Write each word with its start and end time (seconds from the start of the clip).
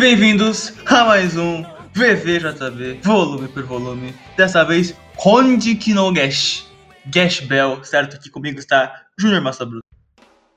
E 0.00 0.02
bem-vindos 0.02 0.72
a 0.86 1.04
mais 1.04 1.36
um 1.36 1.62
VVJB, 1.92 3.00
volume 3.02 3.48
por 3.48 3.64
volume. 3.64 4.14
Dessa 4.34 4.64
vez, 4.64 4.96
Konde 5.14 5.74
Kinogesh. 5.74 6.66
Gash 7.04 7.40
Bell, 7.40 7.84
certo? 7.84 8.16
Aqui 8.16 8.30
comigo 8.30 8.58
está 8.58 9.04
Júnior 9.18 9.42
Massa 9.42 9.66
Bruto. 9.66 9.84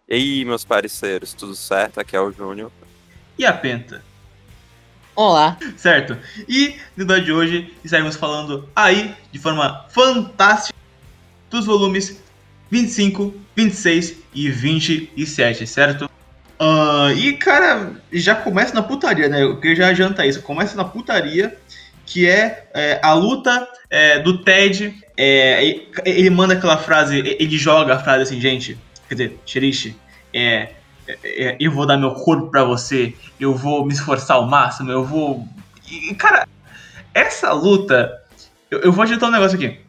E 0.08 0.16
aí, 0.16 0.46
meus 0.46 0.64
parceiros, 0.64 1.34
tudo 1.34 1.56
certo? 1.56 2.00
Aqui 2.00 2.16
é 2.16 2.22
o 2.22 2.32
Júnior. 2.32 2.72
E 3.38 3.46
a 3.46 3.52
Penta. 3.52 4.02
Olá. 5.14 5.58
Certo? 5.76 6.18
E 6.48 6.78
no 6.96 7.04
episódio 7.04 7.26
de 7.26 7.34
hoje 7.34 7.74
estaremos 7.84 8.16
falando 8.16 8.70
aí, 8.74 9.14
de 9.30 9.40
forma 9.40 9.86
fantástica, 9.90 10.80
dos 11.50 11.66
volumes 11.66 12.18
25, 12.72 13.36
26 13.58 14.20
e 14.34 14.50
27, 14.50 15.68
certo? 15.68 16.13
Uh, 16.64 17.12
e, 17.18 17.34
cara, 17.34 17.92
já 18.10 18.34
começa 18.34 18.74
na 18.74 18.82
putaria, 18.82 19.28
né? 19.28 19.44
Eu 19.44 19.76
já 19.76 19.90
adiantar 19.90 20.26
isso. 20.26 20.42
Começa 20.42 20.78
na 20.78 20.86
putaria, 20.86 21.58
que 22.06 22.26
é, 22.26 22.70
é 22.74 23.02
a 23.04 23.14
luta 23.14 23.68
é, 23.90 24.20
do 24.20 24.38
Ted. 24.38 24.96
É, 25.18 25.76
ele 26.06 26.30
manda 26.30 26.54
aquela 26.54 26.78
frase, 26.78 27.20
ele 27.20 27.58
joga 27.58 27.96
a 27.96 28.00
frase 28.00 28.24
assim, 28.24 28.40
gente. 28.40 28.78
Quer 29.10 29.16
dizer, 29.16 29.40
Shirishi, 29.46 29.98
é, 30.34 30.70
é, 31.06 31.58
eu 31.60 31.70
vou 31.70 31.86
dar 31.86 31.98
meu 31.98 32.12
corpo 32.12 32.48
para 32.48 32.64
você, 32.64 33.14
eu 33.38 33.54
vou 33.54 33.86
me 33.86 33.92
esforçar 33.92 34.38
ao 34.38 34.48
máximo, 34.48 34.90
eu 34.90 35.04
vou. 35.04 35.46
E, 35.92 36.16
cara, 36.16 36.48
essa 37.14 37.52
luta. 37.52 38.22
Eu, 38.72 38.80
eu 38.84 38.92
vou 38.94 39.04
adiantar 39.04 39.28
um 39.28 39.34
negócio 39.34 39.58
aqui. 39.58 39.80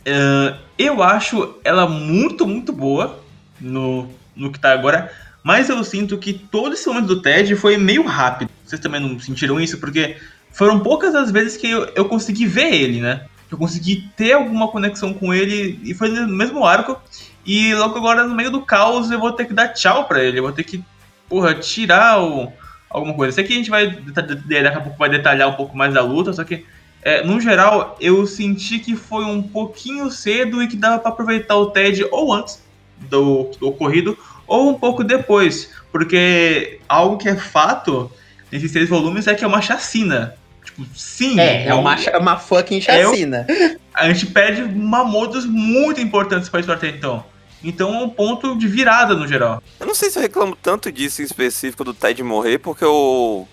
Uh, 0.00 0.54
eu 0.78 1.02
acho 1.02 1.56
ela 1.64 1.88
muito, 1.88 2.46
muito 2.46 2.74
boa 2.74 3.18
no, 3.58 4.06
no 4.36 4.52
que 4.52 4.60
tá 4.60 4.72
agora. 4.72 5.10
Mas 5.48 5.70
eu 5.70 5.82
sinto 5.82 6.18
que 6.18 6.34
todo 6.34 6.74
esse 6.74 6.86
momento 6.86 7.06
do 7.06 7.22
Ted 7.22 7.56
foi 7.56 7.78
meio 7.78 8.04
rápido. 8.04 8.50
Vocês 8.66 8.78
também 8.78 9.00
não 9.00 9.18
sentiram 9.18 9.58
isso? 9.58 9.78
Porque 9.80 10.18
foram 10.52 10.80
poucas 10.80 11.14
as 11.14 11.30
vezes 11.30 11.56
que 11.56 11.70
eu, 11.70 11.90
eu 11.94 12.04
consegui 12.04 12.44
ver 12.44 12.70
ele, 12.74 13.00
né? 13.00 13.22
Eu 13.50 13.56
consegui 13.56 14.10
ter 14.14 14.34
alguma 14.34 14.68
conexão 14.68 15.14
com 15.14 15.32
ele 15.32 15.80
e 15.82 15.94
foi 15.94 16.10
no 16.10 16.28
mesmo 16.28 16.66
arco. 16.66 17.00
E 17.46 17.74
logo 17.74 17.96
agora, 17.96 18.24
no 18.24 18.34
meio 18.34 18.50
do 18.50 18.60
caos, 18.60 19.10
eu 19.10 19.18
vou 19.18 19.32
ter 19.32 19.46
que 19.46 19.54
dar 19.54 19.68
tchau 19.68 20.04
pra 20.04 20.22
ele. 20.22 20.38
Eu 20.38 20.42
vou 20.42 20.52
ter 20.52 20.64
que, 20.64 20.84
porra, 21.30 21.54
tirar 21.54 22.22
o, 22.22 22.52
alguma 22.90 23.14
coisa. 23.14 23.34
Sei 23.34 23.42
que 23.42 23.54
a 23.54 23.56
gente 23.56 23.70
vai, 23.70 23.88
daqui 23.88 24.66
a 24.66 24.80
pouco, 24.82 24.98
vai 24.98 25.08
detalhar 25.08 25.48
um 25.48 25.54
pouco 25.54 25.74
mais 25.74 25.94
da 25.94 26.02
luta, 26.02 26.30
só 26.30 26.44
que, 26.44 26.66
é, 27.00 27.24
no 27.24 27.40
geral, 27.40 27.96
eu 28.02 28.26
senti 28.26 28.80
que 28.80 28.94
foi 28.94 29.24
um 29.24 29.42
pouquinho 29.42 30.10
cedo 30.10 30.62
e 30.62 30.68
que 30.68 30.76
dava 30.76 30.98
para 30.98 31.10
aproveitar 31.10 31.56
o 31.56 31.70
Ted 31.70 32.06
ou 32.10 32.34
antes 32.34 32.62
do, 33.08 33.50
do 33.58 33.68
ocorrido 33.68 34.14
ou 34.48 34.70
um 34.70 34.74
pouco 34.74 35.04
depois, 35.04 35.70
porque 35.92 36.80
algo 36.88 37.18
que 37.18 37.28
é 37.28 37.36
fato 37.36 38.10
nesses 38.50 38.72
três 38.72 38.88
volumes 38.88 39.26
é 39.26 39.34
que 39.34 39.44
é 39.44 39.46
uma 39.46 39.60
chacina. 39.60 40.34
Tipo, 40.64 40.84
sim. 40.94 41.38
É, 41.38 41.66
é, 41.66 41.74
uma, 41.74 41.94
é 41.94 42.16
uma 42.16 42.38
fucking 42.38 42.80
chacina. 42.80 43.46
É, 43.48 43.76
a 43.94 44.08
gente 44.08 44.26
perde 44.26 44.62
modos 44.62 45.44
muito 45.44 46.00
importantes 46.00 46.48
para 46.48 46.60
isso 46.60 46.72
até 46.72 46.88
então. 46.88 47.24
Então 47.62 47.94
é 47.94 47.98
um 47.98 48.08
ponto 48.08 48.56
de 48.56 48.66
virada 48.66 49.14
no 49.14 49.26
geral. 49.26 49.62
Eu 49.78 49.86
não 49.86 49.94
sei 49.94 50.10
se 50.10 50.18
eu 50.18 50.22
reclamo 50.22 50.56
tanto 50.56 50.90
disso 50.90 51.20
em 51.20 51.24
específico 51.24 51.84
do 51.84 51.92
Ted 51.92 52.22
morrer, 52.22 52.58
porque 52.58 52.84
o. 52.84 53.46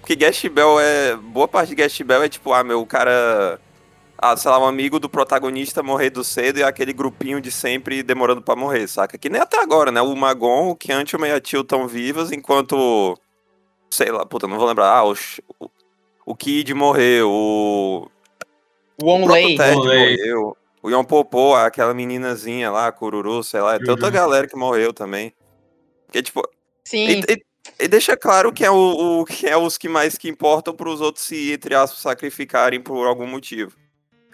Porque 0.00 0.16
Guest 0.16 0.48
Bell 0.48 0.80
é. 0.80 1.16
Boa 1.16 1.46
parte 1.46 1.68
de 1.68 1.74
Guest 1.76 2.02
Bell 2.02 2.24
é 2.24 2.28
tipo, 2.28 2.52
ah, 2.52 2.64
meu, 2.64 2.80
o 2.80 2.86
cara 2.86 3.60
ah, 4.24 4.36
sei 4.36 4.52
lá, 4.52 4.58
um 4.60 4.66
amigo 4.66 5.00
do 5.00 5.08
protagonista 5.08 5.82
morrer 5.82 6.10
do 6.10 6.22
cedo 6.22 6.60
e 6.60 6.62
aquele 6.62 6.92
grupinho 6.92 7.40
de 7.40 7.50
sempre 7.50 8.04
demorando 8.04 8.40
para 8.40 8.54
morrer, 8.54 8.86
saca? 8.86 9.18
Que 9.18 9.28
nem 9.28 9.40
até 9.40 9.60
agora, 9.60 9.90
né? 9.90 10.00
O 10.00 10.14
Magon, 10.14 10.70
o 10.70 10.76
Kiant 10.76 11.10
e 11.10 11.16
o 11.16 11.20
Meiatil 11.20 11.62
estão 11.62 11.88
vivos, 11.88 12.30
enquanto. 12.30 13.18
Sei 13.90 14.12
lá, 14.12 14.24
puta, 14.24 14.46
não 14.46 14.56
vou 14.56 14.68
lembrar. 14.68 14.96
Ah, 14.96 15.04
o, 15.04 15.16
o 16.24 16.36
Kid 16.36 16.72
morreu, 16.72 17.28
o. 17.28 18.08
O 19.02 19.08
Onley. 19.08 19.56
morreu. 19.56 20.56
O 20.80 20.88
Yon 20.88 21.02
Popô, 21.02 21.56
aquela 21.56 21.92
meninazinha 21.92 22.70
lá, 22.70 22.86
a 22.86 22.92
Cururu, 22.92 23.42
sei 23.42 23.60
lá. 23.60 23.76
Tem 23.76 23.90
outra 23.90 24.06
uhum. 24.06 24.12
galera 24.12 24.46
que 24.46 24.56
morreu 24.56 24.92
também. 24.92 25.34
Que 26.12 26.22
tipo. 26.22 26.48
Sim. 26.84 27.08
E, 27.08 27.20
e, 27.28 27.42
e 27.80 27.88
deixa 27.88 28.16
claro 28.16 28.52
que 28.52 28.64
é, 28.64 28.70
o, 28.70 29.20
o, 29.20 29.24
que 29.24 29.48
é 29.48 29.56
os 29.56 29.76
que 29.76 29.88
mais 29.88 30.16
que 30.16 30.28
importam 30.28 30.72
para 30.72 30.88
os 30.88 31.00
outros 31.00 31.24
se, 31.24 31.52
entre 31.52 31.74
aspas, 31.74 31.98
sacrificarem 31.98 32.80
por 32.80 33.04
algum 33.04 33.26
motivo. 33.26 33.82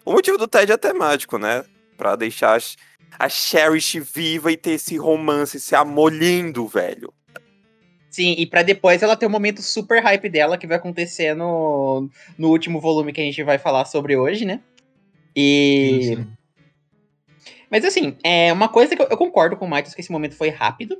O 0.08 0.12
motivo 0.12 0.38
do 0.38 0.48
Ted 0.48 0.72
é 0.72 0.76
temático, 0.78 1.36
né? 1.36 1.62
Pra 1.94 2.16
deixar 2.16 2.58
a 3.18 3.28
Cherish 3.28 4.00
viva 4.00 4.50
e 4.50 4.56
ter 4.56 4.70
esse 4.70 4.96
romance, 4.96 5.58
esse 5.58 5.74
amor 5.74 6.10
lindo, 6.10 6.66
velho. 6.66 7.12
Sim, 8.08 8.34
e 8.38 8.46
para 8.46 8.62
depois 8.62 9.02
ela 9.02 9.16
ter 9.16 9.26
um 9.26 9.30
momento 9.30 9.60
super 9.60 10.02
hype 10.02 10.30
dela 10.30 10.56
que 10.56 10.66
vai 10.66 10.78
acontecer 10.78 11.34
no, 11.34 12.08
no 12.38 12.48
último 12.48 12.80
volume 12.80 13.12
que 13.12 13.20
a 13.20 13.24
gente 13.24 13.42
vai 13.42 13.58
falar 13.58 13.84
sobre 13.84 14.16
hoje, 14.16 14.46
né? 14.46 14.60
E. 15.36 16.00
Sim. 16.02 16.26
Mas 17.70 17.84
assim, 17.84 18.16
é 18.24 18.50
uma 18.50 18.70
coisa 18.70 18.96
que 18.96 19.02
eu, 19.02 19.08
eu 19.10 19.16
concordo 19.18 19.58
com 19.58 19.66
o 19.66 19.68
Michael 19.68 19.92
que 19.94 20.00
esse 20.00 20.10
momento 20.10 20.36
foi 20.36 20.48
rápido. 20.48 20.96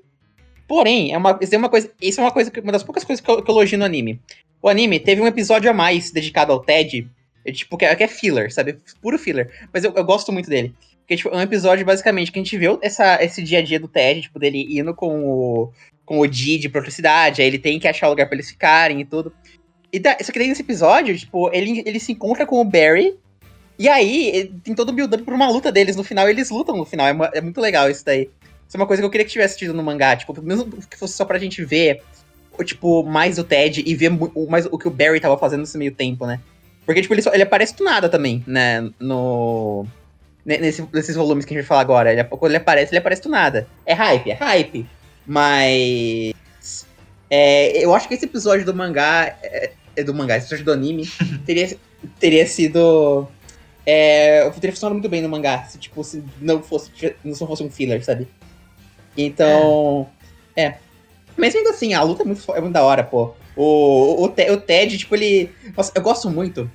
Porém, 0.69 1.15
é 1.15 1.17
uma, 1.17 1.39
isso 1.41 1.55
é 1.55 1.59
uma 1.59 1.71
coisa. 1.71 1.91
Isso 1.99 2.21
é 2.21 2.25
uma 2.25 2.31
coisa 2.31 2.53
uma 2.63 2.73
das 2.73 2.83
poucas 2.83 3.05
coisas 3.05 3.25
que 3.25 3.31
eu, 3.31 3.43
que 3.43 3.51
eu 3.51 3.55
elogio 3.55 3.79
no 3.79 3.87
anime. 3.87 4.21
O 4.61 4.69
anime 4.69 5.01
teve 5.01 5.23
um 5.23 5.27
episódio 5.27 5.71
a 5.71 5.73
mais 5.73 6.11
dedicado 6.11 6.53
ao 6.53 6.61
Ted 6.61 7.09
é, 7.49 7.53
tipo, 7.53 7.77
que 7.77 7.85
é, 7.85 7.95
que 7.95 8.05
é 8.05 8.09
filler, 8.09 8.53
sabe? 8.53 8.79
Puro 9.01 9.19
filler. 9.19 9.51
Mas 9.73 9.85
eu, 9.85 9.93
eu 9.95 10.05
gosto 10.05 10.31
muito 10.33 10.51
dele. 10.51 10.75
Porque, 11.01 11.17
tipo, 11.17 11.31
é 11.31 11.37
um 11.37 11.41
episódio, 11.41 11.87
basicamente, 11.87 12.31
que 12.31 12.39
a 12.39 12.43
gente 12.43 12.59
viu 12.59 12.79
essa, 12.83 13.23
esse 13.25 13.43
dia 13.43 13.61
a 13.61 13.63
dia 13.63 13.81
do 13.81 13.89
Ted, 13.89 14.21
tipo, 14.21 14.39
dele 14.39 14.67
indo 14.79 14.95
com 14.95 15.25
o, 15.25 15.73
com 16.05 16.19
o 16.19 16.27
Didi 16.27 16.69
pra 16.69 16.81
outra 16.81 16.91
cidade, 16.91 17.41
aí 17.41 17.49
ele 17.49 17.59
tem 17.59 17.79
que 17.79 17.89
achar 17.89 18.09
lugar 18.09 18.27
pra 18.27 18.37
eles 18.37 18.51
ficarem 18.51 19.01
e 19.01 19.05
tudo. 19.07 19.33
E 19.91 19.99
da, 19.99 20.17
só 20.21 20.31
que 20.31 20.39
daí 20.39 20.49
nesse 20.49 20.61
episódio, 20.61 21.17
tipo, 21.17 21.51
ele, 21.51 21.83
ele 21.87 21.99
se 21.99 22.13
encontra 22.13 22.45
com 22.45 22.61
o 22.61 22.65
Barry, 22.65 23.17
e 23.79 23.89
aí 23.89 24.53
tem 24.63 24.75
todo 24.75 24.91
o 24.91 24.93
build-up 24.93 25.23
pra 25.23 25.35
uma 25.35 25.49
luta 25.49 25.73
deles 25.73 25.97
no 25.97 26.05
final, 26.05 26.29
eles 26.29 26.51
lutam 26.51 26.77
no 26.77 26.85
final. 26.85 27.07
É, 27.07 27.39
é, 27.39 27.41
muito 27.41 27.61
legal 27.61 27.89
isso 27.89 28.05
daí. 28.05 28.29
Isso 28.67 28.77
é 28.77 28.81
uma 28.81 28.87
coisa 28.87 29.01
que 29.01 29.07
eu 29.07 29.11
queria 29.11 29.25
que 29.25 29.33
tivesse 29.33 29.57
tido 29.57 29.73
no 29.73 29.83
mangá, 29.83 30.15
tipo, 30.15 30.39
mesmo 30.43 30.67
que 30.67 30.99
fosse 30.99 31.15
só 31.15 31.25
pra 31.25 31.39
gente 31.39 31.65
ver, 31.65 32.03
tipo, 32.65 33.03
mais 33.03 33.39
o 33.39 33.45
Ted 33.45 33.83
e 33.87 33.95
ver 33.95 34.11
mais 34.49 34.67
o 34.67 34.77
que 34.77 34.89
o 34.89 34.91
Barry 34.91 35.21
tava 35.21 35.39
fazendo 35.39 35.61
nesse 35.61 35.79
meio 35.79 35.93
tempo, 35.93 36.27
né? 36.27 36.39
Porque, 36.89 37.03
tipo, 37.03 37.13
ele, 37.13 37.21
só, 37.21 37.35
ele 37.35 37.43
aparece 37.43 37.77
do 37.77 37.85
nada 37.85 38.09
também, 38.09 38.43
né? 38.47 38.91
No. 38.99 39.87
Nesse, 40.43 40.83
nesses 40.91 41.15
volumes 41.15 41.45
que 41.45 41.53
a 41.53 41.55
gente 41.55 41.67
vai 41.67 41.69
falar 41.69 41.83
agora. 41.83 42.11
Ele, 42.11 42.25
quando 42.25 42.53
ele 42.53 42.57
aparece, 42.57 42.93
ele 42.93 42.99
aparece 42.99 43.21
do 43.21 43.29
nada. 43.29 43.69
É 43.85 43.93
hype, 43.93 44.31
é 44.31 44.33
hype. 44.33 44.87
Mas. 45.27 46.33
É, 47.29 47.85
eu 47.85 47.95
acho 47.95 48.09
que 48.09 48.15
esse 48.15 48.25
episódio 48.25 48.65
do 48.65 48.75
mangá. 48.75 49.37
É, 49.43 49.71
é 49.97 50.03
do 50.03 50.15
mangá, 50.15 50.39
esse 50.39 50.47
episódio 50.47 50.65
do 50.65 50.73
anime 50.73 51.07
teria, 51.45 51.77
teria 52.19 52.47
sido. 52.47 53.29
É, 53.85 54.49
teria 54.53 54.73
funcionado 54.73 54.95
muito 54.95 55.11
bem 55.11 55.21
no 55.21 55.29
mangá, 55.29 55.65
se 55.65 55.77
tipo, 55.77 56.03
se 56.03 56.25
não 56.41 56.63
fosse, 56.63 56.91
não 57.23 57.35
fosse 57.35 57.63
um 57.63 57.71
filler, 57.71 58.03
sabe? 58.03 58.27
Então. 59.15 60.09
É. 60.57 60.63
é. 60.63 60.79
Mas 61.37 61.55
ainda 61.55 61.69
assim, 61.69 61.93
a 61.93 62.03
luta 62.03 62.23
é 62.23 62.25
muito, 62.25 62.55
é 62.55 62.61
muito 62.63 62.73
da 62.73 62.83
hora, 62.83 63.05
pô. 63.05 63.35
O, 63.55 64.25
o, 64.25 64.25
o 64.25 64.57
Ted, 64.57 64.97
tipo, 64.97 65.15
ele. 65.15 65.51
Nossa, 65.77 65.93
eu 65.95 66.01
gosto 66.01 66.31
muito 66.31 66.71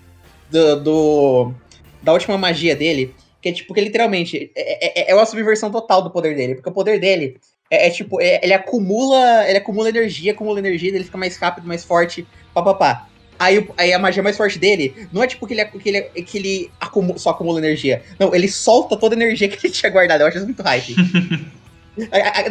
do, 0.53 0.75
do, 0.79 1.53
da 2.01 2.13
última 2.13 2.37
magia 2.37 2.75
dele, 2.75 3.15
que 3.41 3.49
é 3.49 3.51
tipo, 3.51 3.73
que 3.73 3.81
literalmente 3.81 4.51
é, 4.55 5.01
é, 5.01 5.11
é 5.11 5.15
uma 5.15 5.25
subversão 5.25 5.71
total 5.71 6.03
do 6.03 6.11
poder 6.11 6.35
dele, 6.35 6.55
porque 6.55 6.69
o 6.69 6.73
poder 6.73 6.99
dele 6.99 7.37
é, 7.69 7.87
é 7.87 7.89
tipo, 7.89 8.21
é, 8.21 8.39
ele 8.43 8.53
acumula, 8.53 9.49
ele 9.49 9.57
acumula 9.57 9.89
energia, 9.89 10.31
acumula 10.31 10.59
energia, 10.59 10.89
ele 10.89 11.03
fica 11.03 11.17
mais 11.17 11.35
rápido, 11.37 11.67
mais 11.67 11.83
forte, 11.83 12.25
papapá. 12.53 13.07
Aí, 13.39 13.67
aí 13.75 13.91
a 13.91 13.99
magia 13.99 14.21
mais 14.21 14.37
forte 14.37 14.59
dele 14.59 15.07
não 15.11 15.23
é 15.23 15.27
tipo 15.27 15.47
que 15.47 15.55
ele, 15.55 15.65
que 15.65 15.89
ele, 15.89 16.01
que 16.01 16.37
ele 16.37 16.71
acumula, 16.79 17.17
só 17.17 17.31
acumula 17.31 17.59
energia. 17.59 18.03
Não, 18.19 18.33
ele 18.33 18.47
solta 18.47 18.95
toda 18.95 19.15
a 19.15 19.17
energia 19.17 19.49
que 19.49 19.65
ele 19.65 19.73
tinha 19.73 19.91
guardado. 19.91 20.21
Eu 20.21 20.27
acho 20.27 20.37
isso 20.37 20.45
muito 20.45 20.61
hype. 20.61 20.95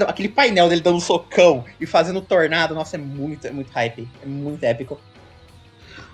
Aquele 0.06 0.28
painel 0.28 0.68
dele 0.68 0.80
dando 0.80 0.98
um 0.98 1.00
socão 1.00 1.64
e 1.80 1.86
fazendo 1.86 2.20
tornado, 2.20 2.74
nossa, 2.74 2.96
é 2.96 2.98
muito, 2.98 3.46
é 3.46 3.50
muito 3.50 3.70
hype. 3.70 4.08
É 4.22 4.26
muito 4.26 4.62
épico. 4.64 5.00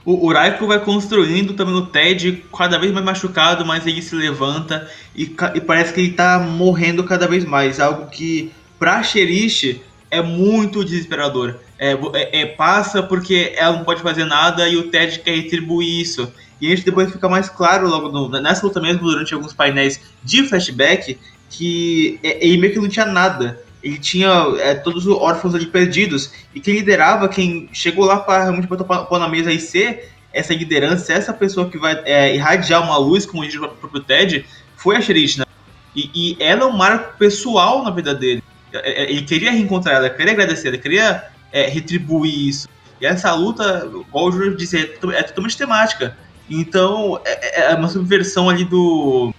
O, 0.09 0.29
o 0.29 0.33
Raikou 0.33 0.67
vai 0.67 0.81
construindo 0.81 1.53
também 1.53 1.75
no 1.75 1.85
Ted, 1.85 2.43
cada 2.57 2.79
vez 2.79 2.91
mais 2.95 3.05
machucado, 3.05 3.67
mas 3.67 3.87
ele 3.87 4.01
se 4.01 4.15
levanta 4.15 4.91
e, 5.15 5.25
e 5.55 5.61
parece 5.61 5.93
que 5.93 6.01
ele 6.01 6.13
tá 6.13 6.39
morrendo 6.39 7.05
cada 7.05 7.29
vez 7.29 7.45
mais. 7.45 7.79
Algo 7.79 8.07
que, 8.07 8.51
pra 8.79 9.03
Cherish, 9.03 9.83
é 10.11 10.23
muito 10.23 10.83
desesperador. 10.83 11.57
É, 11.79 11.93
é, 11.93 12.41
é, 12.41 12.47
passa 12.47 13.03
porque 13.03 13.53
ela 13.55 13.77
não 13.77 13.85
pode 13.85 14.01
fazer 14.01 14.25
nada 14.25 14.67
e 14.67 14.79
o 14.79 14.85
Ted 14.85 15.19
quer 15.19 15.35
retribuir 15.35 16.01
isso. 16.01 16.33
E 16.59 16.71
gente 16.71 16.87
depois 16.87 17.13
fica 17.13 17.29
mais 17.29 17.51
claro 17.51 17.87
logo 17.87 18.09
no, 18.09 18.31
nessa 18.41 18.65
luta 18.65 18.81
mesmo, 18.81 19.03
durante 19.03 19.35
alguns 19.35 19.53
painéis 19.53 20.01
de 20.25 20.43
flashback, 20.45 21.19
que 21.51 22.19
é, 22.23 22.47
ele 22.47 22.57
meio 22.57 22.73
que 22.73 22.79
não 22.79 22.89
tinha 22.89 23.05
nada 23.05 23.61
ele 23.83 23.99
tinha 23.99 24.29
é, 24.59 24.75
todos 24.75 25.07
os 25.07 25.17
órfãos 25.17 25.55
ali 25.55 25.67
perdidos, 25.67 26.33
e 26.55 26.61
quem 26.61 26.75
liderava, 26.75 27.29
quem 27.29 27.69
chegou 27.73 28.05
lá 28.05 28.19
para 28.19 28.45
realmente 28.45 28.67
botar 28.67 28.85
pôr 28.85 29.19
na 29.19 29.29
mesa 29.29 29.53
e 29.53 29.61
ser 29.61 30.11
essa 30.33 30.55
liderança, 30.55 31.13
essa 31.13 31.33
pessoa 31.33 31.69
que 31.69 31.79
vai 31.79 32.01
é, 32.05 32.35
irradiar 32.35 32.83
uma 32.83 32.99
luz, 32.99 33.25
como 33.25 33.45
diz 33.45 33.55
o 33.57 33.69
próprio 33.69 34.03
Ted, 34.03 34.45
foi 34.77 34.97
a 34.97 35.01
Sherishna. 35.01 35.47
E, 35.95 36.11
e 36.15 36.37
ela 36.41 36.63
é 36.63 36.67
um 36.67 36.77
marco 36.77 37.17
pessoal 37.19 37.83
na 37.83 37.91
vida 37.91 38.15
dele. 38.15 38.43
É, 38.73 39.05
é, 39.05 39.11
ele 39.11 39.23
queria 39.23 39.51
reencontrar 39.51 39.97
ela, 39.97 40.11
queria 40.11 40.33
agradecer, 40.33 40.69
ele 40.69 40.79
queria 40.79 41.25
é, 41.53 41.67
retribuir 41.67 42.49
isso. 42.49 42.69
E 43.01 43.07
essa 43.07 43.33
luta, 43.35 43.89
igual 44.09 44.27
o 44.27 44.33
Júlio 44.33 44.57
disse, 44.57 44.77
é, 44.77 45.17
é 45.17 45.23
totalmente 45.23 45.57
temática. 45.57 46.17
Então, 46.51 47.21
é, 47.25 47.73
é 47.73 47.75
uma 47.75 47.89
subversão 47.89 48.49
ali 48.49 48.65
do. 48.65 49.35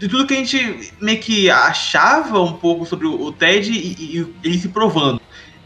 De 0.00 0.08
tudo 0.08 0.26
que 0.26 0.32
a 0.32 0.36
gente 0.38 0.92
meio 1.00 1.20
que 1.20 1.50
achava 1.50 2.40
um 2.40 2.54
pouco 2.54 2.86
sobre 2.86 3.06
o 3.06 3.30
Ted 3.30 3.70
e, 3.70 4.16
e 4.18 4.34
ele 4.42 4.58
se 4.58 4.70
provando. 4.70 5.20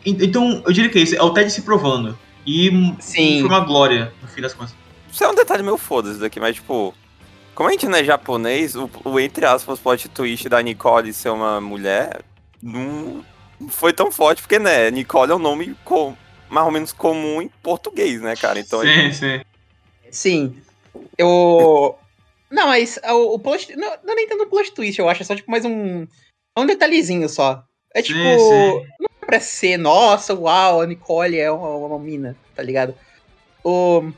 En- 0.05 0.17
Então, 0.21 0.61
eu 0.67 0.73
diria 0.73 0.91
que 0.91 0.99
é 0.99 1.03
isso, 1.03 1.15
é 1.15 1.23
o 1.23 1.31
Ted 1.33 1.51
se 1.53 1.63
provando. 1.63 2.19
E 2.45 2.69
Sim. 2.99 3.39
foi 3.41 3.49
uma 3.49 3.61
glória, 3.61 4.13
no 4.21 4.27
fim 4.29 4.41
das 4.43 4.53
contas. 4.53 4.75
Isso 5.11 5.23
é 5.23 5.29
um 5.31 5.35
detalhe 5.37 5.63
meio 5.63 5.79
foda-se 5.79 6.19
daqui, 6.19 6.41
mas 6.41 6.57
tipo. 6.57 6.93
Como 7.55 7.69
a 7.69 7.73
gente 7.73 7.87
não 7.87 7.97
é 7.97 8.03
japonês, 8.03 8.75
o, 8.75 8.91
o 9.05 9.21
entre 9.21 9.47
aspas 9.47 9.79
plot 9.79 10.09
twist 10.09 10.49
da 10.49 10.61
Nicole 10.61 11.13
ser 11.13 11.29
uma 11.29 11.61
mulher 11.61 12.23
não 12.61 13.25
foi 13.69 13.93
tão 13.93 14.11
forte, 14.11 14.43
porque, 14.43 14.59
né, 14.59 14.91
Nicole 14.91 15.31
é 15.31 15.35
um 15.37 15.39
nome 15.39 15.77
com- 15.85 16.17
mais 16.51 16.67
ou 16.67 16.73
menos 16.73 16.93
comum 16.93 17.41
em 17.41 17.49
português, 17.63 18.21
né, 18.21 18.35
cara? 18.35 18.59
Então 18.59 18.81
sim, 18.83 19.13
sim. 19.13 19.41
Sim. 20.11 20.57
Eu. 21.17 21.97
Não, 22.50 22.67
mas 22.69 22.99
o, 23.05 23.35
o 23.35 23.38
plot. 23.38 23.75
Não, 23.76 23.96
não 24.05 24.12
é 24.12 24.17
nem 24.17 24.29
tanto 24.29 24.44
um 24.44 24.49
plot 24.49 24.73
twist, 24.73 24.99
eu 24.99 25.08
acho. 25.08 25.23
É 25.23 25.25
só 25.25 25.35
tipo 25.35 25.50
mais 25.50 25.64
um. 25.64 26.06
É 26.56 26.61
um 26.61 26.67
detalhezinho 26.67 27.29
só. 27.29 27.64
É 27.94 28.02
tipo. 28.02 28.19
Sim, 28.19 28.38
sim. 28.38 28.87
Não 29.00 29.06
é 29.23 29.26
pra 29.26 29.41
ser, 29.41 29.76
nossa, 29.76 30.35
uau, 30.35 30.81
a 30.82 30.87
Nicole 30.87 31.38
é 31.38 31.50
uma, 31.50 31.69
uma 31.69 31.99
mina, 31.99 32.37
tá 32.55 32.62
ligado? 32.62 32.94
O. 33.64 34.11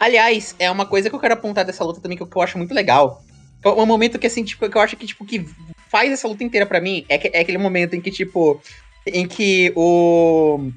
Aliás, 0.00 0.54
é 0.58 0.70
uma 0.70 0.86
coisa 0.86 1.10
que 1.10 1.14
eu 1.14 1.20
quero 1.20 1.34
apontar 1.34 1.64
dessa 1.64 1.84
luta 1.84 2.00
também 2.00 2.16
que 2.16 2.22
eu, 2.22 2.26
que 2.26 2.36
eu 2.36 2.42
acho 2.42 2.56
muito 2.56 2.72
legal. 2.74 3.22
É 3.62 3.68
um 3.68 3.86
momento 3.86 4.18
que, 4.18 4.26
assim, 4.26 4.42
tipo, 4.44 4.68
que 4.68 4.76
eu 4.76 4.80
acho 4.80 4.96
que, 4.96 5.06
tipo, 5.06 5.24
que 5.24 5.46
faz 5.90 6.10
essa 6.10 6.26
luta 6.28 6.42
inteira 6.44 6.66
pra 6.66 6.80
mim 6.80 7.04
é, 7.08 7.18
que- 7.18 7.30
é 7.32 7.40
aquele 7.40 7.58
momento 7.58 7.94
em 7.94 8.00
que, 8.00 8.10
tipo, 8.10 8.60
em 9.06 9.26
que 9.28 9.72
o. 9.76 10.70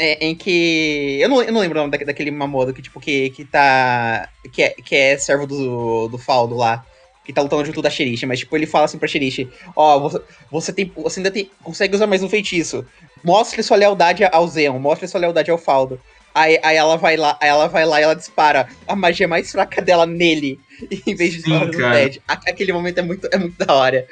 é, 0.00 0.26
em 0.26 0.34
que. 0.34 1.18
Eu 1.20 1.28
não, 1.28 1.42
eu 1.42 1.52
não 1.52 1.60
lembro 1.60 1.78
o 1.78 1.82
nome 1.82 1.96
da- 1.96 2.04
daquele 2.04 2.30
Mamodo 2.30 2.72
que, 2.72 2.82
tipo, 2.82 2.98
que, 3.00 3.30
que 3.30 3.44
tá. 3.44 4.28
Que 4.52 4.62
é, 4.62 4.70
que 4.70 4.96
é 4.96 5.18
servo 5.18 5.46
do, 5.46 6.08
do 6.08 6.18
Faldo 6.18 6.56
lá. 6.56 6.84
Que 7.24 7.32
tá 7.32 7.42
lutando 7.42 7.64
junto 7.66 7.82
da 7.82 7.90
Shirishi, 7.90 8.24
mas, 8.26 8.38
tipo, 8.40 8.56
ele 8.56 8.66
fala 8.66 8.86
assim 8.86 8.98
pra 8.98 9.06
Shirishi: 9.06 9.48
Ó, 9.76 10.00
você, 10.00 10.20
você, 10.50 10.72
tem, 10.72 10.90
você 10.96 11.20
ainda 11.20 11.30
tem, 11.30 11.50
consegue 11.62 11.94
usar 11.94 12.06
mais 12.06 12.22
um 12.22 12.28
feitiço. 12.28 12.84
Mostre 13.22 13.62
sua 13.62 13.76
lealdade 13.76 14.24
ao 14.24 14.48
Zeon, 14.48 14.78
mostre 14.78 15.06
sua 15.06 15.20
lealdade 15.20 15.50
ao 15.50 15.58
Faldo. 15.58 16.00
Aí, 16.34 16.58
aí 16.62 16.76
ela 16.76 16.96
vai 16.96 17.16
lá, 17.16 17.36
ela 17.40 17.66
vai 17.66 17.84
lá 17.84 18.00
e 18.00 18.04
ela 18.04 18.14
dispara 18.14 18.68
a 18.86 18.94
magia 18.94 19.26
mais 19.26 19.50
fraca 19.50 19.82
dela 19.82 20.06
nele, 20.06 20.60
em 21.06 21.14
vez 21.14 21.32
de 21.32 21.42
Sim, 21.42 21.50
disparar 21.50 21.66
no. 21.66 21.92
Ted. 21.92 22.22
Aquele 22.26 22.72
momento 22.72 22.98
é 22.98 23.02
muito, 23.02 23.28
é 23.30 23.36
muito 23.36 23.58
da 23.64 23.74
hora. 23.74 24.06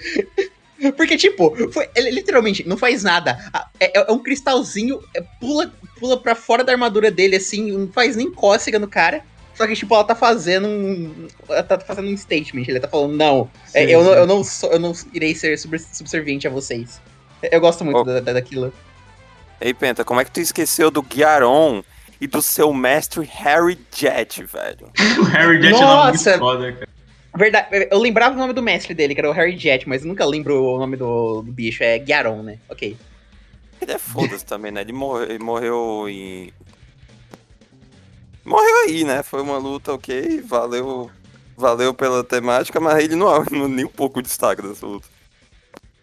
Porque, 0.96 1.16
tipo, 1.16 1.54
foi, 1.72 1.88
ele 1.94 2.10
literalmente 2.10 2.66
não 2.68 2.76
faz 2.76 3.02
nada. 3.02 3.38
A- 3.52 3.66
É, 3.80 3.98
é 4.08 4.12
um 4.12 4.18
cristalzinho, 4.18 5.00
é, 5.14 5.20
pula, 5.40 5.72
pula 5.98 6.16
pra 6.20 6.34
fora 6.34 6.62
da 6.62 6.72
armadura 6.72 7.10
dele, 7.10 7.36
assim, 7.36 7.72
não 7.72 7.88
faz 7.92 8.14
nem 8.16 8.30
cócega 8.30 8.78
no 8.78 8.86
cara. 8.88 9.22
Só 9.54 9.66
que, 9.66 9.74
tipo, 9.74 9.92
ela 9.92 10.04
tá 10.04 10.14
fazendo 10.14 10.68
um. 10.68 11.26
Ela 11.48 11.62
tá 11.64 11.80
fazendo 11.80 12.06
um 12.08 12.16
statement. 12.16 12.64
Ele 12.68 12.78
tá 12.78 12.86
falando, 12.86 13.16
não, 13.16 13.50
é, 13.74 13.84
Sim, 13.86 13.90
eu, 13.92 14.04
não 14.04 14.12
sim. 14.12 14.18
eu, 14.18 14.26
não 14.26 14.44
sou, 14.44 14.70
eu 14.72 14.78
não 14.78 14.92
irei 15.12 15.34
ser 15.34 15.58
sub- 15.58 15.76
subserviente 15.92 16.46
a 16.46 16.50
vocês. 16.50 17.00
Eu 17.42 17.60
gosto 17.60 17.84
muito 17.84 17.98
Oh. 17.98 18.04
da, 18.04 18.20
da- 18.20 18.32
daquilo. 18.34 18.72
Ei, 19.60 19.74
Penta, 19.74 20.04
como 20.04 20.20
é 20.20 20.24
que 20.24 20.30
tu 20.30 20.40
esqueceu 20.40 20.88
do 20.92 21.02
Guiaron 21.02 21.82
e 22.20 22.28
do 22.28 22.40
seu 22.40 22.72
mestre 22.72 23.24
Harry 23.32 23.76
Jet, 23.92 24.44
velho? 24.44 24.92
O 25.18 25.24
Harry 25.24 25.60
Jet 25.60 25.74
é 25.82 25.84
um 25.86 26.04
muito 26.04 26.38
foda, 26.38 26.72
cara. 26.72 26.88
Verdade, 27.38 27.88
eu 27.88 27.98
lembrava 28.00 28.34
o 28.34 28.38
nome 28.38 28.52
do 28.52 28.60
mestre 28.60 28.92
dele, 28.92 29.14
que 29.14 29.20
era 29.20 29.30
o 29.30 29.32
Harry 29.32 29.56
Jet, 29.56 29.88
mas 29.88 30.04
nunca 30.04 30.26
lembro 30.26 30.60
o 30.60 30.78
nome 30.78 30.96
do, 30.96 31.40
do 31.42 31.52
bicho. 31.52 31.84
É 31.84 31.96
Garon, 31.96 32.42
né? 32.42 32.58
Ok. 32.68 32.96
Ele 33.80 33.92
é 33.92 33.98
foda-se 33.98 34.44
também, 34.44 34.72
né? 34.72 34.80
Ele 34.80 34.92
morreu, 34.92 35.30
ele 35.30 35.38
morreu 35.38 36.08
em. 36.08 36.52
Morreu 38.44 38.76
aí, 38.88 39.04
né? 39.04 39.22
Foi 39.22 39.40
uma 39.40 39.56
luta, 39.56 39.92
ok, 39.92 40.40
valeu. 40.40 41.10
Valeu 41.56 41.94
pela 41.94 42.24
temática, 42.24 42.80
mas 42.80 43.04
ele 43.04 43.14
não 43.14 43.34
é 43.34 43.44
nem 43.68 43.84
um 43.84 43.88
pouco 43.88 44.20
destaque 44.20 44.60
dessa 44.60 44.84
luta. 44.84 45.06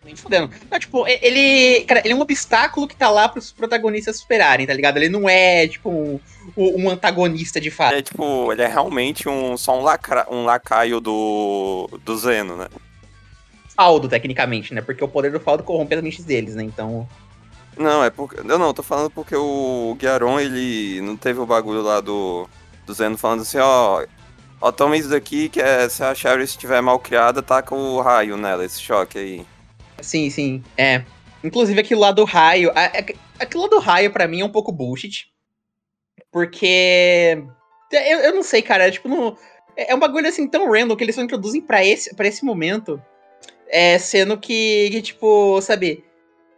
Nem 0.06 0.16
fudendo. 0.16 0.52
Não, 0.69 0.80
tipo, 0.80 1.07
ele. 1.07 1.84
Cara, 1.86 2.00
ele 2.06 2.13
é 2.13 2.16
um 2.16 2.22
obstáculo 2.22 2.88
que 2.88 2.96
tá 2.96 3.10
lá 3.10 3.28
pros 3.28 3.52
protagonistas 3.52 4.18
superarem, 4.18 4.68
tá 4.68 4.74
ligado? 4.74 4.98
Ele 4.98 5.10
não 5.10 5.28
é, 5.28 5.68
tipo, 5.68 5.90
um, 5.90 6.19
um 6.56 6.90
antagonista 6.92 7.60
de 7.60 7.72
fato. 7.72 7.96
É 7.96 8.04
tipo, 8.04 8.52
ele 8.52 8.62
é 8.62 8.68
realmente 8.68 9.28
um, 9.28 9.57
só 9.57 9.80
um, 9.80 9.81
lacra, 9.81 10.28
um 10.30 10.46
lacaio 10.46 11.00
do, 11.00 11.90
do 12.04 12.16
Zeno, 12.16 12.56
né? 12.56 12.68
Faldo, 13.75 14.07
tecnicamente, 14.07 14.75
né? 14.75 14.81
Porque 14.81 15.04
o 15.04 15.07
poder 15.07 15.31
do 15.31 15.40
Faldo 15.40 15.63
corrompe 15.63 15.96
as 15.96 16.04
mentes 16.04 16.24
deles, 16.24 16.54
né? 16.54 16.63
Então. 16.63 17.10
Não, 17.75 18.04
é 18.04 18.12
porque. 18.12 18.40
Eu 18.40 18.60
não, 18.60 18.75
tô 18.75 18.84
falando 18.84 19.10
porque 19.10 19.36
o 19.36 19.96
Guiaron, 19.98 20.40
ele 20.40 21.02
não 21.02 21.18
teve 21.18 21.40
o 21.40 21.48
bagulho 21.48 21.81
lá 21.81 22.00
do, 22.00 22.48
do 22.86 22.94
Zeno 22.94 23.18
falando 23.18 23.42
assim, 23.42 23.57
ó. 23.57 24.06
Ó, 24.62 24.72
toma 24.72 24.96
isso 24.96 25.10
daqui 25.10 25.50
que 25.50 25.60
é, 25.60 25.90
se 25.90 26.04
a 26.04 26.13
Sherry 26.13 26.44
estiver 26.44 26.80
mal 26.81 27.00
criada, 27.00 27.42
taca 27.42 27.74
o 27.74 28.00
raio 28.02 28.38
nela, 28.38 28.63
esse 28.63 28.80
choque 28.80 29.18
aí. 29.18 29.55
Sim, 30.01 30.30
sim. 30.30 30.63
É. 30.77 31.03
Inclusive 31.44 31.80
aquilo 31.80 32.01
lá 32.01 32.12
do 32.12 32.24
raio. 32.24 32.71
a- 32.75 32.86
a- 32.86 33.25
Aquilo 33.38 33.63
lá 33.63 33.69
do 33.69 33.80
raio, 33.80 34.12
pra 34.12 34.27
mim, 34.27 34.42
é 34.42 34.45
um 34.45 34.51
pouco 34.51 34.71
bullshit. 34.71 35.27
Porque. 36.31 37.44
Eu, 37.92 38.19
eu 38.19 38.36
não 38.36 38.44
sei, 38.44 38.62
cara. 38.62 38.89
Tipo, 38.92 39.07
não, 39.07 39.38
é 39.75 39.92
é 39.92 39.95
um 39.95 40.00
bagulho 40.00 40.27
assim 40.27 40.47
tão 40.47 40.71
random 40.71 40.95
que 40.95 41.03
eles 41.03 41.15
só 41.15 41.21
introduzem 41.21 41.62
pra 41.62 41.83
esse, 41.86 42.13
pra 42.15 42.27
esse 42.27 42.44
momento. 42.45 43.01
É, 43.68 43.97
sendo 43.97 44.38
que, 44.38 44.89
que, 44.92 45.01
tipo, 45.01 45.59
sabe. 45.62 46.03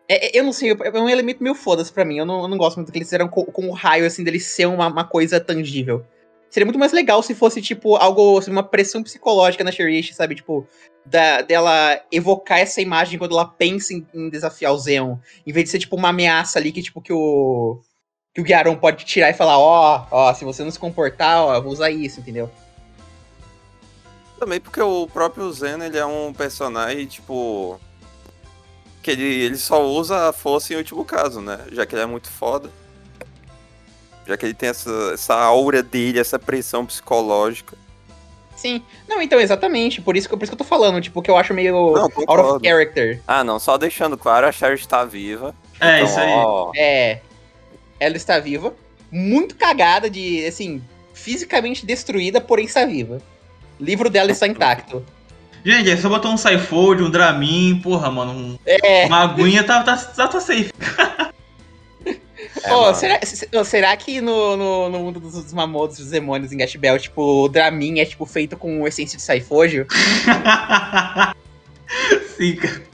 é- 0.09 0.27
é- 0.37 0.39
eu 0.39 0.43
não 0.43 0.53
sei, 0.53 0.71
é 0.71 0.99
um 0.99 1.09
elemento 1.09 1.41
meio 1.43 1.55
foda-se 1.55 1.91
pra 1.91 2.05
mim. 2.05 2.17
Eu 2.17 2.25
não, 2.25 2.43
eu 2.43 2.47
não 2.47 2.57
gosto 2.57 2.77
muito 2.77 2.91
que 2.91 2.97
eles 2.97 3.07
fizeram 3.07 3.27
com, 3.27 3.43
com 3.45 3.67
o 3.69 3.73
raio, 3.73 4.05
assim, 4.05 4.23
dele 4.23 4.39
ser 4.39 4.65
uma, 4.67 4.87
uma 4.87 5.03
coisa 5.03 5.39
tangível. 5.39 6.05
Seria 6.49 6.65
muito 6.65 6.79
mais 6.79 6.91
legal 6.93 7.21
se 7.21 7.35
fosse, 7.35 7.61
tipo, 7.61 7.95
algo, 7.97 8.37
assim, 8.37 8.51
uma 8.51 8.63
pressão 8.63 9.03
psicológica 9.03 9.63
na 9.63 9.71
Sherish, 9.71 10.15
sabe? 10.15 10.35
Tipo, 10.35 10.65
da, 11.05 11.41
dela 11.41 12.01
evocar 12.11 12.59
essa 12.59 12.81
imagem 12.81 13.19
quando 13.19 13.33
ela 13.33 13.45
pensa 13.45 13.93
em, 13.93 14.05
em 14.13 14.29
desafiar 14.29 14.73
o 14.73 14.77
Zeon. 14.77 15.17
Em 15.45 15.51
vez 15.51 15.65
de 15.65 15.71
ser, 15.71 15.79
tipo, 15.79 15.95
uma 15.95 16.09
ameaça 16.09 16.59
ali 16.59 16.71
que, 16.71 16.81
tipo, 16.81 17.01
que 17.01 17.13
o. 17.13 17.81
Que 18.33 18.41
o 18.41 18.43
Guiaron 18.43 18.75
pode 18.75 19.03
tirar 19.03 19.31
e 19.31 19.33
falar, 19.33 19.57
ó, 19.57 20.05
ó, 20.11 20.33
se 20.33 20.45
você 20.45 20.63
não 20.63 20.69
se 20.69 20.77
comportar, 20.77 21.43
ó, 21.43 21.55
eu 21.55 21.63
vou 21.63 21.71
usar 21.71 21.89
isso, 21.89 22.19
entendeu? 22.19 22.49
Também 24.37 24.61
porque 24.61 24.79
o 24.79 25.07
próprio 25.07 25.51
Zeno, 25.51 25.83
ele 25.83 25.97
é 25.97 26.05
um 26.05 26.31
personagem, 26.31 27.07
tipo. 27.07 27.79
Que 29.01 29.11
ele, 29.11 29.23
ele 29.23 29.57
só 29.57 29.83
usa 29.85 30.29
a 30.29 30.33
força 30.33 30.73
em 30.73 30.77
último 30.77 31.03
caso, 31.03 31.41
né? 31.41 31.65
Já 31.71 31.85
que 31.85 31.95
ele 31.95 32.03
é 32.03 32.05
muito 32.05 32.29
foda. 32.29 32.69
Já 34.27 34.35
que 34.37 34.45
ele 34.45 34.53
tem 34.53 34.69
essa, 34.69 34.91
essa 35.13 35.33
aura 35.35 35.81
dele, 35.81 36.19
essa 36.19 36.37
pressão 36.37 36.85
psicológica. 36.85 37.77
Sim. 38.55 38.81
Não, 39.07 39.21
então, 39.21 39.39
exatamente. 39.39 40.01
Por 40.01 40.17
isso 40.17 40.27
que, 40.27 40.35
por 40.35 40.43
isso 40.43 40.51
que 40.51 40.55
eu 40.55 40.57
tô 40.57 40.63
falando, 40.63 40.99
tipo, 40.99 41.21
que 41.21 41.29
eu 41.31 41.37
acho 41.37 41.53
meio 41.53 41.93
Não, 41.93 42.03
out 42.27 42.55
of 42.55 42.59
character. 42.67 43.21
Ah, 43.27 43.43
não, 43.43 43.59
só 43.59 43.77
deixando 43.77 44.17
claro, 44.17 44.47
a 44.47 44.51
Sherry 44.51 44.75
está 44.75 45.05
viva. 45.05 45.55
É, 45.79 45.97
Então, 45.97 46.07
isso 46.09 46.19
aí. 46.19 46.29
ó, 46.31 46.71
É. 46.75 47.19
Ela 47.99 48.17
está 48.17 48.39
viva. 48.39 48.73
Muito 49.11 49.55
cagada 49.55 50.09
de, 50.09 50.45
assim, 50.45 50.81
fisicamente 51.13 51.85
destruída, 51.85 52.41
porém 52.41 52.65
está 52.65 52.83
viva. 52.85 53.19
O 53.79 53.83
livro 53.83 54.09
dela 54.09 54.31
está 54.31 54.47
intacto. 54.47 55.05
Gente, 55.63 55.89
é 55.89 55.97
só 55.97 56.09
botar 56.09 56.29
um 56.29 56.37
Cyfold, 56.37 57.03
um 57.03 57.09
Dramin, 57.09 57.79
porra, 57.83 58.09
mano. 58.11 58.31
Um, 58.31 58.59
É. 58.65 59.05
uma 59.05 59.23
aguinha 59.23 59.63
tá, 59.63 59.83
tá, 59.83 59.95
tá, 59.97 60.27
tá 60.27 60.39
safe. 60.39 60.71
mano. 62.69 62.95
será, 62.95 63.19
será 63.63 63.97
que 63.97 64.21
no, 64.21 64.57
no, 64.57 64.89
no 64.89 64.99
mundo 64.99 65.19
dos, 65.19 65.33
dos 65.33 65.53
mamodos, 65.53 65.97
dos 65.97 66.09
demônios 66.09 66.51
em 66.51 66.57
Gash 66.57 66.75
Bell, 66.75 66.99
tipo, 66.99 67.21
o 67.21 67.49
Dramin 67.49 67.99
é 67.99 68.05
tipo 68.05 68.25
feito 68.25 68.57
com 68.57 68.87
essência 68.87 69.17
de 69.17 69.23
Saifojo? 69.23 69.85
Sim, 72.37 72.55
cara. 72.55 72.87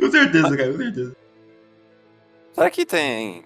Com 0.00 0.10
certeza, 0.10 0.56
cara, 0.56 0.72
com 0.72 0.78
certeza. 0.78 1.16
Será 2.52 2.70
que 2.70 2.84
tem. 2.84 3.44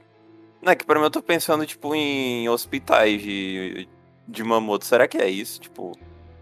Não 0.63 0.73
é 0.73 0.77
que 0.77 0.85
pra 0.85 0.99
mim 0.99 1.05
eu 1.05 1.11
tô 1.11 1.23
pensando, 1.23 1.67
tipo, 1.67 1.95
em 1.95 2.49
hospitais 2.49 3.21
de, 3.23 3.89
de 4.27 4.43
mamoto. 4.43 4.85
Será 4.85 5.07
que 5.07 5.19
é 5.19 5.29
isso? 5.29 5.61
Tipo. 5.61 5.93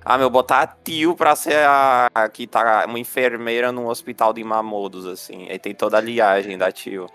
Ah, 0.04 0.18
meu, 0.18 0.28
botar 0.28 0.62
a 0.62 0.66
tio 0.66 1.14
pra 1.14 1.36
ser 1.36 1.58
a, 1.58 2.08
a 2.12 2.28
que 2.28 2.46
tá 2.46 2.84
uma 2.86 2.98
enfermeira 2.98 3.70
num 3.70 3.86
hospital 3.86 4.32
de 4.32 4.42
mamodos, 4.42 5.06
assim. 5.06 5.48
Aí 5.48 5.58
tem 5.58 5.74
toda 5.74 5.98
a 5.98 6.00
liagem 6.00 6.58
da 6.58 6.72
tio. 6.72 7.08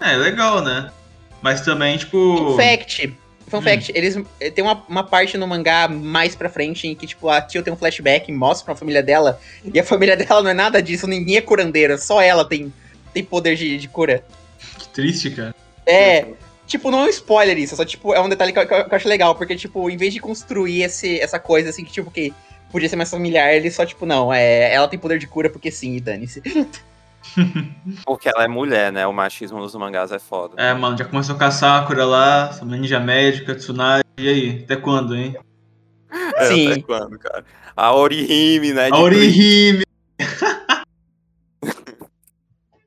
É, 0.00 0.16
legal, 0.16 0.62
né? 0.62 0.90
Mas 1.42 1.60
também, 1.60 1.96
tipo. 1.96 2.36
Fun 2.36 2.56
fact. 2.56 3.14
Fun 3.48 3.58
Hum. 3.58 3.62
fact, 3.62 3.92
eles 3.94 4.14
eh, 4.40 4.50
tem 4.50 4.62
uma, 4.62 4.84
uma 4.88 5.02
parte 5.02 5.38
no 5.38 5.46
mangá 5.46 5.88
mais 5.88 6.36
pra 6.36 6.50
frente 6.50 6.86
em 6.86 6.94
que, 6.94 7.06
tipo, 7.06 7.30
a 7.30 7.40
Tio 7.40 7.62
tem 7.62 7.72
um 7.72 7.76
flashback, 7.76 8.30
mostra 8.30 8.66
pra 8.66 8.74
família 8.76 9.02
dela, 9.02 9.40
e 9.64 9.80
a 9.80 9.84
família 9.84 10.14
dela 10.16 10.42
não 10.42 10.50
é 10.50 10.54
nada 10.54 10.82
disso, 10.82 11.06
ninguém 11.06 11.36
é 11.36 11.40
curandeira, 11.40 11.96
só 11.96 12.20
ela 12.20 12.44
tem, 12.44 12.70
tem 13.14 13.24
poder 13.24 13.56
de, 13.56 13.78
de 13.78 13.88
cura. 13.88 14.22
Que 14.78 14.88
triste, 14.88 15.30
cara. 15.30 15.54
É, 15.86 16.26
tipo, 16.66 16.90
não 16.90 17.00
é 17.00 17.04
um 17.04 17.08
spoiler 17.08 17.56
isso, 17.56 17.74
só, 17.74 17.86
tipo, 17.86 18.12
é 18.12 18.20
um 18.20 18.28
detalhe 18.28 18.52
que 18.52 18.58
eu, 18.58 18.66
que 18.66 18.74
eu 18.74 18.86
acho 18.90 19.08
legal, 19.08 19.34
porque, 19.34 19.56
tipo, 19.56 19.88
em 19.88 19.96
vez 19.96 20.12
de 20.12 20.20
construir 20.20 20.82
esse, 20.82 21.18
essa 21.18 21.38
coisa, 21.38 21.70
assim, 21.70 21.84
que, 21.84 21.90
tipo, 21.92 22.10
que 22.10 22.34
podia 22.70 22.86
ser 22.86 22.96
mais 22.96 23.10
familiar, 23.10 23.54
ele 23.54 23.70
só, 23.70 23.86
tipo, 23.86 24.04
não, 24.04 24.30
é, 24.30 24.74
ela 24.74 24.88
tem 24.88 24.98
poder 24.98 25.18
de 25.18 25.26
cura 25.26 25.48
porque 25.48 25.70
sim, 25.70 25.96
e 25.96 26.00
dane-se. 26.00 26.42
Porque 28.04 28.28
ela 28.28 28.44
é 28.44 28.48
mulher, 28.48 28.92
né? 28.92 29.06
O 29.06 29.12
machismo 29.12 29.58
nos 29.58 29.74
mangás 29.74 30.12
é 30.12 30.18
foda. 30.18 30.54
É, 30.60 30.72
mano, 30.74 30.96
já 30.96 31.04
começou 31.04 31.36
com 31.36 31.44
a 31.44 31.50
Sakura 31.50 32.04
lá, 32.04 32.50
a 32.60 32.64
ninja 32.64 32.98
médica, 33.00 33.54
Tsunade. 33.54 34.04
E 34.18 34.28
aí, 34.28 34.62
até 34.64 34.76
quando, 34.76 35.14
hein? 35.14 35.36
É, 36.36 36.46
Sim. 36.46 36.72
até 36.72 36.82
quando, 36.82 37.18
cara? 37.18 37.44
A 37.76 37.92
Orihime, 37.94 38.72
né? 38.72 38.88
A 38.90 38.98
Orihime. 38.98 39.84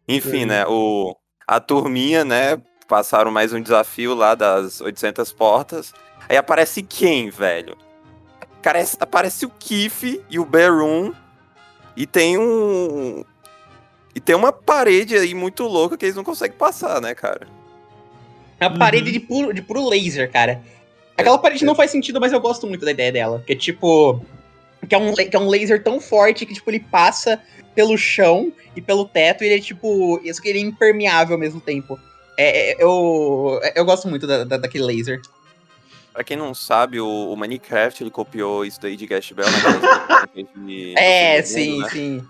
Enfim, 0.08 0.42
É. 0.44 0.46
né? 0.46 0.66
O, 0.68 1.16
a 1.48 1.60
turminha, 1.60 2.26
né? 2.26 2.62
Passaram 2.88 3.32
mais 3.32 3.54
um 3.54 3.62
desafio 3.62 4.14
lá 4.14 4.36
das 4.36 4.82
800 4.82 5.32
portas. 5.32 5.94
Aí 6.28 6.36
aparece 6.36 6.84
quem, 6.84 7.30
velho? 7.30 7.78
Cara, 8.62 8.80
aparece 9.00 9.46
o 9.46 9.50
Kiff 9.50 10.22
e 10.30 10.38
o 10.40 10.46
Berum. 10.46 11.14
E 11.96 12.06
tem 12.06 12.38
um. 12.38 13.24
E 14.14 14.20
tem 14.20 14.36
uma 14.36 14.52
parede 14.52 15.16
aí 15.16 15.34
muito 15.34 15.64
louca 15.64 15.98
que 15.98 16.06
eles 16.06 16.16
não 16.16 16.24
conseguem 16.24 16.58
passar, 16.58 17.00
né, 17.02 17.16
cara? 17.16 17.48
É 18.60 18.66
uma 18.68 18.74
Uhum. 18.74 18.80
parede 18.80 19.12
de 19.12 19.20
puro, 19.20 19.54
de 19.54 19.62
puro 19.62 19.88
laser, 19.88 20.30
cara. 20.32 20.62
Aquela 21.18 21.38
parede 21.38 21.64
não 21.66 21.76
faz 21.76 21.92
sentido, 21.92 22.20
mas 22.20 22.32
eu 22.34 22.40
gosto 22.42 22.68
muito 22.68 22.84
da 22.86 22.92
ideia 22.92 23.12
dela. 23.12 23.44
Que 23.46 23.54
é 23.54 23.56
tipo. 23.56 24.24
Que 24.88 24.96
é, 24.96 24.98
um, 24.98 25.14
que 25.14 25.36
é 25.36 25.40
um 25.40 25.48
laser 25.48 25.84
tão 25.84 26.00
forte 26.02 26.46
que, 26.46 26.54
tipo, 26.54 26.70
ele 26.70 26.80
passa 26.80 27.40
pelo 27.76 27.96
chão 27.98 28.52
e 28.76 28.82
pelo 28.82 29.06
teto 29.06 29.44
e 29.44 29.48
ele 29.48 29.56
é, 29.56 29.60
tipo. 29.60 30.20
Isso 30.24 30.42
que 30.42 30.50
ele 30.50 30.60
é 30.60 30.62
impermeável 30.62 31.36
ao 31.36 31.40
mesmo 31.40 31.62
tempo. 31.62 32.00
É, 32.38 32.72
é, 32.72 32.84
eu, 32.84 33.60
eu 33.76 33.86
gosto 33.86 34.08
muito 34.08 34.26
da, 34.26 34.44
da- 34.44 34.58
daquele 34.58 34.84
laser. 34.86 35.22
Pra 36.14 36.24
quem 36.24 36.36
não 36.36 36.54
sabe, 36.54 37.00
o, 37.00 37.08
o 37.32 37.36
Minecraft 37.38 38.04
ele 38.04 38.10
copiou 38.12 38.66
isso 38.66 38.82
daí 38.82 38.98
de 38.98 39.06
Gash 39.08 39.32
Bell, 39.32 39.46
né? 39.50 40.28
de- 40.56 40.94
É, 40.98 41.42
sim, 41.44 41.72
mundo, 41.72 41.82
né? 41.84 41.90
sim. 41.90 42.28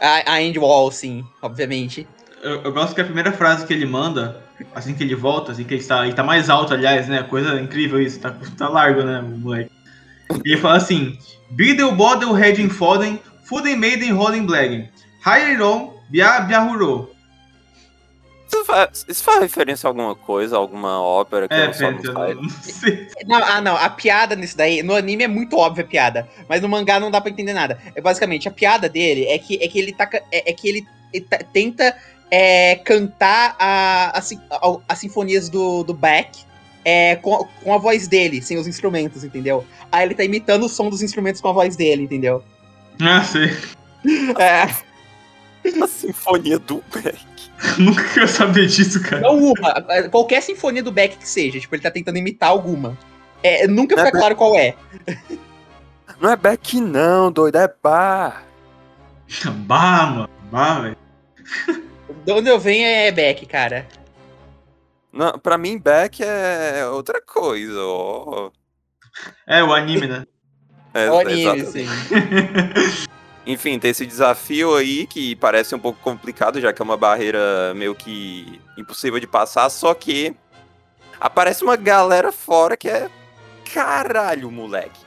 A, 0.00 0.34
a 0.34 0.42
End 0.42 0.58
Wall, 0.58 0.90
sim, 0.90 1.24
obviamente. 1.42 2.06
Eu, 2.42 2.62
eu 2.62 2.72
gosto 2.72 2.94
que 2.94 3.00
a 3.00 3.04
primeira 3.04 3.32
frase 3.32 3.66
que 3.66 3.72
ele 3.72 3.86
manda, 3.86 4.40
assim 4.74 4.94
que 4.94 5.02
ele 5.02 5.14
volta, 5.14 5.52
assim 5.52 5.64
que 5.64 5.74
ele 5.74 5.82
tá, 5.82 6.04
ele 6.04 6.14
tá 6.14 6.22
mais 6.22 6.48
alto, 6.48 6.72
aliás, 6.72 7.08
né? 7.08 7.22
Coisa 7.22 7.60
incrível 7.60 8.00
isso, 8.00 8.20
tá, 8.20 8.34
tá 8.56 8.68
largo, 8.68 9.02
né, 9.02 9.20
moleque. 9.20 9.70
Ele 10.44 10.56
fala 10.56 10.76
assim: 10.76 11.18
Bidel 11.50 11.92
Bodel 11.92 12.32
Heading 12.32 12.68
Foden, 12.68 13.20
Fuden 13.44 13.76
Maiden 13.76 14.12
Rolling 14.12 14.46
Blagen, 14.46 14.88
Hairon 15.24 15.94
Bia 16.08 16.40
Biahuro. 16.40 17.10
Isso 18.48 18.64
faz, 18.64 19.04
isso 19.08 19.22
faz 19.22 19.40
referência 19.40 19.86
a 19.86 19.90
alguma 19.90 20.14
coisa, 20.14 20.56
alguma 20.56 21.00
ópera 21.02 21.46
que 21.46 21.54
É, 21.54 21.66
eu 21.66 21.74
só 21.74 21.90
não 21.90 22.00
não 22.42 22.48
sei. 22.48 23.08
Não, 23.26 23.36
ah, 23.44 23.60
não, 23.60 23.76
a 23.76 23.90
piada 23.90 24.34
nisso 24.34 24.56
daí, 24.56 24.82
no 24.82 24.94
anime 24.94 25.24
é 25.24 25.28
muito 25.28 25.56
óbvia 25.56 25.84
a 25.84 25.86
piada, 25.86 26.28
mas 26.48 26.62
no 26.62 26.68
mangá 26.68 26.98
não 26.98 27.10
dá 27.10 27.20
pra 27.20 27.30
entender 27.30 27.52
nada. 27.52 27.78
É 27.94 28.00
basicamente, 28.00 28.48
a 28.48 28.50
piada 28.50 28.88
dele 28.88 29.26
é 29.26 29.38
que, 29.38 29.62
é 29.62 29.68
que 29.68 29.78
ele 29.78 29.92
tá, 29.92 30.08
é, 30.32 30.50
é 30.50 30.52
que 30.54 30.66
ele, 30.68 30.86
ele 31.12 31.24
tá- 31.26 31.40
tenta 31.52 31.94
é, 32.30 32.76
cantar 32.76 33.54
a, 33.58 34.18
a, 34.18 34.20
a- 34.20 34.78
as 34.88 34.98
sinfonias 34.98 35.48
do, 35.50 35.82
do 35.84 35.92
Beck 35.92 36.40
é, 36.84 37.16
com, 37.16 37.46
com 37.62 37.74
a 37.74 37.78
voz 37.78 38.08
dele, 38.08 38.40
sem 38.40 38.56
os 38.56 38.66
instrumentos, 38.66 39.24
entendeu? 39.24 39.62
Aí 39.92 40.06
ele 40.06 40.14
tá 40.14 40.24
imitando 40.24 40.64
o 40.64 40.68
som 40.70 40.88
dos 40.88 41.02
instrumentos 41.02 41.40
com 41.42 41.48
a 41.48 41.52
voz 41.52 41.76
dele, 41.76 42.02
entendeu? 42.04 42.42
Ah, 43.00 43.22
sei. 43.22 43.50
É, 44.38 44.87
A 45.82 45.86
sinfonia 45.86 46.58
do 46.58 46.82
Beck. 46.92 47.18
Nunca 47.78 48.04
quero 48.14 48.28
saber 48.28 48.66
disso, 48.66 49.02
cara. 49.02 49.20
não 49.22 49.36
uma, 49.36 49.84
é, 49.88 50.08
qualquer 50.08 50.40
sinfonia 50.42 50.82
do 50.82 50.92
Beck 50.92 51.16
que 51.18 51.28
seja, 51.28 51.58
tipo, 51.58 51.74
ele 51.74 51.82
tá 51.82 51.90
tentando 51.90 52.16
imitar 52.18 52.50
alguma. 52.50 52.96
É, 53.42 53.66
nunca 53.68 53.94
Não 53.96 54.02
é 54.02 54.06
fica 54.06 54.12
Beck. 54.12 54.20
claro 54.20 54.36
qual 54.36 54.56
é. 54.56 54.74
Não 56.20 56.30
é 56.30 56.36
Beck 56.36 56.80
não, 56.80 57.30
doido, 57.32 57.56
é 57.56 57.72
bar. 57.82 58.44
Bah, 59.66 60.06
mano. 60.06 60.30
Bah, 60.50 60.80
velho. 60.80 60.96
De 62.24 62.32
onde 62.32 62.48
eu 62.48 62.58
venho 62.58 62.86
é 62.86 63.10
Beck, 63.12 63.44
cara. 63.46 63.86
Não, 65.12 65.38
pra 65.38 65.58
mim, 65.58 65.78
Beck 65.78 66.22
é 66.22 66.86
outra 66.86 67.20
coisa. 67.20 67.78
ó. 67.80 68.50
É, 69.46 69.62
o 69.64 69.72
anime, 69.72 70.06
né? 70.06 70.24
É, 70.94 71.10
O 71.10 71.18
anime, 71.18 71.42
exatamente. 71.42 71.70
sim. 71.72 73.08
Enfim, 73.48 73.78
tem 73.78 73.92
esse 73.92 74.04
desafio 74.04 74.74
aí 74.76 75.06
que 75.06 75.34
parece 75.36 75.74
um 75.74 75.78
pouco 75.78 75.98
complicado, 76.00 76.60
já 76.60 76.70
que 76.70 76.82
é 76.82 76.84
uma 76.84 76.98
barreira 76.98 77.72
meio 77.74 77.94
que 77.94 78.60
impossível 78.76 79.18
de 79.18 79.26
passar, 79.26 79.70
só 79.70 79.94
que 79.94 80.36
aparece 81.18 81.64
uma 81.64 81.74
galera 81.74 82.30
fora 82.30 82.76
que 82.76 82.90
é 82.90 83.10
caralho, 83.72 84.50
moleque. 84.50 85.00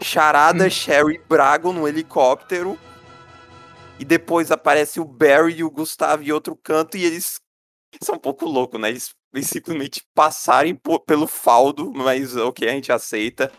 Charada, 0.00 0.66
Hum. 0.66 0.70
Sherry, 0.70 1.20
Brago 1.28 1.72
no 1.72 1.88
helicóptero. 1.88 2.78
E 3.98 4.04
depois 4.04 4.52
aparece 4.52 5.00
o 5.00 5.04
Barry 5.04 5.56
e 5.56 5.64
o 5.64 5.70
Gustavo 5.70 6.22
em 6.22 6.30
outro 6.30 6.54
canto 6.54 6.96
e 6.96 7.04
eles 7.04 7.40
são 8.00 8.14
um 8.14 8.18
pouco 8.18 8.46
loucos, 8.46 8.80
né? 8.80 8.90
Eles, 8.90 9.12
simplesmente 9.42 10.04
passarem 10.14 10.80
pelo 11.04 11.26
faldo, 11.26 11.90
mas 11.92 12.36
ok, 12.36 12.68
a 12.68 12.72
gente 12.72 12.92
aceita. 12.92 13.50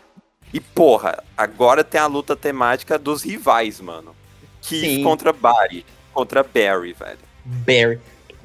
E 0.50 0.60
porra, 0.60 1.22
agora 1.36 1.84
tem 1.84 2.00
a 2.00 2.06
luta 2.06 2.34
temática 2.34 2.98
dos 2.98 3.22
rivais, 3.22 3.80
mano. 3.80 4.16
Keith 4.62 4.96
Sim. 4.96 5.02
contra 5.02 5.32
Barry, 5.32 5.84
contra 6.12 6.42
Barry, 6.42 6.92
velho. 6.92 7.18
Barry. 7.44 7.98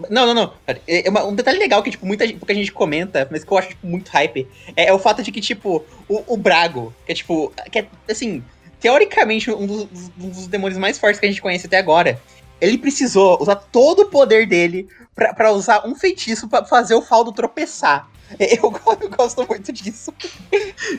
Não, 0.09 0.25
não, 0.25 0.33
não. 0.33 0.53
É 0.87 1.09
uma- 1.09 1.23
um 1.25 1.33
detalhe 1.33 1.57
legal 1.57 1.81
que, 1.81 1.89
tipo, 1.91 2.05
muita 2.05 2.27
gente, 2.27 2.37
pouca 2.37 2.53
gente 2.53 2.71
comenta, 2.71 3.27
mas 3.31 3.43
que 3.45 3.51
eu 3.51 3.57
acho, 3.57 3.69
tipo, 3.69 3.87
muito 3.87 4.09
hype, 4.09 4.45
é, 4.75 4.87
é 4.87 4.93
o 4.93 4.99
fato 4.99 5.23
de 5.23 5.31
que, 5.31 5.39
tipo, 5.39 5.85
o, 6.09 6.33
o 6.33 6.37
Brago, 6.37 6.93
que 7.05 7.13
é, 7.13 7.15
tipo, 7.15 7.53
que 7.71 7.79
é, 7.79 7.87
assim, 8.09 8.43
teoricamente, 8.81 9.49
um 9.51 9.65
dos, 9.65 9.87
um 10.19 10.29
dos 10.29 10.47
demônios 10.47 10.77
mais 10.77 10.99
fortes 10.99 11.19
que 11.19 11.25
a 11.25 11.29
gente 11.29 11.41
conhece 11.41 11.65
até 11.67 11.77
agora, 11.77 12.19
ele 12.59 12.77
precisou 12.77 13.41
usar 13.41 13.55
todo 13.55 14.01
o 14.01 14.05
poder 14.09 14.45
dele 14.45 14.87
pra, 15.15 15.33
pra 15.33 15.51
usar 15.51 15.87
um 15.87 15.95
feitiço 15.95 16.47
pra 16.49 16.65
fazer 16.65 16.93
o 16.95 17.01
Faldo 17.01 17.31
tropeçar. 17.31 18.09
Eu, 18.39 18.71
go- 18.71 18.97
eu 18.99 19.09
gosto 19.09 19.45
muito 19.47 19.71
disso. 19.71 20.13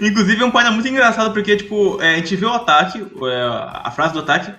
Inclusive 0.01 0.43
é 0.43 0.45
um 0.47 0.51
painel 0.51 0.73
muito 0.73 0.89
engraçado 0.89 1.33
porque, 1.35 1.57
tipo, 1.57 2.01
é, 2.01 2.15
a 2.15 2.17
gente 2.17 2.35
vê 2.37 2.47
o 2.47 2.53
ataque, 2.53 2.99
é, 2.99 3.43
a 3.85 3.91
frase 3.95 4.13
do 4.15 4.21
ataque, 4.21 4.55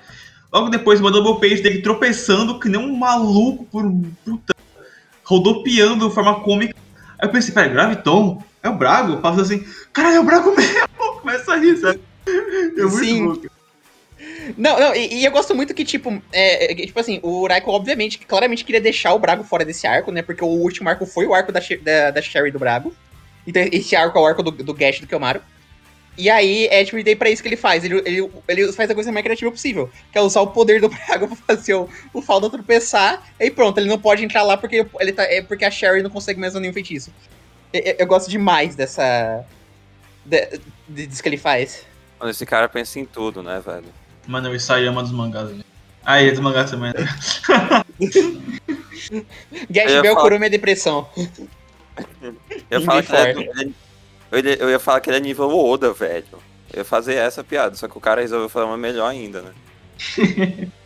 logo 0.52 0.70
depois 0.70 1.00
uma 1.00 1.12
double 1.12 1.40
page 1.40 1.62
dele 1.62 1.82
tropeçando 1.82 2.60
que 2.60 2.70
nem 2.70 2.80
um 2.80 2.96
maluco 2.96 3.66
por 3.66 3.84
puta, 4.24 4.56
rodopiando 5.24 6.08
de 6.08 6.14
forma 6.14 6.40
cômica. 6.42 6.76
Aí 7.20 7.28
eu 7.28 7.32
pensei, 7.32 7.54
pera, 7.54 7.68
Graviton? 7.68 8.44
É 8.62 8.70
o 8.70 8.76
Brago? 8.76 9.18
Passa 9.18 9.42
assim, 9.42 9.66
caralho, 9.94 10.18
é 10.18 10.20
o 10.20 10.24
Brago 10.24 10.56
mesmo! 10.56 10.88
Começa 11.22 11.54
a 11.54 11.58
rir, 11.58 11.78
sabe? 11.78 12.00
É 12.28 12.82
muito 12.82 12.98
Sim. 12.98 13.26
louco. 13.26 13.48
Não, 14.58 14.80
não, 14.80 14.96
e, 14.96 15.16
e 15.16 15.26
eu 15.26 15.32
gosto 15.32 15.54
muito 15.54 15.74
que, 15.74 15.84
tipo, 15.84 16.22
é, 16.32 16.72
é, 16.72 16.76
tipo 16.86 17.00
assim, 17.00 17.20
o 17.22 17.48
Raiko, 17.48 17.72
obviamente, 17.72 18.18
que 18.18 18.26
claramente 18.26 18.64
queria 18.64 18.80
deixar 18.80 19.14
o 19.14 19.20
Brago 19.20 19.44
fora 19.44 19.66
desse 19.66 19.86
arco, 19.86 20.12
né? 20.12 20.22
Porque 20.22 20.44
o 20.44 20.48
último 20.48 20.90
arco 20.90 21.06
foi 21.06 21.26
o 21.26 21.34
arco 21.34 21.52
da, 21.52 21.60
da, 21.82 22.12
da 22.12 22.22
Sherry 22.22 22.52
do 22.52 22.60
Brago. 22.60 22.96
Então, 23.46 23.62
esse 23.72 23.96
arco 23.96 24.18
é 24.18 24.22
o 24.22 24.26
arco 24.26 24.44
do, 24.44 24.52
do 24.52 24.74
Gash 24.74 25.00
do 25.00 25.08
Kiyomaru. 25.08 25.42
E 26.18 26.30
aí, 26.32 26.66
é 26.72 26.84
tipo, 26.84 27.02
daí 27.04 27.16
pra 27.16 27.30
isso 27.30 27.44
que 27.44 27.48
ele 27.48 27.56
faz. 27.56 27.84
Ele, 27.84 28.02
ele, 28.06 28.28
ele 28.48 28.74
faz 28.74 28.90
a 28.90 28.96
coisa 28.96 29.12
mais 29.12 29.24
criativa 29.24 29.52
possível. 29.52 29.88
Que 30.12 30.18
é 30.18 30.22
usar 30.22 30.42
o 30.42 30.48
poder 30.48 30.82
do 30.82 30.90
Brago 30.90 31.28
pra 31.46 31.56
fazer 31.56 31.76
o, 31.76 31.88
o 32.12 32.22
Falda 32.22 32.50
tropeçar. 32.50 33.22
E 33.40 33.52
pronto, 33.52 33.78
ele 33.78 33.88
não 33.88 34.00
pode 34.00 34.24
entrar 34.26 34.42
lá 34.44 34.58
porque, 34.58 34.86
ele 35.00 35.12
tá, 35.14 35.24
é 35.24 35.42
porque 35.44 35.64
a 35.64 35.70
Sherry 35.70 36.02
não 36.02 36.10
consegue 36.10 36.40
mais 36.40 36.54
nenhum 36.56 36.74
feitiço. 36.74 37.14
Eu, 37.72 37.96
eu- 38.00 38.08
gosto 38.08 38.30
demais 38.30 38.76
dessa. 38.76 39.46
de- 40.26 40.60
de- 40.88 41.06
disso 41.08 41.22
que 41.22 41.30
ele 41.30 41.38
faz. 41.38 41.86
Mano, 42.20 42.32
esse 42.32 42.46
cara 42.48 42.68
pensa 42.68 43.00
em 43.00 43.06
tudo, 43.06 43.44
né, 43.44 43.62
velho? 43.64 43.86
Mano, 44.26 44.50
o 44.50 44.56
Isayama 44.56 45.04
dos 45.04 45.12
mangás. 45.12 45.50
né? 45.52 45.64
Ah, 46.04 46.20
é 46.22 46.32
dos 46.32 46.40
mangás 46.40 46.72
também. 46.72 46.94
Gash 49.70 49.92
Bell 50.02 50.14
falar- 50.14 50.22
curou 50.22 50.40
minha 50.40 50.50
depressão. 50.50 51.08
Eu 52.70 52.82
falar 52.82 53.04
que 53.04 53.12
ele 53.12 53.22
é, 53.22 53.34
forte. 53.34 53.50
ele- 53.62 53.76
ia, 54.34 54.56
eu 54.56 54.70
ia 54.70 54.80
falar 54.80 55.00
que 55.00 55.10
ele 55.10 55.18
é 55.18 55.22
nível 55.22 55.50
Oda, 55.50 55.94
velho. 55.94 56.26
Eu 56.74 56.80
ia 56.80 56.86
fazer 56.86 57.16
essa 57.16 57.44
piada, 57.44 57.76
só 57.76 57.88
que 57.88 57.98
o 57.98 58.02
cara 58.02 58.22
resolveu 58.22 58.50
fazer 58.50 58.66
uma 58.66 58.78
melhor 58.78 59.10
ainda, 59.10 59.42
né? 59.42 59.54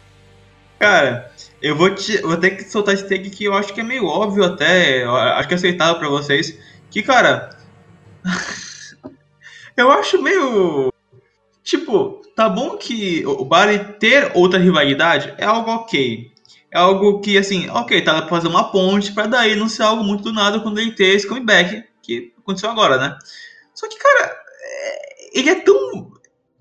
Cara, 0.81 1.31
eu 1.61 1.75
vou, 1.75 1.93
te, 1.93 2.17
vou 2.23 2.35
ter 2.37 2.51
que 2.51 2.63
soltar 2.63 2.95
esse 2.95 3.07
take 3.07 3.29
que 3.29 3.43
eu 3.43 3.53
acho 3.53 3.71
que 3.71 3.81
é 3.81 3.83
meio 3.83 4.07
óbvio 4.07 4.43
até, 4.43 5.03
acho 5.03 5.47
que 5.47 5.53
é 5.53 5.57
aceitável 5.57 5.99
pra 5.99 6.09
vocês. 6.09 6.57
Que, 6.89 7.03
cara, 7.03 7.55
eu 9.77 9.91
acho 9.91 10.19
meio. 10.23 10.91
Tipo, 11.63 12.23
tá 12.35 12.49
bom 12.49 12.77
que 12.77 13.23
o 13.27 13.45
Barry 13.45 13.77
ter 13.99 14.31
outra 14.33 14.57
rivalidade 14.57 15.35
é 15.37 15.45
algo 15.45 15.69
ok. 15.69 16.31
É 16.71 16.79
algo 16.79 17.19
que, 17.19 17.37
assim, 17.37 17.69
ok, 17.69 18.01
tá 18.01 18.19
pra 18.19 18.29
fazer 18.29 18.47
uma 18.47 18.71
ponte 18.71 19.11
pra 19.11 19.27
daí 19.27 19.55
não 19.55 19.69
ser 19.69 19.83
algo 19.83 20.03
muito 20.03 20.23
do 20.23 20.33
nada 20.33 20.61
quando 20.61 20.79
ele 20.79 20.93
ter 20.93 21.15
esse 21.15 21.27
comeback, 21.27 21.83
que 22.01 22.33
aconteceu 22.51 22.69
agora, 22.69 22.97
né? 22.97 23.17
Só 23.73 23.87
que, 23.87 23.97
cara, 23.97 24.37
é- 24.61 25.39
ele 25.39 25.49
é 25.49 25.55
tão. 25.55 26.11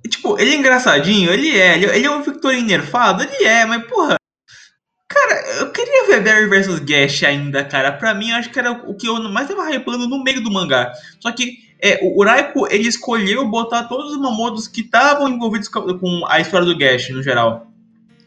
Tipo, 0.09 0.38
ele 0.40 0.52
é 0.52 0.56
engraçadinho, 0.56 1.32
ele 1.32 1.56
é. 1.59 1.76
Ele, 1.76 2.06
é 2.06 2.11
um 2.11 2.23
Victorin 2.23 2.62
nerfado, 2.62 3.23
ele 3.23 3.44
é, 3.44 3.64
mas 3.66 3.85
porra. 3.87 4.16
Cara, 5.09 5.59
eu 5.59 5.73
queria 5.73 6.06
ver 6.06 6.23
Barry 6.23 6.47
vs 6.47 6.78
Gash 6.80 7.25
ainda, 7.25 7.64
cara. 7.64 7.92
Pra 7.92 8.14
mim, 8.14 8.30
acho 8.30 8.50
que 8.50 8.59
era 8.59 8.70
o 8.70 8.94
que 8.97 9.09
eu 9.09 9.20
mais 9.28 9.49
tava 9.49 9.68
hypando 9.70 10.06
no 10.09 10.23
meio 10.23 10.42
do 10.42 10.52
mangá. 10.52 10.92
Só 11.18 11.32
que 11.32 11.70
é, 11.82 11.99
o 12.02 12.23
Raiko, 12.23 12.66
ele 12.70 12.87
escolheu 12.87 13.49
botar 13.49 13.85
todos 13.85 14.12
os 14.12 14.20
Mamodos 14.20 14.68
que 14.68 14.82
estavam 14.82 15.28
envolvidos 15.28 15.68
com, 15.68 16.26
a 16.28 16.40
história 16.40 16.66
do 16.66 16.76
Gash, 16.76 17.09
no 17.11 17.23
geral. 17.23 17.66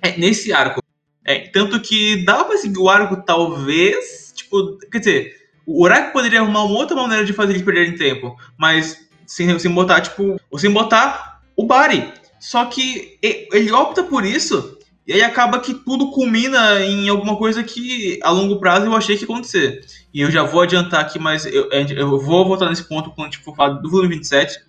É, 0.01 0.17
nesse 0.17 0.51
arco. 0.51 0.81
É, 1.23 1.39
tanto 1.47 1.79
que 1.79 2.25
dava 2.25 2.45
pra 2.45 2.57
seguir 2.57 2.79
o 2.79 2.89
arco, 2.89 3.23
talvez. 3.23 4.33
Tipo, 4.35 4.77
quer 4.91 4.99
dizer, 4.99 5.42
o 5.65 5.83
Uraki 5.83 6.11
poderia 6.13 6.41
arrumar 6.41 6.63
uma 6.63 6.77
outra 6.77 6.95
maneira 6.95 7.25
de 7.25 7.33
fazer 7.33 7.53
eles 7.53 7.63
perderem 7.63 7.95
tempo, 7.95 8.35
mas 8.57 8.97
sem, 9.25 9.57
sem 9.57 9.71
botar, 9.71 10.01
tipo, 10.01 10.39
ou 10.51 10.59
sem 10.59 10.71
botar 10.71 11.41
o 11.55 11.65
Bari. 11.65 12.11
Só 12.39 12.65
que 12.65 13.17
ele 13.21 13.71
opta 13.71 14.03
por 14.03 14.25
isso 14.25 14.77
e 15.05 15.13
aí 15.13 15.21
acaba 15.21 15.59
que 15.59 15.73
tudo 15.73 16.11
culmina 16.11 16.81
em 16.81 17.09
alguma 17.09 17.35
coisa 17.35 17.61
que 17.61 18.19
a 18.23 18.29
longo 18.31 18.57
prazo 18.57 18.85
eu 18.85 18.95
achei 18.95 19.17
que 19.17 19.23
ia 19.23 19.25
acontecer. 19.25 19.81
E 20.13 20.21
eu 20.21 20.31
já 20.31 20.43
vou 20.43 20.61
adiantar 20.61 21.01
aqui, 21.01 21.19
mas 21.19 21.45
eu, 21.45 21.69
eu 21.69 22.19
vou 22.19 22.45
voltar 22.45 22.69
nesse 22.69 22.87
ponto 22.87 23.11
quando 23.11 23.31
tipo, 23.31 23.53
falar 23.53 23.73
do 23.73 23.89
volume 23.89 24.15
27. 24.15 24.59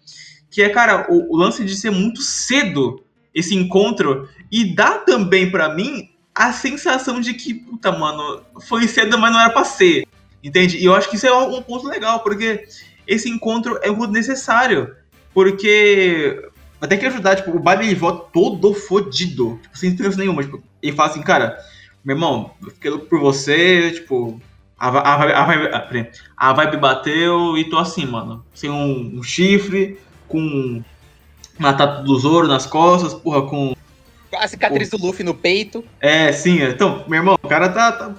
Que 0.50 0.62
é, 0.62 0.68
cara, 0.68 1.06
o, 1.08 1.34
o 1.34 1.36
lance 1.36 1.64
de 1.64 1.76
ser 1.76 1.90
muito 1.90 2.20
cedo 2.20 3.04
esse 3.32 3.54
encontro 3.54 4.28
e 4.50 4.74
dá 4.74 4.98
também 4.98 5.50
para 5.50 5.72
mim 5.72 6.10
a 6.34 6.52
sensação 6.52 7.20
de 7.20 7.34
que, 7.34 7.54
puta, 7.54 7.92
mano, 7.92 8.42
foi 8.66 8.88
cedo, 8.88 9.16
mas 9.16 9.32
não 9.32 9.40
era 9.40 9.50
pra 9.50 9.64
ser. 9.64 10.03
Entende? 10.44 10.76
E 10.76 10.84
eu 10.84 10.94
acho 10.94 11.08
que 11.08 11.16
isso 11.16 11.26
é 11.26 11.34
um 11.34 11.62
ponto 11.62 11.88
legal, 11.88 12.20
porque 12.20 12.66
esse 13.06 13.30
encontro 13.30 13.78
é 13.82 13.90
um 13.90 13.96
ponto 13.96 14.12
necessário. 14.12 14.94
Porque 15.32 16.50
até 16.80 16.98
que 16.98 17.06
ajudar, 17.06 17.36
tipo, 17.36 17.50
o 17.50 17.58
Biden 17.58 17.86
ele 17.86 17.94
volta 17.94 18.28
todo 18.30 18.74
fodido, 18.74 19.58
tipo, 19.62 19.78
sem 19.78 19.88
esperança 19.90 20.18
nenhuma. 20.18 20.42
Tipo, 20.42 20.62
ele 20.82 20.94
fala 20.94 21.10
assim, 21.10 21.22
cara, 21.22 21.58
meu 22.04 22.14
irmão, 22.14 22.50
eu 22.62 22.70
fiquei 22.70 22.90
louco 22.90 23.06
por 23.06 23.18
você, 23.18 23.90
tipo, 23.92 24.38
a, 24.78 24.88
a, 24.88 25.14
a, 25.14 25.78
a, 25.78 26.06
a 26.36 26.52
vibe 26.52 26.76
bateu 26.76 27.56
e 27.56 27.64
tô 27.64 27.78
assim, 27.78 28.04
mano. 28.04 28.44
Sem 28.54 28.68
um, 28.68 29.18
um 29.18 29.22
chifre, 29.22 29.98
com 30.28 30.82
uma 31.58 31.72
tatu 31.72 32.04
do 32.04 32.18
Zoro 32.18 32.46
nas 32.46 32.66
costas, 32.66 33.14
porra, 33.14 33.42
com. 33.42 33.74
A 34.36 34.46
cicatriz 34.46 34.90
porra. 34.90 35.00
do 35.00 35.06
Luffy 35.06 35.24
no 35.24 35.32
peito. 35.32 35.82
É, 36.00 36.30
sim. 36.32 36.60
Então, 36.62 37.02
meu 37.08 37.18
irmão, 37.18 37.38
o 37.42 37.48
cara 37.48 37.70
tá, 37.70 37.92
tá 37.92 38.14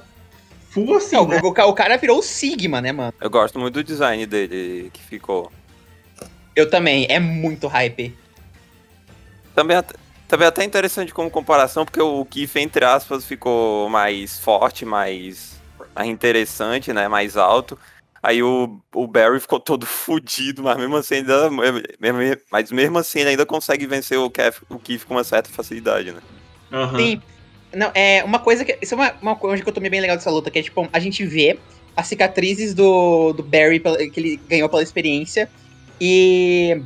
full 0.76 0.98
assim. 0.98 1.16
Não, 1.16 1.28
né? 1.28 1.40
o, 1.42 1.48
o, 1.48 1.74
cara 1.74 1.98
virou 1.98 2.20
o 2.20 2.22
Sigma, 2.22 2.82
né, 2.82 2.92
mano? 2.92 3.14
Eu 3.22 3.30
gosto 3.30 3.58
muito 3.58 3.76
do 3.76 3.84
design 3.84 4.26
dele 4.26 4.92
que 4.92 5.02
ficou. 5.02 5.50
Eu 6.54 6.70
também, 6.70 7.08
é 7.10 7.20
muito 7.20 7.68
hype. 7.68 8.16
Também, 9.56 9.78
também 10.28 10.46
é 10.46 10.50
até 10.50 10.64
interessante 10.66 11.14
como 11.14 11.32
comparação, 11.32 11.86
porque 11.86 12.02
o 12.02 12.26
Kiff, 12.26 12.60
entre 12.60 12.84
aspas, 12.84 13.26
ficou 13.26 13.90
mais 13.90 14.38
forte, 14.38 14.84
mais, 14.86 15.60
mais 15.96 16.10
interessante, 16.10 16.92
né? 16.92 17.08
Mais 17.08 17.38
alto. 17.38 17.80
Aí 18.22 18.42
o, 18.42 18.82
o 18.94 19.08
Barry 19.08 19.40
ficou 19.40 19.60
todo 19.60 19.86
fudido, 19.88 20.64
mas 20.64 20.78
mesmo 20.78 20.98
assim 20.98 21.16
ainda. 21.16 21.50
Mas 22.52 22.72
mesmo 22.72 22.98
assim 22.98 23.20
ele 23.20 23.30
ainda 23.30 23.46
consegue 23.46 23.88
vencer 23.88 24.18
o 24.18 24.30
Keith, 24.30 24.62
o 24.70 24.78
Keith 24.78 25.06
com 25.06 25.14
uma 25.14 25.24
certa 25.24 25.50
facilidade, 25.50 26.12
né? 26.12 26.20
Uhum. 26.72 26.98
Sim. 26.98 27.22
Não, 27.74 27.92
é 27.94 28.24
uma 28.24 28.40
coisa 28.40 28.64
que. 28.64 28.78
Isso 28.82 28.94
é 28.94 28.98
uma, 28.98 29.14
uma 29.22 29.36
coisa 29.36 29.62
que 29.62 29.70
eu 29.70 29.74
tomei 29.74 29.90
bem 29.90 30.02
legal 30.02 30.16
dessa 30.16 30.32
luta, 30.32 30.52
que 30.52 30.60
é 30.60 30.64
tipo, 30.64 30.88
a 30.92 31.00
gente 31.00 31.26
vê 31.26 31.58
as 31.96 32.08
cicatrizes 32.08 32.74
do, 32.74 33.34
do 33.34 33.44
Barry 33.44 33.80
que 33.80 34.20
ele 34.20 34.40
ganhou 34.48 34.70
pela 34.70 34.84
experiência. 34.84 35.50
E 36.00 36.82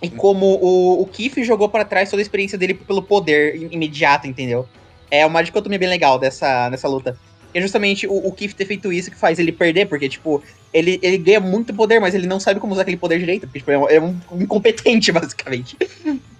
e 0.00 0.08
como 0.08 0.46
o, 0.46 1.02
o 1.02 1.06
Keith 1.06 1.42
jogou 1.42 1.68
para 1.68 1.84
trás 1.84 2.08
toda 2.08 2.20
a 2.20 2.22
experiência 2.22 2.56
dele 2.56 2.74
pelo 2.74 3.02
poder 3.02 3.56
imediato, 3.72 4.26
entendeu? 4.26 4.68
É 5.10 5.26
uma 5.26 5.42
dicotomia 5.42 5.78
bem 5.78 5.88
legal 5.88 6.18
dessa, 6.18 6.68
dessa 6.68 6.86
luta. 6.86 7.18
E 7.52 7.58
é 7.58 7.60
justamente 7.60 8.06
o, 8.06 8.14
o 8.14 8.32
Keith 8.32 8.54
ter 8.54 8.66
feito 8.66 8.92
isso 8.92 9.10
que 9.10 9.16
faz 9.16 9.38
ele 9.38 9.50
perder, 9.50 9.86
porque, 9.86 10.08
tipo, 10.08 10.42
ele, 10.72 11.00
ele 11.02 11.18
ganha 11.18 11.40
muito 11.40 11.74
poder, 11.74 11.98
mas 11.98 12.14
ele 12.14 12.26
não 12.26 12.38
sabe 12.38 12.60
como 12.60 12.72
usar 12.72 12.82
aquele 12.82 12.96
poder 12.96 13.18
direito, 13.18 13.46
porque, 13.46 13.58
tipo, 13.58 13.70
é 13.72 13.78
um, 13.78 13.88
é 13.88 14.00
um 14.00 14.42
incompetente, 14.42 15.10
basicamente. 15.12 15.76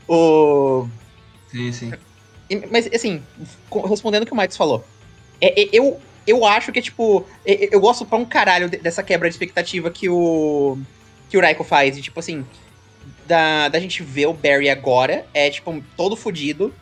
o... 0.06 0.86
Sim, 1.50 1.72
sim. 1.72 1.92
Mas, 2.70 2.88
assim, 2.92 3.22
respondendo 3.88 4.22
o 4.22 4.26
que 4.26 4.32
o 4.32 4.36
Matos 4.36 4.56
falou, 4.56 4.84
é, 5.40 5.62
é, 5.62 5.68
eu, 5.72 6.00
eu 6.26 6.44
acho 6.46 6.72
que, 6.72 6.80
tipo, 6.80 7.26
é, 7.44 7.74
eu 7.74 7.80
gosto 7.80 8.06
pra 8.06 8.18
um 8.18 8.24
caralho 8.24 8.68
dessa 8.68 9.02
quebra 9.02 9.28
de 9.28 9.34
expectativa 9.34 9.90
que 9.90 10.08
o, 10.08 10.78
que 11.28 11.36
o 11.36 11.40
Raiko 11.40 11.64
faz, 11.64 11.96
e, 11.96 12.02
tipo, 12.02 12.18
assim 12.18 12.44
da, 13.28 13.68
da 13.68 13.78
gente 13.78 14.02
ver 14.02 14.26
o 14.26 14.32
Barry 14.32 14.70
agora 14.70 15.26
é, 15.34 15.50
tipo, 15.50 15.82
todo 15.96 16.16
fodido. 16.16 16.74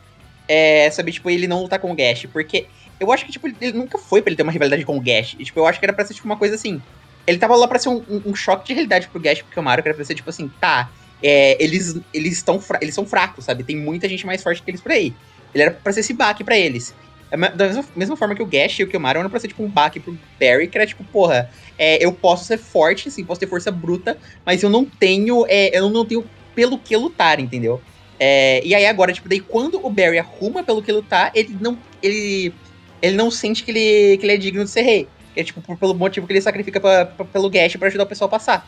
É, 0.47 0.89
tipo, 0.89 1.29
ele 1.29 1.45
não 1.45 1.61
lutar 1.61 1.77
com 1.77 1.91
o 1.91 1.95
Gash. 1.95 2.25
Porque 2.31 2.67
eu 2.99 3.11
acho 3.11 3.25
que, 3.25 3.31
tipo, 3.31 3.47
ele 3.47 3.73
nunca 3.73 3.97
foi 3.97 4.21
pra 4.21 4.29
ele 4.29 4.37
ter 4.37 4.43
uma 4.43 4.51
rivalidade 4.51 4.85
com 4.85 4.97
o 4.97 5.01
Gash. 5.01 5.35
E, 5.37 5.43
tipo, 5.43 5.59
eu 5.59 5.67
acho 5.67 5.77
que 5.77 5.85
era 5.85 5.93
pra 5.93 6.05
ser, 6.05 6.13
tipo, 6.13 6.25
uma 6.25 6.37
coisa 6.37 6.55
assim. 6.55 6.81
Ele 7.27 7.37
tava 7.37 7.55
lá 7.55 7.67
pra 7.67 7.77
ser 7.77 7.89
um, 7.89 8.03
um, 8.09 8.21
um 8.27 8.35
choque 8.35 8.67
de 8.67 8.73
realidade 8.73 9.09
pro 9.09 9.19
Gash, 9.19 9.41
porque 9.41 9.59
o 9.59 9.63
Mario, 9.63 9.83
era 9.85 9.93
pra 9.93 10.05
ser, 10.05 10.15
tipo 10.15 10.29
assim, 10.29 10.49
tá. 10.61 10.89
É, 11.21 11.61
eles 11.61 11.99
eles, 12.13 12.33
estão 12.33 12.63
eles 12.79 12.95
são 12.95 13.05
fracos, 13.05 13.43
sabe? 13.45 13.63
Tem 13.63 13.75
muita 13.75 14.07
gente 14.07 14.25
mais 14.25 14.41
forte 14.41 14.61
que 14.61 14.71
eles 14.71 14.79
por 14.79 14.91
aí. 14.91 15.13
Ele 15.53 15.63
era 15.63 15.71
pra 15.71 15.93
ser 15.93 16.01
esse 16.01 16.13
baque 16.13 16.43
pra 16.43 16.57
eles. 16.57 16.93
É 17.29 17.37
da 17.37 17.65
mesma, 17.67 17.85
mesma, 17.95 18.15
forma 18.15 18.35
que 18.35 18.41
o 18.41 18.45
Gash 18.45 18.79
e 18.79 18.83
o 18.83 18.87
Kilmaron 18.87 19.19
eram 19.19 19.29
pra 19.29 19.39
ser, 19.39 19.49
tipo, 19.49 19.61
um 19.61 19.69
baque 19.69 19.99
pro 19.99 20.17
Barry, 20.39 20.67
que 20.67 20.77
era, 20.77 20.87
tipo, 20.87 21.03
porra, 21.03 21.49
é, 21.77 22.03
eu 22.03 22.13
posso 22.13 22.45
ser 22.45 22.57
forte, 22.57 23.09
assim, 23.09 23.25
posso 23.25 23.39
ter 23.39 23.47
força 23.47 23.69
bruta, 23.69 24.17
mas 24.45 24.63
eu 24.63 24.69
não 24.69 24.85
tenho, 24.85 25.45
é, 25.49 25.77
eu 25.77 25.89
não 25.89 26.05
tenho 26.05 26.23
pelo 26.55 26.77
que 26.77 26.95
lutar, 26.95 27.39
entendeu? 27.39 27.81
É, 28.19 28.61
e 28.65 28.73
aí 28.73 28.85
agora, 28.85 29.11
tipo, 29.11 29.27
daí 29.27 29.39
quando 29.39 29.85
o 29.85 29.89
Barry 29.89 30.17
arruma 30.17 30.63
pelo 30.63 30.81
que 30.81 30.91
lutar, 30.91 31.31
ele 31.35 31.55
não. 31.59 31.77
Ele, 32.01 32.53
ele 33.01 33.15
não 33.15 33.29
sente 33.29 33.63
que 33.63 33.71
ele, 33.71 34.17
que 34.17 34.25
ele 34.25 34.33
é 34.33 34.37
digno 34.37 34.63
de 34.63 34.69
ser 34.71 34.81
rei. 34.81 35.07
É 35.35 35.43
tipo, 35.43 35.61
por, 35.61 35.77
pelo 35.77 35.93
motivo 35.93 36.25
que 36.25 36.33
ele 36.33 36.41
sacrifica 36.41 36.79
pra, 36.79 37.05
pra, 37.05 37.25
pelo 37.25 37.49
Gash 37.49 37.75
para 37.75 37.89
ajudar 37.89 38.05
o 38.05 38.07
pessoal 38.07 38.27
a 38.27 38.31
passar. 38.31 38.67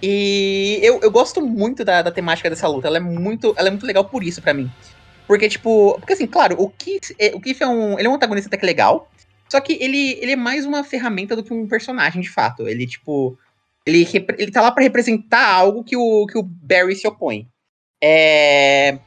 E 0.00 0.78
eu, 0.80 1.00
eu 1.02 1.10
gosto 1.10 1.44
muito 1.44 1.84
da, 1.84 2.02
da 2.02 2.10
temática 2.12 2.48
dessa 2.48 2.68
luta. 2.68 2.86
Ela 2.86 2.98
é 2.98 3.00
muito, 3.00 3.52
ela 3.56 3.66
é 3.66 3.70
muito 3.70 3.86
legal 3.86 4.04
por 4.04 4.22
isso 4.22 4.40
para 4.40 4.54
mim. 4.54 4.70
Porque, 5.28 5.46
tipo. 5.46 5.94
Porque 6.00 6.14
assim, 6.14 6.26
claro, 6.26 6.56
o 6.58 6.70
Keith, 6.70 7.14
é, 7.18 7.32
o 7.34 7.40
Keith 7.40 7.60
é 7.60 7.66
um. 7.68 7.98
Ele 7.98 8.08
é 8.08 8.10
um 8.10 8.14
antagonista 8.14 8.48
até 8.48 8.56
que 8.56 8.64
legal. 8.64 9.10
Só 9.46 9.60
que 9.60 9.74
ele, 9.74 10.18
ele 10.20 10.32
é 10.32 10.36
mais 10.36 10.64
uma 10.64 10.82
ferramenta 10.82 11.36
do 11.36 11.44
que 11.44 11.52
um 11.52 11.68
personagem, 11.68 12.22
de 12.22 12.30
fato. 12.30 12.66
Ele, 12.66 12.86
tipo. 12.86 13.38
Ele, 13.84 14.06
ele 14.38 14.50
tá 14.50 14.62
lá 14.62 14.72
para 14.72 14.82
representar 14.82 15.46
algo 15.46 15.84
que 15.84 15.96
o, 15.96 16.26
que 16.26 16.38
o 16.38 16.42
Barry 16.42 16.96
se 16.96 17.06
opõe. 17.06 17.46
É. 18.02 18.98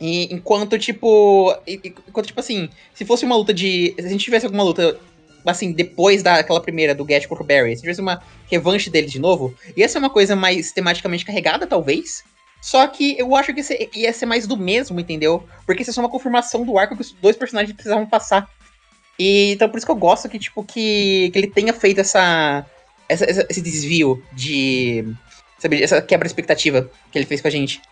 E, 0.00 0.32
enquanto, 0.32 0.78
tipo. 0.78 1.52
Enquanto, 1.66 2.28
tipo 2.28 2.38
assim, 2.38 2.70
se 2.94 3.04
fosse 3.04 3.24
uma 3.24 3.36
luta 3.36 3.52
de. 3.52 3.92
Se 3.98 4.06
a 4.06 4.08
gente 4.08 4.24
tivesse 4.24 4.46
alguma 4.46 4.62
luta, 4.62 4.96
assim, 5.44 5.72
depois 5.72 6.22
daquela 6.22 6.60
primeira 6.60 6.94
do 6.94 7.04
Gash 7.04 7.26
contra 7.26 7.42
o 7.42 7.46
Barry, 7.46 7.74
se 7.74 7.82
tivesse 7.82 8.00
uma 8.00 8.22
revanche 8.48 8.88
dele 8.88 9.08
de 9.08 9.18
novo, 9.18 9.52
ia 9.76 9.88
ser 9.88 9.98
uma 9.98 10.10
coisa 10.10 10.36
mais 10.36 10.70
tematicamente 10.70 11.24
carregada, 11.24 11.66
talvez. 11.66 12.22
Só 12.60 12.86
que 12.86 13.18
eu 13.18 13.34
acho 13.34 13.54
que 13.54 13.90
ia 13.94 14.12
ser 14.12 14.26
mais 14.26 14.46
do 14.46 14.56
mesmo, 14.56 15.00
entendeu? 15.00 15.48
Porque 15.64 15.82
isso 15.82 15.90
é 15.90 15.94
só 15.94 16.00
uma 16.00 16.10
confirmação 16.10 16.64
do 16.64 16.78
arco 16.78 16.94
que 16.94 17.02
os 17.02 17.12
dois 17.12 17.36
personagens 17.36 17.74
precisavam 17.74 18.06
passar. 18.06 18.48
E 19.18 19.52
então 19.52 19.68
por 19.68 19.78
isso 19.78 19.86
que 19.86 19.92
eu 19.92 19.96
gosto 19.96 20.28
que, 20.28 20.38
tipo, 20.38 20.62
que, 20.64 21.30
que 21.32 21.38
ele 21.38 21.46
tenha 21.46 21.72
feito 21.72 22.00
essa 22.00 22.66
essa, 23.10 23.24
essa, 23.24 23.46
esse 23.50 23.60
desvio 23.60 24.22
de. 24.32 25.04
Sabe, 25.58 25.82
essa 25.82 26.00
quebra 26.00 26.26
expectativa 26.26 26.88
que 27.10 27.18
ele 27.18 27.26
fez 27.26 27.40
com 27.40 27.48
a 27.48 27.50
gente. 27.50 27.82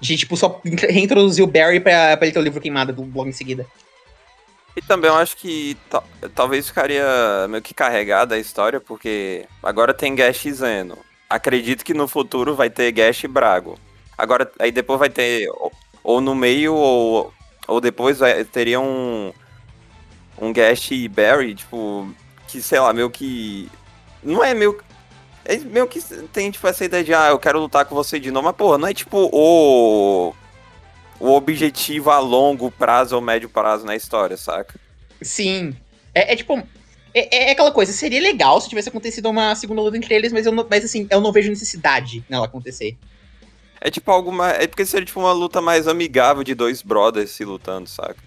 De, 0.00 0.16
tipo, 0.16 0.36
só 0.36 0.60
reintroduzir 0.88 1.44
o 1.44 1.48
Barry 1.48 1.80
pra, 1.80 2.16
pra 2.16 2.26
ele 2.26 2.32
ter 2.32 2.38
o 2.38 2.42
livro 2.42 2.60
queimado 2.60 2.92
logo 3.14 3.28
em 3.28 3.32
seguida. 3.32 3.66
E 4.76 4.82
também 4.82 5.10
eu 5.10 5.16
acho 5.16 5.36
que 5.36 5.76
talvez 6.34 6.68
ficaria 6.68 7.04
meio 7.48 7.62
que 7.62 7.74
carregada 7.74 8.34
a 8.34 8.38
história, 8.38 8.80
porque 8.80 9.44
agora 9.62 9.92
tem 9.92 10.14
Gash 10.14 10.46
Zeno. 10.52 10.96
Acredito 11.28 11.84
que 11.84 11.92
no 11.92 12.06
futuro 12.06 12.54
vai 12.54 12.70
ter 12.70 12.92
Gash 12.92 13.24
Brago. 13.24 13.78
Agora, 14.20 14.50
aí 14.58 14.70
depois 14.70 14.98
vai 14.98 15.10
ter. 15.10 15.48
Ou, 15.50 15.72
ou 16.02 16.20
no 16.20 16.34
meio, 16.34 16.74
ou, 16.74 17.32
ou 17.66 17.80
depois 17.80 18.18
vai, 18.18 18.44
teria 18.44 18.80
um. 18.80 19.32
Um 20.40 20.52
Gash 20.52 20.90
Barry, 21.10 21.54
tipo. 21.54 22.08
Que 22.48 22.60
sei 22.60 22.80
lá, 22.80 22.92
meio 22.92 23.10
que 23.10 23.68
não 24.22 24.44
é 24.44 24.54
meio. 24.54 24.78
É 25.44 25.56
meio 25.58 25.86
que 25.86 26.00
tem, 26.32 26.50
tipo, 26.50 26.66
essa 26.66 26.84
ideia 26.84 27.02
de, 27.02 27.14
ah, 27.14 27.28
eu 27.28 27.38
quero 27.38 27.58
lutar 27.58 27.84
com 27.84 27.94
você 27.94 28.20
de 28.20 28.30
novo, 28.30 28.46
mas, 28.46 28.56
porra, 28.56 28.78
não 28.78 28.88
é 28.88 28.94
tipo 28.94 29.28
o. 29.32 30.34
O 31.18 31.32
objetivo 31.32 32.10
a 32.10 32.18
longo 32.18 32.70
prazo 32.70 33.14
ou 33.14 33.20
médio 33.20 33.48
prazo 33.48 33.84
na 33.84 33.94
história, 33.94 34.38
saca? 34.38 34.80
Sim. 35.20 35.76
É, 36.14 36.32
é 36.32 36.36
tipo. 36.36 36.62
É, 37.12 37.48
é, 37.48 37.50
aquela 37.50 37.72
coisa, 37.72 37.92
seria 37.92 38.20
legal 38.20 38.60
se 38.60 38.68
tivesse 38.68 38.88
acontecido 38.88 39.28
uma 39.28 39.54
segunda 39.54 39.82
luta 39.82 39.96
entre 39.96 40.14
eles, 40.14 40.32
mas, 40.32 40.46
eu 40.46 40.52
não, 40.52 40.66
mas 40.70 40.84
assim, 40.84 41.08
eu 41.10 41.20
não 41.20 41.32
vejo 41.32 41.50
necessidade 41.50 42.24
nela 42.28 42.46
acontecer. 42.46 42.96
É 43.80 43.90
tipo 43.90 44.10
alguma. 44.10 44.50
É 44.50 44.66
porque 44.66 44.84
seria 44.84 45.06
tipo 45.06 45.20
uma 45.20 45.32
luta 45.32 45.60
mais 45.60 45.88
amigável 45.88 46.44
de 46.44 46.54
dois 46.54 46.82
brothers 46.82 47.30
se 47.30 47.44
lutando, 47.44 47.88
saca? 47.88 48.22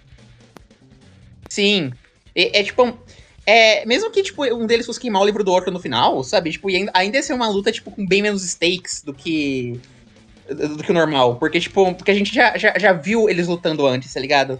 Sim. 1.48 1.92
É, 2.34 2.60
é 2.60 2.64
tipo. 2.64 2.98
É, 3.46 3.84
mesmo 3.84 4.10
que, 4.10 4.22
tipo, 4.22 4.42
um 4.42 4.66
deles 4.66 4.86
fosse 4.86 4.98
queimar 4.98 5.20
o 5.20 5.26
livro 5.26 5.44
do 5.44 5.52
Orca 5.52 5.70
no 5.70 5.78
final, 5.78 6.24
sabe? 6.24 6.50
Tipo, 6.50 6.68
ainda, 6.68 6.90
ainda 6.94 7.18
ia 7.18 7.22
ser 7.22 7.34
uma 7.34 7.46
luta, 7.46 7.70
tipo, 7.70 7.90
com 7.90 8.06
bem 8.06 8.22
menos 8.22 8.42
stakes 8.42 9.02
do 9.02 9.12
que. 9.12 9.78
do 10.48 10.82
que 10.82 10.90
o 10.90 10.94
normal. 10.94 11.36
Porque, 11.36 11.60
tipo, 11.60 11.94
porque 11.94 12.10
a 12.10 12.14
gente 12.14 12.34
já, 12.34 12.56
já, 12.56 12.74
já 12.78 12.92
viu 12.92 13.28
eles 13.28 13.46
lutando 13.46 13.86
antes, 13.86 14.12
tá 14.12 14.18
ligado? 14.18 14.58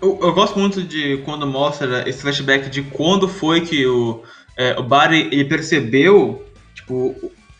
Eu, 0.00 0.18
eu 0.20 0.32
gosto 0.32 0.58
muito 0.58 0.82
de 0.82 1.18
quando 1.24 1.46
mostra 1.46 2.08
esse 2.08 2.20
flashback 2.20 2.68
de 2.68 2.82
quando 2.82 3.28
foi 3.28 3.60
que 3.60 3.86
o, 3.86 4.22
é, 4.56 4.78
o 4.78 4.82
Barry 4.82 5.28
ele 5.30 5.44
percebeu, 5.44 6.44
tipo, 6.74 7.14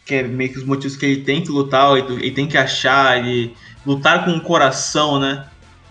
que 0.06 0.14
é 0.14 0.22
meio 0.22 0.52
que 0.52 0.58
os 0.58 0.64
motivos 0.64 0.96
que 0.96 1.04
ele 1.04 1.22
tem 1.22 1.42
que 1.42 1.50
lutar, 1.50 1.96
ele, 1.98 2.14
ele 2.14 2.30
tem 2.30 2.46
que 2.46 2.56
achar, 2.56 3.18
ele 3.18 3.54
lutar 3.84 4.24
com 4.24 4.30
o 4.30 4.40
coração, 4.40 5.18
né? 5.18 5.46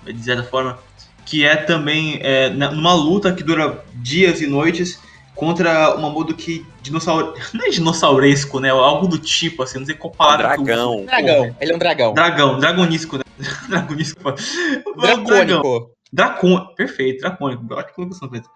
De 0.06 0.24
certa 0.24 0.44
forma. 0.44 0.80
que 1.26 1.44
é 1.44 1.56
também 1.56 2.20
é, 2.22 2.50
numa 2.50 2.94
luta 2.94 3.34
que 3.34 3.44
dura 3.44 3.84
dias 3.96 4.42
e 4.42 4.48
noites 4.48 5.00
contra 5.36 5.96
uma 5.96 6.10
Modoki 6.10 6.66
dinossauro. 6.82 7.34
Não 7.54 7.66
é 7.66 7.70
dinossauresco, 7.70 8.60
né? 8.60 8.70
Algo 8.70 9.08
do 9.08 9.18
tipo, 9.20 9.64
assim, 9.64 9.80
não 9.80 9.86
sei 9.86 9.96
qual 9.96 10.14
palavra. 10.14 10.56
Dragão. 10.56 11.00
Que 11.00 11.06
dragão. 11.06 11.56
Ele 11.60 11.72
é 11.72 11.76
um 11.76 11.80
dragão. 11.80 12.14
Dragão, 12.14 12.60
dragonisco, 12.60 13.18
né? 13.18 13.24
dragonisco. 13.68 14.22
Dracônico. 15.02 15.92
Dracônico. 16.14 16.76
Perfeito, 16.76 17.20
dracônico. 17.20 17.64
Ótima 17.74 17.94
colocação, 17.94 18.30
Pedro. 18.30 18.50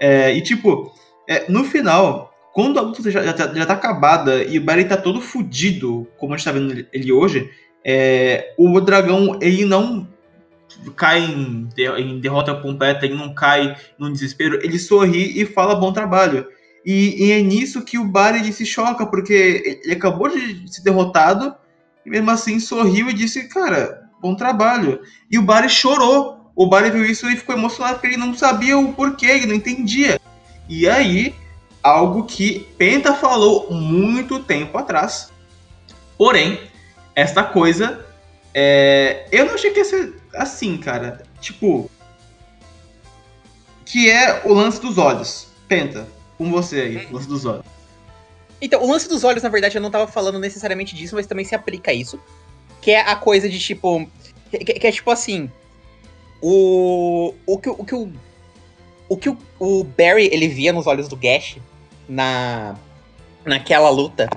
É, 0.00 0.32
e 0.32 0.40
tipo, 0.40 0.94
é, 1.28 1.50
no 1.50 1.64
final, 1.64 2.31
quando 2.52 2.78
a 2.78 2.82
luta 2.82 3.10
já, 3.10 3.22
já, 3.22 3.32
tá, 3.32 3.52
já 3.52 3.66
tá 3.66 3.74
acabada 3.74 4.44
e 4.44 4.58
o 4.58 4.64
Barry 4.64 4.84
tá 4.84 4.96
todo 4.96 5.20
fudido, 5.20 6.06
como 6.18 6.34
a 6.34 6.36
gente 6.36 6.44
tá 6.44 6.52
vendo 6.52 6.86
ele 6.92 7.12
hoje, 7.12 7.50
é, 7.84 8.54
o 8.58 8.80
dragão 8.80 9.38
ele 9.40 9.64
não 9.64 10.06
cai 10.96 11.20
em, 11.20 11.68
em, 11.98 12.20
derrota 12.20 12.54
completa, 12.54 13.04
ele 13.04 13.14
não 13.14 13.34
cai 13.34 13.76
no 13.98 14.10
desespero, 14.10 14.58
ele 14.62 14.78
sorri 14.78 15.40
e 15.40 15.46
fala 15.46 15.74
bom 15.74 15.92
trabalho. 15.92 16.46
E, 16.84 17.26
e 17.26 17.32
é 17.32 17.40
nisso 17.40 17.82
que 17.82 17.98
o 17.98 18.04
Barry 18.04 18.52
se 18.52 18.66
choca, 18.66 19.06
porque 19.06 19.80
ele 19.84 19.94
acabou 19.94 20.28
de 20.28 20.70
ser 20.72 20.82
derrotado 20.82 21.54
e 22.04 22.10
mesmo 22.10 22.30
assim 22.30 22.58
sorriu 22.58 23.08
e 23.08 23.12
disse, 23.12 23.48
cara, 23.48 24.02
bom 24.20 24.34
trabalho. 24.34 25.00
E 25.30 25.38
o 25.38 25.42
Barry 25.42 25.68
chorou. 25.68 26.52
O 26.54 26.66
Barry 26.66 26.90
viu 26.90 27.04
isso 27.04 27.30
e 27.30 27.36
ficou 27.36 27.56
emocionado 27.56 27.94
porque 27.94 28.08
ele 28.08 28.16
não 28.16 28.34
sabia 28.34 28.76
o 28.76 28.92
porquê, 28.92 29.26
ele 29.26 29.46
não 29.46 29.54
entendia. 29.54 30.20
E 30.68 30.88
aí, 30.88 31.34
algo 31.82 32.24
que 32.24 32.60
Penta 32.78 33.14
falou 33.14 33.70
muito 33.70 34.40
tempo 34.40 34.78
atrás. 34.78 35.32
Porém, 36.16 36.60
esta 37.14 37.42
coisa, 37.42 38.04
é... 38.54 39.26
eu 39.32 39.46
não 39.46 39.54
achei 39.54 39.70
que 39.70 39.80
ia 39.80 39.84
ser 39.84 40.14
assim, 40.34 40.76
cara. 40.76 41.22
Tipo, 41.40 41.90
que 43.84 44.08
é 44.08 44.42
o 44.44 44.52
lance 44.52 44.80
dos 44.80 44.98
olhos. 44.98 45.48
Penta, 45.66 46.06
com 46.38 46.50
você 46.50 46.80
aí, 46.80 47.06
o 47.06 47.14
lance 47.14 47.28
dos 47.28 47.44
olhos. 47.44 47.64
Então, 48.60 48.82
o 48.82 48.90
lance 48.90 49.08
dos 49.08 49.24
olhos, 49.24 49.42
na 49.42 49.48
verdade, 49.48 49.76
eu 49.76 49.82
não 49.82 49.90
tava 49.90 50.06
falando 50.06 50.38
necessariamente 50.38 50.94
disso, 50.94 51.16
mas 51.16 51.26
também 51.26 51.44
se 51.44 51.54
aplica 51.54 51.90
a 51.90 51.94
isso. 51.94 52.20
Que 52.80 52.92
é 52.92 53.00
a 53.00 53.16
coisa 53.16 53.48
de 53.48 53.58
tipo. 53.58 54.08
Que, 54.50 54.58
que 54.58 54.86
é 54.86 54.92
tipo 54.92 55.10
assim. 55.10 55.50
O. 56.40 57.34
O 57.44 57.58
que 57.58 57.68
o. 57.68 57.84
Que 57.84 57.94
o, 59.08 59.16
que 59.16 59.28
o, 59.28 59.36
o 59.58 59.84
Barry 59.84 60.28
ele 60.32 60.48
via 60.48 60.72
nos 60.72 60.86
olhos 60.86 61.08
do 61.08 61.16
Gash 61.16 61.58
na. 62.08 62.76
naquela 63.44 63.90
luta 63.90 64.28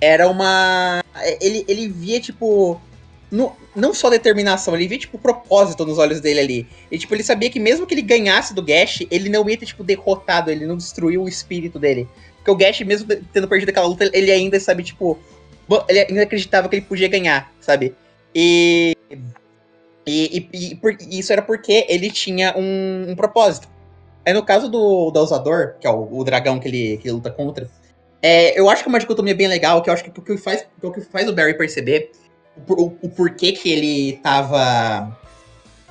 era 0.00 0.28
uma. 0.28 1.02
Ele, 1.40 1.64
ele 1.68 1.88
via, 1.88 2.20
tipo. 2.20 2.80
No, 3.30 3.56
não 3.74 3.92
só 3.92 4.08
determinação, 4.08 4.74
ele 4.74 4.86
via, 4.86 4.98
tipo, 4.98 5.18
propósito 5.18 5.84
nos 5.84 5.98
olhos 5.98 6.20
dele 6.20 6.40
ali. 6.40 6.66
E, 6.90 6.98
tipo, 6.98 7.14
ele 7.14 7.24
sabia 7.24 7.50
que 7.50 7.58
mesmo 7.58 7.84
que 7.84 7.92
ele 7.94 8.02
ganhasse 8.02 8.54
do 8.54 8.62
Gash, 8.62 9.04
ele 9.10 9.28
não 9.28 9.48
ia 9.50 9.56
ter, 9.56 9.66
tipo, 9.66 9.82
derrotado, 9.82 10.50
ele 10.50 10.64
não 10.64 10.76
destruiu 10.76 11.24
o 11.24 11.28
espírito 11.28 11.78
dele. 11.78 12.08
Porque 12.36 12.50
o 12.50 12.54
Gash, 12.54 12.80
mesmo 12.82 13.08
tendo 13.32 13.48
perdido 13.48 13.70
aquela 13.70 13.86
luta, 13.86 14.08
ele 14.12 14.30
ainda, 14.30 14.60
sabe, 14.60 14.82
tipo. 14.82 15.18
Ele 15.88 16.00
ainda 16.00 16.22
acreditava 16.22 16.68
que 16.68 16.76
ele 16.76 16.86
podia 16.86 17.08
ganhar, 17.08 17.52
sabe? 17.60 17.94
E. 18.34 18.96
E, 20.08 20.48
e, 20.52 20.70
e, 20.70 20.74
por, 20.76 20.96
isso 21.10 21.32
era 21.32 21.42
porque 21.42 21.84
ele 21.88 22.12
tinha 22.12 22.56
um, 22.56 23.10
um, 23.10 23.16
propósito. 23.16 23.68
Aí 24.26 24.32
no 24.32 24.44
caso 24.44 24.68
do 24.68 25.12
Dausador, 25.12 25.76
que 25.80 25.86
é 25.86 25.90
o, 25.90 26.18
o 26.18 26.24
dragão 26.24 26.58
que 26.58 26.66
ele, 26.66 26.96
que 26.96 27.06
ele 27.06 27.14
luta 27.14 27.30
contra, 27.30 27.70
é, 28.20 28.58
eu 28.58 28.68
acho 28.68 28.82
que 28.82 28.88
é 28.88 28.90
uma 28.90 28.98
dicotomia 28.98 29.36
bem 29.36 29.46
legal, 29.46 29.80
que 29.80 29.88
eu 29.88 29.94
acho 29.94 30.02
que 30.02 30.10
o 30.10 30.22
que 30.22 30.36
faz, 30.36 30.66
o 30.82 30.90
que 30.90 31.00
faz 31.00 31.28
o 31.28 31.32
Barry 31.32 31.54
perceber 31.56 32.10
o, 32.68 32.72
o, 32.72 32.98
o 33.02 33.08
porquê 33.08 33.52
que 33.52 33.70
ele 33.70 34.18
tava. 34.22 35.16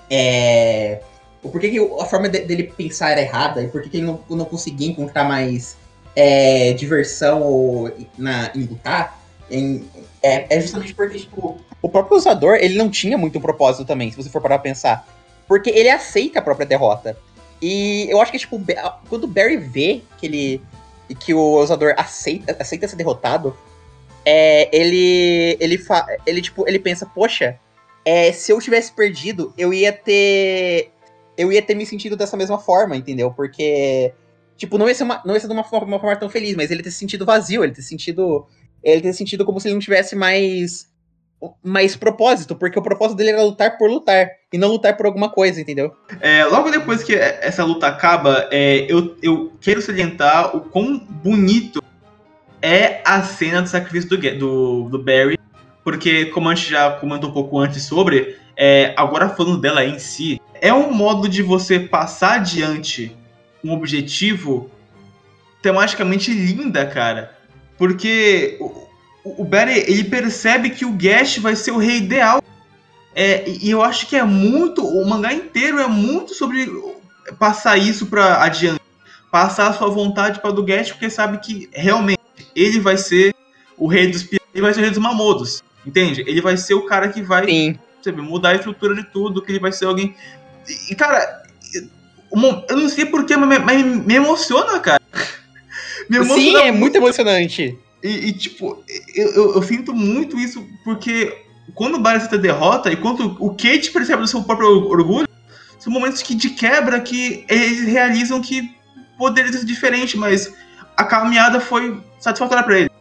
É, 0.09 0.99
o 1.41 1.49
porquê 1.49 1.69
que 1.69 1.79
a 1.79 2.05
forma 2.05 2.27
de, 2.27 2.39
dele 2.39 2.63
pensar 2.63 3.11
era 3.11 3.21
errada 3.21 3.61
e 3.61 3.69
porquê 3.69 3.87
que 3.87 3.97
ele 3.97 4.05
não, 4.05 4.19
não 4.29 4.45
conseguia 4.45 4.89
encontrar 4.89 5.23
mais 5.23 5.77
é, 6.13 6.73
diversão 6.73 7.41
ou, 7.41 7.89
na, 8.17 8.51
em 8.53 8.65
lutar, 8.65 9.17
em, 9.49 9.87
é, 10.21 10.57
é, 10.57 10.59
justamente 10.59 10.93
porque, 10.93 11.19
tipo, 11.19 11.57
o 11.81 11.87
próprio 11.87 12.17
usador, 12.17 12.55
ele 12.55 12.77
não 12.77 12.89
tinha 12.89 13.17
muito 13.17 13.39
propósito 13.39 13.85
também, 13.85 14.11
se 14.11 14.17
você 14.17 14.29
for 14.29 14.41
parar 14.41 14.57
pra 14.57 14.63
pensar. 14.63 15.07
Porque 15.47 15.69
ele 15.69 15.89
aceita 15.89 16.39
a 16.39 16.41
própria 16.41 16.65
derrota. 16.65 17.15
E 17.65 18.07
eu 18.11 18.21
acho 18.21 18.31
que, 18.31 18.37
tipo, 18.37 18.61
quando 19.09 19.23
o 19.23 19.27
Barry 19.27 19.57
vê 19.57 20.03
que 20.19 20.27
ele. 20.27 20.61
que 21.19 21.33
o 21.33 21.59
usador 21.59 21.95
aceita, 21.97 22.55
aceita 22.59 22.87
ser 22.87 22.95
derrotado, 22.95 23.57
é, 24.23 24.69
ele. 24.71 25.57
Ele, 25.59 25.77
fa, 25.79 26.05
ele, 26.27 26.43
tipo, 26.43 26.67
ele 26.67 26.77
pensa, 26.77 27.07
poxa, 27.07 27.59
é, 28.05 28.31
se 28.31 28.51
eu 28.51 28.59
tivesse 28.59 28.91
perdido, 28.91 29.51
eu 29.57 29.73
ia 29.73 29.91
ter. 29.91 30.91
Eu 31.35 31.51
ia 31.51 31.61
ter 31.61 31.73
me 31.73 31.87
sentido 31.87 32.15
dessa 32.15 32.37
mesma 32.37 32.59
forma, 32.59 32.95
entendeu? 32.95 33.31
Porque 33.31 34.13
Tipo, 34.57 34.77
não 34.77 34.87
ia 34.87 34.95
ser, 34.95 35.03
uma, 35.03 35.21
não 35.25 35.33
ia 35.33 35.39
ser 35.39 35.47
de 35.47 35.53
uma 35.53 35.63
forma, 35.63 35.87
uma 35.87 35.99
forma 35.99 36.15
tão 36.15 36.29
feliz, 36.29 36.55
mas 36.55 36.71
ele 36.71 36.81
ter 36.81 36.91
se 36.91 36.97
sentido 36.97 37.25
vazio, 37.25 37.63
ele 37.63 37.73
ter 37.73 37.81
sentido. 37.81 38.45
Ele 38.83 39.01
ter 39.01 39.13
sentido 39.13 39.43
como 39.43 39.59
se 39.59 39.67
ele 39.67 39.73
não 39.73 39.81
tivesse 39.81 40.15
mais. 40.15 40.87
Mais 41.63 41.95
propósito, 41.95 42.55
porque 42.55 42.77
o 42.77 42.81
propósito 42.81 43.17
dele 43.17 43.31
era 43.31 43.43
lutar 43.43 43.77
por 43.77 43.89
lutar, 43.89 44.29
e 44.51 44.57
não 44.57 44.69
lutar 44.69 44.95
por 44.95 45.05
alguma 45.05 45.29
coisa, 45.29 45.59
entendeu? 45.59 45.93
É, 46.21 46.45
logo 46.45 46.69
depois 46.71 47.03
que 47.03 47.13
essa 47.15 47.63
luta 47.63 47.87
acaba, 47.87 48.47
é, 48.51 48.85
eu, 48.89 49.15
eu 49.21 49.53
quero 49.59 49.81
salientar 49.81 50.55
o 50.55 50.61
quão 50.61 50.97
bonito 50.97 51.83
é 52.61 53.01
a 53.05 53.21
cena 53.21 53.61
do 53.61 53.69
sacrifício 53.69 54.09
do, 54.09 54.17
do, 54.37 54.89
do 54.89 55.03
Barry, 55.03 55.37
porque, 55.83 56.25
como 56.25 56.49
a 56.49 56.55
gente 56.55 56.71
já 56.71 56.91
comentou 56.91 57.29
um 57.29 57.33
pouco 57.33 57.59
antes 57.59 57.83
sobre, 57.83 58.37
é, 58.57 58.93
agora 58.97 59.29
falando 59.29 59.59
dela 59.59 59.85
em 59.85 59.99
si, 59.99 60.41
é 60.59 60.73
um 60.73 60.91
modo 60.91 61.29
de 61.29 61.43
você 61.43 61.79
passar 61.79 62.35
adiante 62.35 63.15
um 63.63 63.71
objetivo 63.71 64.71
tematicamente 65.61 66.31
linda, 66.31 66.85
cara. 66.85 67.35
Porque 67.77 68.57
o, 69.25 69.43
Barry, 69.43 69.79
ele 69.87 70.03
percebe 70.03 70.69
que 70.69 70.85
o 70.85 70.91
Gash 70.91 71.39
vai 71.39 71.55
ser 71.55 71.71
o 71.71 71.77
rei 71.77 71.97
ideal. 71.97 72.43
É, 73.15 73.43
e 73.47 73.71
eu 73.71 73.81
acho 73.81 74.07
que 74.07 74.15
é 74.15 74.23
muito, 74.23 74.85
o 74.85 75.03
mangá 75.07 75.33
inteiro 75.33 75.79
é 75.79 75.87
muito 75.87 76.35
sobre 76.35 76.69
passar 77.39 77.75
isso 77.77 78.05
para 78.05 78.43
adiante. 78.43 78.79
Passar 79.31 79.67
a 79.67 79.73
sua 79.73 79.89
vontade 79.89 80.39
para 80.39 80.51
do 80.51 80.63
Gash, 80.63 80.91
porque 80.91 81.09
sabe 81.09 81.39
que 81.39 81.67
realmente 81.73 82.19
ele 82.55 82.79
vai 82.79 82.97
ser 82.97 83.33
o 83.77 83.87
rei 83.87 84.07
dos 84.07 84.27
ele 84.31 84.61
vai 84.61 84.73
ser 84.73 84.79
o 84.79 84.83
rei 84.83 84.91
dos 84.91 84.99
mamodos. 84.99 85.63
Entende? 85.85 86.23
Ele 86.27 86.41
vai 86.41 86.55
ser 86.55 86.75
o 86.75 86.85
cara 86.85 87.09
que 87.09 87.21
vai 87.21 87.77
sabe, 88.01 88.21
mudar 88.21 88.49
a 88.49 88.55
estrutura 88.55 88.93
de 88.95 89.03
tudo, 89.03 89.41
que 89.41 89.51
ele 89.51 89.59
vai 89.59 89.71
ser 89.71 89.85
alguém. 89.85 90.15
E, 90.89 90.95
cara, 90.95 91.43
eu 92.31 92.77
não 92.77 92.89
sei 92.89 93.05
porquê, 93.05 93.35
mas 93.35 93.83
me, 93.83 93.83
me 93.83 94.15
emociona, 94.15 94.79
cara. 94.79 95.01
Me 96.07 96.17
emociona 96.17 96.59
Sim, 96.59 96.67
é 96.67 96.71
muito 96.71 96.95
emocionante. 96.95 97.79
E, 98.05 98.27
e 98.27 98.33
tipo, 98.33 98.83
eu, 99.15 99.27
eu, 99.33 99.55
eu, 99.55 99.63
sinto 99.63 99.91
muito 99.91 100.37
isso 100.37 100.63
porque 100.83 101.35
quando 101.73 101.95
o 101.95 101.99
Barry 101.99 102.21
a 102.31 102.37
derrota 102.37 102.91
e 102.91 102.95
quando 102.95 103.35
o 103.39 103.49
Kate 103.49 103.89
percebe 103.89 104.21
do 104.21 104.27
seu 104.27 104.43
próprio 104.43 104.87
orgulho, 104.87 105.27
são 105.79 105.91
momentos 105.91 106.21
que 106.21 106.35
de 106.35 106.51
quebra 106.51 107.01
que 107.01 107.43
eles 107.49 107.87
realizam 107.87 108.39
que 108.43 108.75
poderia 109.17 109.51
ser 109.51 109.65
diferente, 109.65 110.15
mas 110.17 110.53
a 110.95 111.03
caminhada 111.03 111.59
foi 111.59 111.99
satisfatória 112.19 112.63
para 112.63 112.79
ele. 112.81 112.91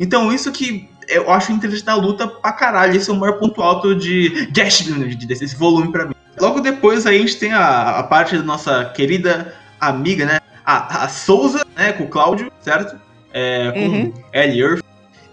Então, 0.00 0.32
isso 0.32 0.50
que 0.50 0.88
eu 1.06 1.30
acho 1.30 1.52
interessante 1.52 1.84
da 1.84 1.94
luta 1.94 2.26
pra 2.26 2.52
caralho. 2.52 2.96
Esse 2.96 3.10
é 3.10 3.12
o 3.12 3.16
maior 3.16 3.38
ponto 3.38 3.60
alto 3.60 3.94
de 3.94 4.46
Gash 4.52 4.84
desse 5.26 5.54
volume 5.54 5.92
para 5.92 6.06
mim. 6.06 6.14
Logo 6.40 6.60
depois 6.60 7.06
a 7.06 7.12
gente 7.12 7.36
tem 7.36 7.52
a, 7.52 7.98
a 7.98 8.02
parte 8.02 8.38
da 8.38 8.42
nossa 8.42 8.86
querida 8.86 9.54
amiga, 9.78 10.24
né? 10.24 10.40
A, 10.64 11.04
a 11.04 11.08
Souza, 11.08 11.64
né? 11.76 11.92
Com 11.92 12.04
o 12.04 12.08
Cláudio, 12.08 12.50
certo? 12.60 13.05
É, 13.38 13.70
com 13.70 13.80
uhum. 13.80 14.12
Ellie 14.32 14.62
Earth. 14.62 14.82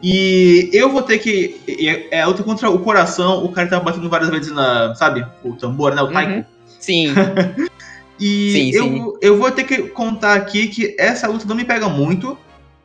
E 0.03 0.69
eu 0.73 0.91
vou 0.91 1.01
ter 1.01 1.19
que. 1.19 1.61
É, 1.65 2.19
é 2.19 2.25
luta 2.25 2.43
contra 2.43 2.69
o 2.69 2.79
coração. 2.79 3.45
O 3.45 3.49
cara 3.53 3.69
tá 3.69 3.79
batendo 3.79 4.09
várias 4.09 4.29
vezes 4.29 4.51
na. 4.51 4.93
Sabe? 4.93 5.25
O 5.41 5.53
tambor, 5.53 5.95
né? 5.95 6.01
O 6.01 6.11
taiko. 6.11 6.33
Uhum. 6.33 6.45
Sim. 6.81 7.13
e 8.19 8.51
sim, 8.51 8.71
eu, 8.71 8.83
sim. 8.83 9.13
eu 9.21 9.37
vou 9.37 9.49
ter 9.49 9.63
que 9.63 9.83
contar 9.83 10.33
aqui 10.33 10.67
que 10.67 10.93
essa 10.99 11.29
luta 11.29 11.45
não 11.45 11.55
me 11.55 11.63
pega 11.63 11.87
muito. 11.87 12.37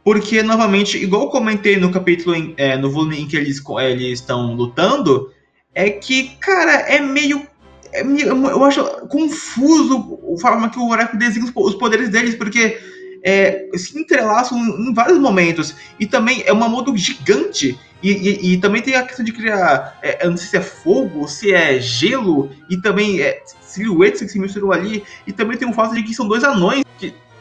Porque, 0.05 0.41
novamente, 0.41 0.97
igual 0.97 1.25
eu 1.25 1.29
comentei 1.29 1.77
no 1.77 1.91
capítulo, 1.91 2.37
em, 2.37 2.55
é, 2.57 2.77
no 2.77 2.89
volume 2.89 3.21
em 3.21 3.27
que 3.27 3.37
eles, 3.37 3.61
eles 3.83 4.21
estão 4.21 4.55
lutando, 4.55 5.33
é 5.75 5.91
que, 5.91 6.31
cara, 6.41 6.73
é 6.73 7.01
meio 7.01 7.47
é 7.93 8.03
eu 8.03 8.65
acho 8.65 8.85
confuso 9.09 10.19
a 10.37 10.41
forma 10.41 10.71
que 10.71 10.79
o 10.79 10.89
Oráculo 10.89 11.19
designa 11.19 11.51
os 11.55 11.75
poderes 11.75 12.11
deles, 12.11 12.35
porque 12.35 12.79
é, 13.23 13.69
se 13.75 13.99
entrelaçam 13.99 14.59
em 14.59 14.93
vários 14.93 15.19
momentos. 15.19 15.75
E 15.99 16.07
também 16.07 16.43
é 16.47 16.53
uma 16.53 16.69
modo 16.69 16.97
gigante. 16.97 17.79
E, 18.03 18.13
e, 18.13 18.53
e, 18.53 18.59
também 18.59 18.81
tem 18.81 18.95
a 18.95 19.03
questão 19.03 19.25
de 19.25 19.33
criar. 19.33 19.99
É, 20.03 20.25
eu 20.25 20.31
não 20.31 20.37
sei 20.37 20.47
se 20.49 20.57
é 20.57 20.61
fogo, 20.61 21.27
se 21.27 21.53
é 21.53 21.81
gelo, 21.81 22.51
e 22.71 22.77
também 22.77 23.21
é, 23.21 23.43
silhuetas 23.61 24.21
que 24.21 24.29
se 24.29 24.39
misturam 24.39 24.71
ali. 24.71 25.03
E 25.27 25.33
também 25.33 25.57
tem 25.57 25.69
o 25.69 25.73
fato 25.73 25.95
de 25.95 26.03
que 26.03 26.15
são 26.15 26.29
dois 26.29 26.45
anões 26.45 26.85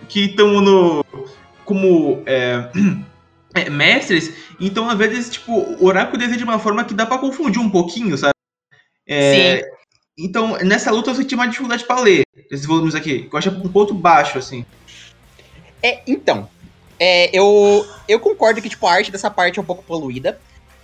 que 0.07 0.19
estão 0.19 0.61
no. 0.61 1.05
como. 1.65 2.23
É, 2.25 2.69
é, 3.53 3.69
mestres. 3.69 4.33
Então, 4.59 4.89
às 4.89 4.97
vezes, 4.97 5.29
tipo, 5.29 5.53
o 5.53 5.85
Oráculo 5.85 6.17
desenha 6.17 6.37
de 6.37 6.43
uma 6.43 6.59
forma 6.59 6.83
que 6.83 6.93
dá 6.93 7.05
para 7.05 7.19
confundir 7.19 7.61
um 7.61 7.69
pouquinho, 7.69 8.17
sabe? 8.17 8.33
É, 9.07 9.57
Sim. 9.57 9.77
Então, 10.19 10.57
nessa 10.63 10.91
luta 10.91 11.11
eu 11.11 11.15
senti 11.15 11.35
uma 11.35 11.47
dificuldade 11.47 11.85
para 11.85 12.01
ler. 12.01 12.23
desses 12.49 12.65
volumes 12.65 12.95
aqui? 12.95 13.23
Que 13.23 13.35
eu 13.35 13.37
achei 13.37 13.51
um 13.51 13.69
ponto 13.69 13.93
baixo, 13.93 14.39
assim. 14.39 14.65
É, 15.81 16.01
então. 16.07 16.49
É, 16.99 17.29
eu, 17.37 17.85
eu 18.07 18.19
concordo 18.19 18.61
que, 18.61 18.69
tipo, 18.69 18.87
a 18.87 18.93
arte 18.93 19.11
dessa 19.11 19.29
parte 19.29 19.59
é 19.59 19.61
um 19.61 19.65
pouco 19.65 19.83
poluída. 19.83 20.39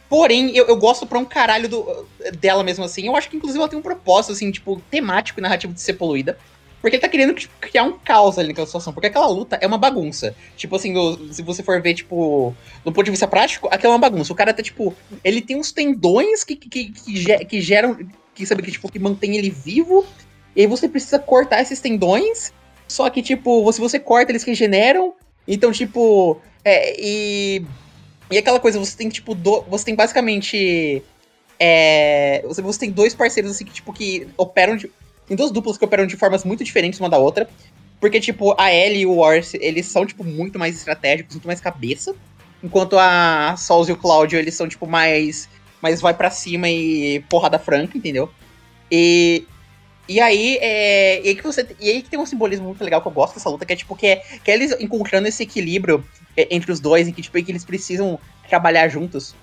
Porém, 0.07 0.55
eu, 0.55 0.67
eu 0.67 0.75
gosto 0.77 1.07
pra 1.07 1.17
um 1.17 1.25
caralho 1.25 1.67
do, 1.67 2.07
dela 2.39 2.63
mesmo 2.63 2.85
assim. 2.85 3.07
Eu 3.07 3.15
acho 3.15 3.29
que, 3.29 3.35
inclusive, 3.35 3.59
ela 3.59 3.69
tem 3.69 3.79
um 3.79 3.81
propósito, 3.81 4.33
assim, 4.33 4.51
tipo, 4.51 4.79
temático 4.91 5.39
e 5.39 5.41
narrativo 5.41 5.73
de 5.73 5.81
ser 5.81 5.93
poluída. 5.93 6.37
Porque 6.83 6.97
ele 6.97 7.01
tá 7.01 7.07
querendo 7.07 7.33
tipo, 7.33 7.53
criar 7.61 7.83
um 7.83 7.93
caos 7.93 8.37
ali 8.37 8.49
naquela 8.49 8.67
situação. 8.67 8.91
Porque 8.91 9.07
aquela 9.07 9.27
luta 9.27 9.57
é 9.61 9.65
uma 9.65 9.77
bagunça. 9.77 10.35
Tipo 10.57 10.75
assim, 10.75 10.93
se 11.31 11.41
você 11.41 11.63
for 11.63 11.81
ver, 11.81 11.93
tipo, 11.93 12.53
do 12.83 12.91
ponto 12.91 13.05
de 13.05 13.11
vista 13.11 13.25
prático, 13.25 13.69
aquela 13.71 13.93
é 13.93 13.95
uma 13.95 14.01
bagunça. 14.01 14.33
O 14.33 14.35
cara 14.35 14.53
tá, 14.53 14.61
tipo, 14.61 14.93
ele 15.23 15.41
tem 15.41 15.55
uns 15.55 15.71
tendões 15.71 16.43
que, 16.43 16.57
que, 16.57 16.91
que, 16.91 17.45
que 17.45 17.61
geram. 17.61 17.97
Que 18.35 18.45
sabe 18.45 18.61
que, 18.63 18.71
tipo, 18.71 18.91
que 18.91 18.99
mantém 18.99 19.37
ele 19.37 19.49
vivo. 19.49 20.05
E 20.53 20.61
aí 20.61 20.67
você 20.67 20.89
precisa 20.89 21.17
cortar 21.17 21.61
esses 21.61 21.79
tendões. 21.79 22.51
Só 22.93 23.09
que, 23.09 23.23
tipo, 23.23 23.73
se 23.73 23.81
você 23.81 23.99
corta, 23.99 24.31
eles 24.31 24.43
regeneram. 24.43 25.15
Então, 25.47 25.71
tipo. 25.71 26.39
É, 26.63 26.93
e. 27.01 27.65
E 28.29 28.37
aquela 28.37 28.59
coisa, 28.59 28.77
você 28.77 28.95
tem, 28.95 29.09
tipo, 29.09 29.33
do, 29.33 29.63
você 29.63 29.85
tem 29.85 29.95
basicamente. 29.95 31.01
É, 31.59 32.43
você, 32.45 32.61
você 32.61 32.81
tem 32.81 32.91
dois 32.91 33.15
parceiros 33.15 33.51
assim 33.51 33.65
que, 33.65 33.73
tipo, 33.73 33.91
que 33.91 34.27
operam 34.37 34.77
de, 34.77 34.91
tem 35.25 35.35
duas 35.35 35.49
duplas 35.49 35.75
que 35.75 35.83
operam 35.83 36.05
de 36.05 36.15
formas 36.15 36.43
muito 36.43 36.63
diferentes 36.63 36.99
uma 36.99 37.09
da 37.09 37.17
outra. 37.17 37.49
Porque, 37.99 38.19
tipo, 38.19 38.53
a 38.61 38.71
Ellie 38.71 39.01
e 39.01 39.05
o 39.07 39.15
Wars, 39.15 39.55
eles 39.55 39.87
são, 39.87 40.05
tipo, 40.05 40.23
muito 40.23 40.59
mais 40.59 40.75
estratégicos, 40.77 41.33
muito 41.33 41.47
mais 41.47 41.59
cabeça. 41.59 42.15
Enquanto 42.63 42.99
a 42.99 43.55
Souls 43.57 43.89
e 43.89 43.91
o 43.91 43.97
Cláudio, 43.97 44.37
eles 44.37 44.53
são, 44.53 44.67
tipo, 44.67 44.85
mais. 44.85 45.49
Mais 45.81 45.99
vai 45.99 46.13
para 46.13 46.29
cima 46.29 46.69
e 46.69 47.21
porrada 47.27 47.57
franca, 47.57 47.97
entendeu? 47.97 48.29
E. 48.91 49.47
E 50.07 50.19
aí, 50.19 50.57
é, 50.61 51.21
e 51.23 51.29
aí 51.29 51.35
que 51.35 51.43
você. 51.43 51.65
E 51.79 51.89
aí 51.89 52.01
que 52.01 52.09
tem 52.09 52.19
um 52.19 52.25
simbolismo 52.25 52.65
muito 52.65 52.83
legal 52.83 53.01
que 53.01 53.07
eu 53.07 53.11
gosto 53.11 53.35
dessa 53.35 53.49
luta, 53.49 53.65
que 53.65 53.73
é 53.73 53.75
tipo, 53.75 53.95
que 53.95 54.07
é, 54.07 54.15
que 54.43 54.51
é 54.51 54.53
eles 54.53 54.75
encontrando 54.79 55.27
esse 55.27 55.43
equilíbrio 55.43 56.03
é, 56.35 56.47
entre 56.51 56.71
os 56.71 56.79
dois, 56.79 57.07
em 57.07 57.13
que, 57.13 57.21
tipo, 57.21 57.41
que 57.41 57.51
eles 57.51 57.63
precisam 57.63 58.19
trabalhar 58.49 58.87
juntos. 58.89 59.33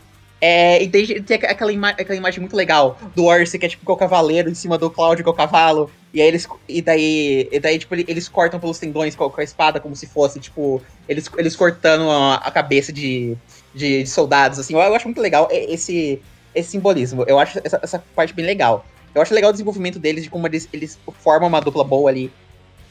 É, 0.40 0.82
e 0.82 0.88
tem, 0.88 1.22
tem 1.22 1.36
aquela, 1.36 1.70
ima 1.70 1.90
aquela 1.90 2.16
imagem 2.16 2.40
muito 2.40 2.56
legal 2.56 2.98
do 3.14 3.24
Orce, 3.24 3.58
que 3.58 3.66
é 3.66 3.68
tipo 3.68 3.90
é 3.90 3.94
o 3.94 3.96
cavaleiro 3.96 4.48
em 4.48 4.54
cima 4.54 4.78
do 4.78 4.90
Cláudio, 4.90 5.22
que 5.22 5.28
é 5.28 5.32
o 5.32 5.36
cavalo. 5.36 5.90
E 6.12 6.20
aí 6.20 6.28
eles. 6.28 6.48
E 6.68 6.80
daí, 6.80 7.48
e 7.52 7.60
daí 7.60 7.78
tipo, 7.78 7.94
eles 7.94 8.28
cortam 8.28 8.58
pelos 8.58 8.78
tendões 8.78 9.14
com, 9.14 9.32
a 9.36 9.42
espada, 9.42 9.80
como 9.80 9.94
se 9.94 10.06
fosse, 10.06 10.40
tipo, 10.40 10.82
eles, 11.08 11.30
eles 11.36 11.54
cortando 11.54 12.10
a, 12.10 12.36
a 12.36 12.50
cabeça 12.50 12.92
de, 12.92 13.36
de, 13.74 14.02
de, 14.02 14.06
soldados, 14.06 14.58
assim. 14.58 14.74
Eu, 14.74 14.80
eu, 14.80 14.94
acho 14.94 15.06
muito 15.06 15.20
legal 15.20 15.46
esse, 15.50 16.20
esse 16.54 16.70
simbolismo. 16.70 17.24
Eu 17.26 17.38
acho 17.38 17.60
essa, 17.62 17.78
essa 17.82 18.04
parte 18.14 18.32
bem 18.32 18.46
legal. 18.46 18.84
Eu 19.14 19.22
acho 19.22 19.34
legal 19.34 19.50
o 19.50 19.52
desenvolvimento 19.52 19.98
deles, 19.98 20.24
de 20.24 20.30
como 20.30 20.46
eles, 20.46 20.68
eles 20.72 20.98
formam 21.20 21.48
uma 21.48 21.60
dupla 21.60 21.84
boa 21.84 22.10
ali. 22.10 22.32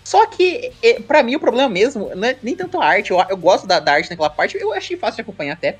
Só 0.03 0.25
que, 0.25 0.71
para 1.07 1.21
mim, 1.21 1.35
o 1.35 1.39
problema 1.39 1.69
mesmo 1.69 2.09
não 2.15 2.27
é 2.27 2.37
nem 2.41 2.55
tanto 2.55 2.81
a 2.81 2.85
arte. 2.85 3.11
Eu, 3.11 3.19
eu 3.29 3.37
gosto 3.37 3.67
da, 3.67 3.79
da 3.79 3.93
arte 3.93 4.09
naquela 4.09 4.29
parte, 4.29 4.57
eu 4.57 4.73
achei 4.73 4.97
fácil 4.97 5.17
de 5.17 5.21
acompanhar 5.21 5.53
até. 5.53 5.77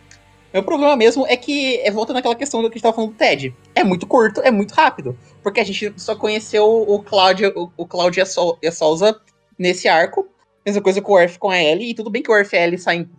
Meu 0.53 0.63
problema 0.63 0.95
mesmo 0.95 1.27
é 1.27 1.37
que 1.37 1.79
é 1.81 1.91
volta 1.91 2.11
naquela 2.11 2.35
questão 2.35 2.61
do 2.61 2.69
que 2.69 2.73
a 2.73 2.77
gente 2.77 2.83
tava 2.83 2.95
falando 2.95 3.11
do 3.11 3.17
Ted. 3.17 3.55
É 3.75 3.83
muito 3.83 4.07
curto, 4.07 4.41
é 4.41 4.49
muito 4.49 4.73
rápido. 4.73 5.17
Porque 5.43 5.59
a 5.59 5.63
gente 5.63 5.93
só 5.97 6.15
conheceu 6.15 6.65
o 6.65 6.99
Cláudio, 7.03 7.53
o, 7.55 7.71
o 7.77 7.85
Cláudio 7.85 8.25
e 8.61 8.67
a 8.67 8.71
Souza 8.71 9.19
nesse 9.57 9.87
arco. 9.87 10.27
Mesma 10.65 10.81
coisa 10.81 11.01
com 11.01 11.11
o 11.11 11.15
Orf 11.15 11.37
com 11.37 11.49
a 11.49 11.61
Ellie. 11.61 11.91
E 11.91 11.93
tudo 11.93 12.09
bem 12.09 12.23
que 12.23 12.31
o 12.31 12.33
Orf 12.33 12.51
e 12.53 12.57
a 12.57 12.63
Ellie 12.63 12.79
saem 12.79 13.09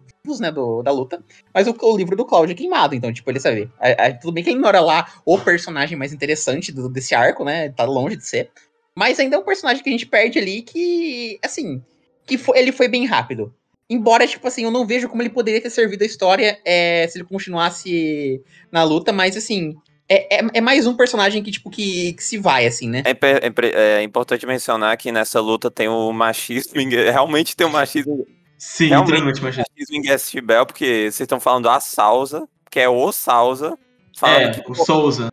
né, 0.40 0.50
do, 0.50 0.82
da 0.82 0.90
luta. 0.90 1.22
Mas 1.52 1.66
o, 1.66 1.76
o, 1.80 1.96
livro 1.96 2.16
do 2.16 2.24
Cláudio 2.24 2.52
é 2.52 2.56
queimado. 2.56 2.94
Então, 2.94 3.12
tipo, 3.12 3.30
ele 3.30 3.40
sabe. 3.40 3.70
A, 3.78 4.06
a, 4.06 4.14
tudo 4.14 4.32
bem 4.32 4.44
que 4.44 4.50
ele 4.50 4.58
ignora 4.58 4.80
lá 4.80 5.06
o 5.24 5.38
personagem 5.38 5.96
mais 5.96 6.12
interessante 6.12 6.72
do, 6.72 6.88
desse 6.88 7.14
arco, 7.14 7.44
né? 7.44 7.70
Tá 7.70 7.84
longe 7.84 8.16
de 8.16 8.26
ser. 8.26 8.50
Mas 8.94 9.18
ainda 9.18 9.36
é 9.36 9.38
um 9.38 9.44
personagem 9.44 9.82
que 9.82 9.88
a 9.88 9.92
gente 9.92 10.06
perde 10.06 10.38
ali 10.38 10.62
que, 10.62 11.38
assim, 11.42 11.82
que 12.26 12.36
foi, 12.36 12.58
ele 12.58 12.72
foi 12.72 12.88
bem 12.88 13.06
rápido. 13.06 13.54
Embora, 13.88 14.26
tipo 14.26 14.46
assim, 14.46 14.64
eu 14.64 14.70
não 14.70 14.86
vejo 14.86 15.08
como 15.08 15.22
ele 15.22 15.30
poderia 15.30 15.60
ter 15.60 15.70
servido 15.70 16.04
a 16.04 16.06
história 16.06 16.60
é, 16.64 17.06
se 17.08 17.18
ele 17.18 17.24
continuasse 17.24 18.40
na 18.70 18.84
luta, 18.84 19.12
mas 19.12 19.36
assim, 19.36 19.76
é, 20.08 20.38
é, 20.38 20.46
é, 20.54 20.60
mais 20.60 20.88
um 20.88 20.96
personagem 20.96 21.40
que, 21.40 21.52
tipo, 21.52 21.70
que, 21.70 22.14
que 22.14 22.22
se 22.22 22.36
vai, 22.36 22.66
assim, 22.66 22.88
né? 22.88 23.04
É, 23.04 23.10
é, 23.10 23.98
é, 23.98 24.02
importante 24.02 24.44
mencionar 24.44 24.96
que 24.96 25.12
nessa 25.12 25.40
luta 25.40 25.70
tem 25.70 25.88
o 25.88 26.12
machismo, 26.12 26.74
realmente 27.12 27.56
tem 27.56 27.64
o 27.64 27.70
machismo. 27.70 28.26
Sim, 28.60 28.88
realmente 28.88 29.40
machismo. 29.40 29.64
machismo 29.72 29.96
em 29.96 30.02
Guest 30.02 30.38
Bell, 30.42 30.66
porque 30.66 30.84
vocês 30.84 31.20
estão 31.20 31.40
falando 31.40 31.70
a 31.70 31.80
Salsa, 31.80 32.46
que 32.70 32.78
é 32.78 32.86
o 32.86 33.10
Salsa. 33.10 33.78
Falando 34.18 34.42
é, 34.42 34.50
que, 34.50 34.70
o 34.70 34.74
Souza. 34.74 35.32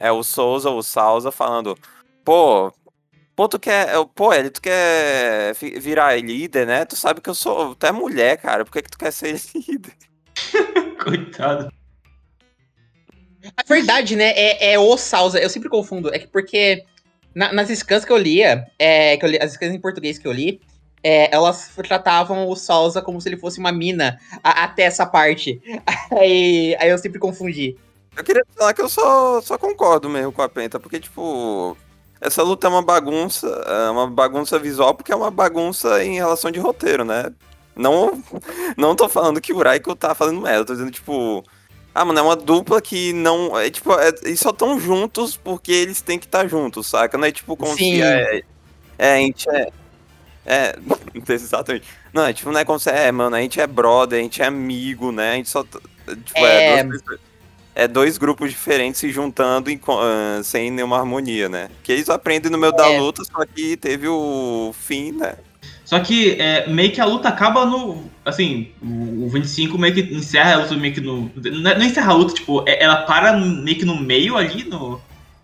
É, 0.00 0.10
o 0.10 0.22
Souza, 0.22 0.70
o 0.70 0.82
Salsa, 0.82 1.30
falando, 1.30 1.76
pô, 2.24 2.72
Pô, 3.36 3.46
tu 3.46 3.58
quer. 3.58 3.88
Pô, 4.14 4.32
Eli, 4.32 4.48
tu 4.48 4.62
quer 4.62 5.54
virar 5.78 6.18
líder, 6.18 6.66
né? 6.66 6.86
Tu 6.86 6.96
sabe 6.96 7.20
que 7.20 7.28
eu 7.28 7.34
sou. 7.34 7.74
Tu 7.74 7.84
é 7.84 7.92
mulher, 7.92 8.38
cara. 8.38 8.64
Por 8.64 8.72
que, 8.72 8.80
que 8.80 8.90
tu 8.90 8.96
quer 8.96 9.12
ser 9.12 9.38
líder? 9.68 9.92
Coitado. 11.04 11.70
A 13.54 13.62
verdade, 13.62 14.16
né? 14.16 14.30
É, 14.30 14.72
é 14.72 14.78
o 14.78 14.96
Salsa. 14.96 15.38
Eu 15.38 15.50
sempre 15.50 15.68
confundo. 15.68 16.12
É 16.14 16.18
que 16.18 16.26
porque 16.28 16.82
na, 17.34 17.52
nas 17.52 17.68
scans 17.68 18.06
que 18.06 18.12
eu 18.12 18.16
lia, 18.16 18.66
é, 18.78 19.18
que 19.18 19.26
eu 19.26 19.28
li, 19.28 19.38
as 19.38 19.52
scans 19.52 19.74
em 19.74 19.80
português 19.80 20.18
que 20.18 20.26
eu 20.26 20.32
li, 20.32 20.58
é, 21.06 21.32
elas 21.32 21.70
tratavam 21.76 22.48
o 22.48 22.56
Salsa 22.56 23.00
como 23.00 23.20
se 23.20 23.28
ele 23.28 23.36
fosse 23.36 23.60
uma 23.60 23.70
mina 23.70 24.18
a, 24.42 24.64
até 24.64 24.82
essa 24.82 25.06
parte. 25.06 25.62
Aí, 26.10 26.76
aí 26.78 26.90
eu 26.90 26.98
sempre 26.98 27.18
confundi. 27.18 27.76
Eu 28.16 28.24
queria 28.24 28.42
falar 28.56 28.72
que 28.72 28.80
eu 28.80 28.88
só, 28.88 29.40
só 29.40 29.58
concordo 29.58 30.08
mesmo 30.08 30.32
com 30.32 30.40
a 30.40 30.48
Penta, 30.48 30.80
porque, 30.80 30.98
tipo, 30.98 31.76
essa 32.20 32.42
luta 32.42 32.66
é 32.66 32.70
uma 32.70 32.82
bagunça, 32.82 33.46
é 33.46 33.90
uma 33.90 34.08
bagunça 34.08 34.58
visual 34.58 34.94
porque 34.94 35.12
é 35.12 35.16
uma 35.16 35.30
bagunça 35.30 36.02
em 36.02 36.14
relação 36.14 36.50
de 36.50 36.58
roteiro, 36.58 37.04
né? 37.04 37.32
Não, 37.74 38.22
não 38.76 38.96
tô 38.96 39.08
falando 39.08 39.40
que 39.40 39.52
o 39.52 39.62
Raiko 39.62 39.94
tá 39.94 40.14
fazendo 40.14 40.40
merda, 40.40 40.64
tô 40.64 40.72
dizendo, 40.72 40.90
tipo. 40.90 41.44
Ah, 41.94 42.04
mano, 42.04 42.18
é 42.18 42.22
uma 42.22 42.36
dupla 42.36 42.80
que 42.80 43.12
não. 43.12 43.58
É 43.58 43.70
tipo, 43.70 43.92
é, 43.94 44.12
eles 44.22 44.40
só 44.40 44.50
estão 44.50 44.78
juntos 44.80 45.36
porque 45.36 45.72
eles 45.72 46.00
têm 46.00 46.18
que 46.18 46.26
estar 46.26 46.42
tá 46.42 46.48
juntos, 46.48 46.88
saca? 46.88 47.18
Não 47.18 47.26
é 47.26 47.32
tipo 47.32 47.56
como 47.56 47.76
Sim. 47.76 47.96
se. 47.96 48.02
É, 48.02 48.42
é, 48.98 49.14
a 49.14 49.16
gente 49.18 49.48
é. 49.50 49.68
É, 50.46 50.78
exatamente. 51.28 51.86
Não, 52.12 52.24
é 52.24 52.32
tipo, 52.32 52.50
não 52.50 52.60
é 52.60 52.64
como 52.64 52.78
se. 52.78 52.88
É, 52.90 53.10
mano, 53.12 53.36
a 53.36 53.40
gente 53.40 53.60
é 53.60 53.66
brother, 53.66 54.18
a 54.18 54.22
gente 54.22 54.40
é 54.40 54.46
amigo, 54.46 55.12
né? 55.12 55.32
A 55.32 55.34
gente 55.34 55.50
só. 55.50 55.64
Tipo, 55.64 56.38
é, 56.38 56.78
é 56.78 56.84
duas 56.84 57.02
é 57.76 57.86
dois 57.86 58.16
grupos 58.16 58.48
diferentes 58.48 58.98
se 58.98 59.10
juntando 59.10 59.70
em, 59.70 59.76
uh, 59.76 60.42
sem 60.42 60.70
nenhuma 60.70 60.98
harmonia, 60.98 61.46
né? 61.46 61.68
Que 61.82 61.92
eles 61.92 62.08
aprendem 62.08 62.50
no 62.50 62.56
meio 62.56 62.72
é. 62.72 62.76
da 62.76 62.88
luta, 62.98 63.22
só 63.22 63.44
que 63.44 63.76
teve 63.76 64.08
o 64.08 64.72
fim, 64.72 65.12
né? 65.12 65.34
Só 65.84 66.00
que 66.00 66.40
é, 66.40 66.66
meio 66.68 66.90
que 66.90 67.02
a 67.02 67.04
luta 67.04 67.28
acaba 67.28 67.66
no. 67.66 68.02
Assim, 68.24 68.72
o 68.82 69.28
25 69.28 69.76
meio 69.76 69.94
que 69.94 70.00
encerra 70.00 70.54
a 70.54 70.58
luta 70.62 70.74
meio 70.74 70.94
que 70.94 71.02
no. 71.02 71.30
Não, 71.36 71.70
é, 71.70 71.78
não 71.78 71.84
encerra 71.84 72.12
a 72.12 72.14
luta, 72.14 72.32
tipo, 72.32 72.64
é, 72.66 72.82
ela 72.82 73.02
para 73.02 73.36
meio 73.36 73.78
que 73.78 73.84
no 73.84 74.00
meio 74.00 74.38
ali, 74.38 74.64
no, 74.64 74.98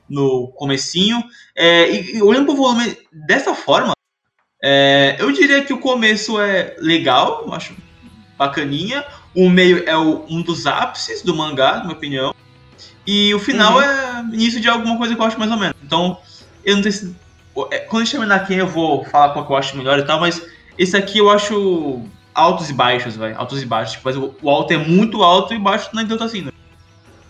no 0.08 0.48
comecinho. 0.56 1.22
É, 1.54 1.90
e, 1.90 2.16
e, 2.16 2.22
olhando 2.22 2.46
pro 2.46 2.56
volume 2.56 2.96
dessa 3.12 3.54
forma, 3.54 3.92
é, 4.62 5.16
eu 5.18 5.32
diria 5.32 5.64
que 5.64 5.72
o 5.72 5.78
começo 5.78 6.40
é 6.40 6.76
legal, 6.78 7.52
acho 7.52 7.74
bacaninha. 8.38 9.04
O 9.34 9.50
meio 9.50 9.82
é 9.88 9.96
o, 9.96 10.24
um 10.28 10.40
dos 10.40 10.66
ápices 10.66 11.22
do 11.22 11.34
mangá, 11.34 11.78
na 11.78 11.84
minha 11.84 11.92
opinião. 11.92 12.34
E 13.04 13.34
o 13.34 13.40
final 13.40 13.74
uhum. 13.74 13.82
é 13.82 14.24
início 14.32 14.60
de 14.60 14.68
alguma 14.68 14.96
coisa 14.96 15.14
que 15.14 15.20
eu 15.20 15.26
acho 15.26 15.38
mais 15.38 15.50
ou 15.50 15.56
menos. 15.56 15.76
Então, 15.82 16.18
eu 16.64 16.76
não 16.76 16.82
sei 16.82 16.92
se. 16.92 17.16
É, 17.70 17.78
quando 17.78 18.04
eu 18.04 18.10
terminar 18.10 18.36
aqui, 18.36 18.54
eu 18.54 18.66
vou 18.66 19.04
falar 19.06 19.30
qual 19.30 19.44
que 19.44 19.52
eu 19.52 19.56
acho 19.56 19.76
melhor 19.76 19.98
e 19.98 20.04
tal, 20.04 20.20
mas 20.20 20.40
esse 20.78 20.96
aqui 20.96 21.18
eu 21.18 21.28
acho 21.28 22.02
altos 22.32 22.70
e 22.70 22.72
baixos, 22.72 23.16
vai. 23.16 23.32
Altos 23.32 23.62
e 23.62 23.66
baixos. 23.66 23.96
Tipo, 23.96 24.04
mas 24.04 24.16
o 24.16 24.50
alto 24.50 24.72
é 24.72 24.78
muito 24.78 25.22
alto 25.22 25.52
e 25.52 25.58
baixo 25.58 25.90
não 25.92 26.02
é 26.02 26.06
tanto 26.06 26.22
assim, 26.22 26.42
né? 26.42 26.52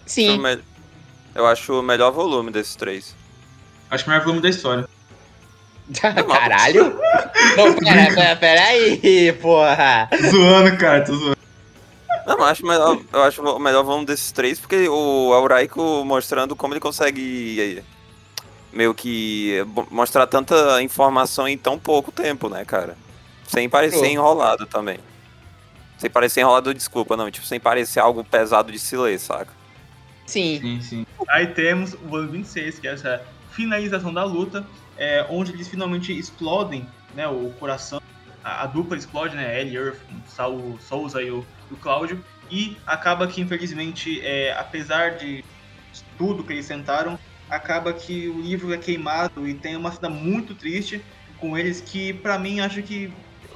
Sim. 0.05 0.39
Eu 1.35 1.47
acho 1.47 1.81
o 1.81 1.83
melhor 1.83 2.11
volume 2.11 2.51
desses 2.51 2.77
três. 2.77 3.17
Acho 3.91 4.05
o 4.05 4.11
melhor 4.11 4.25
volume 4.25 4.43
da 4.43 4.51
história. 4.51 4.87
Caralho? 6.01 6.99
não, 7.57 7.75
pera, 7.75 8.15
pera, 8.15 8.37
pera 8.37 8.63
aí, 8.65 9.33
porra. 9.41 10.09
Zoando, 10.31 10.77
cara, 10.77 11.05
tô 11.05 11.15
zoando. 11.15 11.43
Não, 12.27 12.39
eu 12.39 12.45
acho, 12.45 12.65
melhor, 12.65 12.99
eu 13.13 13.23
acho 13.23 13.43
o 13.43 13.59
melhor 13.59 13.83
vamos 13.83 14.07
desses 14.07 14.31
três, 14.31 14.59
porque 14.59 14.89
o 14.89 15.33
Auraiko 15.33 16.05
mostrando 16.05 16.55
como 16.55 16.73
ele 16.73 16.81
consegue 16.81 17.83
meio 18.73 18.95
que 18.95 19.65
mostrar 19.91 20.27
tanta 20.27 20.81
informação 20.83 21.47
em 21.47 21.59
tão 21.59 21.79
pouco 21.79 22.13
tempo, 22.13 22.49
né, 22.49 22.65
cara? 22.65 22.97
Sem 23.47 23.69
parecer 23.69 24.07
enrolado 24.07 24.67
também. 24.67 24.99
Sem 25.99 26.09
parecer 26.09 26.41
enrolado, 26.41 26.73
desculpa, 26.73 27.17
não. 27.17 27.31
Tipo, 27.31 27.47
sem 27.47 27.61
parecer 27.61 28.01
algo 28.01 28.25
pesado 28.25 28.73
de 28.73 28.79
se 28.79 28.97
ler, 28.97 29.19
saca? 29.19 29.53
Sim. 30.27 30.59
Sim, 30.61 30.81
sim. 30.81 31.07
Aí 31.29 31.49
temos 31.49 31.93
o 31.95 32.09
volume 32.09 32.39
26, 32.39 32.79
que 32.79 32.89
é 32.89 32.93
essa 32.93 33.23
finalização 33.51 34.13
da 34.13 34.25
luta, 34.25 34.67
é, 34.97 35.27
onde 35.29 35.53
eles 35.53 35.69
finalmente 35.69 36.17
explodem 36.17 36.87
né, 37.15 37.27
o 37.29 37.51
coração. 37.59 38.01
A, 38.45 38.65
a 38.65 38.67
dupla 38.67 38.97
explode, 38.97 39.37
né? 39.37 39.61
Ellie, 39.61 39.77
Earth, 39.77 40.01
o 40.49 40.79
Souza 40.81 41.23
e 41.23 41.31
o 41.31 41.47
do 41.71 41.77
Cláudio, 41.77 42.23
e 42.51 42.77
acaba 42.87 43.27
que, 43.27 43.41
infelizmente, 43.41 44.21
é, 44.23 44.53
apesar 44.53 45.17
de 45.17 45.43
tudo 46.19 46.45
que 46.45 46.53
eles 46.53 46.67
sentaram, 46.67 47.19
acaba 47.49 47.93
que 47.93 48.29
o 48.29 48.41
livro 48.41 48.73
é 48.73 48.79
queimado 48.79 49.47
e 49.47 49.55
tem 49.55 49.77
uma 49.77 49.93
cena 49.93 50.11
muito 50.11 50.55
triste, 50.55 51.03
com 51.39 51.57
eles 51.57 51.81
que, 51.81 52.13
pra 52.13 52.39
mim, 52.39 52.61
acho 52.61 52.83
que 52.83 53.13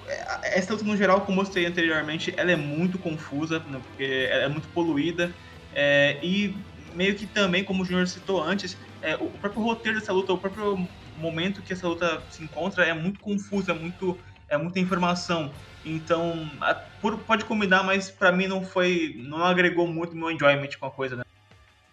é, 0.09 0.59
essa 0.59 0.73
luta 0.73 0.85
no 0.85 0.97
geral, 0.97 1.21
como 1.21 1.33
eu 1.33 1.45
mostrei 1.45 1.67
anteriormente, 1.67 2.33
ela 2.37 2.53
é 2.53 2.57
muito 2.57 2.99
confusa, 2.99 3.59
né, 3.61 3.81
porque 3.85 4.29
ela 4.31 4.45
é 4.45 4.49
muito 4.49 4.69
poluída. 4.69 5.35
É, 5.75 6.19
e 6.23 6.57
meio 6.95 7.15
que 7.15 7.27
também, 7.27 7.63
como 7.63 7.83
o 7.83 7.85
Junior 7.85 8.07
citou 8.07 8.43
antes, 8.43 8.77
é, 9.03 9.15
o 9.17 9.29
próprio 9.29 9.63
roteiro 9.63 9.99
dessa 9.99 10.13
luta, 10.13 10.33
o 10.33 10.39
próprio 10.39 10.89
momento 11.19 11.63
que 11.63 11.73
essa 11.73 11.87
luta 11.87 12.23
se 12.31 12.43
encontra 12.43 12.85
é 12.85 12.93
muito 12.93 13.21
confuso, 13.21 13.71
é, 13.71 13.75
muito, 13.75 14.19
é 14.49 14.57
muita 14.57 14.79
informação. 14.81 15.53
Então, 15.85 16.51
a, 16.61 16.75
por, 16.75 17.19
pode 17.19 17.45
combinar, 17.45 17.83
mas 17.83 18.11
para 18.11 18.33
mim 18.33 18.47
não 18.47 18.65
foi. 18.65 19.15
não 19.19 19.45
agregou 19.45 19.87
muito 19.87 20.17
meu 20.17 20.31
enjoyment 20.31 20.71
com 20.79 20.87
a 20.87 20.91
coisa, 20.91 21.17
né? 21.17 21.25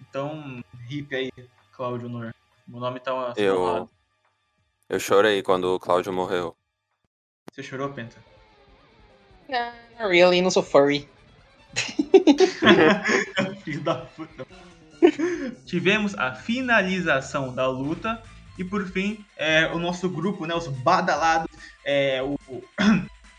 Então, 0.01 0.63
hip 0.89 1.15
aí, 1.15 1.31
Cláudio 1.71 2.07
Honor. 2.07 2.33
Meu 2.67 2.79
nome 2.79 2.99
tá 2.99 3.33
Eu. 3.37 3.89
Eu 4.89 4.99
chorei 4.99 5.41
quando 5.41 5.75
o 5.75 5.79
Cláudio 5.79 6.13
morreu. 6.13 6.55
Você 7.51 7.63
chorou, 7.63 7.89
Penta? 7.89 8.17
Não, 9.47 10.09
really, 10.09 10.41
não 10.41 10.49
sou 10.49 10.63
furry. 10.63 11.07
Filho 13.63 13.81
da 13.81 13.95
puta. 13.95 14.45
Tivemos 15.65 16.15
a 16.15 16.33
finalização 16.33 17.53
da 17.53 17.67
luta 17.67 18.21
e 18.57 18.63
por 18.63 18.85
fim 18.87 19.25
é, 19.37 19.67
o 19.67 19.79
nosso 19.79 20.09
grupo, 20.09 20.45
né, 20.45 20.53
os 20.53 20.67
badalados, 20.67 21.49
é, 21.85 22.21
o, 22.21 22.37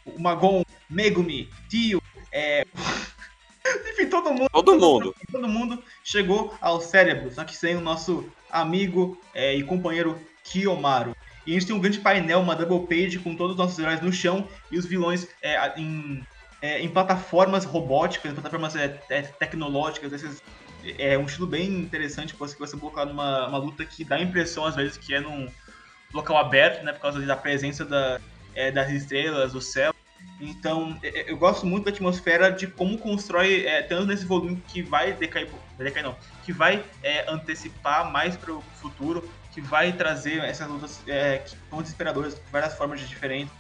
o 0.05 0.21
Magon, 0.21 0.65
Megumi, 0.89 1.49
Tio, 1.69 2.03
é, 2.33 2.67
enfim, 3.91 4.07
todo 4.07 4.31
mundo, 4.33 4.49
todo 4.51 4.79
mundo, 4.79 5.15
todo 5.31 5.49
mundo 5.49 5.85
chegou 6.03 6.55
ao 6.61 6.81
cérebro, 6.81 7.33
só 7.33 7.45
que 7.45 7.57
sem 7.57 7.77
o 7.77 7.81
nosso 7.81 8.29
amigo 8.51 9.21
é, 9.35 9.55
e 9.55 9.63
companheiro 9.63 10.19
Kiyomaru. 10.45 11.17
E 11.47 11.51
a 11.51 11.55
gente 11.55 11.67
tem 11.67 11.77
um 11.77 11.81
grande 11.81 12.01
painel, 12.01 12.41
uma 12.41 12.57
double 12.57 12.87
page 12.87 13.19
com 13.19 13.35
todos 13.35 13.53
os 13.53 13.59
nossos 13.59 13.79
heróis 13.79 14.01
no 14.01 14.13
chão 14.13 14.49
e 14.71 14.79
os 14.79 14.87
vilões 14.87 15.29
é, 15.43 15.79
em, 15.79 16.27
é, 16.63 16.81
em 16.81 16.89
plataformas 16.89 17.65
robóticas, 17.65 18.33
em 18.33 18.35
plataformas 18.35 18.75
é, 18.77 18.89
tecnológicas, 19.39 20.13
esses 20.13 20.43
é 20.99 21.19
um 21.19 21.27
estilo 21.27 21.47
bem 21.47 21.67
interessante 21.69 22.33
que 22.33 22.39
você, 22.39 22.57
você 22.57 22.77
colocar 22.77 23.05
numa 23.05 23.47
uma 23.49 23.59
luta 23.59 23.85
que 23.85 24.05
dá 24.05 24.17
a 24.17 24.23
impressão, 24.23 24.65
às 24.65 24.77
vezes, 24.77 24.97
que 24.97 25.15
é 25.15 25.21
num 25.21 25.49
local 26.13 26.37
aberto, 26.37 26.85
né? 26.85 26.93
Por 26.93 27.01
causa 27.01 27.21
da 27.21 27.37
presença 27.37 27.85
da, 27.85 28.21
é, 28.55 28.71
das 28.71 28.91
estrelas, 28.91 29.53
do 29.53 29.61
céu. 29.61 29.95
Então, 30.41 30.99
é, 31.03 31.21
é, 31.21 31.31
eu 31.31 31.37
gosto 31.37 31.67
muito 31.67 31.85
da 31.85 31.91
atmosfera 31.91 32.51
de 32.51 32.67
como 32.67 32.99
constrói, 32.99 33.67
é, 33.67 33.83
tanto 33.83 34.07
nesse 34.07 34.25
volume 34.25 34.63
que 34.69 34.83
vai 34.83 35.13
decair, 35.13 35.49
decair 35.79 36.05
não, 36.05 36.17
que 36.45 36.53
vai 36.53 36.85
é, 37.03 37.31
antecipar 37.31 38.11
mais 38.11 38.37
para 38.37 38.53
o 38.53 38.61
futuro, 38.81 39.29
que 39.53 39.61
vai 39.61 39.93
trazer 39.93 40.39
essas 40.41 40.69
lutas 40.69 41.01
é, 41.07 41.39
que 41.39 41.57
são 41.71 41.81
desesperadoras, 41.81 42.35
de 42.35 42.41
várias 42.51 42.75
formas 42.75 43.01
diferentes. 43.01 43.53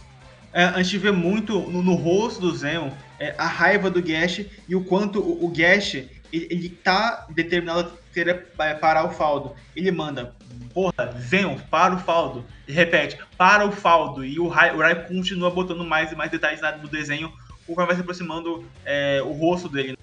A 0.52 0.80
gente 0.84 0.98
vê 0.98 1.10
muito 1.10 1.58
no, 1.68 1.82
no 1.82 1.94
rosto 1.96 2.40
do 2.40 2.54
Zeon 2.54 2.92
a 3.36 3.44
raiva 3.44 3.90
do 3.90 4.00
Gash 4.00 4.46
e 4.68 4.76
o 4.76 4.84
quanto 4.84 5.18
o, 5.18 5.46
o 5.46 5.48
Gash 5.48 6.04
ele, 6.34 6.48
ele 6.50 6.68
tá 6.68 7.26
determinado 7.30 7.80
a 7.80 8.12
querer 8.12 8.48
parar 8.80 9.04
o 9.04 9.10
faldo. 9.10 9.54
Ele 9.74 9.90
manda, 9.90 10.34
porra, 10.72 11.14
Zeon, 11.20 11.56
para 11.70 11.94
o 11.94 11.98
faldo. 11.98 12.44
E 12.66 12.72
repete, 12.72 13.18
para 13.36 13.66
o 13.66 13.72
faldo. 13.72 14.24
E 14.24 14.38
o 14.38 14.48
Rai, 14.48 14.74
o 14.74 14.78
Rai 14.78 15.06
continua 15.06 15.50
botando 15.50 15.84
mais 15.84 16.10
e 16.10 16.16
mais 16.16 16.30
detalhes 16.30 16.60
no 16.82 16.88
desenho, 16.88 17.32
o 17.66 17.74
qual 17.74 17.86
vai 17.86 17.94
se 17.94 18.02
aproximando 18.02 18.64
é, 18.84 19.22
o 19.22 19.32
rosto 19.32 19.68
dele. 19.68 19.96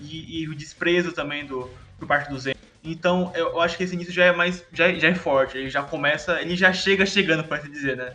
E, 0.00 0.42
e, 0.42 0.48
o 0.48 0.54
desprezo 0.54 1.12
também 1.12 1.46
do, 1.46 1.70
por 1.98 2.06
parte 2.06 2.28
do 2.28 2.38
Zeon. 2.38 2.54
Então, 2.84 3.32
eu, 3.34 3.48
eu, 3.48 3.60
acho 3.60 3.76
que 3.76 3.84
esse 3.84 3.94
início 3.94 4.12
já 4.12 4.26
é 4.26 4.32
mais. 4.32 4.64
Já, 4.72 4.92
já 4.92 5.08
é 5.08 5.14
forte. 5.14 5.56
Ele 5.56 5.70
já 5.70 5.82
começa. 5.82 6.40
Ele 6.40 6.56
já 6.56 6.72
chega 6.72 7.06
chegando, 7.06 7.44
para 7.44 7.62
se 7.62 7.68
dizer, 7.68 7.96
né? 7.96 8.12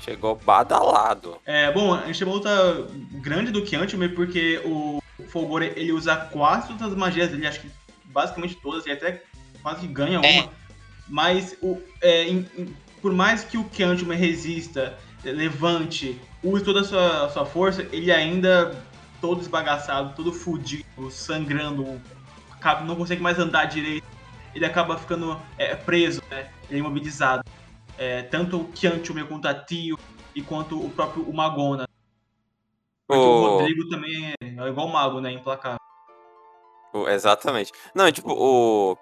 Chegou 0.00 0.36
badalado. 0.36 1.38
É, 1.44 1.70
bom, 1.70 1.92
a 1.92 2.06
gente 2.06 2.20
tem 2.20 2.26
uma 2.26 2.34
luta 2.34 2.86
grande 3.20 3.50
do 3.50 3.62
Kiantimer, 3.62 4.14
porque 4.14 4.62
o 4.64 5.02
Folgore 5.24 5.72
ele 5.76 5.92
usa 5.92 6.16
quase 6.16 6.68
todas 6.68 6.92
as 6.92 6.94
magias 6.94 7.30
dele, 7.30 7.46
acho 7.46 7.60
que 7.60 7.70
basicamente 8.06 8.56
todas, 8.56 8.86
e 8.86 8.90
até 8.90 9.22
quase 9.62 9.80
que 9.80 9.86
ganha 9.86 10.20
é. 10.22 10.40
uma. 10.40 10.52
Mas 11.08 11.56
o, 11.62 11.80
é, 12.00 12.24
em, 12.24 12.46
em, 12.56 12.76
por 13.00 13.12
mais 13.12 13.44
que 13.44 13.56
o 13.56 13.64
Kiantimer 13.64 14.18
resista, 14.18 14.98
levante, 15.24 16.20
use 16.42 16.62
toda 16.62 16.80
a 16.80 16.84
sua, 16.84 17.26
a 17.26 17.28
sua 17.30 17.46
força, 17.46 17.86
ele 17.92 18.12
ainda 18.12 18.84
todo 19.20 19.40
esbagaçado, 19.40 20.14
todo 20.14 20.32
fudido, 20.32 21.10
sangrando, 21.10 22.00
não 22.84 22.96
consegue 22.96 23.22
mais 23.22 23.38
andar 23.38 23.64
direito. 23.66 24.06
Ele 24.54 24.64
acaba 24.64 24.96
ficando 24.96 25.40
é, 25.56 25.74
preso, 25.74 26.22
né? 26.30 26.50
Ele 26.68 26.78
é 26.78 26.80
imobilizado. 26.80 27.42
É, 27.96 28.22
tanto 28.22 28.60
o 28.60 28.64
Kiantume 28.68 29.24
quanto 29.24 29.46
a 29.48 29.54
Tio 29.54 29.98
e 30.34 30.42
quanto 30.42 30.80
o 30.80 30.90
próprio 30.90 31.24
o 31.24 31.34
Magona. 31.34 31.87
Porque 33.08 33.22
oh. 33.22 33.26
o 33.26 33.58
Rodrigo 33.58 33.88
também 33.88 34.34
é 34.40 34.68
igual 34.68 34.86
o 34.86 34.92
Mago, 34.92 35.20
né? 35.20 35.32
Implacável. 35.32 35.78
Oh, 36.92 37.08
exatamente. 37.08 37.72
Não, 37.94 38.06
é 38.06 38.12
tipo, 38.12 38.30
o. 38.30 38.96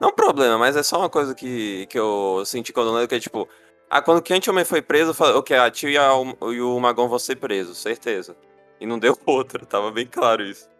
Não 0.00 0.08
é 0.08 0.12
um 0.12 0.14
problema, 0.14 0.56
mas 0.56 0.76
é 0.76 0.82
só 0.82 0.98
uma 0.98 1.10
coisa 1.10 1.34
que, 1.34 1.86
que 1.86 1.98
eu 1.98 2.42
senti 2.46 2.72
quando 2.72 2.88
eu 2.88 2.94
lembro, 2.94 3.08
que 3.08 3.16
é 3.16 3.20
tipo. 3.20 3.48
Ah, 3.90 4.00
quando 4.00 4.18
o 4.18 4.22
Kiantume 4.22 4.64
foi 4.64 4.80
preso, 4.80 5.10
eu 5.10 5.14
falei, 5.14 5.34
ok, 5.34 5.56
a 5.56 5.68
Tio 5.68 5.90
e, 5.90 5.98
a, 5.98 6.10
e 6.52 6.60
o 6.60 6.78
Magon 6.78 7.08
vão 7.08 7.18
ser 7.18 7.36
presos, 7.36 7.76
certeza. 7.78 8.36
E 8.80 8.86
não 8.86 9.00
deu 9.00 9.18
outra, 9.26 9.66
tava 9.66 9.90
bem 9.90 10.06
claro 10.06 10.44
isso. 10.44 10.70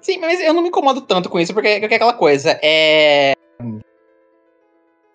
Sim, 0.00 0.18
mas 0.18 0.40
eu 0.40 0.54
não 0.54 0.62
me 0.62 0.68
incomodo 0.68 1.00
tanto 1.00 1.28
com 1.28 1.40
isso, 1.40 1.52
porque 1.52 1.68
é 1.68 1.84
aquela 1.84 2.14
coisa. 2.14 2.58
É. 2.62 3.32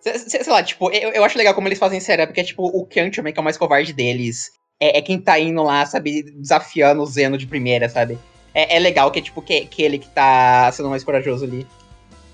Sei, 0.00 0.42
lá, 0.46 0.62
tipo, 0.62 0.90
eu, 0.90 1.10
eu 1.10 1.24
acho 1.24 1.38
legal 1.38 1.54
como 1.54 1.68
eles 1.68 1.78
fazem 1.78 2.00
setup, 2.00 2.28
porque, 2.28 2.44
tipo, 2.44 2.64
o 2.64 2.86
Kyanchaman, 2.86 3.32
que 3.32 3.38
é 3.38 3.40
o 3.40 3.44
mais 3.44 3.58
covarde 3.58 3.92
deles, 3.94 4.52
é, 4.80 4.98
é, 4.98 5.02
quem 5.02 5.20
tá 5.20 5.38
indo 5.38 5.62
lá, 5.62 5.84
sabe, 5.86 6.22
desafiando 6.22 7.02
o 7.02 7.06
Zeno 7.06 7.36
de 7.36 7.46
primeira, 7.46 7.88
sabe? 7.88 8.18
É, 8.54 8.76
é 8.76 8.78
legal 8.78 9.10
que 9.10 9.18
é, 9.18 9.22
tipo, 9.22 9.42
que, 9.42 9.66
que 9.66 9.82
ele 9.82 9.98
que 9.98 10.08
tá 10.08 10.70
sendo 10.72 10.88
mais 10.88 11.04
corajoso 11.04 11.44
ali. 11.44 11.66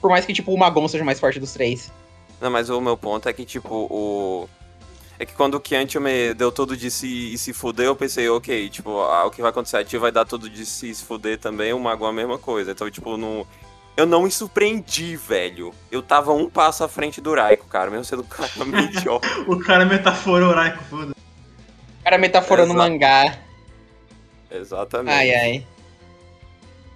Por 0.01 0.11
mais 0.11 0.25
que, 0.25 0.33
tipo, 0.33 0.53
o 0.53 0.59
Magon 0.59 0.87
seja 0.87 1.03
o 1.03 1.07
mais 1.07 1.19
forte 1.19 1.41
dos 1.41 1.53
três. 1.53 1.91
Não, 2.41 2.51
mas 2.51 2.69
o 2.69 2.81
meu 2.81 2.97
ponto 2.97 3.29
é 3.29 3.33
que, 3.33 3.45
tipo, 3.45 3.75
o... 3.91 4.49
É 5.19 5.25
que 5.25 5.33
quando 5.33 5.55
o 5.55 5.61
Kiantiome 5.61 6.35
deu 6.35 6.51
tudo 6.51 6.77
de 6.77 6.91
si 6.91 7.33
e 7.33 7.39
se 7.39 7.53
fuder, 7.53 7.87
eu 7.87 7.95
pensei, 7.95 8.29
ok, 8.29 8.69
tipo, 8.69 9.01
ah, 9.01 9.25
o 9.25 9.31
que 9.31 9.41
vai 9.41 9.51
acontecer? 9.51 9.77
A 9.77 9.85
Tio 9.85 10.01
vai 10.01 10.11
dar 10.11 10.25
tudo 10.25 10.51
de 10.51 10.67
si 10.67 10.91
e 10.91 10.95
se 10.95 11.05
fuder 11.05 11.39
também, 11.39 11.73
o 11.73 11.79
Magon 11.79 12.07
a 12.07 12.13
mesma 12.13 12.37
coisa. 12.37 12.73
Então, 12.73 12.91
tipo, 12.91 13.17
no 13.17 13.47
eu 13.97 14.07
não 14.07 14.23
me 14.23 14.31
surpreendi, 14.31 15.17
velho. 15.17 15.73
Eu 15.91 16.03
tava 16.03 16.33
um 16.33 16.51
passo 16.51 16.83
à 16.83 16.89
frente 16.89 17.21
do 17.21 17.33
Raiko, 17.33 17.67
cara, 17.67 17.91
mesmo 17.91 18.05
sendo 18.05 18.25
claramente 18.29 19.07
ó. 19.09 19.21
o 19.47 19.59
cara 19.61 19.85
metaforou 19.85 20.51
o 20.51 20.55
Raiko, 20.55 20.83
foda. 20.85 21.15
O 22.05 22.11
cara 22.11 22.19
metaforou 22.19 22.67
no 22.67 22.75
mangá. 22.75 23.39
Exatamente. 24.51 25.15
Ai, 25.15 25.35
ai. 25.35 25.67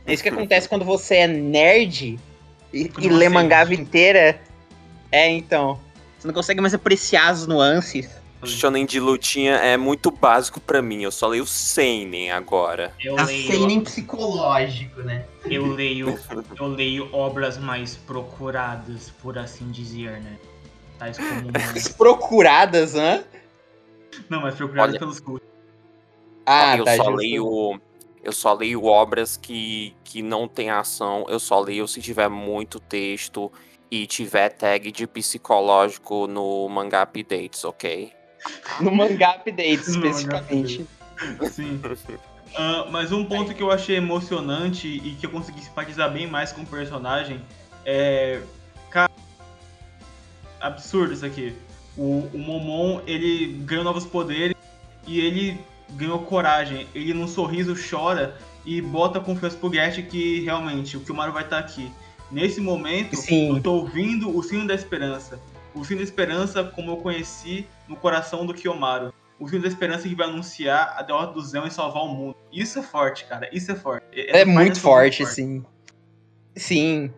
É 0.07 0.13
isso 0.13 0.23
que 0.23 0.29
acontece 0.29 0.69
quando 0.69 0.85
você 0.85 1.17
é 1.17 1.27
nerd 1.27 2.21
e, 2.75 2.93
e 2.99 3.09
lê 3.09 3.27
mangá 3.27 3.61
a 3.61 3.65
vida 3.65 3.81
inteira. 3.81 4.39
É, 5.11 5.27
então. 5.31 5.81
Você 6.19 6.27
não 6.27 6.35
consegue 6.35 6.61
mais 6.61 6.75
apreciar 6.75 7.31
as 7.31 7.47
nuances. 7.47 8.11
Shonen 8.45 8.85
de 8.85 9.01
lutinha 9.01 9.55
é 9.55 9.79
muito 9.79 10.11
básico 10.11 10.61
para 10.61 10.83
mim. 10.83 11.03
Eu 11.03 11.11
só 11.11 11.27
leio 11.27 11.47
Seinen 11.47 12.31
agora. 12.31 12.93
Eu 13.01 13.19
a 13.19 13.25
leio... 13.25 13.51
Seinen 13.51 13.81
psicológico, 13.81 15.01
né? 15.01 15.25
Eu 15.47 15.65
leio, 15.73 16.19
eu 16.61 16.67
leio 16.67 17.09
obras 17.15 17.57
mais 17.57 17.97
procuradas, 17.97 19.11
por 19.23 19.39
assim 19.39 19.71
dizer, 19.71 20.21
né? 20.21 20.37
Tais 20.99 21.17
como... 21.17 21.51
procuradas, 21.97 22.95
hã? 22.95 23.25
Não, 24.29 24.41
mas 24.43 24.55
procuradas 24.55 24.93
Olha... 24.93 24.99
pelos 24.99 25.21
cultos. 25.21 25.49
Ah, 26.47 26.77
eu 26.77 26.85
tá, 26.85 26.97
só 26.97 27.05
justo. 27.05 27.19
leio 27.19 27.81
eu 28.23 28.33
só 28.33 28.53
leio 28.53 28.85
obras 28.85 29.37
que, 29.37 29.95
que 30.05 30.23
não 30.23 30.49
tem 30.49 30.71
ação. 30.71 31.25
Eu 31.29 31.39
só 31.39 31.61
leio 31.61 31.87
se 31.87 32.01
tiver 32.03 32.29
muito 32.29 32.81
texto 32.81 33.51
e 33.91 34.07
tiver 34.07 34.51
tag 34.51 34.91
de 34.93 35.07
psicológico 35.07 36.27
no 36.27 36.69
mangá 36.69 37.03
updates, 37.03 37.65
ok? 37.65 38.13
No 38.81 38.95
mangá 38.95 39.37
updates, 39.37 39.89
especificamente. 39.89 40.87
Sim. 41.51 41.81
Uh, 41.85 42.91
mas 42.91 43.13
um 43.13 43.25
ponto 43.25 43.55
que 43.55 43.63
eu 43.63 43.71
achei 43.71 43.97
emocionante 43.97 44.87
e 44.89 45.15
que 45.15 45.27
eu 45.27 45.31
consegui 45.31 45.63
simpatizar 45.63 46.13
bem 46.13 46.27
mais 46.27 46.53
com 46.53 46.63
o 46.63 46.67
personagem 46.67 47.41
é. 47.85 48.41
Cara. 48.91 49.11
Absurdo 50.61 51.13
isso 51.13 51.25
aqui. 51.25 51.57
O, 51.99 52.29
o 52.33 52.39
Momon, 52.39 53.01
ele 53.07 53.59
ganhou 53.65 53.83
novos 53.83 54.07
poderes 54.07 54.55
e 55.07 55.21
ele 55.21 55.59
ganhou 55.91 56.21
coragem. 56.21 56.87
Ele 56.95 57.13
num 57.13 57.27
sorriso 57.27 57.75
chora 57.75 58.37
e 58.65 58.81
bota 58.81 59.19
confiança 59.19 59.57
pro 59.57 59.73
Get 59.73 60.07
que 60.09 60.41
realmente 60.41 60.97
o 60.97 61.01
Kimaru 61.01 61.33
vai 61.33 61.43
estar 61.43 61.61
tá 61.61 61.63
aqui. 61.63 61.91
Nesse 62.31 62.61
momento, 62.61 63.17
Sim. 63.17 63.57
eu 63.57 63.63
tô 63.63 63.73
ouvindo 63.73 64.35
o 64.37 64.43
sino 64.43 64.67
da 64.67 64.75
esperança. 64.75 65.41
O 65.75 65.85
sino 65.85 65.99
da 65.99 66.05
esperança 66.05 66.63
como 66.63 66.93
eu 66.93 66.97
conheci 66.99 67.67
no 67.89 67.97
coração 67.97 68.47
do 68.47 68.55
Kiyomaru. 68.55 69.13
O 69.41 69.49
sino 69.49 69.63
da 69.63 69.69
esperança 69.69 70.09
que 70.09 70.15
vai 70.15 70.29
anunciar 70.29 70.95
a 70.97 71.03
derrota 71.03 71.33
do 71.33 71.41
Zéu 71.43 71.67
e 71.67 71.71
salvar 71.71 72.03
o 72.03 72.09
mundo. 72.09 72.37
Isso 72.53 72.79
é 72.79 72.83
forte, 72.83 73.25
cara. 73.25 73.49
Isso 73.53 73.73
é 73.73 73.75
forte. 73.75 74.05
É, 74.13 74.41
é 74.41 74.45
muito 74.45 74.79
forte, 74.81 75.25
forte, 75.25 75.35
sim. 75.35 75.65
Sim. 76.55 77.11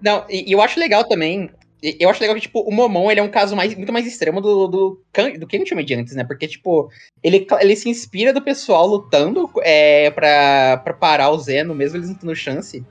Não, 0.00 0.24
e, 0.28 0.50
e, 0.50 0.52
eu 0.52 0.60
acho 0.60 0.80
legal 0.80 1.04
também 1.04 1.50
eu 1.82 2.08
acho 2.08 2.20
legal 2.20 2.36
que, 2.36 2.42
tipo, 2.42 2.60
o 2.60 2.72
Momon, 2.72 3.10
ele 3.10 3.18
é 3.18 3.22
um 3.22 3.30
caso 3.30 3.56
mais, 3.56 3.74
muito 3.74 3.92
mais 3.92 4.06
extremo 4.06 4.40
do, 4.40 4.68
do, 4.68 5.00
do 5.12 5.84
de 5.84 5.94
antes, 5.94 6.14
né? 6.14 6.22
Porque, 6.22 6.46
tipo, 6.46 6.88
ele, 7.22 7.44
ele 7.60 7.74
se 7.74 7.88
inspira 7.88 8.32
do 8.32 8.40
pessoal 8.40 8.86
lutando 8.86 9.50
é, 9.62 10.10
pra, 10.12 10.80
pra 10.84 10.94
parar 10.94 11.30
o 11.30 11.38
Zeno, 11.38 11.74
mesmo 11.74 11.98
eles 11.98 12.08
não 12.08 12.14
tendo 12.14 12.36
chance. 12.36 12.84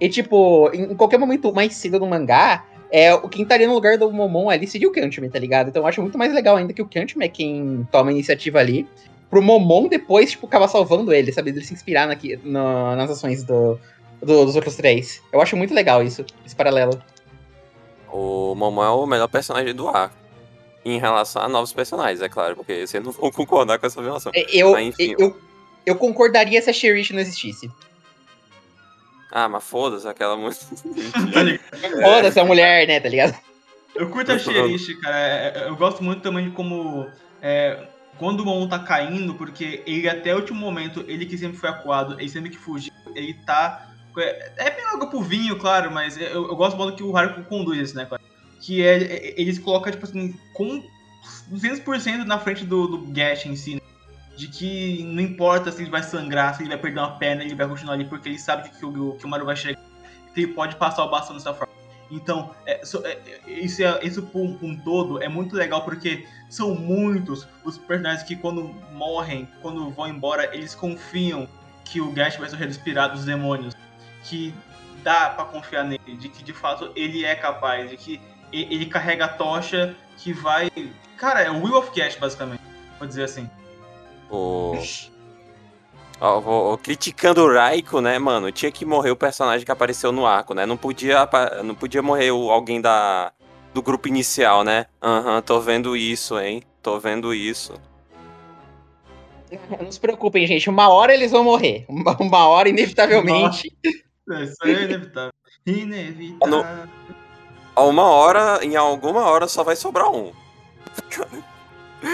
E, 0.00 0.08
tipo, 0.08 0.68
em, 0.74 0.92
qualquer 0.96 1.18
momento 1.18 1.54
mais 1.54 1.74
cedo 1.76 2.00
do 2.00 2.06
mangá, 2.06 2.64
é, 2.90 3.16
quem 3.28 3.42
estaria 3.42 3.68
no 3.68 3.74
lugar 3.74 3.96
do 3.96 4.10
Momon 4.10 4.50
ali 4.50 4.66
seria 4.66 4.88
o 4.88 4.92
Kanchman, 4.92 5.30
tá 5.30 5.38
ligado? 5.38 5.68
Então 5.68 5.82
eu 5.82 5.86
acho 5.86 6.02
muito 6.02 6.18
mais 6.18 6.34
legal 6.34 6.56
ainda 6.56 6.72
que 6.72 6.82
o 6.82 6.88
Kanchman 6.88 7.26
é 7.26 7.28
quem 7.28 7.86
toma 7.92 8.10
a 8.10 8.12
iniciativa 8.12 8.58
ali. 8.58 8.86
Pro 9.30 9.40
Momon 9.40 9.86
depois, 9.86 10.32
tipo, 10.32 10.46
acabar 10.46 10.66
salvando 10.66 11.12
ele, 11.12 11.32
sabe? 11.32 11.50
Ele 11.50 11.64
se 11.64 11.72
inspirar 11.72 12.08
naqui, 12.08 12.36
no, 12.42 12.96
nas 12.96 13.08
ações 13.08 13.44
do, 13.44 13.78
do, 14.20 14.44
dos 14.44 14.56
outros 14.56 14.74
três. 14.74 15.22
Eu 15.32 15.40
acho 15.40 15.56
muito 15.56 15.72
legal 15.72 16.02
isso, 16.02 16.24
esse 16.44 16.56
paralelo. 16.56 17.00
O 18.12 18.54
Momon 18.54 18.84
é 18.84 18.90
o 18.90 19.06
melhor 19.06 19.28
personagem 19.28 19.74
do 19.74 19.88
arco. 19.88 20.14
Em 20.84 20.98
relação 20.98 21.40
a 21.40 21.48
novos 21.48 21.72
personagens, 21.72 22.20
é 22.20 22.28
claro, 22.28 22.56
porque 22.56 22.86
vocês 22.86 23.02
não 23.02 23.12
vão 23.12 23.30
concordar 23.32 23.78
com 23.78 23.86
essa 23.86 23.98
afirmação. 23.98 24.32
É, 24.34 24.44
eu, 24.50 24.72
mas, 24.72 24.88
enfim, 24.88 25.14
eu, 25.18 25.40
eu 25.86 25.96
concordaria 25.96 26.60
se 26.60 26.68
a 26.68 26.72
Cherish 26.72 27.12
não 27.12 27.20
existisse. 27.20 27.70
Ah, 29.30 29.48
mas 29.48 29.64
foda-se 29.64 30.06
aquela 30.06 30.36
música. 30.36 30.66
foda-se 32.02 32.38
a 32.38 32.44
mulher, 32.44 32.86
né, 32.86 33.00
tá 33.00 33.08
ligado? 33.08 33.34
Eu 33.94 34.10
curto 34.10 34.32
a 34.32 34.38
Cherish, 34.38 34.94
cara. 35.00 35.18
É, 35.18 35.52
é, 35.56 35.68
eu 35.68 35.76
gosto 35.76 36.04
muito 36.04 36.20
também 36.20 36.44
de 36.44 36.50
como. 36.50 37.06
É, 37.40 37.86
quando 38.18 38.40
o 38.40 38.44
Momon 38.44 38.68
tá 38.68 38.78
caindo, 38.78 39.34
porque 39.34 39.82
ele 39.86 40.08
até 40.08 40.34
o 40.34 40.38
último 40.38 40.60
momento, 40.60 41.04
ele 41.08 41.24
que 41.24 41.38
sempre 41.38 41.56
foi 41.56 41.70
acuado, 41.70 42.20
ele 42.20 42.28
sempre 42.28 42.50
que 42.50 42.58
fugiu, 42.58 42.92
ele 43.14 43.34
tá 43.46 43.91
é 44.20 44.70
bem 44.70 44.84
algo 44.86 45.08
pro 45.08 45.22
vinho, 45.22 45.58
claro, 45.58 45.90
mas 45.90 46.16
eu, 46.16 46.48
eu 46.48 46.56
gosto 46.56 46.76
muito 46.76 46.96
que 46.96 47.02
o 47.02 47.16
Haruko 47.16 47.44
conduz 47.44 47.78
isso, 47.78 47.96
né, 47.96 48.04
cara? 48.04 48.20
Que 48.60 48.84
é, 48.84 49.02
é 49.02 49.40
eles 49.40 49.58
colocam, 49.58 49.90
tipo 49.90 50.04
assim, 50.04 50.34
com 50.52 50.82
200% 51.52 52.24
na 52.24 52.38
frente 52.38 52.64
do, 52.64 52.86
do 52.86 52.98
Gash 53.12 53.46
em 53.46 53.56
si, 53.56 53.76
né? 53.76 53.80
De 54.36 54.48
que 54.48 55.02
não 55.04 55.22
importa 55.22 55.70
se 55.70 55.82
ele 55.82 55.90
vai 55.90 56.02
sangrar, 56.02 56.54
se 56.54 56.62
ele 56.62 56.70
vai 56.70 56.78
perder 56.78 57.00
uma 57.00 57.18
perna, 57.18 57.42
ele 57.42 57.54
vai 57.54 57.68
continuar 57.68 57.94
ali, 57.94 58.04
porque 58.04 58.28
ele 58.28 58.38
sabe 58.38 58.70
que 58.70 58.84
o, 58.84 59.12
que 59.14 59.24
o 59.24 59.28
Maru 59.28 59.44
vai 59.44 59.56
chegar, 59.56 59.80
que 60.34 60.40
ele 60.40 60.52
pode 60.52 60.76
passar 60.76 61.04
o 61.04 61.10
bastão 61.10 61.36
dessa 61.36 61.52
forma. 61.52 61.72
Então, 62.10 62.54
é, 62.66 62.84
so, 62.84 63.02
é, 63.06 63.18
isso, 63.46 63.82
é, 63.82 64.00
isso 64.04 64.22
por 64.22 64.42
um, 64.42 64.58
um, 64.62 64.76
todo 64.76 65.22
é 65.22 65.28
muito 65.28 65.56
legal 65.56 65.82
porque 65.82 66.26
são 66.50 66.74
muitos 66.74 67.48
os 67.64 67.78
personagens 67.78 68.22
que 68.22 68.36
quando 68.36 68.64
morrem, 68.92 69.48
quando 69.62 69.90
vão 69.90 70.08
embora, 70.08 70.54
eles 70.54 70.74
confiam 70.74 71.48
que 71.84 72.02
o 72.02 72.12
Gash 72.12 72.36
vai 72.36 72.50
ser 72.50 72.56
respirado 72.56 73.14
dos 73.14 73.24
demônios 73.24 73.74
que 74.24 74.54
dá 75.02 75.30
para 75.30 75.44
confiar 75.44 75.84
nele, 75.84 76.16
de 76.16 76.28
que 76.28 76.42
de 76.42 76.52
fato 76.52 76.92
ele 76.94 77.24
é 77.24 77.34
capaz, 77.34 77.90
de 77.90 77.96
que 77.96 78.20
ele 78.52 78.86
carrega 78.86 79.24
a 79.24 79.28
tocha 79.28 79.96
que 80.18 80.32
vai. 80.32 80.70
Cara, 81.16 81.40
é 81.40 81.50
o 81.50 81.62
Will 81.62 81.76
of 81.76 81.90
Cash, 81.90 82.16
basicamente. 82.16 82.62
Vou 82.98 83.08
dizer 83.08 83.24
assim. 83.24 83.48
O. 84.30 84.74
criticando 86.82 87.42
o 87.42 87.52
Raiko, 87.52 88.00
né, 88.00 88.18
mano? 88.18 88.52
Tinha 88.52 88.70
que 88.70 88.84
morrer 88.84 89.10
o 89.10 89.16
personagem 89.16 89.64
que 89.64 89.72
apareceu 89.72 90.12
no 90.12 90.26
arco, 90.26 90.54
né? 90.54 90.64
Não 90.66 90.76
podia, 90.76 91.28
não 91.64 91.74
podia 91.74 92.02
morrer 92.02 92.28
alguém 92.28 92.80
da, 92.80 93.32
do 93.74 93.82
grupo 93.82 94.08
inicial, 94.08 94.62
né? 94.62 94.86
Aham, 95.02 95.36
uhum, 95.36 95.42
tô 95.42 95.60
vendo 95.60 95.96
isso, 95.96 96.38
hein? 96.38 96.62
Tô 96.82 96.98
vendo 96.98 97.34
isso. 97.34 97.74
Não 99.80 99.90
se 99.90 100.00
preocupem, 100.00 100.46
gente. 100.46 100.68
Uma 100.68 100.88
hora 100.88 101.12
eles 101.12 101.30
vão 101.30 101.44
morrer. 101.44 101.84
Uma, 101.88 102.16
uma 102.20 102.46
hora, 102.48 102.68
inevitavelmente. 102.68 103.72
É, 103.84 103.90
isso 104.42 104.56
aí 104.62 104.74
é 104.74 104.82
inevitável. 104.82 105.32
Inevitável. 105.66 106.88
A 107.74 107.82
uma 107.84 108.04
hora, 108.04 108.64
em 108.64 108.76
alguma 108.76 109.22
hora, 109.22 109.48
só 109.48 109.64
vai 109.64 109.76
sobrar 109.76 110.10
um. 110.10 110.32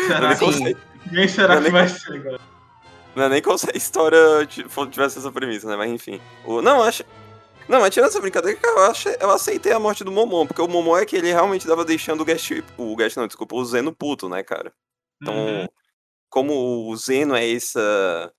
Será 0.06 0.36
que... 0.36 0.76
Quem 1.10 1.28
será 1.28 1.56
que 1.56 1.62
nem... 1.62 1.72
vai 1.72 1.88
ser 1.88 2.12
agora? 2.14 2.40
Não 3.16 3.24
é 3.24 3.28
nem 3.28 3.42
como 3.42 3.58
se 3.58 3.68
a 3.68 3.76
história 3.76 4.18
tivesse 4.90 5.18
essa 5.18 5.32
premissa, 5.32 5.66
né? 5.68 5.76
Mas 5.76 5.90
enfim. 5.90 6.20
O... 6.44 6.62
Não, 6.62 6.82
acho. 6.82 7.04
Não, 7.68 7.80
mas 7.80 7.92
tirando 7.92 8.08
essa 8.08 8.20
brincadeira, 8.20 8.58
eu, 8.62 8.78
achei, 8.84 9.16
eu 9.20 9.30
aceitei 9.30 9.72
a 9.72 9.80
morte 9.80 10.04
do 10.04 10.12
Momon, 10.12 10.46
porque 10.46 10.62
o 10.62 10.68
Momon 10.68 10.96
é 10.96 11.04
que 11.04 11.16
ele 11.16 11.32
realmente 11.32 11.66
tava 11.66 11.84
deixando 11.84 12.20
o 12.20 12.24
Guest. 12.24 12.62
O 12.78 12.96
Guest 12.96 13.16
não, 13.16 13.26
desculpa, 13.26 13.56
o 13.56 13.64
Zeno 13.64 13.92
puto, 13.92 14.28
né, 14.28 14.42
cara? 14.42 14.72
Então, 15.20 15.34
uhum. 15.34 15.66
como 16.30 16.88
o 16.88 16.96
Zeno 16.96 17.34
é 17.34 17.50
essa 17.50 18.32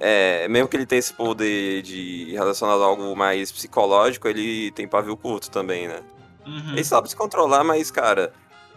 é, 0.00 0.46
mesmo 0.48 0.68
que 0.68 0.76
ele 0.76 0.86
tenha 0.86 0.98
esse 0.98 1.12
poder 1.12 1.82
de 1.82 2.32
relacionado 2.32 2.82
a 2.82 2.86
algo 2.86 3.14
mais 3.16 3.50
psicológico, 3.50 4.28
ele 4.28 4.70
tem 4.72 4.86
pavio 4.86 5.16
curto 5.16 5.50
também, 5.50 5.88
né? 5.88 6.00
Uhum. 6.46 6.72
Ele 6.72 6.84
sabe 6.84 7.08
se 7.08 7.16
controlar, 7.16 7.64
mas, 7.64 7.90
cara, 7.90 8.32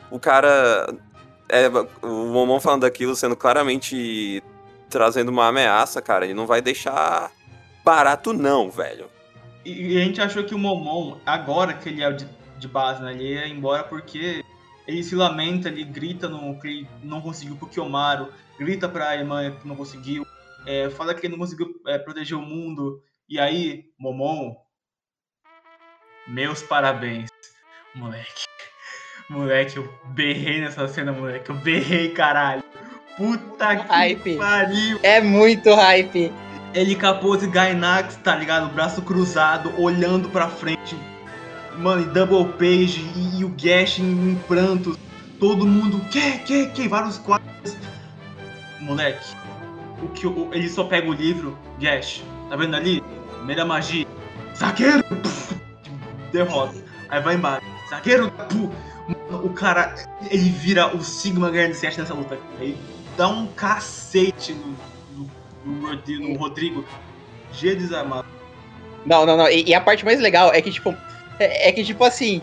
o 0.09 0.19
cara. 0.19 0.93
É, 1.47 1.67
o 2.01 2.27
Momon 2.27 2.59
falando 2.59 2.81
daquilo 2.81 3.15
sendo 3.15 3.35
claramente 3.35 4.41
trazendo 4.89 5.29
uma 5.29 5.47
ameaça, 5.47 6.01
cara, 6.01 6.25
ele 6.25 6.33
não 6.33 6.47
vai 6.47 6.61
deixar 6.61 7.31
barato, 7.83 8.33
não, 8.33 8.69
velho. 8.69 9.05
E, 9.65 9.97
a 9.97 10.03
gente 10.03 10.21
achou 10.21 10.43
que 10.43 10.55
o 10.55 10.57
Momon, 10.57 11.17
agora 11.25 11.73
que 11.73 11.89
ele 11.89 12.03
é 12.03 12.11
de, 12.11 12.27
de 12.57 12.67
base, 12.67 13.01
né? 13.01 13.13
Ele 13.13 13.33
ia 13.33 13.47
embora 13.47 13.83
porque 13.83 14.43
ele 14.87 15.03
se 15.03 15.15
lamenta, 15.15 15.69
ele 15.69 15.83
grita 15.83 16.27
no 16.27 16.59
que 16.59 16.67
ele 16.67 16.87
não 17.03 17.21
conseguiu 17.21 17.55
pro 17.55 17.67
Kiyomaru, 17.67 18.29
grita 18.57 18.89
pra 18.89 19.15
irmã 19.15 19.51
que 19.51 19.67
não 19.67 19.75
conseguiu 19.75 20.25
é, 20.65 20.89
fala 20.89 21.13
que 21.13 21.25
ele 21.25 21.33
não 21.33 21.39
conseguiu 21.39 21.67
é, 21.87 21.97
proteger 21.97 22.37
o 22.37 22.41
mundo. 22.41 23.01
E 23.27 23.39
aí, 23.39 23.85
Momon, 23.97 24.55
meus 26.27 26.61
parabéns, 26.61 27.29
moleque. 27.95 28.45
Moleque, 29.29 29.77
eu 29.77 29.93
berrei 30.07 30.59
nessa 30.59 30.87
cena, 30.87 31.13
moleque. 31.13 31.49
Eu 31.49 31.55
berrei, 31.55 32.09
caralho. 32.09 32.63
Puta 33.15 33.77
que 33.77 33.87
hype. 33.87 34.37
pariu. 34.37 34.99
É 35.03 35.21
muito 35.21 35.73
hype. 35.73 36.31
Ele 36.73 36.95
capôs 36.95 37.43
e 37.43 37.47
Gainax, 37.47 38.17
tá 38.17 38.35
ligado? 38.35 38.73
Braço 38.73 39.01
cruzado, 39.01 39.71
olhando 39.81 40.29
pra 40.29 40.49
frente. 40.49 40.95
Mano, 41.77 42.01
e 42.01 42.05
Double 42.05 42.53
Page 42.53 43.01
e, 43.15 43.39
e 43.39 43.45
o 43.45 43.49
Gash 43.49 43.99
em, 43.99 44.31
em 44.31 44.35
prantos. 44.47 44.97
Todo 45.39 45.65
mundo, 45.65 45.99
que, 46.09 46.39
que, 46.39 46.67
que? 46.67 46.87
Vários 46.87 47.17
quadros. 47.17 47.77
Moleque, 48.79 49.23
o 50.01 50.07
que 50.09 50.27
o, 50.27 50.49
ele 50.53 50.69
só 50.69 50.83
pega 50.83 51.09
o 51.09 51.13
livro, 51.13 51.57
Gash, 51.79 52.23
tá 52.49 52.55
vendo 52.55 52.75
ali? 52.75 53.03
Primeira 53.37 53.65
magia, 53.65 54.07
zagueiro, 54.55 55.03
derrota. 56.31 56.83
Aí 57.09 57.21
vai 57.21 57.35
embora, 57.35 57.61
zagueiro, 57.89 58.31
o 59.29 59.49
cara, 59.49 59.95
ele 60.29 60.49
vira 60.49 60.95
o 60.95 61.03
Sigma 61.03 61.49
Grand 61.49 61.73
7 61.73 61.99
nessa 61.99 62.13
luta. 62.13 62.37
Aí 62.59 62.77
dá 63.17 63.27
um 63.27 63.47
cacete 63.47 64.53
no, 64.53 64.75
no, 65.65 65.95
no, 65.95 66.29
no 66.29 66.37
Rodrigo, 66.37 66.85
G 67.53 67.75
desarmado. 67.75 68.27
Não, 69.05 69.25
não, 69.25 69.35
não. 69.35 69.49
E, 69.49 69.63
e, 69.69 69.73
a 69.73 69.81
parte 69.81 70.05
mais 70.05 70.19
legal 70.19 70.53
é 70.53 70.61
que, 70.61 70.71
tipo, 70.71 70.95
é, 71.39 71.69
é 71.69 71.71
que, 71.71 71.83
tipo 71.83 72.03
assim, 72.03 72.41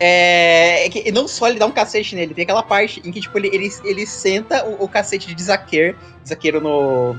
é, 0.00 0.86
é, 0.86 0.88
que 0.88 1.10
não 1.10 1.26
só 1.26 1.48
ele 1.48 1.58
dá 1.58 1.66
um 1.66 1.72
cacete 1.72 2.14
nele, 2.14 2.34
tem 2.34 2.44
aquela 2.44 2.62
parte 2.62 3.02
em 3.04 3.10
que, 3.10 3.20
tipo, 3.20 3.36
ele, 3.38 3.48
ele, 3.48 3.68
ele 3.84 4.06
senta 4.06 4.64
o, 4.64 4.84
o 4.84 4.88
cacete 4.88 5.34
de 5.34 5.42
Zaquer, 5.42 5.96
Zaqueiro 6.26 6.60
no. 6.60 7.16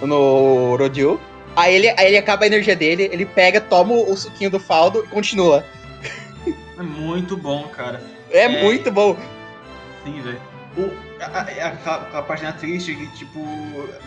no 0.00 0.76
Rodil. 0.76 1.20
Aí 1.54 1.74
ele, 1.74 1.88
aí 1.90 2.06
ele 2.06 2.16
acaba 2.16 2.44
a 2.44 2.46
energia 2.46 2.76
dele, 2.76 3.08
ele 3.12 3.26
pega, 3.26 3.60
toma 3.60 3.94
o 3.94 4.16
suquinho 4.16 4.50
do 4.50 4.60
faldo 4.60 5.04
e 5.04 5.08
continua. 5.08 5.64
É 6.78 6.82
muito 6.82 7.36
bom, 7.36 7.64
cara. 7.68 8.00
É, 8.30 8.44
é... 8.44 8.62
muito 8.62 8.90
bom. 8.90 9.16
Sim, 10.04 10.20
velho. 10.20 10.40
A, 11.20 12.18
a, 12.18 12.22
página 12.22 12.52
triste 12.52 12.94
que, 12.94 13.06
tipo, 13.16 13.40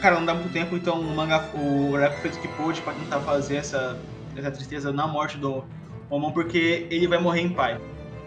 cara, 0.01 0.15
não 0.15 0.25
dá 0.25 0.33
muito 0.33 0.53
tempo, 0.53 0.77
então 0.77 1.01
o 1.01 1.03
manga, 1.13 1.43
o 1.53 1.91
fez 2.21 2.37
o 2.37 2.39
que 2.39 2.47
pôde 2.47 2.79
pra 2.81 2.93
tentar 2.93 3.19
fazer 3.19 3.57
essa, 3.57 3.99
essa 4.37 4.49
tristeza 4.49 4.93
na 4.93 5.05
morte 5.05 5.37
do 5.37 5.65
Momon, 6.09 6.31
porque 6.31 6.87
ele 6.89 7.07
vai 7.07 7.19
morrer 7.19 7.41
em 7.41 7.49
paz. 7.49 7.77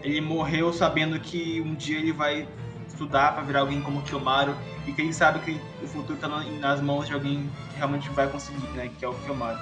Ele 0.05 0.21
morreu 0.21 0.71
sabendo 0.71 1.19
que 1.19 1.59
um 1.61 1.73
dia 1.73 1.97
ele 1.97 2.13
vai 2.13 2.47
estudar 2.87 3.33
para 3.33 3.41
virar 3.41 3.61
alguém 3.61 3.81
como 3.81 4.03
Kiyomaru 4.03 4.55
e 4.85 4.91
que 4.91 5.01
ele 5.01 5.11
sabe 5.11 5.39
que 5.39 5.59
o 5.83 5.87
futuro 5.87 6.17
tá 6.19 6.27
nas 6.27 6.79
mãos 6.79 7.07
de 7.07 7.13
alguém 7.13 7.49
que 7.71 7.77
realmente 7.77 8.07
vai 8.11 8.27
conseguir, 8.27 8.67
né? 8.75 8.89
Que 8.99 9.03
é 9.03 9.07
o 9.07 9.15
Kiyomaru. 9.15 9.57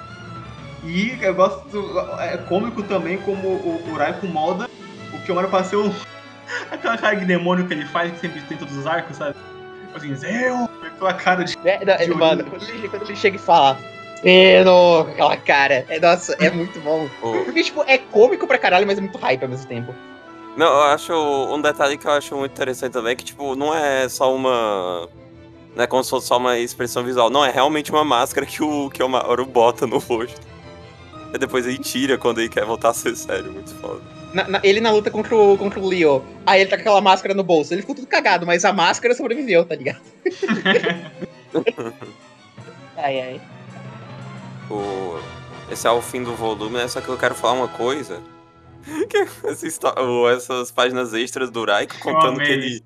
E 0.84 1.18
eu 1.22 1.34
gosto, 1.34 1.66
do, 1.70 1.98
é 2.20 2.36
cômico 2.36 2.82
também 2.82 3.16
como 3.18 3.48
o, 3.48 3.90
o 3.90 3.94
Raiko 3.94 4.26
molda 4.26 4.68
o 5.14 5.18
Kiyomaru 5.20 5.48
passou 5.48 5.90
aquela 6.70 6.98
cara 6.98 7.16
de 7.16 7.24
demônio 7.24 7.66
que 7.66 7.72
ele 7.72 7.86
faz, 7.86 8.12
que 8.12 8.18
sempre 8.18 8.42
tem 8.42 8.58
todos 8.58 8.76
os 8.76 8.86
arcos, 8.86 9.16
sabe? 9.16 9.34
Assim, 9.94 10.14
Zeo, 10.14 10.68
aquela 10.84 11.14
cara 11.14 11.42
de. 11.42 11.56
É, 11.64 11.82
não, 11.84 11.96
de 11.96 12.14
mano, 12.14 12.44
quando 12.44 12.68
ele, 12.68 12.88
quando 12.88 13.02
ele 13.04 13.16
chega 13.16 13.36
e 13.36 13.38
fala. 13.38 13.78
Zeno, 14.20 15.00
aquela 15.00 15.36
cara. 15.36 15.84
É, 15.88 16.00
nossa, 16.00 16.34
é 16.40 16.50
muito 16.50 16.80
bom. 16.80 17.08
Porque, 17.44 17.62
tipo, 17.62 17.84
é 17.86 17.98
cômico 17.98 18.46
pra 18.46 18.58
caralho, 18.58 18.86
mas 18.86 18.98
é 18.98 19.00
muito 19.00 19.18
hype 19.18 19.42
ao 19.42 19.48
mesmo 19.48 19.66
tempo. 19.66 19.94
Não, 20.56 20.66
eu 20.66 20.82
acho. 20.82 21.12
Um 21.12 21.60
detalhe 21.60 21.98
que 21.98 22.06
eu 22.06 22.12
acho 22.12 22.36
muito 22.36 22.52
interessante 22.52 22.92
também 22.92 23.12
é 23.12 23.16
que, 23.16 23.24
tipo, 23.24 23.54
não 23.56 23.74
é 23.74 24.08
só 24.08 24.34
uma. 24.34 25.08
Não 25.74 25.82
é 25.82 25.86
como 25.86 26.04
se 26.04 26.10
fosse 26.10 26.28
só 26.28 26.36
uma 26.36 26.56
expressão 26.58 27.02
visual. 27.02 27.28
Não, 27.28 27.44
é 27.44 27.50
realmente 27.50 27.90
uma 27.90 28.04
máscara 28.04 28.46
que 28.46 28.62
o, 28.62 28.88
que 28.90 29.02
o 29.02 29.08
Mauro 29.08 29.44
bota 29.44 29.86
no 29.86 29.98
rosto. 29.98 30.40
E 31.32 31.38
depois 31.38 31.66
ele 31.66 31.78
tira 31.78 32.16
quando 32.16 32.38
ele 32.40 32.48
quer 32.48 32.64
voltar 32.64 32.90
a 32.90 32.94
ser 32.94 33.16
sério. 33.16 33.50
Muito 33.52 33.74
foda. 33.80 34.00
na- 34.32 34.48
na- 34.48 34.60
ele 34.62 34.80
na 34.80 34.92
luta 34.92 35.10
contra 35.10 35.34
o, 35.36 35.58
contra 35.58 35.80
o 35.80 35.88
Leo, 35.88 36.24
aí 36.46 36.60
ele 36.60 36.70
tá 36.70 36.76
com 36.76 36.82
aquela 36.82 37.00
máscara 37.00 37.34
no 37.34 37.42
bolso. 37.42 37.74
Ele 37.74 37.80
ficou 37.82 37.94
tudo 37.96 38.06
cagado, 38.06 38.46
mas 38.46 38.64
a 38.64 38.72
máscara 38.72 39.14
sobreviveu, 39.14 39.64
tá 39.64 39.74
ligado? 39.74 40.00
ai, 42.96 43.20
ai. 43.20 43.40
O... 44.70 45.18
Esse 45.70 45.86
é 45.86 45.90
o 45.90 46.00
fim 46.02 46.22
do 46.22 46.34
volume, 46.34 46.76
né? 46.78 46.86
Só 46.88 47.00
que 47.00 47.08
eu 47.08 47.16
quero 47.16 47.34
falar 47.34 47.54
uma 47.54 47.68
coisa. 47.68 48.20
Essa 49.44 49.66
essas 50.34 50.70
páginas 50.72 51.12
extras 51.14 51.50
do 51.50 51.64
Raiko 51.64 51.98
contando 52.00 52.38
que 52.40 52.50
ele, 52.50 52.80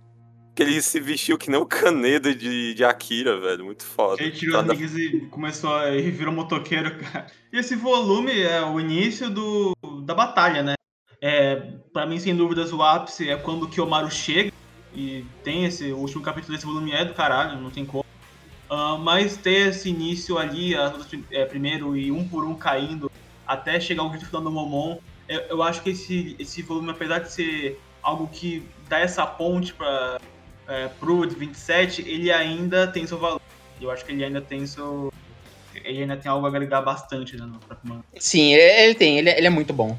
que 0.54 0.62
ele 0.62 0.82
se 0.82 1.00
vestiu 1.00 1.36
que 1.38 1.50
nem 1.50 1.60
o 1.60 1.66
Kaneda 1.66 2.34
de, 2.34 2.74
de 2.74 2.84
Akira, 2.84 3.40
velho. 3.40 3.64
Muito 3.64 3.84
foda. 3.84 4.22
Ele 4.22 4.30
tirou 4.32 4.56
as 4.60 4.66
Toda- 4.66 4.74
ligas 4.74 4.94
e 4.96 5.20
começou 5.30 5.74
a. 5.74 5.90
e 5.94 6.10
virou 6.10 6.32
motoqueiro, 6.32 6.98
cara. 6.98 7.26
E 7.52 7.58
esse 7.58 7.74
volume 7.76 8.40
é 8.40 8.62
o 8.62 8.78
início 8.80 9.30
do, 9.30 9.74
da 10.04 10.14
batalha, 10.14 10.62
né? 10.62 10.74
É, 11.20 11.56
pra 11.92 12.06
mim, 12.06 12.18
sem 12.18 12.34
dúvidas, 12.36 12.72
o 12.72 12.82
ápice 12.82 13.28
é 13.28 13.36
quando 13.36 13.64
o 13.64 13.68
Kiyomaru 13.68 14.10
chega. 14.10 14.52
E 14.94 15.24
tem 15.44 15.64
esse. 15.64 15.92
O 15.92 15.98
último 15.98 16.22
capítulo 16.22 16.54
desse 16.54 16.66
volume 16.66 16.92
é 16.92 17.04
do 17.04 17.14
caralho, 17.14 17.60
não 17.60 17.70
tem 17.70 17.84
como. 17.84 18.04
Ah, 18.70 18.96
mas 18.98 19.36
ter 19.36 19.68
esse 19.68 19.88
início 19.88 20.36
ali, 20.38 20.74
as 20.74 20.92
lutas 20.92 21.08
é, 21.30 21.44
primeiro 21.44 21.96
e 21.96 22.10
um 22.12 22.26
por 22.28 22.44
um 22.44 22.54
caindo, 22.54 23.10
até 23.46 23.80
chegar 23.80 24.02
o 24.02 24.10
grito 24.10 24.26
final 24.26 24.42
do 24.42 24.50
Momon, 24.50 24.98
eu, 25.28 25.40
eu 25.40 25.62
acho 25.62 25.82
que 25.82 25.90
esse, 25.90 26.34
esse 26.38 26.62
volume, 26.62 26.90
apesar 26.90 27.18
de 27.18 27.30
ser 27.30 27.80
algo 28.02 28.26
que 28.28 28.66
dá 28.88 28.98
essa 28.98 29.26
ponte 29.26 29.74
pra, 29.74 30.18
é, 30.66 30.88
pro 31.00 31.26
de 31.26 31.34
27, 31.34 32.02
ele 32.08 32.32
ainda 32.32 32.86
tem 32.86 33.06
seu 33.06 33.18
valor. 33.18 33.40
Eu 33.80 33.90
acho 33.90 34.04
que 34.04 34.12
ele 34.12 34.24
ainda 34.24 34.40
tem 34.40 34.66
seu. 34.66 35.12
Ele 35.74 36.02
ainda 36.02 36.16
tem 36.16 36.30
algo 36.30 36.46
a 36.46 36.48
agregar 36.48 36.80
bastante 36.82 37.36
né, 37.36 37.44
no 37.46 37.58
próprio 37.58 37.88
manga. 37.92 38.04
Sim, 38.18 38.54
ele, 38.54 38.62
ele 38.62 38.94
tem, 38.94 39.18
ele, 39.18 39.30
ele 39.30 39.46
é 39.46 39.50
muito 39.50 39.72
bom. 39.72 39.96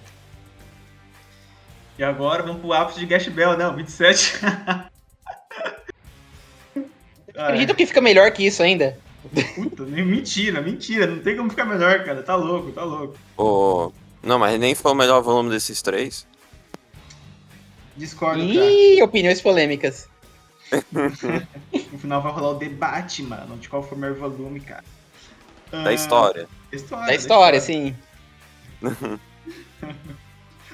E 1.98 2.04
agora 2.04 2.44
vamos 2.44 2.62
pro 2.62 2.74
ápice 2.74 3.00
de 3.00 3.06
Gash 3.06 3.28
Bell, 3.28 3.58
né? 3.58 3.68
O 3.68 3.76
27. 3.76 4.40
Ah, 4.44 4.90
Acredito 7.48 7.76
que 7.76 7.86
fica 7.86 8.02
melhor 8.02 8.32
que 8.32 8.46
isso 8.46 8.64
ainda. 8.64 8.98
Puta, 9.56 9.86
nem- 9.86 10.06
mentira, 10.06 10.62
mentira. 10.62 11.08
Não 11.08 11.20
tem 11.20 11.36
como 11.36 11.50
ficar 11.50 11.66
melhor, 11.66 12.04
cara. 12.04 12.24
Tá 12.24 12.36
louco, 12.36 12.72
tá 12.72 12.84
louco. 12.84 13.18
O... 13.38 13.94
Não, 14.22 14.38
mas 14.38 14.60
nem 14.60 14.76
foi 14.76 14.92
o 14.92 14.96
melhor 14.96 15.22
volume 15.22 15.50
desses 15.50 15.82
três. 15.82 16.28
Discordo, 17.96 18.40
cara. 18.54 18.66
Ih, 18.72 19.02
opiniões 19.02 19.42
polêmicas. 19.42 20.08
No 21.92 21.98
final 21.98 22.22
vai 22.22 22.32
rolar 22.32 22.50
o 22.52 22.54
debate, 22.60 23.24
mano, 23.24 23.58
de 23.58 23.68
qual 23.68 23.82
foi 23.82 23.98
o 23.98 24.02
melhor 24.02 24.16
volume, 24.18 24.60
cara. 24.60 24.84
Da 25.72 25.90
Ah, 25.90 25.94
história. 25.94 26.48
história. 26.72 27.06
Da 27.08 27.16
história, 27.16 27.60
sim. 27.60 27.96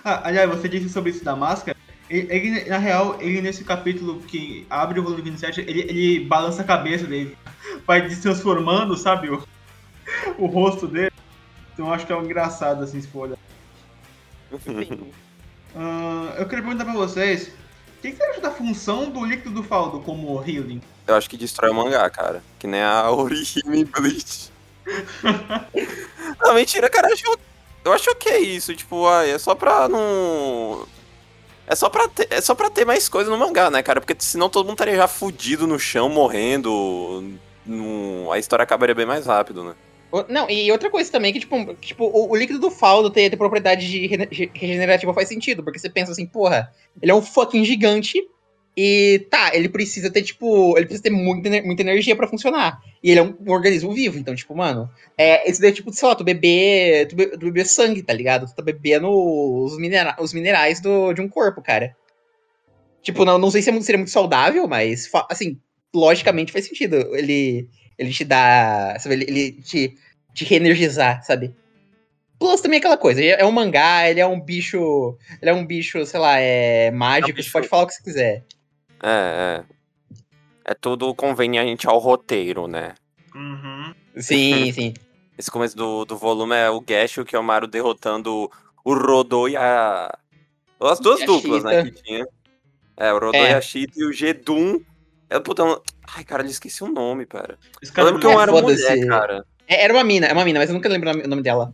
Ah, 0.03 0.27
aliás, 0.27 0.47
você 0.49 0.69
disse 0.69 0.89
sobre 0.89 1.09
isso 1.09 1.23
da 1.23 1.35
máscara. 1.35 1.75
Ele, 2.07 2.27
ele, 2.31 2.65
na 2.69 2.77
real, 2.77 3.17
ele 3.19 3.41
nesse 3.41 3.63
capítulo 3.63 4.19
que 4.21 4.67
abre 4.69 4.99
o 4.99 5.03
volume 5.03 5.23
27, 5.23 5.61
ele, 5.61 5.81
ele 5.81 6.19
balança 6.25 6.61
a 6.61 6.65
cabeça 6.65 7.07
dele. 7.07 7.35
Vai 7.87 8.07
se 8.09 8.21
transformando, 8.21 8.95
sabe? 8.95 9.31
O, 9.31 9.43
o 10.37 10.45
rosto 10.45 10.85
dele. 10.87 11.11
Então 11.75 11.87
eu 11.87 11.93
acho 11.93 12.05
que 12.07 12.11
é 12.11 12.15
um 12.15 12.23
engraçado, 12.23 12.83
assim, 12.83 12.99
se 13.01 13.07
for 13.07 13.27
olhar. 13.27 13.37
Ah, 15.75 16.33
eu 16.37 16.47
queria 16.47 16.63
perguntar 16.63 16.85
pra 16.85 16.93
vocês. 16.93 17.49
O 17.97 18.01
que, 18.01 18.11
que 18.11 18.17
você 18.17 18.23
acha 18.23 18.41
da 18.41 18.51
função 18.51 19.09
do 19.09 19.25
líquido 19.25 19.49
do 19.51 19.63
Faldo 19.63 19.99
como 19.99 20.41
healing? 20.41 20.81
Eu 21.07 21.15
acho 21.15 21.29
que 21.29 21.35
destrói 21.37 21.71
o 21.71 21.73
mangá, 21.73 22.09
cara. 22.09 22.41
Que 22.57 22.65
nem 22.67 22.81
a 22.81 23.09
Orihime 23.11 23.81
em 23.81 23.85
Bleach. 23.85 24.51
não, 26.41 26.53
mentira, 26.53 26.89
cara. 26.89 27.07
Eu 27.09 27.13
acho, 27.13 27.37
eu 27.85 27.93
acho 27.93 28.11
ok 28.11 28.37
isso. 28.39 28.73
Tipo, 28.75 29.07
ai, 29.07 29.31
é 29.31 29.37
só 29.37 29.53
pra 29.55 29.89
não. 29.89 30.87
É 31.67 31.75
só 31.75 31.89
pra, 31.89 32.07
ter, 32.07 32.27
é 32.29 32.39
só 32.41 32.53
pra 32.53 32.69
ter 32.69 32.85
mais 32.85 33.09
coisa 33.09 33.29
no 33.29 33.37
mangá, 33.37 33.71
né, 33.71 33.81
cara? 33.81 33.99
Porque 33.99 34.15
senão 34.19 34.47
todo 34.49 34.65
mundo 34.67 34.75
estaria 34.75 34.95
já 34.95 35.07
fudido 35.07 35.65
no 35.65 35.79
chão, 35.79 36.07
morrendo. 36.07 37.33
Num- 37.65 38.31
A 38.31 38.37
história 38.37 38.61
acabaria 38.63 38.93
bem 38.93 39.05
mais 39.07 39.25
rápido, 39.25 39.63
né? 39.63 39.73
Não, 40.29 40.49
e 40.49 40.71
outra 40.71 40.89
coisa 40.89 41.11
também 41.11 41.33
que, 41.33 41.39
tipo, 41.39 41.73
tipo 41.75 42.05
o, 42.05 42.31
o 42.31 42.35
líquido 42.35 42.59
do 42.59 42.69
Faldo 42.71 43.09
ter, 43.09 43.29
ter 43.29 43.37
propriedade 43.37 43.89
de 43.89 44.07
regenerativa 44.53 45.13
faz 45.13 45.27
sentido, 45.27 45.63
porque 45.63 45.79
você 45.79 45.89
pensa 45.89 46.11
assim, 46.11 46.25
porra, 46.25 46.71
ele 47.01 47.11
é 47.11 47.15
um 47.15 47.21
fucking 47.21 47.65
gigante 47.65 48.21
e 48.77 49.25
tá, 49.29 49.51
ele 49.53 49.69
precisa 49.69 50.11
ter, 50.11 50.21
tipo, 50.21 50.77
ele 50.77 50.85
precisa 50.85 51.03
ter 51.03 51.09
muita, 51.09 51.49
muita 51.61 51.81
energia 51.81 52.15
pra 52.15 52.27
funcionar. 52.27 52.81
E 53.01 53.09
ele 53.11 53.19
é 53.19 53.23
um, 53.23 53.35
um 53.47 53.51
organismo 53.51 53.93
vivo, 53.93 54.17
então, 54.17 54.35
tipo, 54.35 54.55
mano, 54.55 54.89
é, 55.17 55.49
esse 55.49 55.61
daí, 55.61 55.71
tipo, 55.71 55.93
sei 55.93 56.07
lá, 56.07 56.15
tu 56.15 56.23
beber, 56.23 57.07
tu, 57.07 57.15
be- 57.15 57.27
tu 57.27 57.39
beber 57.39 57.65
sangue, 57.65 58.03
tá 58.03 58.13
ligado? 58.13 58.45
Tu 58.45 58.55
tá 58.55 58.61
bebendo 58.61 59.09
os, 59.09 59.77
minera 59.77 60.15
os 60.19 60.33
minerais 60.33 60.81
do, 60.81 61.13
de 61.13 61.21
um 61.21 61.29
corpo, 61.29 61.61
cara. 61.61 61.95
Tipo, 63.01 63.23
não, 63.23 63.37
não 63.37 63.51
sei 63.51 63.61
se 63.61 63.69
é 63.69 63.81
seria 63.81 63.99
muito 63.99 64.11
saudável, 64.11 64.67
mas, 64.67 65.09
assim, 65.29 65.59
logicamente 65.93 66.51
faz 66.51 66.65
sentido. 66.65 67.15
Ele, 67.15 67.69
ele 67.97 68.09
te 68.11 68.25
dá, 68.25 68.97
sabe, 68.99 69.15
ele, 69.15 69.25
ele 69.25 69.51
te, 69.61 69.95
te 70.35 70.45
reenergizar, 70.45 71.23
sabe? 71.23 71.55
Plus 72.37 72.59
também 72.61 72.77
aquela 72.79 72.97
coisa, 72.97 73.21
ele 73.21 73.41
é 73.41 73.45
um 73.45 73.51
mangá, 73.51 74.07
ele 74.09 74.19
é 74.19 74.27
um 74.27 74.39
bicho, 74.39 75.17
ele 75.41 75.49
é 75.49 75.53
um 75.53 75.65
bicho, 75.65 76.05
sei 76.05 76.19
lá, 76.19 76.37
é 76.37 76.91
mágico, 76.91 77.33
bicho- 77.33 77.47
você 77.49 77.53
pode 77.53 77.67
falar 77.69 77.83
o 77.83 77.87
que 77.87 77.93
você 77.93 78.03
quiser. 78.03 78.43
É, 79.01 79.63
é. 79.63 79.63
É 80.67 80.73
tudo 80.73 81.13
conveniente 81.15 81.87
ao 81.87 81.97
roteiro, 81.97 82.67
né? 82.67 82.93
Uhum. 83.33 83.93
Sim, 84.17 84.71
sim. 84.73 84.93
Esse 85.37 85.49
começo 85.51 85.75
do, 85.77 86.05
do 86.05 86.17
volume 86.17 86.55
é 86.55 86.69
o 86.69 86.81
Gash 86.81 87.13
e 87.17 87.21
o 87.21 87.25
Kiyomaru 87.25 87.67
derrotando 87.67 88.49
o 88.83 88.93
Rodô 88.93 89.47
e 89.47 89.55
a. 89.55 90.17
As 90.81 90.99
duas 90.99 91.21
E 91.21 91.25
duplas, 91.25 91.63
né? 91.63 91.83
Que 91.83 91.91
tinha. 91.91 92.25
É, 92.97 93.11
o 93.13 93.19
Rodô 93.19 93.37
É. 93.37 93.51
e 93.51 93.53
a 93.53 93.61
Cheetah 93.61 93.93
e 93.97 94.05
o 94.05 94.13
Gedum. 94.13 94.79
É, 95.29 95.39
puta, 95.39 95.61
eu 95.61 95.65
não- 95.67 95.81
Ai, 96.15 96.23
cara, 96.23 96.43
eu 96.43 96.47
esqueci 96.47 96.83
o 96.83 96.87
nome, 96.87 97.25
cara. 97.25 97.57
Esse 97.81 97.91
Eu 97.97 98.05
lembro 98.05 98.19
que 98.21 98.27
eu 98.27 98.31
É, 98.31 98.41
era 98.43 98.51
foda-se. 98.51 98.89
mulher, 98.89 99.07
cara. 99.07 99.45
É, 99.67 99.83
era 99.83 99.93
uma 99.93 100.03
mina, 100.03 100.27
é 100.27 100.33
uma 100.33 100.45
mina, 100.45 100.59
mas 100.59 100.69
eu 100.69 100.75
nunca 100.75 100.89
lembro 100.89 101.09
o 101.09 101.27
nome, 101.27 101.41
dela. 101.41 101.73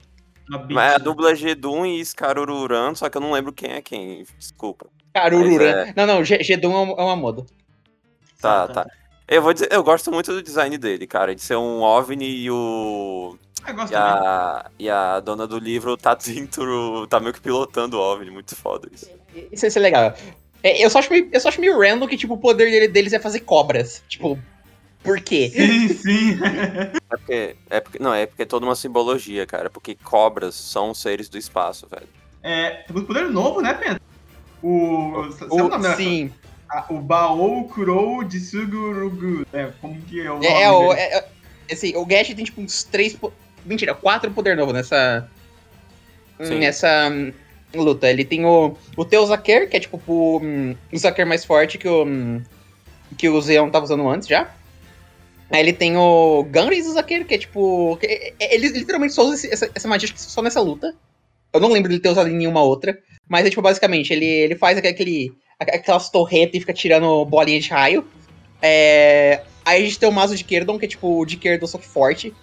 uma 0.50 0.66
Mas 0.70 0.92
é 0.92 0.96
a 0.96 0.98
dupla 0.98 1.36
Gedum 1.36 1.86
e 1.86 2.04
Scarururan, 2.04 2.96
só 2.96 3.10
que 3.10 3.18
eu 3.18 3.22
não 3.22 3.32
lembro 3.32 3.52
quem 3.54 3.72
é 3.74 3.82
quem. 3.82 4.26
Desculpa. 4.38 4.88
Carurura. 5.14 5.86
Mas 5.88 5.96
Não, 5.96 6.06
não, 6.06 6.24
Ge- 6.24 6.42
Gedum 6.44 6.74
é 6.74 6.80
um- 6.80 7.00
é 7.00 7.04
uma 7.04 7.16
moda. 7.16 7.46
Tá, 8.42 8.68
tá. 8.68 8.88
Eu 9.28 9.42
vou 9.42 9.54
dizer, 9.54 9.70
eu 9.72 9.84
gosto 9.84 10.12
muito 10.12 10.34
do 10.34 10.42
design 10.44 10.78
dele, 10.78 11.06
cara. 11.08 11.34
De 11.36 11.42
ser 11.42 11.56
um 11.56 11.82
OVNI 11.82 12.26
e 12.44 12.52
o. 12.52 13.38
Eu 13.68 13.76
gosto 13.76 13.92
E 13.94 13.96
a, 13.96 14.66
e 14.80 14.90
a 14.90 15.20
dona 15.20 15.46
do 15.48 15.60
livro 15.60 15.96
tá 15.96 16.16
dentro. 16.16 17.06
tá 17.08 17.20
meio 17.20 17.34
que 17.34 17.40
pilotando 17.40 17.98
o 17.98 18.02
OVNI. 18.02 18.32
Muito 18.32 18.56
foda 18.56 18.90
isso. 18.92 19.10
Isso, 19.52 19.66
isso 19.68 19.78
é 19.80 19.82
legal. 19.82 20.14
É, 20.64 20.84
eu, 20.84 20.90
só 20.90 21.00
acho 21.00 21.10
meio, 21.12 21.30
eu 21.32 21.40
só 21.40 21.50
acho 21.50 21.62
meio 21.62 21.80
random 21.80 22.08
que, 22.08 22.18
tipo, 22.18 22.34
o 22.34 22.38
poder 22.38 22.70
dele- 22.70 22.88
deles 22.88 23.14
é 23.14 23.20
fazer 23.20 23.42
cobras. 23.42 24.04
Tipo, 24.08 24.38
por 25.04 25.20
quê? 25.22 25.52
Sim, 25.54 25.88
sim. 25.90 26.40
É 27.12 27.18
porque, 27.18 27.56
é 27.70 27.80
porque. 27.82 28.00
Não, 28.00 28.14
é 28.14 28.26
porque 28.26 28.44
é 28.44 28.46
toda 28.46 28.66
uma 28.66 28.76
simbologia, 28.76 29.46
cara. 29.46 29.70
Porque 29.70 29.96
cobras 30.02 30.56
são 30.56 30.94
seres 30.94 31.28
do 31.28 31.38
espaço, 31.38 31.86
velho. 31.92 32.08
É, 32.42 32.84
temos 32.88 33.04
poder 33.04 33.30
novo, 33.30 33.60
né, 33.62 33.74
Penta? 33.74 34.00
O. 34.64 34.70
O 34.70 35.56
O- 35.56 35.58
nome 35.68 35.84
dela? 35.84 35.96
sim. 35.98 36.32
Ah, 36.70 36.86
O 36.90 37.00
Baou 37.00 37.68
Kurou 37.68 38.24
de 38.24 38.40
Sugurugu. 38.40 39.46
É, 39.52 39.72
como 39.82 40.02
que 40.04 40.22
é 40.22 40.32
o 40.32 40.36
nome? 40.36 40.48
É, 40.48 40.64
é, 40.64 40.72
o, 40.72 40.94
é, 40.94 41.18
é- 41.18 41.28
assim, 41.74 41.94
o 41.98 42.06
Gash 42.06 42.34
tem, 42.34 42.46
tipo, 42.46 42.62
uns 42.62 42.86
três... 42.86 43.18
Mentira, 43.66 43.94
quatro 43.94 44.32
poder 44.32 44.56
novo 44.56 44.72
nessa... 44.72 45.30
Sim. 46.42 46.60
Nessa 46.60 47.10
hum, 47.12 47.34
luta. 47.76 48.10
Ele 48.10 48.24
tem 48.24 48.46
o, 48.46 48.78
o 48.96 49.04
Teu 49.04 49.26
Zaker, 49.26 49.70
que 49.70 49.76
é, 49.76 49.80
tipo, 49.82 50.02
o, 50.08 50.40
hum, 50.42 50.74
o 50.94 50.98
Zaker 50.98 51.28
mais 51.28 51.44
forte 51.44 51.78
que 51.78 51.90
o... 51.90 52.06
hum, 52.06 52.42
Que 53.18 53.28
o 53.28 53.42
Zeon 53.42 53.70
tava 53.70 53.84
usando 53.84 54.08
antes 54.10 54.30
já. 54.30 54.50
Ele 55.54 55.74
tem 55.74 55.98
o 55.98 56.44
Gunris 56.44 56.86
do 56.86 56.94
Zaker, 56.94 57.26
que 57.26 57.36
é, 57.36 57.38
tipo... 57.38 57.98
que- 57.98 58.08
é- 58.08 58.34
é- 58.40 58.56
ele 58.56 58.70
literalmente 58.70 59.14
só 59.14 59.24
usa 59.24 59.36
esse- 59.36 59.52
essa, 59.54 59.70
essa 59.76 59.88
magia 59.88 60.10
só 60.16 60.42
nessa 60.42 60.62
luta. 60.62 60.96
Eu 61.54 61.60
não 61.60 61.70
lembro 61.72 61.90
dele 61.90 62.02
ter 62.02 62.10
usado 62.10 62.30
em 62.30 62.36
nenhuma 62.36 62.64
outra. 62.64 62.98
Mas 63.28 63.46
é, 63.46 63.50
tipo, 63.50 63.62
basicamente, 63.62 64.14
ele, 64.14 64.26
ele 64.26 64.56
faz 64.56 64.78
aquele... 64.78 65.34
Aquelas 65.60 66.10
torretas 66.10 66.56
e 66.56 66.60
fica 66.60 66.74
tirando 66.74 67.24
bolinha 67.26 67.60
de 67.60 67.70
raio. 67.70 68.08
É, 68.62 69.42
aí 69.64 69.82
a 69.82 69.86
gente 69.86 70.00
tem 70.00 70.10
o 70.10 70.12
Mazo 70.12 70.36
de 70.36 70.44
Kerdon, 70.44 70.80
que 70.80 70.86
é 70.86 70.88
tipo 70.88 71.20
o 71.20 71.26
de 71.26 71.38
Kerdon, 71.38 71.68
só 71.68 71.78
que 71.78 71.88
forte. 71.88 72.34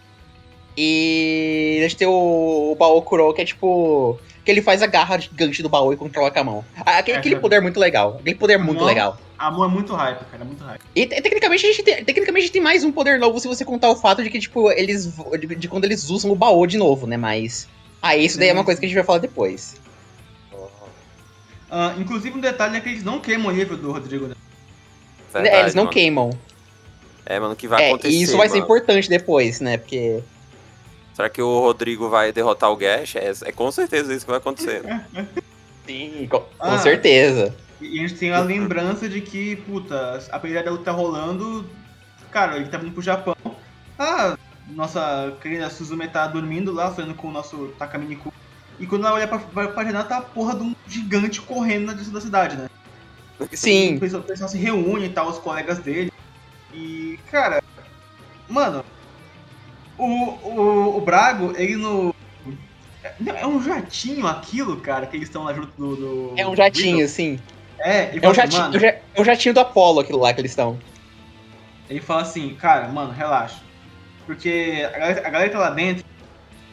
E 0.76 1.78
a 1.80 1.82
gente 1.82 1.96
tem 1.96 2.06
o, 2.06 2.70
o 2.72 2.76
Baô 2.76 3.02
Kuro, 3.02 3.34
que 3.34 3.42
é 3.42 3.44
tipo. 3.44 4.16
Que 4.48 4.52
ele 4.52 4.62
faz 4.62 4.80
a 4.80 4.86
garra 4.86 5.18
gigante 5.18 5.62
do 5.62 5.68
baú 5.68 5.92
e 5.92 5.96
controla 5.98 6.30
com 6.30 6.38
a 6.38 6.42
mão. 6.44 6.64
Aquele, 6.74 7.16
É, 7.16 7.18
aquele 7.20 7.34
cara. 7.34 7.42
poder 7.42 7.60
muito 7.60 7.78
legal. 7.78 8.16
Aquele 8.18 8.34
poder 8.34 8.56
muito 8.56 8.78
Mão. 8.78 8.86
legal. 8.86 9.18
A 9.38 9.50
mão 9.50 9.62
é 9.62 9.68
muito 9.68 9.94
hype, 9.94 10.20
cara, 10.24 10.42
é 10.42 10.46
muito 10.46 10.64
hype. 10.64 10.80
E 10.96 11.04
te- 11.06 11.20
tecnicamente 11.20 11.66
a, 11.66 11.68
gente 11.68 11.82
tem, 11.82 12.02
tecnicamente 12.02 12.38
a 12.38 12.46
gente 12.46 12.52
tem 12.52 12.62
mais 12.62 12.82
um 12.82 12.90
poder 12.90 13.18
novo 13.18 13.38
se 13.38 13.46
você 13.46 13.62
contar 13.62 13.90
o 13.90 13.96
fato 13.96 14.22
de 14.24 14.30
que, 14.30 14.38
tipo, 14.38 14.70
eles. 14.72 15.12
De, 15.38 15.54
de 15.54 15.68
quando 15.68 15.84
eles 15.84 16.08
usam 16.08 16.30
o 16.30 16.34
baú 16.34 16.66
de 16.66 16.78
novo, 16.78 17.06
né? 17.06 17.18
Mas. 17.18 17.68
Ah, 18.00 18.16
isso 18.16 18.38
daí 18.38 18.48
é 18.48 18.52
uma 18.54 18.64
coisa 18.64 18.80
que 18.80 18.86
a 18.86 18.88
gente 18.88 18.96
vai 18.96 19.04
falar 19.04 19.18
depois. 19.18 19.76
Ah, 21.70 21.94
inclusive, 21.98 22.34
um 22.38 22.40
detalhe 22.40 22.78
é 22.78 22.80
que 22.80 22.88
eles 22.88 23.04
não 23.04 23.20
queimam 23.20 23.48
o 23.48 23.54
livro 23.54 23.76
do 23.76 23.92
Rodrigo, 23.92 24.28
né? 24.28 24.34
Verdade, 25.30 25.54
É, 25.56 25.60
eles 25.60 25.74
não 25.74 25.84
mano. 25.84 25.92
queimam. 25.92 26.30
É, 27.26 27.38
mano, 27.38 27.52
o 27.52 27.56
que 27.56 27.68
vai 27.68 27.82
É, 27.84 27.88
acontecer. 27.90 28.14
e 28.14 28.22
isso 28.22 28.34
vai 28.38 28.48
ser 28.48 28.54
mano? 28.54 28.64
importante 28.64 29.10
depois, 29.10 29.60
né? 29.60 29.76
Porque. 29.76 30.20
Será 31.18 31.28
que 31.28 31.42
o 31.42 31.58
Rodrigo 31.58 32.08
vai 32.08 32.30
derrotar 32.30 32.70
o 32.70 32.76
Gash? 32.76 33.16
É, 33.16 33.32
é 33.46 33.50
com 33.50 33.72
certeza 33.72 34.14
isso 34.14 34.24
que 34.24 34.30
vai 34.30 34.38
acontecer. 34.38 34.84
né? 34.84 35.04
Sim, 35.84 36.28
com, 36.30 36.38
com 36.38 36.46
Ah. 36.60 36.78
certeza. 36.78 37.52
E 37.80 37.98
a 37.98 38.06
gente 38.06 38.14
tem 38.20 38.30
a 38.32 38.38
lembrança 38.38 39.08
de 39.08 39.20
que, 39.20 39.56
puta, 39.56 40.24
apesar 40.30 40.62
da 40.62 40.70
luta 40.70 40.84
tá 40.84 40.92
rolando, 40.92 41.68
cara, 42.30 42.54
ele 42.56 42.68
tá 42.68 42.78
vindo 42.78 42.92
pro 42.92 43.02
Japão. 43.02 43.34
Ah, 43.98 44.38
nossa 44.68 45.36
querida 45.42 45.68
Suzume 45.70 46.06
tá 46.06 46.24
dormindo 46.28 46.72
lá, 46.72 46.94
sonhando 46.94 47.14
com 47.14 47.26
o 47.26 47.32
nosso 47.32 47.74
Takaminiku. 47.76 48.32
E 48.78 48.86
quando 48.86 49.04
ela 49.04 49.16
olha 49.16 49.26
pra, 49.26 49.38
pra, 49.40 49.68
pra 49.70 49.84
janela, 49.84 50.04
tá 50.04 50.18
a 50.18 50.22
porra 50.22 50.54
de 50.54 50.62
um 50.62 50.76
gigante 50.86 51.40
correndo 51.40 51.86
na 51.86 51.94
direção 51.94 52.12
da 52.14 52.20
cidade, 52.20 52.54
né? 52.56 52.68
O 53.40 53.48
Sim, 53.56 53.98
pessoal, 53.98 54.22
o 54.22 54.24
pessoal 54.24 54.48
se 54.48 54.56
reúne 54.56 55.06
e 55.06 55.12
tal, 55.12 55.28
os 55.28 55.38
colegas 55.38 55.80
dele. 55.80 56.12
E, 56.72 57.18
cara, 57.28 57.60
mano, 58.48 58.84
o, 59.98 60.04
o, 60.04 60.96
o 60.96 61.00
Brago, 61.00 61.52
ele 61.56 61.76
no. 61.76 62.14
É, 63.02 63.12
não, 63.20 63.36
é 63.36 63.46
um 63.46 63.62
jatinho 63.62 64.26
aquilo, 64.26 64.80
cara, 64.80 65.06
que 65.06 65.16
eles 65.16 65.28
estão 65.28 65.44
lá 65.44 65.52
junto 65.52 65.72
do. 65.76 65.96
do 65.96 66.34
é 66.36 66.46
um 66.46 66.56
jatinho, 66.56 67.06
sim. 67.08 67.38
É, 67.80 68.08
ele 68.14 68.24
É 68.24 68.28
um 68.28 68.30
assim, 68.30 68.40
jatinho, 68.40 68.62
mano, 68.62 68.74
é 68.74 68.78
um 68.78 68.80
ja- 68.80 68.98
é 69.14 69.24
jatinho 69.24 69.54
do 69.54 69.60
Apollo, 69.60 70.00
aquilo 70.00 70.18
lá 70.18 70.32
que 70.32 70.40
eles 70.40 70.52
estão. 70.52 70.78
Ele 71.88 72.00
fala 72.00 72.22
assim, 72.22 72.54
cara, 72.54 72.88
mano, 72.88 73.12
relaxa. 73.12 73.62
Porque 74.26 74.86
a 74.86 74.98
galera, 74.98 75.26
a 75.26 75.30
galera 75.30 75.50
tá 75.50 75.58
lá 75.58 75.70
dentro, 75.70 76.04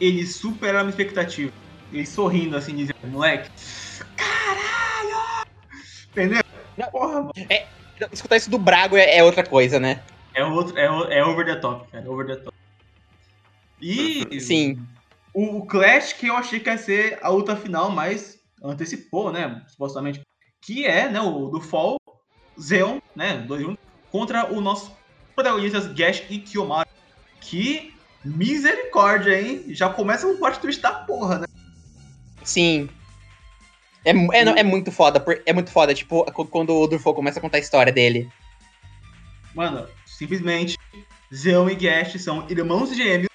eles 0.00 0.36
superaram 0.36 0.80
a 0.80 0.82
minha 0.82 0.90
expectativa. 0.90 1.50
Eles 1.92 2.08
sorrindo 2.08 2.56
assim, 2.56 2.74
dizendo, 2.74 2.94
moleque, 3.04 3.48
caralho! 4.16 5.46
Entendeu? 6.10 6.42
Não. 6.76 6.90
Porra, 6.90 7.20
mano. 7.20 7.32
Não, 8.00 8.08
Escutar 8.12 8.36
isso 8.36 8.50
do 8.50 8.58
Brago 8.58 8.96
é, 8.96 9.16
é 9.16 9.24
outra 9.24 9.42
coisa, 9.42 9.80
né? 9.80 10.02
É, 10.34 10.44
outro, 10.44 10.76
é, 10.78 10.84
é 11.18 11.24
over 11.24 11.46
the 11.46 11.56
top, 11.56 11.90
cara, 11.90 12.10
over 12.10 12.26
the 12.26 12.36
top. 12.36 12.55
E 13.80 14.40
Sim. 14.40 14.78
o, 15.34 15.66
Clash 15.66 16.12
que 16.14 16.26
eu 16.26 16.36
achei 16.36 16.60
que 16.60 16.70
ia 16.70 16.78
ser 16.78 17.18
a 17.22 17.28
luta 17.28 17.54
final, 17.56 17.90
mas 17.90 18.38
antecipou, 18.62 19.30
né, 19.30 19.62
supostamente, 19.68 20.20
que 20.62 20.86
é, 20.86 21.08
né, 21.10 21.20
o 21.20 21.48
do 21.48 21.60
Fall, 21.60 21.96
Zeon, 22.60 22.98
né, 23.14 23.38
dois 23.38 23.62
juntos, 23.62 23.84
contra 24.10 24.52
o 24.52 24.60
nosso 24.60 24.96
protagonistas 25.34 25.86
Gash 25.92 26.24
e 26.30 26.38
Kiyomaru. 26.38 26.88
Que 27.40 27.94
misericórdia, 28.24 29.40
hein? 29.40 29.64
Já 29.68 29.90
começa 29.90 30.26
um 30.26 30.38
plot 30.38 30.58
twist 30.58 30.80
da 30.80 30.92
porra, 30.92 31.40
né? 31.40 31.46
Sim. 32.42 32.88
É, 34.04 34.10
é, 34.10 34.44
não, 34.44 34.54
é 34.56 34.62
muito 34.62 34.90
foda, 34.90 35.22
é 35.44 35.52
muito 35.52 35.70
foda, 35.70 35.92
tipo, 35.92 36.24
qu- 36.32 36.46
quando 36.46 36.74
o 36.74 36.86
Durfo 36.86 37.12
começa 37.12 37.38
a 37.38 37.42
contar 37.42 37.58
a 37.58 37.60
história 37.60 37.92
dele. 37.92 38.30
Mano, 39.54 39.86
simplesmente, 40.06 40.76
Zeon 41.34 41.68
e 41.68 41.74
Gash 41.74 42.20
são 42.22 42.46
irmãos 42.48 42.94
gêmeos 42.96 43.28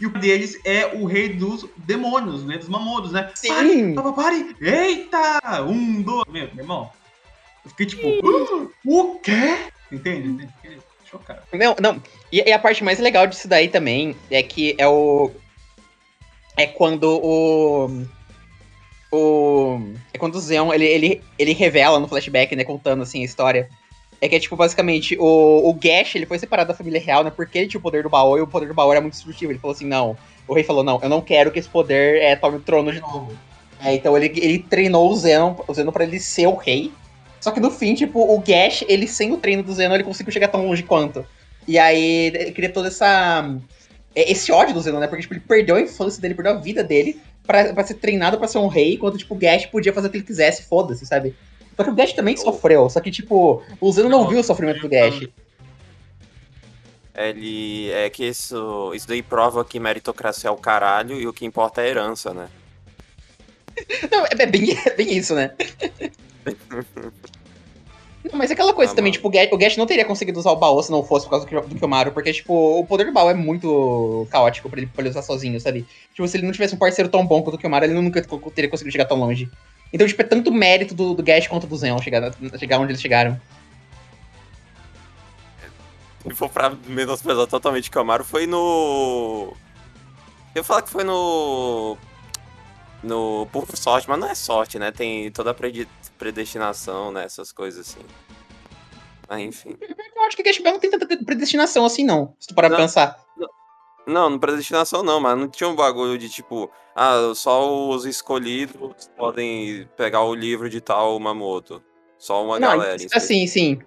e 0.00 0.06
o 0.06 0.10
deles 0.10 0.58
é 0.64 0.86
o 0.94 1.04
rei 1.04 1.28
dos 1.30 1.66
demônios, 1.76 2.44
né, 2.44 2.58
dos 2.58 2.68
mamodos, 2.68 3.12
né? 3.12 3.30
Sim. 3.34 3.94
Pare, 3.94 4.12
pare! 4.14 4.56
Eita! 4.60 5.62
Um, 5.62 6.02
dois. 6.02 6.24
Meu, 6.28 6.48
meu 6.54 6.62
irmão. 6.64 6.90
Eu 7.64 7.70
fiquei 7.70 7.86
tipo, 7.86 8.06
"Ah, 8.06 8.68
o 8.84 9.16
quê? 9.16 9.58
Entende? 9.90 10.28
Entende? 10.28 10.78
Chocado. 11.04 11.40
Não, 11.52 11.74
não. 11.80 12.02
E, 12.30 12.42
e 12.46 12.52
a 12.52 12.58
parte 12.58 12.84
mais 12.84 12.98
legal 12.98 13.26
disso 13.26 13.48
daí 13.48 13.68
também 13.68 14.14
é 14.30 14.42
que 14.42 14.74
é 14.78 14.86
o. 14.86 15.30
É 16.56 16.66
quando 16.66 17.04
o. 17.04 18.06
O. 19.10 19.80
É 20.12 20.18
quando 20.18 20.34
o 20.34 20.40
Zeon 20.40 20.72
ele, 20.72 20.84
ele, 20.84 21.22
ele 21.38 21.52
revela 21.54 21.98
no 21.98 22.06
flashback, 22.08 22.54
né? 22.54 22.62
Contando 22.62 23.02
assim 23.02 23.22
a 23.22 23.24
história. 23.24 23.70
É 24.20 24.28
que 24.28 24.34
é 24.34 24.40
tipo, 24.40 24.56
basicamente, 24.56 25.16
o, 25.18 25.68
o 25.68 25.72
Gash 25.74 26.16
ele 26.16 26.26
foi 26.26 26.38
separado 26.38 26.68
da 26.68 26.74
família 26.74 27.00
real, 27.00 27.22
né? 27.22 27.30
Porque 27.34 27.56
ele 27.58 27.68
tinha 27.68 27.78
o 27.78 27.82
poder 27.82 28.02
do 28.02 28.08
baú 28.08 28.36
e 28.36 28.40
o 28.40 28.46
poder 28.46 28.66
do 28.66 28.74
baú 28.74 28.90
era 28.90 29.00
muito 29.00 29.14
destrutivo. 29.14 29.52
Ele 29.52 29.58
falou 29.58 29.74
assim: 29.74 29.86
não. 29.86 30.16
O 30.46 30.54
rei 30.54 30.64
falou: 30.64 30.82
não, 30.82 30.98
eu 31.02 31.08
não 31.08 31.20
quero 31.20 31.50
que 31.52 31.58
esse 31.58 31.68
poder 31.68 32.20
é, 32.20 32.34
tome 32.34 32.56
o 32.56 32.60
trono 32.60 32.92
de 32.92 33.00
novo. 33.00 33.32
É, 33.80 33.94
então 33.94 34.16
ele, 34.16 34.26
ele 34.36 34.58
treinou 34.58 35.08
o 35.08 35.14
Zenon, 35.14 35.54
o 35.68 35.72
Zenon 35.72 35.92
pra 35.92 36.02
ele 36.04 36.18
ser 36.18 36.48
o 36.48 36.56
rei. 36.56 36.92
Só 37.40 37.52
que 37.52 37.60
no 37.60 37.70
fim, 37.70 37.94
tipo, 37.94 38.18
o 38.20 38.40
Gash, 38.40 38.84
ele 38.88 39.06
sem 39.06 39.32
o 39.32 39.36
treino 39.36 39.62
do 39.62 39.72
Zenon, 39.72 39.94
ele 39.94 40.02
conseguiu 40.02 40.32
chegar 40.32 40.48
tão 40.48 40.66
longe 40.66 40.82
quanto. 40.82 41.24
E 41.66 41.78
aí 41.78 42.32
ele 42.34 42.50
cria 42.50 42.72
toda 42.72 42.88
essa. 42.88 43.48
é, 44.16 44.32
Esse 44.32 44.50
ódio 44.50 44.74
do 44.74 44.80
Zenon, 44.80 44.98
né? 44.98 45.06
Porque 45.06 45.22
tipo, 45.22 45.34
ele 45.34 45.42
perdeu 45.46 45.76
a 45.76 45.80
infância 45.80 46.20
dele, 46.20 46.34
perdeu 46.34 46.54
a 46.54 46.56
vida 46.56 46.82
dele 46.82 47.20
pra 47.46 47.82
ser 47.84 47.94
treinado 47.94 48.36
pra 48.36 48.46
ser 48.46 48.58
um 48.58 48.66
rei, 48.66 48.94
enquanto 48.94 49.16
tipo, 49.16 49.34
o 49.34 49.38
Gash 49.38 49.64
podia 49.66 49.92
fazer 49.92 50.08
o 50.08 50.10
que 50.10 50.18
ele 50.18 50.24
quisesse, 50.24 50.64
foda-se, 50.64 51.06
sabe? 51.06 51.34
Só 51.78 51.84
que 51.84 51.90
o 51.90 51.94
Gash 51.94 52.12
também 52.12 52.36
sofreu, 52.36 52.90
só 52.90 52.98
que 53.00 53.08
tipo, 53.08 53.62
o 53.80 53.92
Zenon 53.92 54.08
não 54.08 54.26
viu 54.26 54.40
o 54.40 54.42
sofrimento 54.42 54.80
do 54.80 54.88
Gash. 54.88 55.28
Ele. 57.14 57.90
É 57.92 58.10
que 58.10 58.24
isso, 58.24 58.90
isso 58.94 59.06
daí 59.06 59.22
prova 59.22 59.64
que 59.64 59.78
meritocracia 59.78 60.48
é 60.48 60.50
o 60.50 60.56
caralho 60.56 61.20
e 61.20 61.28
o 61.28 61.32
que 61.32 61.46
importa 61.46 61.80
é 61.80 61.84
a 61.84 61.88
herança, 61.88 62.34
né? 62.34 62.48
Não, 64.10 64.26
é, 64.26 64.30
é 64.40 64.46
bem, 64.46 64.76
é 64.86 64.90
bem 64.96 65.16
isso, 65.16 65.36
né? 65.36 65.52
Não, 68.24 68.34
mas 68.34 68.50
é 68.50 68.54
aquela 68.54 68.72
coisa 68.74 68.92
Ah, 68.92 68.96
também, 68.96 69.12
mano. 69.12 69.12
tipo, 69.12 69.28
o 69.28 69.30
Gash, 69.30 69.48
o 69.52 69.56
Gash 69.56 69.76
não 69.76 69.86
teria 69.86 70.04
conseguido 70.04 70.40
usar 70.40 70.50
o 70.50 70.56
baú 70.56 70.82
se 70.82 70.90
não 70.90 71.04
fosse 71.04 71.26
por 71.26 71.30
causa 71.30 71.46
do, 71.46 71.60
do 71.60 71.76
Kiyomaru, 71.76 72.10
porque, 72.10 72.32
tipo, 72.32 72.52
o 72.52 72.84
poder 72.84 73.04
do 73.04 73.12
baú 73.12 73.30
é 73.30 73.34
muito 73.34 74.26
caótico 74.32 74.68
pra 74.68 74.80
ele, 74.80 74.88
pra 74.92 75.02
ele 75.02 75.10
usar 75.10 75.22
sozinho, 75.22 75.60
sabe? 75.60 75.86
Tipo, 76.12 76.26
se 76.26 76.36
ele 76.36 76.44
não 76.46 76.52
tivesse 76.52 76.74
um 76.74 76.78
parceiro 76.78 77.08
tão 77.08 77.24
bom 77.24 77.40
quanto 77.40 77.54
o 77.54 77.58
Kiyomaru, 77.58 77.84
ele 77.84 77.94
nunca 77.94 78.20
teria 78.52 78.68
conseguido 78.68 78.90
chegar 78.90 79.04
tão 79.04 79.16
longe. 79.16 79.48
Então, 79.92 80.06
tipo, 80.06 80.20
é 80.20 80.24
tanto 80.24 80.52
mérito 80.52 80.94
do, 80.94 81.14
do 81.14 81.22
Gash 81.22 81.46
quanto 81.48 81.66
do 81.66 81.76
Zeon 81.76 81.98
chegar, 81.98 82.32
chegar 82.58 82.78
onde 82.78 82.92
eles 82.92 83.00
chegaram. 83.00 83.40
Se 86.22 86.34
for 86.34 86.50
pra 86.50 86.70
menosprezar 86.86 87.46
totalmente 87.46 87.88
o 87.88 87.92
Camaro, 87.92 88.24
foi 88.24 88.46
no. 88.46 89.54
Eu 90.54 90.60
ia 90.60 90.64
falar 90.64 90.82
que 90.82 90.90
foi 90.90 91.04
no. 91.04 91.96
No. 93.02 93.46
Por 93.52 93.66
sorte, 93.76 94.08
mas 94.08 94.18
não 94.18 94.28
é 94.28 94.34
sorte, 94.34 94.78
né? 94.78 94.90
Tem 94.90 95.30
toda 95.30 95.52
a 95.52 95.56
predestinação, 96.18 97.12
né? 97.12 97.24
Essas 97.24 97.52
coisas 97.52 97.88
assim. 97.88 98.04
Mas 99.28 99.40
enfim. 99.40 99.76
Eu 100.16 100.22
acho 100.24 100.36
que 100.36 100.42
o 100.42 100.44
Gash 100.44 100.58
Bell 100.58 100.72
não 100.72 100.80
tem 100.80 100.90
tanta 100.90 101.06
predestinação 101.24 101.84
assim, 101.84 102.04
não, 102.04 102.34
se 102.40 102.48
tu 102.48 102.54
parar 102.54 102.68
pra 102.68 102.78
Não. 102.78 102.84
pensar. 102.84 103.24
Não, 103.36 103.48
não 104.08 104.38
predestinação 104.38 105.02
não, 105.02 105.20
mas 105.20 105.38
não 105.38 105.48
tinha 105.48 105.68
um 105.68 105.76
bagulho 105.76 106.16
de 106.18 106.28
tipo, 106.28 106.70
ah, 106.96 107.32
só 107.34 107.88
os 107.88 108.04
escolhidos 108.06 109.08
podem 109.16 109.88
pegar 109.96 110.24
o 110.24 110.34
livro 110.34 110.68
de 110.68 110.80
tal 110.80 111.18
Mamoto. 111.20 111.82
Só 112.18 112.44
uma 112.44 112.58
Não, 112.58 112.68
galera. 112.78 112.96
assim, 113.14 113.46
sim. 113.46 113.78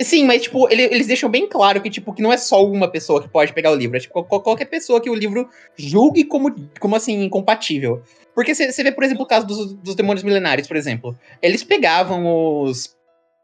Sim, 0.00 0.24
mas, 0.26 0.42
tipo, 0.42 0.68
ele- 0.72 0.82
eles 0.92 1.06
deixam 1.06 1.30
bem 1.30 1.48
claro 1.48 1.80
que, 1.80 1.88
tipo, 1.88 2.12
que 2.12 2.20
não 2.20 2.32
é 2.32 2.36
só 2.36 2.64
uma 2.66 2.88
pessoa 2.88 3.22
que 3.22 3.28
pode 3.28 3.52
pegar 3.52 3.70
o 3.70 3.76
livro. 3.76 3.96
É, 3.96 4.00
tipo, 4.00 4.24
qual- 4.24 4.42
qualquer 4.42 4.64
pessoa 4.64 5.00
que 5.00 5.08
o 5.08 5.14
livro 5.14 5.48
julgue 5.76 6.24
como, 6.24 6.52
como 6.80 6.96
assim, 6.96 7.22
incompatível. 7.22 8.02
Porque 8.34 8.52
você 8.56 8.82
vê, 8.82 8.90
por 8.90 9.04
exemplo, 9.04 9.22
o 9.22 9.26
caso 9.26 9.46
dos, 9.46 9.72
dos 9.74 9.94
demônios 9.94 10.24
milenários, 10.24 10.66
por 10.66 10.76
exemplo. 10.76 11.16
Eles 11.40 11.62
pegavam 11.62 12.26
os. 12.62 12.96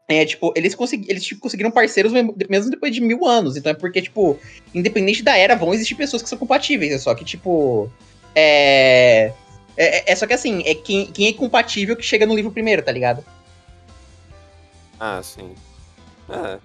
É, 0.07 0.25
tipo, 0.25 0.51
eles, 0.57 0.75
consegui, 0.75 1.09
eles 1.09 1.23
tipo, 1.23 1.39
conseguiram 1.39 1.71
parceiros 1.71 2.11
mesmo 2.11 2.69
depois 2.69 2.93
de 2.93 2.99
mil 2.99 3.25
anos. 3.25 3.55
Então 3.55 3.71
é 3.71 3.75
porque, 3.75 4.01
tipo, 4.01 4.37
independente 4.73 5.23
da 5.23 5.37
era, 5.37 5.55
vão 5.55 5.73
existir 5.73 5.95
pessoas 5.95 6.21
que 6.21 6.27
são 6.29 6.37
compatíveis. 6.37 6.91
É 6.91 6.97
só 6.97 7.15
que, 7.15 7.23
tipo. 7.23 7.89
É. 8.35 9.31
É, 9.77 10.11
é 10.11 10.15
só 10.15 10.27
que 10.27 10.33
assim, 10.33 10.63
é 10.65 10.75
quem, 10.75 11.05
quem 11.07 11.27
é 11.29 11.33
compatível 11.33 11.95
que 11.95 12.03
chega 12.03 12.25
no 12.25 12.35
livro 12.35 12.51
primeiro, 12.51 12.81
tá 12.83 12.91
ligado? 12.91 13.23
Ah, 14.99 15.21
sim. 15.23 15.55
É. 16.29 16.59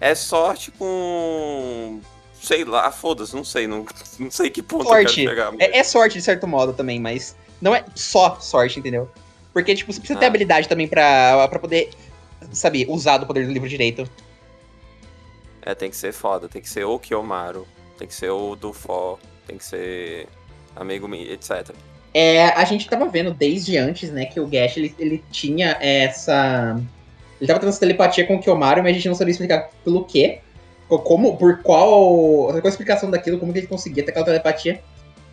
É 0.00 0.14
sorte 0.14 0.70
com. 0.70 2.00
Sei 2.40 2.64
lá, 2.64 2.90
foda-se, 2.90 3.36
não 3.36 3.44
sei. 3.44 3.66
Não, 3.66 3.84
não 4.18 4.30
sei 4.30 4.48
que 4.48 4.62
ponto 4.62 4.84
Sorte. 4.84 5.12
chegar. 5.26 5.52
mas- 5.52 5.60
É, 5.60 5.78
é 5.78 5.84
sorte, 5.84 6.14
de 6.18 6.24
certo 6.24 6.46
modo, 6.46 6.72
também, 6.72 6.98
mas 6.98 7.36
não 7.60 7.74
é 7.74 7.84
só 7.94 8.38
sorte, 8.40 8.78
entendeu? 8.78 9.10
Porque, 9.52 9.74
tipo, 9.74 9.92
você 9.92 9.98
precisa 10.00 10.18
ter 10.18 10.24
Ah. 10.24 10.28
habilidade 10.28 10.66
também 10.66 10.88
pra, 10.88 11.46
pra 11.48 11.58
poder, 11.58 11.90
sabe, 12.52 12.86
usar 12.88 13.18
do 13.18 13.26
poder 13.26 13.46
do 13.46 13.52
livro 13.52 13.68
direito. 13.68 14.08
É, 15.62 15.74
tem 15.74 15.90
que 15.90 15.96
ser 15.96 16.12
foda, 16.12 16.48
tem 16.48 16.62
que 16.62 16.68
ser 16.68 16.84
o 16.84 16.98
Kiyomaru, 16.98 17.66
tem 17.98 18.08
que 18.08 18.14
ser 18.14 18.30
o 18.30 18.56
Dufo, 18.56 19.18
tem 19.46 19.58
que 19.58 19.64
ser 19.64 20.26
amigo 20.74 21.06
meu, 21.06 21.20
etc. 21.20 21.70
É, 22.14 22.46
a 22.46 22.64
gente 22.64 22.88
tava 22.88 23.06
vendo 23.06 23.32
desde 23.32 23.76
antes, 23.76 24.10
né, 24.10 24.24
que 24.24 24.40
o 24.40 24.46
Gash, 24.46 24.76
ele, 24.76 24.94
ele 24.98 25.24
tinha 25.30 25.76
essa... 25.80 26.80
Ele 27.40 27.46
tava 27.46 27.60
tendo 27.60 27.68
essa 27.68 27.80
telepatia 27.80 28.26
com 28.26 28.36
o 28.36 28.40
Kiyomaru, 28.40 28.82
mas 28.82 28.90
a 28.90 28.94
gente 28.94 29.08
não 29.08 29.14
sabia 29.14 29.32
explicar 29.32 29.70
pelo 29.84 30.04
quê. 30.04 30.40
co- 30.88 30.98
Como, 30.98 31.36
por 31.36 31.62
qual... 31.62 31.88
Qual 32.48 32.64
a 32.64 32.68
explicação 32.68 33.10
daquilo, 33.10 33.38
como 33.38 33.52
que 33.52 33.60
ele 33.60 33.66
conseguia 33.66 34.02
ter 34.02 34.10
aquela 34.10 34.26
telepatia. 34.26 34.82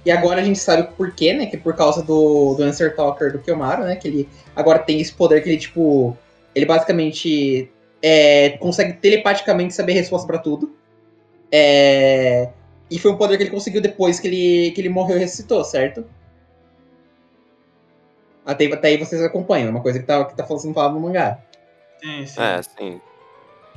E 0.06 0.12
agora 0.12 0.40
a 0.40 0.44
gente 0.44 0.60
sabe 0.60 0.84
o 0.84 0.88
porquê, 0.88 1.34
né, 1.34 1.48
que 1.48 1.58
por 1.58 1.76
causa 1.76 2.02
do, 2.04 2.54
do 2.56 2.64
Answer 2.64 2.96
Talker 2.96 3.32
do 3.32 3.40
Kiyomaru, 3.40 3.84
né, 3.84 3.96
que 3.96 4.08
ele 4.08 4.30
agora 4.56 4.80
tem 4.80 5.02
esse 5.02 5.14
poder 5.14 5.42
que 5.42 5.50
ele, 5.50 5.58
tipo... 5.58 6.18
Ele 6.58 6.66
basicamente 6.66 7.72
é, 8.02 8.58
consegue 8.58 8.94
telepaticamente 8.94 9.76
saber 9.76 9.92
a 9.92 9.96
resposta 9.96 10.26
pra 10.26 10.40
tudo. 10.40 10.76
É, 11.52 12.50
e 12.90 12.98
foi 12.98 13.12
um 13.12 13.16
poder 13.16 13.38
que 13.38 13.44
ele 13.44 13.52
conseguiu 13.52 13.80
depois 13.80 14.20
que 14.20 14.28
ele, 14.28 14.72
que 14.72 14.82
ele 14.82 14.90
morreu 14.90 15.18
e 15.18 15.20
ressuscitou, 15.20 15.64
certo? 15.64 16.04
Até, 18.44 18.66
até 18.74 18.88
aí 18.88 18.98
vocês 18.98 19.22
acompanham, 19.22 19.68
é 19.68 19.70
uma 19.70 19.82
coisa 19.82 20.00
que 20.00 20.06
tá, 20.06 20.26
que 20.26 20.36
tá 20.36 20.48
sendo 20.58 20.74
falado 20.74 20.96
no 20.96 21.02
mangá. 21.02 21.38
Sim, 22.02 22.26
sim. 22.26 22.42
É, 22.42 22.62
sim. 22.64 23.02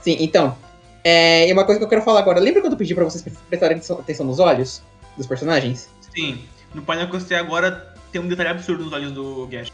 Sim, 0.00 0.16
então. 0.18 0.56
É, 1.04 1.46
e 1.46 1.52
uma 1.52 1.64
coisa 1.64 1.78
que 1.78 1.84
eu 1.84 1.88
quero 1.88 2.00
falar 2.00 2.20
agora. 2.20 2.40
Lembra 2.40 2.62
quando 2.62 2.72
eu 2.72 2.78
pedi 2.78 2.94
pra 2.94 3.04
vocês 3.04 3.22
prestarem 3.46 3.76
atenção, 3.76 3.98
atenção 3.98 4.24
nos 4.24 4.38
olhos 4.38 4.82
dos 5.18 5.26
personagens? 5.26 5.90
Sim. 6.14 6.42
No 6.74 6.80
painel 6.80 7.10
que 7.10 7.16
eu 7.16 7.20
citei 7.20 7.36
agora, 7.36 7.94
tem 8.10 8.22
um 8.22 8.28
detalhe 8.28 8.48
absurdo 8.48 8.84
nos 8.84 8.92
olhos 8.94 9.12
do 9.12 9.46
Gash. 9.48 9.70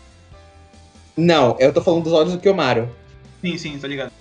Não, 1.16 1.56
eu 1.58 1.72
tô 1.72 1.80
falando 1.80 2.04
dos 2.04 2.12
olhos 2.12 2.32
do 2.32 2.38
Kiyomaru. 2.38 2.88
Sim, 3.40 3.56
sim, 3.56 3.78
tô 3.78 3.86
ligado. 3.86 4.12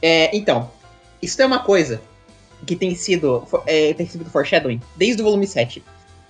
É, 0.00 0.34
então, 0.34 0.70
isso 1.20 1.40
é 1.42 1.46
uma 1.46 1.58
coisa 1.58 2.00
que 2.66 2.74
tem 2.74 2.94
sido, 2.94 3.46
é, 3.66 3.92
tem 3.92 4.06
sido 4.06 4.24
foreshadowing 4.24 4.80
desde 4.96 5.20
o 5.20 5.24
volume 5.24 5.46
7. 5.46 5.84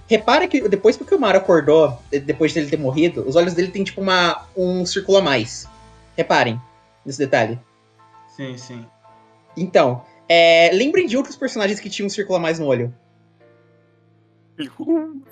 Repara 0.09 0.49
que 0.49 0.69
depois 0.69 0.97
que 0.97 1.05
o 1.05 1.07
Kiyomaru 1.07 1.39
acordou, 1.39 1.97
depois 2.11 2.53
dele 2.53 2.69
ter 2.69 2.79
morrido, 2.79 3.25
os 3.29 3.37
olhos 3.37 3.55
dele 3.55 3.69
tem 3.69 3.85
tipo 3.85 4.01
uma, 4.01 4.45
um 4.57 4.85
círculo 4.85 5.19
a 5.19 5.23
mais. 5.23 5.69
Reparem 6.17 6.61
nesse 7.07 7.19
detalhe. 7.19 7.59
Sim, 8.35 8.57
sim. 8.59 8.85
Então, 9.57 10.05
é, 10.29 10.71
lembrem 10.73 11.07
de 11.07 11.17
outros 11.17 11.37
personagens 11.37 11.79
que 11.79 11.89
tinham 11.89 12.07
um 12.07 12.11
círculo 12.11 12.39
a 12.39 12.41
mais 12.41 12.59
no 12.59 12.67
olho. 12.67 12.93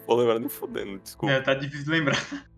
Vou 0.06 0.16
lembrar 0.16 0.38
nem 0.38 0.48
fodendo, 0.48 0.98
desculpa. 0.98 1.34
É, 1.34 1.40
tá 1.40 1.54
difícil 1.54 1.84
de 1.84 1.90
lembrar. 1.90 2.18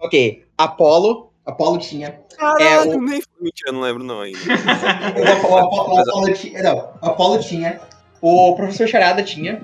Ok, 0.00 0.44
Apollo. 0.56 1.30
Apollo 1.44 1.78
tinha. 1.78 2.20
Caralho, 2.36 2.92
É, 2.92 2.96
o- 2.96 3.00
nem 3.00 3.20
eu 3.66 3.72
não 3.72 3.80
lembro 3.80 4.02
não 4.02 4.20
ainda. 4.20 4.38
O 5.16 5.32
Apollo, 5.32 5.54
o 5.54 5.80
Apollo- 5.80 5.94
o 5.96 6.00
Apollo 6.00 6.34
tinha. 6.34 6.62
Não, 6.62 6.76
o 6.76 7.06
Apollo 7.06 7.38
tinha. 7.40 7.80
O 8.20 8.56
Professor 8.56 8.88
Charada 8.88 9.22
tinha. 9.22 9.62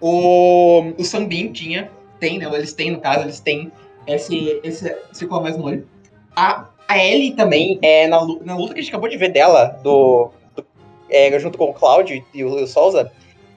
O, 0.00 0.92
o 0.98 1.04
Sambin 1.04 1.52
tinha. 1.52 1.90
Tem, 2.20 2.38
né? 2.38 2.46
Eles 2.54 2.72
têm, 2.74 2.90
no 2.90 3.00
caso, 3.00 3.20
eles 3.24 3.40
têm 3.40 3.72
esse, 4.06 4.60
esse 4.62 4.94
círculo 5.12 5.40
a 5.40 5.42
mais 5.44 5.56
no 5.56 5.64
olho. 5.64 5.88
A, 6.36 6.66
a 6.86 6.98
Ellie 7.02 7.32
também, 7.34 7.78
é, 7.82 8.06
na, 8.06 8.18
na 8.44 8.56
luta 8.56 8.74
que 8.74 8.80
a 8.80 8.82
gente 8.82 8.90
acabou 8.90 9.08
de 9.08 9.16
ver 9.16 9.30
dela, 9.30 9.78
do, 9.82 10.30
do- 10.54 10.64
é, 11.08 11.38
junto 11.38 11.56
com 11.56 11.70
o 11.70 11.72
Cláudio 11.74 12.22
e 12.34 12.44
o, 12.44 12.62
o 12.62 12.66
Souza, 12.66 13.10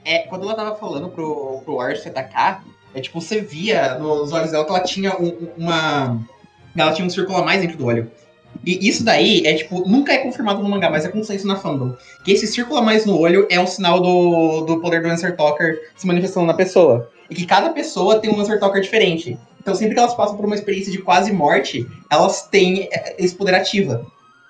é, 0.04 0.20
quando 0.20 0.44
ela 0.44 0.54
tava 0.54 0.74
falando 0.76 1.08
pro, 1.10 1.60
pro 1.64 1.80
Arce 1.80 2.08
atacar, 2.08 2.64
é 2.96 3.00
tipo, 3.00 3.20
você 3.20 3.40
via 3.40 3.98
nos 3.98 4.32
olhos 4.32 4.50
dela 4.50 4.64
que 4.64 4.70
ela 4.70 4.80
tinha 4.80 5.14
um- 5.16 5.26
um- 5.28 5.48
uma. 5.58 6.18
Ela 6.76 6.92
tinha 6.92 7.06
um 7.06 7.10
círculo 7.10 7.38
a 7.38 7.44
mais 7.44 7.60
dentro 7.60 7.76
do 7.76 7.86
olho. 7.86 8.10
E 8.64 8.88
isso 8.88 9.04
daí 9.04 9.46
é, 9.46 9.54
tipo, 9.54 9.86
nunca 9.86 10.12
é 10.12 10.18
confirmado 10.18 10.62
no 10.62 10.68
mangá, 10.68 10.88
mas 10.90 11.04
é 11.04 11.08
consenso 11.08 11.46
na 11.46 11.56
fandom. 11.56 11.94
Que 12.24 12.32
esse 12.32 12.46
círculo 12.46 12.78
a 12.78 12.82
mais 12.82 13.04
no 13.04 13.18
olho 13.18 13.46
é 13.50 13.60
um 13.60 13.66
sinal 13.66 14.00
do, 14.00 14.62
do 14.62 14.80
poder 14.80 15.02
do 15.02 15.08
Lancer 15.08 15.36
Talker 15.36 15.78
se 15.94 16.06
manifestando 16.06 16.46
na 16.46 16.54
pessoa. 16.54 17.10
E 17.30 17.34
que 17.34 17.44
cada 17.44 17.70
pessoa 17.70 18.18
tem 18.18 18.30
um 18.30 18.36
Lancer 18.36 18.58
Talker 18.58 18.80
diferente. 18.80 19.38
Então 19.60 19.74
sempre 19.74 19.94
que 19.94 20.00
elas 20.00 20.14
passam 20.14 20.36
por 20.36 20.46
uma 20.46 20.54
experiência 20.54 20.90
de 20.90 20.98
quase 20.98 21.32
morte, 21.32 21.86
elas 22.10 22.42
têm 22.42 22.88
é, 22.92 23.14
esse 23.18 23.34
poder 23.34 23.54
ativa. 23.54 24.06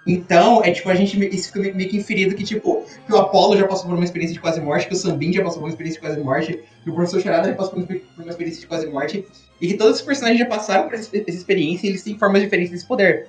Então, 0.07 0.63
é 0.63 0.71
tipo, 0.71 0.89
a 0.89 0.95
gente 0.95 1.19
isso 1.35 1.53
fica 1.53 1.75
meio 1.75 1.89
que 1.89 1.97
inferido 1.97 2.35
que, 2.35 2.45
tipo, 2.45 2.85
que 3.07 3.13
o 3.13 3.17
Apollo 3.17 3.57
já 3.57 3.67
passou 3.67 3.87
por 3.87 3.95
uma 3.95 4.05
experiência 4.05 4.35
de 4.35 4.41
quase 4.41 4.61
morte, 4.61 4.87
que 4.87 4.95
o 4.95 4.97
Sambin 4.97 5.33
já 5.33 5.43
passou 5.43 5.59
por 5.59 5.65
uma 5.65 5.71
experiência 5.71 6.01
de 6.01 6.07
quase 6.07 6.21
morte, 6.23 6.61
que 6.85 6.91
o 6.91 6.95
Professor 6.95 7.21
Charada 7.21 7.49
já 7.49 7.55
passou 7.55 7.73
por 7.83 8.01
uma 8.19 8.31
experiência 8.31 8.61
de 8.61 8.67
quase 8.69 8.87
morte, 8.87 9.25
e 9.61 9.67
que 9.69 9.75
todos 9.75 9.97
os 9.97 10.03
personagens 10.03 10.39
já 10.39 10.47
passaram 10.47 10.85
por 10.85 10.95
essa 10.95 11.11
experiência 11.17 11.87
e 11.87 11.91
eles 11.91 12.03
têm 12.05 12.17
formas 12.19 12.41
diferentes 12.43 12.71
desse 12.71 12.87
poder. 12.87 13.27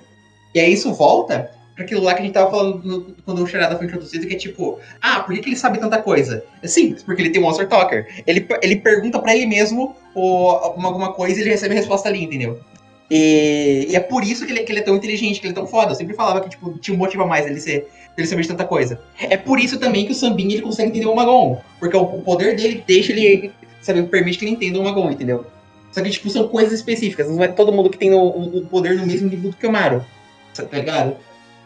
E 0.54 0.60
aí 0.60 0.72
isso 0.72 0.92
volta 0.94 1.50
pra 1.74 1.84
aquilo 1.84 2.02
lá 2.02 2.14
que 2.14 2.20
a 2.20 2.24
gente 2.24 2.34
tava 2.34 2.50
falando 2.50 2.82
no- 2.84 3.14
quando 3.24 3.42
o 3.42 3.46
Charada 3.46 3.76
foi 3.76 3.86
introduzido, 3.86 4.26
que 4.26 4.34
é 4.34 4.38
tipo, 4.38 4.78
ah, 5.00 5.20
por 5.20 5.34
que, 5.34 5.40
que 5.40 5.48
ele 5.48 5.56
sabe 5.56 5.78
tanta 5.78 6.00
coisa? 6.00 6.44
É 6.62 6.68
simples, 6.68 7.02
porque 7.02 7.22
ele 7.22 7.30
tem 7.30 7.40
um 7.40 7.44
Monster 7.44 7.68
Talker. 7.68 8.06
Ele, 8.26 8.46
ele 8.62 8.76
pergunta 8.76 9.18
pra 9.20 9.34
ele 9.34 9.46
mesmo 9.46 9.96
o, 10.14 10.52
uma- 10.76 10.88
alguma 10.88 11.12
coisa 11.12 11.38
e 11.38 11.42
ele 11.42 11.50
recebe 11.50 11.74
a 11.74 11.78
resposta 11.78 12.08
ali, 12.08 12.22
entendeu? 12.24 12.60
E, 13.10 13.86
e 13.90 13.96
é 13.96 14.00
por 14.00 14.22
isso 14.22 14.44
que 14.44 14.52
ele, 14.52 14.60
que 14.64 14.72
ele 14.72 14.80
é 14.80 14.82
tão 14.82 14.96
inteligente, 14.96 15.40
que 15.40 15.46
ele 15.46 15.52
é 15.52 15.54
tão 15.54 15.66
foda. 15.66 15.92
Eu 15.92 15.96
sempre 15.96 16.14
falava 16.14 16.40
que 16.40 16.50
tipo, 16.50 16.70
tinha 16.78 16.94
um 16.94 16.98
motivo 16.98 17.22
a 17.22 17.26
mais 17.26 17.44
dele 17.46 17.60
ser 17.60 17.88
dele 18.16 18.28
saber 18.28 18.42
de 18.42 18.48
tanta 18.48 18.64
coisa. 18.64 19.00
É 19.20 19.36
por 19.36 19.58
isso 19.60 19.78
também 19.78 20.04
que 20.04 20.12
o 20.12 20.14
Sambin 20.14 20.50
ele 20.52 20.62
consegue 20.62 20.90
entender 20.90 21.06
o 21.06 21.14
Magon. 21.14 21.60
Porque 21.78 21.96
o, 21.96 22.02
o 22.02 22.22
poder 22.22 22.56
dele 22.56 22.82
deixa 22.86 23.12
ele. 23.12 23.52
Sabe, 23.80 24.02
permite 24.02 24.38
que 24.38 24.44
ele 24.44 24.52
entenda 24.52 24.78
o 24.80 24.84
Magon, 24.84 25.10
entendeu? 25.10 25.46
Só 25.92 26.02
que, 26.02 26.10
tipo, 26.10 26.28
são 26.28 26.48
coisas 26.48 26.72
específicas. 26.74 27.30
Não 27.30 27.42
é 27.42 27.48
todo 27.48 27.72
mundo 27.72 27.88
que 27.88 27.96
tem 27.96 28.12
o, 28.12 28.20
o- 28.26 28.66
poder 28.66 28.96
no 28.96 29.06
mesmo 29.06 29.28
nível 29.30 29.50
do 29.52 29.56
que 29.56 29.66
o 29.66 29.72
Maru. 29.72 30.04
Tá 30.54 30.64
ligado? 30.76 31.16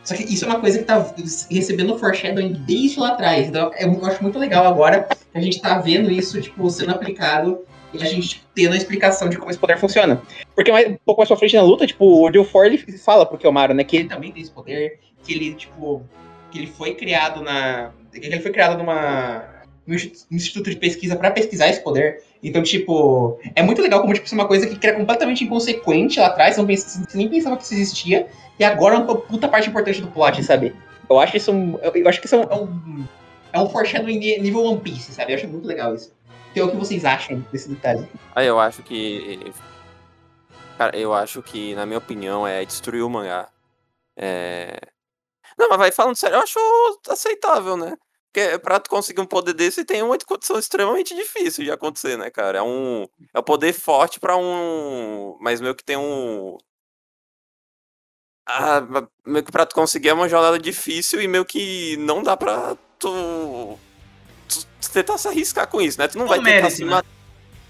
Só 0.05 0.15
que 0.15 0.23
isso 0.25 0.45
é 0.45 0.49
uma 0.49 0.61
coisa 0.61 0.79
que 0.79 0.85
tá 0.85 1.13
recebendo 1.51 1.99
foreshadowing 1.99 2.53
desde 2.67 3.01
lá 3.01 3.09
atrás. 3.09 3.49
Então, 3.49 3.71
é- 3.75 3.85
eu 3.87 4.05
acho 4.07 4.23
muito 4.23 4.39
legal 4.39 4.67
agora 4.67 5.09
que 5.33 5.39
a 5.39 5.41
gente 5.41 5.61
tá 5.61 5.79
vendo 5.79 6.11
isso, 6.11 6.41
tipo, 6.41 6.69
sendo 6.71 6.93
aplicado 6.93 7.61
e 7.93 8.03
a 8.03 8.07
gente 8.07 8.45
tendo 8.55 8.73
a 8.73 8.77
explicação 8.77 9.29
de 9.29 9.37
como 9.37 9.51
esse 9.51 9.59
poder 9.59 9.79
funciona. 9.79 10.21
Porque 10.55 10.73
mais, 10.73 10.89
um 10.89 10.97
pouco 11.05 11.21
mais 11.21 11.29
pra 11.29 11.37
frente 11.37 11.57
na 11.57 11.63
luta, 11.63 11.87
tipo, 11.87 12.25
o 12.25 12.31
Dilfor 12.31 12.67
ele 12.67 12.79
fala 12.99 13.27
pro 13.27 13.39
Kiyomaru, 13.39 13.75
né, 13.75 13.85
que 13.85 13.97
ele 13.97 14.09
também 14.09 14.33
tem 14.33 14.43
esse 14.43 14.51
poder, 14.51 14.99
que 15.23 15.33
ele, 15.33 15.55
tipo, 15.55 16.03
que 16.51 16.59
ele 16.59 16.67
foi 16.67 16.95
criado 16.95 17.43
na. 17.43 17.91
que 18.13 18.27
ele 18.27 18.41
foi 18.41 18.51
criado 18.51 18.79
numa. 18.79 19.45
num 19.87 19.97
instituto 20.31 20.71
de 20.71 20.77
pesquisa 20.77 21.17
pra 21.17 21.31
pesquisar 21.31 21.69
esse 21.69 21.81
poder. 21.81 22.23
Então, 22.43 22.63
tipo, 22.63 23.39
é 23.55 23.63
muito 23.63 23.81
legal 23.81 24.01
como, 24.01 24.13
tipo, 24.13 24.27
isso 24.27 24.35
é 24.35 24.39
uma 24.39 24.49
coisa 24.49 24.67
que 24.67 24.87
era 24.87 24.97
completamente 24.97 25.45
inconsequente 25.45 26.19
lá 26.19 26.27
atrás, 26.27 26.57
não 26.57 26.67
pensa- 26.67 27.05
você 27.09 27.17
nem 27.17 27.29
pensava 27.29 27.57
que 27.57 27.63
isso 27.63 27.75
existia, 27.75 28.27
e 28.59 28.65
agora 28.65 28.97
é 28.97 28.99
uma 28.99 29.15
puta 29.17 29.49
parte 29.49 29.69
importante 29.69 30.01
do 30.01 30.09
plot, 30.09 30.43
sabe? 30.43 30.75
Eu 31.09 31.19
acho 31.21 31.37
isso 31.37 31.53
um, 31.53 31.79
eu, 31.83 32.09
acho 32.09 32.21
que 32.21 32.27
isso 32.27 32.35
é 32.35 32.39
um, 32.39 32.43
é 32.43 32.55
um, 32.55 33.05
é 33.55 34.01
um 34.01 34.07
nível 34.43 34.65
One 34.65 34.81
Piece, 34.81 35.13
sabe? 35.13 35.33
Eu 35.33 35.37
acho 35.37 35.47
muito 35.47 35.67
legal 35.67 35.95
isso. 35.95 36.13
Então, 36.53 36.69
o 36.69 36.71
que 36.71 36.77
vocês 36.77 37.05
acham 37.05 37.41
desse 37.51 37.69
detalhe? 37.69 38.07
Aí 38.35 38.47
eu 38.47 38.61
acho 38.61 38.83
que. 38.83 39.53
Cara, 40.77 40.97
eu 40.97 41.15
acho 41.15 41.43
que, 41.43 41.75
na 41.75 41.87
minha 41.87 41.99
opinião, 41.99 42.47
é 42.47 42.65
destruir 42.65 43.03
o 43.03 43.11
mangá. 43.11 43.49
É. 44.17 44.79
Não, 45.59 45.69
mas 45.71 45.79
vai 45.79 45.93
falando 45.93 46.17
sério, 46.17 46.37
eu 46.37 46.43
acho 46.43 46.59
aceitável, 47.09 47.77
né? 47.77 47.97
Porque 48.33 48.59
pra 48.59 48.81
tu 48.81 48.89
conseguir 48.89 49.21
um 49.21 49.27
poder 49.27 49.53
desse 49.53 49.85
tem 49.85 50.03
uma 50.03 50.17
condição 50.19 50.59
extremamente 50.59 51.15
difícil 51.15 51.65
de 51.65 51.71
acontecer, 51.71 52.17
né, 52.17 52.31
cara? 52.31 52.59
É 52.59 52.63
um. 52.63 53.07
É 53.35 53.39
um 53.41 53.43
poder 53.43 53.73
forte 53.73 54.21
pra 54.21 54.37
um. 54.37 55.37
Mas 55.41 55.61
meio 55.61 55.75
que 55.75 55.85
tem 55.85 55.97
um. 55.97 56.57
Ah, 58.47 58.81
meio 59.25 59.45
que 59.45 59.53
pra 59.53 59.65
tu 59.67 59.75
conseguir 59.75 60.09
é 60.09 60.15
uma 60.15 60.29
jornada 60.29 60.59
difícil 60.59 61.21
e 61.23 61.29
meio 61.29 61.45
que 61.45 61.97
não 61.99 62.23
dá 62.23 62.37
pra 62.37 62.77
tu. 62.99 63.79
Tentar 64.91 65.19
se 65.19 65.29
arriscar 65.29 65.67
com 65.67 65.81
isso, 65.81 65.99
né? 65.99 66.09
Tu 66.09 66.17
não 66.19 66.25
É 66.25 66.27
um 66.27 66.29
vai 66.29 66.39
tentar 66.39 66.51
mérito, 66.51 66.71
se 66.73 66.85
né? 66.85 66.91
matar. 66.91 67.09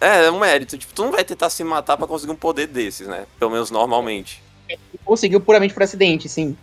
É, 0.01 0.25
é 0.27 0.31
um 0.31 0.39
mérito. 0.41 0.77
Tipo, 0.79 0.93
tu 0.95 1.03
não 1.05 1.13
vai 1.13 1.25
tentar 1.25 1.49
se 1.51 1.63
matar 1.65 1.97
pra 1.97 2.07
conseguir 2.07 2.33
um 2.33 2.37
poder 2.37 2.67
desses, 2.67 3.07
né? 3.07 3.25
Pelo 3.39 3.51
menos 3.51 3.71
normalmente. 3.71 4.43
conseguiu 5.05 5.41
puramente 5.41 5.75
por 5.75 5.83
acidente, 5.83 6.29
sim. 6.29 6.57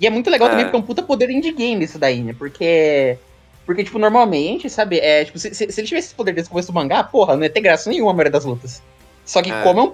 E 0.00 0.06
é 0.06 0.10
muito 0.10 0.28
legal 0.30 0.48
É. 0.48 0.50
também 0.52 0.64
porque 0.66 0.76
é 0.76 0.80
um 0.80 0.82
puta 0.82 1.02
poder 1.02 1.30
indie 1.30 1.52
game 1.52 1.84
isso 1.84 1.98
daí, 1.98 2.22
né? 2.22 2.34
Porque. 2.36 3.16
Porque, 3.64 3.84
tipo, 3.84 3.96
normalmente, 3.98 4.68
sabe, 4.68 4.98
é, 4.98 5.24
tipo, 5.24 5.38
se, 5.38 5.54
se, 5.54 5.70
se 5.70 5.80
ele 5.80 5.86
tivesse 5.86 6.08
esse 6.08 6.14
poder 6.16 6.32
desde 6.32 6.48
o 6.48 6.50
começo 6.50 6.66
do 6.72 6.74
mangá, 6.74 7.04
porra, 7.04 7.36
não 7.36 7.44
ia 7.44 7.50
ter 7.50 7.60
graça 7.60 7.88
nenhuma 7.88 8.10
a 8.10 8.14
maioria 8.14 8.32
das 8.32 8.44
lutas. 8.44 8.82
Só 9.24 9.40
que 9.40 9.52
É. 9.52 9.62
como 9.62 9.78
é 9.78 9.82
um, 9.84 9.90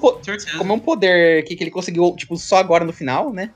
como 0.57 0.72
é 0.72 0.76
um 0.76 0.78
poder 0.78 1.44
que, 1.44 1.55
que 1.55 1.62
ele 1.64 1.70
conseguiu, 1.70 2.14
tipo, 2.16 2.34
só 2.38 2.57
agora 2.57 2.82
no 2.86 2.94
final, 2.94 3.30
né? 3.30 3.51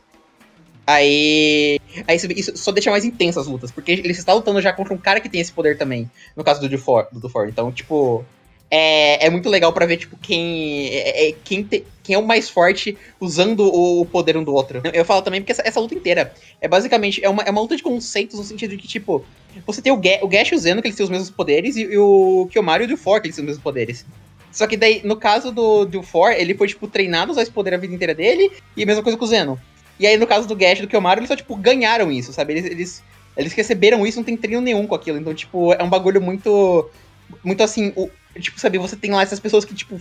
Aí. 0.86 1.78
Aí 2.06 2.16
isso, 2.36 2.56
só 2.56 2.72
deixa 2.72 2.90
mais 2.90 3.04
intenso 3.04 3.38
as 3.38 3.46
lutas. 3.46 3.70
Porque 3.70 3.92
ele 3.92 4.10
está 4.10 4.32
lutando 4.32 4.60
já 4.60 4.72
contra 4.72 4.94
um 4.94 4.98
cara 4.98 5.20
que 5.20 5.28
tem 5.28 5.40
esse 5.40 5.52
poder 5.52 5.78
também. 5.78 6.10
No 6.36 6.44
caso 6.44 6.60
do 6.60 6.68
Dufor. 6.68 7.06
Do 7.12 7.20
Dufor. 7.20 7.48
Então, 7.48 7.70
tipo. 7.72 8.24
É, 8.74 9.26
é 9.26 9.28
muito 9.28 9.50
legal 9.50 9.70
pra 9.72 9.84
ver, 9.84 9.98
tipo, 9.98 10.16
quem. 10.16 10.88
É, 10.88 11.28
é- 11.28 11.34
quem, 11.44 11.62
te- 11.62 11.84
quem 12.02 12.14
é 12.14 12.18
o 12.18 12.26
mais 12.26 12.48
forte 12.48 12.96
usando 13.20 13.60
o, 13.64 14.00
o 14.00 14.06
poder 14.06 14.34
um 14.36 14.42
do 14.42 14.54
outro. 14.54 14.80
Eu 14.94 15.04
falo 15.04 15.20
também 15.20 15.42
porque 15.42 15.52
essa, 15.52 15.62
essa 15.62 15.78
luta 15.78 15.94
inteira 15.94 16.32
é 16.60 16.66
basicamente. 16.66 17.22
É 17.22 17.28
uma, 17.28 17.42
é 17.42 17.50
uma 17.50 17.60
luta 17.60 17.76
de 17.76 17.82
conceitos 17.82 18.38
no 18.38 18.44
sentido 18.44 18.70
de 18.70 18.78
que, 18.78 18.88
tipo. 18.88 19.24
Você 19.66 19.82
tem 19.82 19.92
o, 19.92 19.98
Ga 19.98 20.18
o 20.22 20.28
Gash 20.28 20.52
o 20.52 20.58
Zeno, 20.58 20.80
que 20.80 20.88
eles 20.88 20.96
têm 20.96 21.04
os 21.04 21.10
mesmos 21.10 21.28
poderes, 21.28 21.76
e, 21.76 21.82
e 21.82 21.98
o 21.98 22.48
Kiyomaru 22.50 22.84
e 22.84 22.86
o 22.86 22.88
Dufor, 22.88 23.20
que 23.20 23.26
eles 23.26 23.36
têm 23.36 23.44
os 23.44 23.48
mesmos 23.48 23.62
poderes. 23.62 24.06
Só 24.50 24.66
que 24.66 24.76
daí, 24.76 25.00
no 25.04 25.16
caso 25.16 25.50
do, 25.50 25.84
do 25.84 26.02
For, 26.02 26.32
ele 26.32 26.54
foi, 26.54 26.68
tipo, 26.68 26.86
treinado 26.86 27.30
a 27.30 27.32
usar 27.32 27.42
esse 27.42 27.50
poder 27.50 27.72
a 27.74 27.78
vida 27.78 27.94
inteira 27.94 28.14
dele, 28.14 28.50
e 28.76 28.82
a 28.82 28.86
mesma 28.86 29.02
coisa 29.02 29.18
com 29.18 29.24
o 29.24 29.28
Zeno. 29.28 29.58
E 30.02 30.06
aí, 30.08 30.16
no 30.16 30.26
caso 30.26 30.48
do 30.48 30.56
Gash 30.56 30.80
e 30.80 30.82
do 30.82 30.88
Kiyomaru, 30.88 31.20
eles 31.20 31.28
só, 31.28 31.36
tipo, 31.36 31.54
ganharam 31.54 32.10
isso, 32.10 32.32
sabe? 32.32 32.54
Eles, 32.54 32.64
eles, 32.64 33.04
eles 33.36 33.52
receberam 33.52 34.04
isso, 34.04 34.18
não 34.18 34.24
tem 34.24 34.36
treino 34.36 34.60
nenhum 34.60 34.84
com 34.84 34.96
aquilo. 34.96 35.16
Então, 35.16 35.32
tipo, 35.32 35.72
é 35.72 35.80
um 35.80 35.88
bagulho 35.88 36.20
muito. 36.20 36.90
Muito 37.44 37.62
assim. 37.62 37.92
O, 37.94 38.10
tipo, 38.40 38.58
sabe, 38.58 38.78
você 38.78 38.96
tem 38.96 39.12
lá 39.12 39.22
essas 39.22 39.38
pessoas 39.38 39.64
que, 39.64 39.72
tipo, 39.72 39.96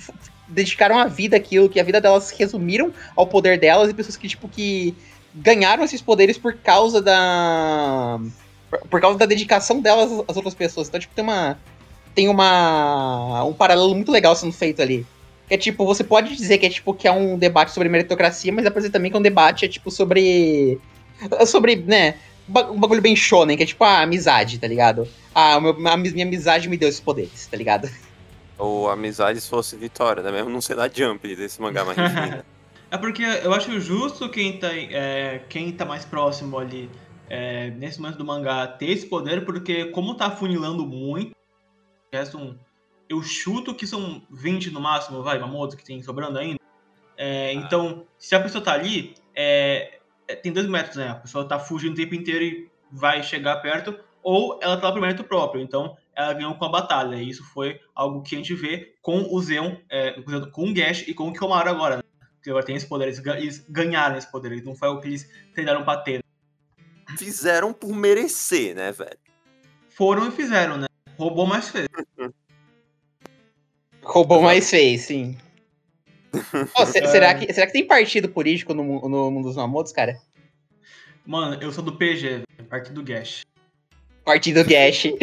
dedicaram 0.47 0.97
a 0.97 1.05
vida 1.05 1.37
àquilo, 1.37 1.69
que 1.69 1.79
a 1.79 1.83
vida 1.83 2.01
delas 2.01 2.31
resumiram 2.31 2.91
ao 3.15 3.27
poder 3.27 3.59
delas, 3.59 3.91
e 3.91 3.93
pessoas 3.93 4.17
que, 4.17 4.27
tipo, 4.27 4.49
que 4.49 4.95
ganharam 5.35 5.83
esses 5.83 6.01
poderes 6.01 6.35
por 6.35 6.55
causa 6.55 6.99
da. 6.99 8.19
Por 8.89 8.99
causa 8.99 9.19
da 9.19 9.27
dedicação 9.27 9.81
delas 9.81 10.11
às 10.27 10.35
outras 10.35 10.55
pessoas. 10.55 10.87
Então, 10.87 10.99
tipo, 10.99 11.13
tem 11.13 11.23
uma. 11.23 11.59
Tem 12.15 12.27
uma. 12.27 13.43
um 13.43 13.53
paralelo 13.53 13.93
muito 13.93 14.11
legal 14.11 14.35
sendo 14.35 14.51
feito 14.51 14.81
ali. 14.81 15.05
Que 15.51 15.55
é 15.55 15.57
tipo, 15.57 15.85
você 15.85 16.01
pode 16.01 16.33
dizer 16.33 16.59
que 16.59 16.65
é 16.65 16.69
tipo 16.69 16.93
que 16.93 17.05
é 17.05 17.11
um 17.11 17.37
debate 17.37 17.73
sobre 17.73 17.89
meritocracia, 17.89 18.53
mas 18.53 18.63
dá 18.63 18.71
pra 18.71 18.79
dizer 18.79 18.89
também 18.89 19.11
que 19.11 19.17
é 19.17 19.19
um 19.19 19.21
debate, 19.21 19.65
é 19.65 19.67
tipo, 19.67 19.91
sobre. 19.91 20.79
Sobre, 21.45 21.75
né? 21.75 22.15
Um 22.47 22.79
bagulho 22.79 23.01
bem 23.01 23.17
shonen, 23.17 23.57
que 23.57 23.63
é 23.63 23.65
tipo 23.65 23.83
a 23.83 23.99
amizade, 23.99 24.57
tá 24.59 24.65
ligado? 24.65 25.05
Ah, 25.35 25.55
a 25.55 25.97
minha 25.97 26.25
amizade 26.25 26.69
me 26.69 26.77
deu 26.77 26.87
esses 26.87 27.01
poderes, 27.01 27.47
tá 27.47 27.57
ligado? 27.57 27.89
Ou 28.57 28.89
amizade 28.89 29.41
se 29.41 29.49
fosse 29.49 29.75
vitória, 29.75 30.23
né? 30.23 30.31
Mesmo 30.31 30.49
não 30.49 30.61
ser 30.61 30.77
da 30.77 30.87
Jump 30.87 31.35
desse 31.35 31.61
mangá, 31.61 31.83
mas 31.83 31.97
enfim. 31.97 32.31
né? 32.31 32.43
É 32.89 32.97
porque 32.97 33.23
eu 33.23 33.53
acho 33.53 33.77
justo 33.79 34.29
quem 34.29 34.57
tá, 34.57 34.69
é, 34.73 35.41
quem 35.49 35.71
tá 35.71 35.83
mais 35.85 36.05
próximo 36.05 36.57
ali, 36.57 36.89
é, 37.29 37.71
nesse 37.71 37.99
momento 38.01 38.17
do 38.17 38.25
mangá, 38.25 38.67
ter 38.67 38.89
esse 38.89 39.05
poder, 39.05 39.43
porque 39.45 39.85
como 39.85 40.15
tá 40.15 40.31
funilando 40.31 40.85
muito, 40.85 41.33
restam, 42.11 42.57
eu 43.11 43.21
chuto 43.21 43.75
que 43.75 43.85
são 43.85 44.25
20 44.29 44.71
no 44.71 44.79
máximo, 44.79 45.21
vai, 45.21 45.37
Mamoto, 45.37 45.75
que 45.75 45.83
tem 45.83 46.01
sobrando 46.01 46.39
ainda. 46.39 46.59
É, 47.17 47.51
então, 47.51 48.07
se 48.17 48.33
a 48.33 48.39
pessoa 48.39 48.63
tá 48.63 48.71
ali, 48.71 49.13
é, 49.35 49.99
é, 50.25 50.33
tem 50.33 50.53
dois 50.53 50.65
métodos, 50.65 50.95
né? 50.95 51.09
A 51.09 51.15
pessoa 51.15 51.45
tá 51.45 51.59
fugindo 51.59 51.91
o 51.91 51.95
tempo 51.97 52.15
inteiro 52.15 52.45
e 52.45 52.71
vai 52.89 53.21
chegar 53.21 53.57
perto, 53.57 53.99
ou 54.23 54.57
ela 54.61 54.77
tá 54.77 54.87
lá 54.87 54.93
por 54.93 55.01
mérito 55.01 55.25
próprio. 55.25 55.61
Então, 55.61 55.97
ela 56.15 56.31
ganhou 56.31 56.55
com 56.55 56.63
a 56.63 56.69
batalha. 56.69 57.17
E 57.17 57.29
isso 57.29 57.43
foi 57.43 57.81
algo 57.93 58.21
que 58.21 58.33
a 58.33 58.37
gente 58.37 58.55
vê 58.55 58.95
com 59.01 59.27
o 59.29 59.41
Zeon, 59.41 59.75
é, 59.89 60.13
com 60.53 60.69
o 60.69 60.73
Gash 60.73 61.05
e 61.05 61.13
com 61.13 61.27
o 61.27 61.33
Kiyomaru 61.33 61.69
agora, 61.69 61.97
né? 61.97 62.03
Que 62.41 62.49
agora 62.49 62.65
tem 62.65 62.77
esse 62.77 62.87
poder, 62.87 63.07
eles, 63.07 63.19
eles 63.25 63.65
ganharam 63.69 64.17
esse 64.17 64.31
poder, 64.31 64.63
não 64.63 64.73
foi 64.73 64.87
o 64.87 65.01
que 65.01 65.09
eles 65.09 65.29
treinaram 65.53 65.83
pra 65.83 65.97
ter. 65.97 66.23
Fizeram 67.17 67.73
por 67.73 67.93
merecer, 67.93 68.73
né, 68.73 68.93
velho? 68.93 69.19
Foram 69.89 70.29
e 70.29 70.31
fizeram, 70.31 70.77
né? 70.77 70.87
Roubou, 71.17 71.45
mais 71.45 71.67
fez. 71.67 71.87
Roubou, 74.03 74.41
mais 74.41 74.69
fez, 74.69 75.01
sim. 75.01 75.37
Se, 76.85 77.07
será, 77.07 77.35
que, 77.35 77.53
será 77.53 77.67
que 77.67 77.73
tem 77.73 77.85
partido 77.85 78.29
político 78.29 78.73
no, 78.73 79.07
no 79.07 79.31
mundo 79.31 79.49
dos 79.49 79.57
Mamotos, 79.57 79.91
cara? 79.91 80.17
Mano, 81.25 81.61
eu 81.61 81.71
sou 81.71 81.83
do 81.83 81.97
PG, 81.97 82.43
partido 82.69 83.03
Gash. 83.03 83.41
Partido 84.23 84.63
Gash. 84.63 85.07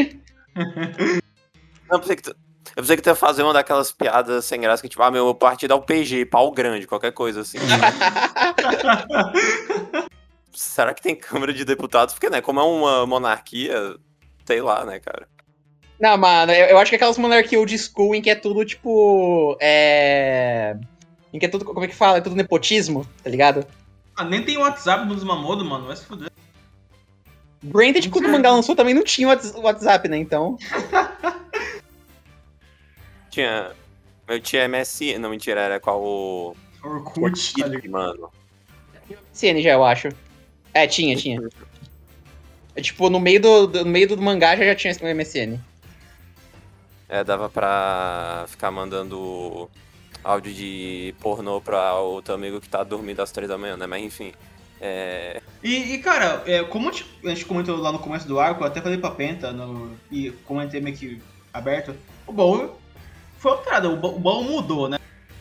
Não, 1.91 1.99
pensei 1.99 2.17
que 2.17 2.23
tu, 2.23 2.37
eu 2.77 2.83
pensei 2.83 2.97
que 2.97 3.03
tu 3.03 3.09
ia 3.09 3.15
fazer 3.15 3.43
uma 3.43 3.53
daquelas 3.53 3.91
piadas 3.91 4.45
sem 4.45 4.61
graça 4.61 4.83
que, 4.83 4.89
tipo, 4.89 5.03
ah, 5.03 5.11
meu 5.11 5.35
partido 5.35 5.73
é 5.73 5.77
o 5.77 5.83
PG, 5.83 6.27
pau 6.27 6.53
grande, 6.53 6.87
qualquer 6.87 7.13
coisa 7.13 7.41
assim. 7.41 7.59
Será 10.53 10.93
que 10.93 11.03
tem 11.03 11.17
Câmara 11.17 11.53
de 11.53 11.65
Deputados? 11.65 12.15
Porque, 12.15 12.31
né, 12.31 12.41
como 12.41 12.61
é 12.61 12.63
uma 12.63 13.07
monarquia, 13.07 13.97
sei 14.45 14.61
lá, 14.61 14.85
né, 14.85 15.01
cara. 15.01 15.29
Não, 16.01 16.17
mano, 16.17 16.53
eu, 16.53 16.67
eu 16.67 16.79
acho 16.79 16.91
que 16.91 16.97
aquelas 16.97 17.19
monarquias 17.19 17.61
old 17.61 17.77
school 17.77 18.15
em 18.15 18.23
que 18.23 18.31
é 18.31 18.35
tudo, 18.35 18.65
tipo. 18.65 19.57
É. 19.61 20.77
Em 21.33 21.39
que 21.39 21.47
é 21.47 21.49
tudo. 21.49 21.65
Como 21.65 21.85
é 21.85 21.89
que 21.89 21.95
fala? 21.95 22.19
É 22.19 22.21
tudo 22.21 22.37
nepotismo, 22.37 23.07
tá 23.23 23.29
ligado? 23.29 23.67
Ah, 24.15 24.25
nem 24.25 24.45
tem 24.45 24.57
WhatsApp 24.57 25.07
dos 25.07 25.25
Mamodo, 25.25 25.65
mano. 25.65 25.87
Vai 25.87 25.97
se 25.97 26.05
fuder. 26.05 26.31
Branded, 27.63 28.09
quando 28.11 28.27
o 28.27 28.31
mangá 28.31 28.53
lançou, 28.53 28.77
também 28.77 28.95
não 28.95 29.03
tinha 29.03 29.29
WhatsApp, 29.29 30.09
né? 30.09 30.17
Então. 30.17 30.57
tinha. 33.31 33.73
Eu 34.29 34.41
tinha 34.41 34.69
MSN. 34.69 35.19
Não, 35.19 35.31
mentira, 35.31 35.61
era 35.61 35.81
qual 35.81 36.01
o. 36.01 36.57
Orkut, 36.83 37.61
Orkut 37.61 37.89
mano. 37.89 38.31
MSN 39.11 39.61
já, 39.61 39.73
eu 39.73 39.85
acho. 39.85 40.09
É, 40.73 40.87
tinha, 40.87 41.17
tinha. 41.17 41.41
É, 42.77 42.81
tipo, 42.81 43.11
no 43.11 43.19
meio 43.19 43.41
do, 43.41 43.67
do, 43.67 43.85
no 43.85 43.91
meio 43.91 44.07
do 44.07 44.23
mangá 44.23 44.55
já, 44.55 44.65
já 44.65 44.73
tinha 44.73 44.93
esse 44.93 45.03
MSN. 45.03 45.59
É, 47.09 47.25
dava 47.25 47.49
pra 47.49 48.45
ficar 48.49 48.71
mandando 48.71 49.71
áudio 50.23 50.53
de 50.53 51.15
pornô 51.21 51.61
pra 51.61 51.95
outro 51.95 52.35
amigo 52.35 52.61
que 52.61 52.69
tá 52.69 52.85
dormindo 52.85 53.23
às 53.23 53.33
três 53.33 53.49
da 53.49 53.57
manhã, 53.57 53.77
né? 53.77 53.87
Mas 53.87 54.03
enfim. 54.03 54.33
É... 54.81 55.41
E, 55.63 55.95
e, 55.95 55.99
cara, 55.99 56.43
é, 56.47 56.63
como 56.65 56.89
a 56.89 56.93
gente, 56.93 57.45
comentou 57.45 57.77
lá 57.77 57.91
no 57.91 57.99
começo 57.99 58.29
do 58.29 58.39
arco, 58.39 58.63
eu 58.63 58.67
até 58.67 58.81
falei 58.81 58.99
pra 58.99 59.11
Penta 59.11 59.51
no, 59.53 59.97
e 60.11 60.31
comentei 60.45 60.81
meio 60.81 60.97
que 60.97 61.21
aberto, 61.53 61.97
o 62.27 62.33
baú 62.33 62.77
foi 63.39 63.53
alterado, 63.53 63.91
o, 63.91 64.17
o 64.17 64.19
baú 64.19 64.45
mudou, 64.45 64.89
né? 64.89 64.99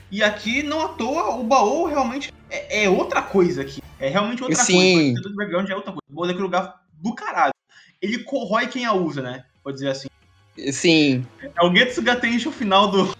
E 0.09 0.23
aqui, 0.23 0.63
não 0.63 0.81
à 0.81 0.87
toa, 0.89 1.35
o 1.35 1.43
baú 1.43 1.85
realmente 1.85 2.33
é, 2.49 2.85
é 2.85 2.89
outra 2.89 3.21
coisa 3.21 3.61
aqui. 3.61 3.81
É 3.99 4.07
realmente 4.07 4.41
outra 4.41 4.63
Sim. 4.63 5.13
coisa. 5.13 5.29
O 5.29 5.35
background 5.35 5.69
é 5.69 5.75
outra 5.75 5.91
coisa. 5.91 6.05
O 6.09 6.15
baú 6.15 6.25
é 6.25 6.29
aquele 6.29 6.43
lugar 6.43 6.81
do 6.93 7.13
caralho. 7.13 7.53
Ele 8.01 8.23
corrói 8.23 8.67
quem 8.67 8.85
a 8.85 8.93
usa, 8.93 9.21
né? 9.21 9.45
Pode 9.63 9.75
dizer 9.75 9.89
assim. 9.89 10.06
Sim. 10.71 11.25
É 11.41 11.65
o 11.65 11.73
Getsuga 11.75 12.15
Tenshi 12.15 12.47
o 12.47 12.51
final 12.51 12.89
do. 12.89 13.15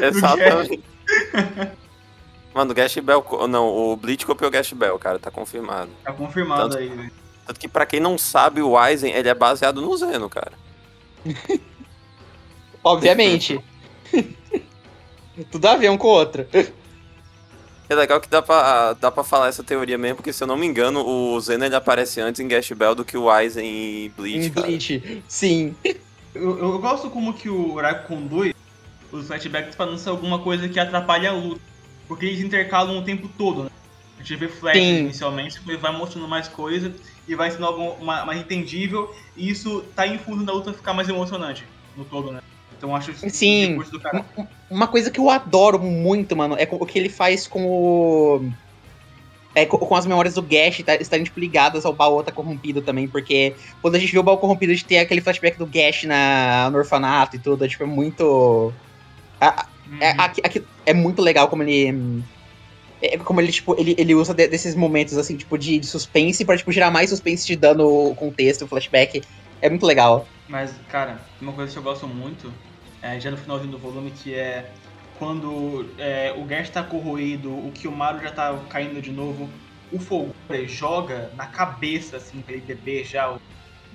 Exatamente. 0.00 0.82
Mano, 2.54 2.70
o 2.70 2.74
Gash 2.74 2.96
Bell. 2.98 3.22
Não, 3.48 3.68
o 3.68 3.96
Bleach 3.96 4.24
copiou 4.24 4.48
o 4.48 4.50
Gash 4.50 4.72
Bell, 4.72 4.98
cara, 4.98 5.18
tá 5.18 5.30
confirmado. 5.30 5.90
Tá 6.02 6.12
confirmado 6.12 6.70
tanto, 6.70 6.78
aí, 6.78 6.88
né? 6.88 7.10
Tanto 7.46 7.60
que 7.60 7.68
pra 7.68 7.84
quem 7.84 8.00
não 8.00 8.16
sabe, 8.16 8.62
o 8.62 8.78
Aizen, 8.78 9.12
ele 9.12 9.28
é 9.28 9.34
baseado 9.34 9.82
no 9.82 9.94
Zeno, 9.96 10.30
cara. 10.30 10.52
Obviamente. 12.82 13.60
Tudo 15.50 15.66
a 15.66 15.76
ver 15.76 15.90
um 15.90 15.98
com 15.98 16.06
o 16.08 16.12
outro. 16.12 16.46
É 17.88 17.94
legal 17.94 18.20
que 18.20 18.28
dá 18.28 18.40
pra, 18.40 18.94
dá 18.94 19.10
pra 19.10 19.22
falar 19.22 19.48
essa 19.48 19.62
teoria 19.62 19.98
mesmo, 19.98 20.16
porque 20.16 20.32
se 20.32 20.42
eu 20.42 20.46
não 20.46 20.56
me 20.56 20.66
engano, 20.66 21.06
o 21.06 21.38
Zeno 21.40 21.64
ele 21.64 21.76
aparece 21.76 22.20
antes 22.20 22.40
em 22.40 22.48
Gash 22.48 22.72
Bell 22.72 22.94
do 22.94 23.04
que 23.04 23.16
o 23.16 23.28
Aizen 23.28 23.66
em 23.66 24.10
Bleach. 24.10 24.46
Em 24.46 24.50
Bleach, 24.50 25.22
sim. 25.28 25.76
Eu, 26.36 26.58
eu, 26.58 26.78
gosto 26.78 27.10
como 27.10 27.34
que 27.34 27.48
o 27.48 27.74
Urako 27.74 28.08
conduz 28.08 28.54
os 29.10 29.26
flashbacks 29.26 29.74
pra 29.74 29.86
não 29.86 29.96
ser 29.96 30.10
alguma 30.10 30.38
coisa 30.38 30.68
que 30.68 30.78
atrapalhe 30.78 31.26
a 31.26 31.32
luta. 31.32 31.60
Porque 32.06 32.26
eles 32.26 32.40
intercalam 32.40 32.98
o 32.98 33.02
tempo 33.02 33.28
todo, 33.36 33.64
né? 33.64 33.70
A 34.18 34.22
gente 34.22 34.36
vê 34.36 34.48
flash 34.48 34.76
inicialmente, 34.76 35.58
depois 35.58 35.80
vai 35.80 35.92
mostrando 35.92 36.28
mais 36.28 36.48
coisa 36.48 36.94
e 37.28 37.34
vai 37.34 37.50
sendo 37.50 37.66
algo 37.66 38.04
mais 38.04 38.40
entendível, 38.40 39.14
e 39.36 39.48
isso 39.48 39.84
tá 39.94 40.06
em 40.06 40.18
fundo 40.18 40.44
da 40.44 40.52
luta 40.52 40.72
ficar 40.72 40.94
mais 40.94 41.08
emocionante 41.08 41.64
no 41.96 42.04
todo, 42.04 42.32
né? 42.32 42.40
Então 42.76 42.94
acho 42.94 43.10
isso 43.10 43.28
Sim. 43.30 43.78
do 43.78 44.00
cara. 44.00 44.24
Uma 44.70 44.86
coisa 44.86 45.10
que 45.10 45.18
eu 45.18 45.30
adoro 45.30 45.78
muito, 45.78 46.36
mano, 46.36 46.56
é 46.58 46.68
o 46.70 46.86
que 46.86 46.98
ele 46.98 47.08
faz 47.08 47.46
com 47.46 47.66
o. 47.66 48.50
É, 49.56 49.64
com 49.64 49.96
as 49.96 50.04
memórias 50.04 50.34
do 50.34 50.42
Gash 50.42 50.82
tá, 50.84 50.96
estarem 50.96 51.24
tipo, 51.24 51.40
ligadas 51.40 51.86
ao 51.86 51.92
baú 51.94 52.22
tá 52.22 52.30
corrompido 52.30 52.82
também, 52.82 53.08
porque 53.08 53.54
quando 53.80 53.94
a 53.94 53.98
gente 53.98 54.12
vê 54.12 54.18
o 54.18 54.22
baú 54.22 54.36
corrompido, 54.36 54.70
a 54.70 54.74
gente 54.74 54.84
tem 54.84 54.98
aquele 54.98 55.22
flashback 55.22 55.56
do 55.56 55.64
Gash 55.64 56.04
na, 56.04 56.68
no 56.70 56.76
orfanato 56.76 57.36
e 57.36 57.38
tudo, 57.38 57.64
é, 57.64 57.68
tipo, 57.68 57.82
é 57.82 57.86
muito. 57.86 58.70
A, 59.40 59.64
é, 59.98 60.12
uhum. 60.12 60.20
é, 60.20 60.62
é, 60.84 60.92
muito 60.92 61.22
legal 61.22 61.48
como 61.48 61.62
ele. 61.62 62.22
É, 63.00 63.16
como 63.16 63.40
ele, 63.40 63.50
tipo, 63.50 63.74
ele, 63.80 63.94
ele 63.96 64.14
usa 64.14 64.34
de, 64.34 64.46
desses 64.46 64.74
momentos, 64.74 65.16
assim, 65.16 65.38
tipo, 65.38 65.56
de, 65.56 65.78
de 65.78 65.86
suspense 65.86 66.44
pra, 66.44 66.58
tipo, 66.58 66.70
gerar 66.70 66.90
mais 66.90 67.08
suspense 67.08 67.46
te 67.46 67.56
dando 67.56 67.88
o 67.88 68.14
contexto, 68.14 68.66
o 68.66 68.68
flashback. 68.68 69.22
É 69.62 69.70
muito 69.70 69.86
legal. 69.86 70.28
Mas, 70.46 70.74
cara, 70.90 71.18
uma 71.40 71.54
coisa 71.54 71.72
que 71.72 71.78
eu 71.78 71.82
gosto 71.82 72.06
muito, 72.06 72.52
é, 73.00 73.18
já 73.18 73.30
no 73.30 73.38
finalzinho 73.38 73.70
do 73.70 73.78
volume, 73.78 74.10
que 74.10 74.34
é 74.34 74.70
quando 75.18 75.88
é, 75.98 76.32
o 76.36 76.44
Gash 76.44 76.70
tá 76.70 76.82
corroído, 76.82 77.52
o 77.52 77.72
Kiyomaru 77.72 78.20
já 78.20 78.30
tá 78.30 78.56
caindo 78.68 79.00
de 79.00 79.12
novo, 79.12 79.48
o 79.92 79.98
Fogo 79.98 80.34
joga 80.66 81.30
na 81.34 81.46
cabeça, 81.46 82.16
assim, 82.16 82.40
pra 82.40 82.54
ele 82.54 82.62
beber 82.62 83.04
já 83.04 83.32
o, 83.32 83.40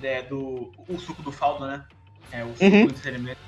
é, 0.02 0.22
do, 0.22 0.72
o 0.88 0.98
suco 0.98 1.22
do 1.22 1.32
faldo, 1.32 1.66
né? 1.66 1.84
É, 2.30 2.44
o 2.44 2.54
suco 2.54 2.64
Uhum. 2.64 2.86
do 2.86 2.94
experimento. 2.94 3.38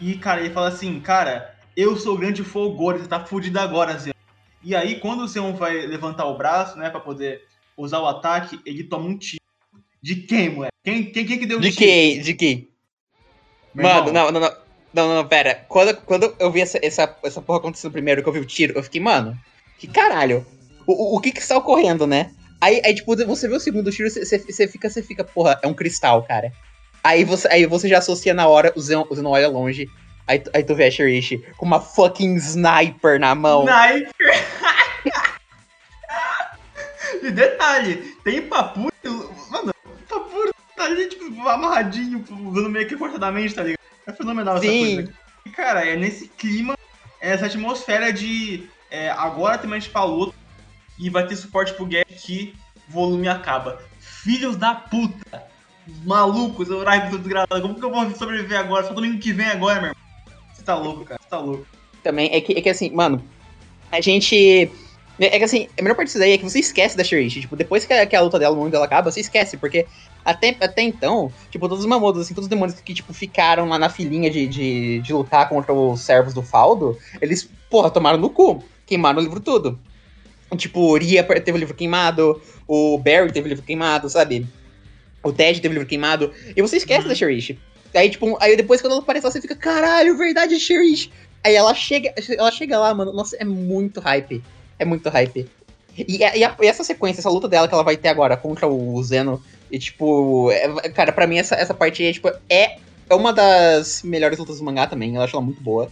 E, 0.00 0.16
cara, 0.18 0.40
ele 0.40 0.54
fala 0.54 0.68
assim, 0.68 1.00
cara, 1.00 1.54
eu 1.76 1.96
sou 1.96 2.14
o 2.14 2.18
grande 2.18 2.42
Folgore, 2.42 2.98
você 2.98 3.08
tá 3.08 3.24
fudido 3.24 3.58
agora, 3.58 3.96
Zeon. 3.98 4.12
E 4.62 4.74
aí, 4.74 5.00
quando 5.00 5.22
o 5.22 5.28
Zeon 5.28 5.52
vai 5.54 5.86
levantar 5.86 6.26
o 6.26 6.36
braço, 6.36 6.78
né, 6.78 6.90
pra 6.90 7.00
poder 7.00 7.42
usar 7.76 8.00
o 8.00 8.06
ataque, 8.06 8.60
ele 8.64 8.84
toma 8.84 9.06
um 9.06 9.16
tiro. 9.16 9.38
De 10.00 10.16
quem, 10.16 10.50
moleque? 10.50 10.72
Quem, 10.84 11.12
quem, 11.12 11.26
quem 11.26 11.38
que 11.38 11.46
deu 11.46 11.58
o 11.58 11.60
De 11.60 11.70
tiro? 11.70 11.78
quem? 11.78 12.22
De 12.22 12.34
quem? 12.34 12.68
Meu 13.74 13.86
Mano, 13.86 14.08
irmão, 14.08 14.12
não, 14.12 14.32
não, 14.32 14.40
não. 14.40 14.67
Não, 14.92 15.14
não, 15.14 15.26
pera. 15.26 15.64
Quando, 15.68 15.94
quando 15.96 16.34
eu 16.38 16.50
vi 16.50 16.60
essa, 16.60 16.78
essa, 16.82 17.16
essa 17.22 17.42
porra 17.42 17.58
acontecendo 17.58 17.92
primeiro, 17.92 18.22
que 18.22 18.28
eu 18.28 18.32
vi 18.32 18.40
o 18.40 18.46
tiro, 18.46 18.72
eu 18.76 18.82
fiquei, 18.82 19.00
mano, 19.00 19.38
que 19.78 19.86
caralho. 19.86 20.46
O, 20.86 20.92
o, 20.92 21.16
o 21.16 21.20
que 21.20 21.32
que 21.32 21.40
está 21.40 21.56
ocorrendo, 21.56 22.06
né? 22.06 22.30
Aí, 22.60 22.80
aí, 22.84 22.94
tipo, 22.94 23.14
você 23.14 23.46
vê 23.46 23.54
o 23.54 23.60
segundo 23.60 23.92
tiro, 23.92 24.10
você, 24.10 24.66
fica, 24.66 24.90
você 24.90 25.02
fica, 25.02 25.22
porra, 25.22 25.60
é 25.62 25.68
um 25.68 25.74
cristal, 25.74 26.22
cara. 26.24 26.52
Aí 27.04 27.24
você, 27.24 27.46
aí 27.48 27.66
você 27.66 27.88
já 27.88 27.98
associa 27.98 28.34
na 28.34 28.48
hora, 28.48 28.72
o 28.74 28.80
Zeon, 28.80 29.04
o 29.08 29.28
olha 29.28 29.48
longe. 29.48 29.88
Aí, 30.26 30.42
aí 30.52 30.64
tu 30.64 30.74
vê 30.74 30.86
a 30.86 30.90
Shirishi 30.90 31.38
com 31.56 31.64
uma 31.64 31.80
fucking 31.80 32.34
sniper 32.34 33.18
na 33.20 33.34
mão. 33.34 33.64
Sniper! 33.64 34.12
e 37.22 37.30
detalhe, 37.30 37.96
tem 38.24 38.42
Papuro. 38.42 38.92
Mano, 39.50 39.72
Papuro 40.08 40.52
tá 40.76 40.84
ali, 40.84 41.08
tipo, 41.08 41.48
amarradinho, 41.48 42.24
usando 42.30 42.68
meio 42.68 42.88
que 42.88 42.96
cortadamente, 42.96 43.54
tá 43.54 43.62
ligado? 43.62 43.77
É 44.08 44.12
fenomenal 44.12 44.56
essa 44.56 44.66
Sim. 44.66 44.94
coisa. 44.96 45.14
E, 45.44 45.50
cara, 45.50 45.86
é 45.86 45.94
nesse 45.94 46.28
clima, 46.28 46.74
é 47.20 47.30
essa 47.30 47.46
atmosfera 47.46 48.10
de. 48.10 48.66
é, 48.90 49.10
agora 49.10 49.58
também 49.58 49.76
a 49.76 49.80
gente 49.80 49.92
falou 49.92 50.34
e 50.98 51.10
vai 51.10 51.26
ter 51.26 51.36
suporte 51.36 51.74
pro 51.74 51.86
Gap 51.86 52.12
que 52.14 52.54
volume 52.88 53.28
acaba. 53.28 53.82
Filhos 54.00 54.56
da 54.56 54.74
puta! 54.74 55.46
Malucos, 56.04 56.70
horário 56.70 57.10
do 57.10 57.18
desgraçado. 57.18 57.62
Como 57.62 57.74
que 57.74 57.84
eu 57.84 57.90
vou 57.90 58.10
sobreviver 58.14 58.58
agora? 58.58 58.86
Só 58.86 58.92
domingo 58.92 59.18
que 59.18 59.32
vem 59.32 59.46
agora, 59.46 59.80
meu 59.80 59.90
irmão. 59.90 60.04
Você 60.52 60.62
tá 60.62 60.74
louco, 60.74 61.04
cara. 61.04 61.20
Você 61.20 61.28
tá 61.28 61.38
louco. 61.38 61.66
Também 62.02 62.30
é 62.32 62.40
que, 62.40 62.52
é 62.52 62.60
que 62.60 62.68
assim, 62.68 62.90
mano, 62.90 63.22
a 63.92 64.00
gente. 64.00 64.70
É 65.20 65.36
que 65.38 65.44
assim, 65.44 65.68
a 65.78 65.82
melhor 65.82 65.96
parte 65.96 66.06
disso 66.08 66.18
daí 66.18 66.32
é 66.32 66.38
que 66.38 66.44
você 66.44 66.60
esquece 66.60 66.96
da 66.96 67.02
Shirishi. 67.02 67.40
Tipo, 67.40 67.56
depois 67.56 67.84
que 67.84 67.92
a, 67.92 68.06
que 68.06 68.14
a 68.14 68.20
luta 68.20 68.38
dela, 68.38 68.54
o 68.54 68.58
momento 68.58 68.72
dela 68.72 68.84
acaba, 68.84 69.10
você 69.10 69.20
esquece, 69.20 69.56
porque 69.56 69.84
até, 70.24 70.56
até 70.60 70.82
então, 70.82 71.32
tipo, 71.50 71.68
todos 71.68 71.80
os 71.82 71.88
mamodos, 71.90 72.22
assim, 72.22 72.34
todos 72.34 72.44
os 72.46 72.50
demônios 72.50 72.80
que, 72.80 72.94
tipo, 72.94 73.12
ficaram 73.12 73.68
lá 73.68 73.78
na 73.78 73.88
filinha 73.88 74.30
de, 74.30 74.46
de, 74.46 75.00
de 75.00 75.12
lutar 75.12 75.48
contra 75.48 75.72
os 75.72 76.00
servos 76.02 76.32
do 76.32 76.42
Faldo, 76.42 76.96
eles, 77.20 77.48
porra, 77.68 77.90
tomaram 77.90 78.18
no 78.18 78.30
cu, 78.30 78.62
queimaram 78.86 79.18
o 79.18 79.22
livro 79.22 79.40
tudo. 79.40 79.78
Tipo, 80.56 80.80
o 80.80 80.96
Ria 80.96 81.22
teve 81.24 81.52
o 81.52 81.56
livro 81.58 81.74
queimado, 81.74 82.40
o 82.66 82.96
Barry 82.98 83.32
teve 83.32 83.48
o 83.48 83.50
livro 83.50 83.64
queimado, 83.64 84.08
sabe? 84.08 84.46
O 85.22 85.32
Ted 85.32 85.60
teve 85.60 85.72
o 85.72 85.76
livro 85.76 85.88
queimado, 85.88 86.32
e 86.56 86.62
você 86.62 86.76
esquece 86.76 87.02
Uhum. 87.02 87.08
da 87.08 87.14
Shirishi. 87.14 87.58
Aí, 87.94 88.08
tipo, 88.08 88.36
aí 88.40 88.56
depois 88.56 88.80
quando 88.80 88.92
ela 88.92 89.02
aparece 89.02 89.26
lá, 89.26 89.32
você 89.32 89.40
fica, 89.40 89.56
caralho, 89.56 90.16
verdade, 90.16 90.58
Shirishi. 90.60 91.10
Aí 91.42 91.54
ela 91.54 91.74
chega, 91.74 92.14
ela 92.36 92.50
chega 92.50 92.78
lá, 92.78 92.94
mano, 92.94 93.12
nossa, 93.12 93.36
é 93.36 93.44
muito 93.44 94.00
hype. 94.00 94.42
É 94.78 94.84
muito 94.84 95.08
hype. 95.08 95.48
E, 95.96 96.18
e, 96.18 96.24
a, 96.24 96.56
e, 96.60 96.66
essa 96.66 96.84
sequência, 96.84 97.20
essa 97.20 97.30
luta 97.30 97.48
dela 97.48 97.66
que 97.66 97.74
ela 97.74 97.82
vai 97.82 97.96
ter 97.96 98.08
agora 98.08 98.36
contra 98.36 98.68
o 98.68 99.02
Zeno, 99.02 99.42
e 99.70 99.78
tipo, 99.78 100.50
é, 100.52 100.88
cara, 100.90 101.12
pra 101.12 101.26
mim 101.26 101.38
essa, 101.38 101.56
essa 101.56 101.74
parte 101.74 102.02
aí, 102.02 102.12
tipo, 102.12 102.28
é, 102.48 102.78
é 103.08 103.14
uma 103.14 103.32
das 103.32 104.02
melhores 104.02 104.38
lutas 104.38 104.58
do 104.58 104.64
mangá 104.64 104.86
também, 104.86 105.16
eu 105.16 105.22
acho 105.22 105.34
ela 105.34 105.44
muito 105.44 105.60
boa. 105.60 105.90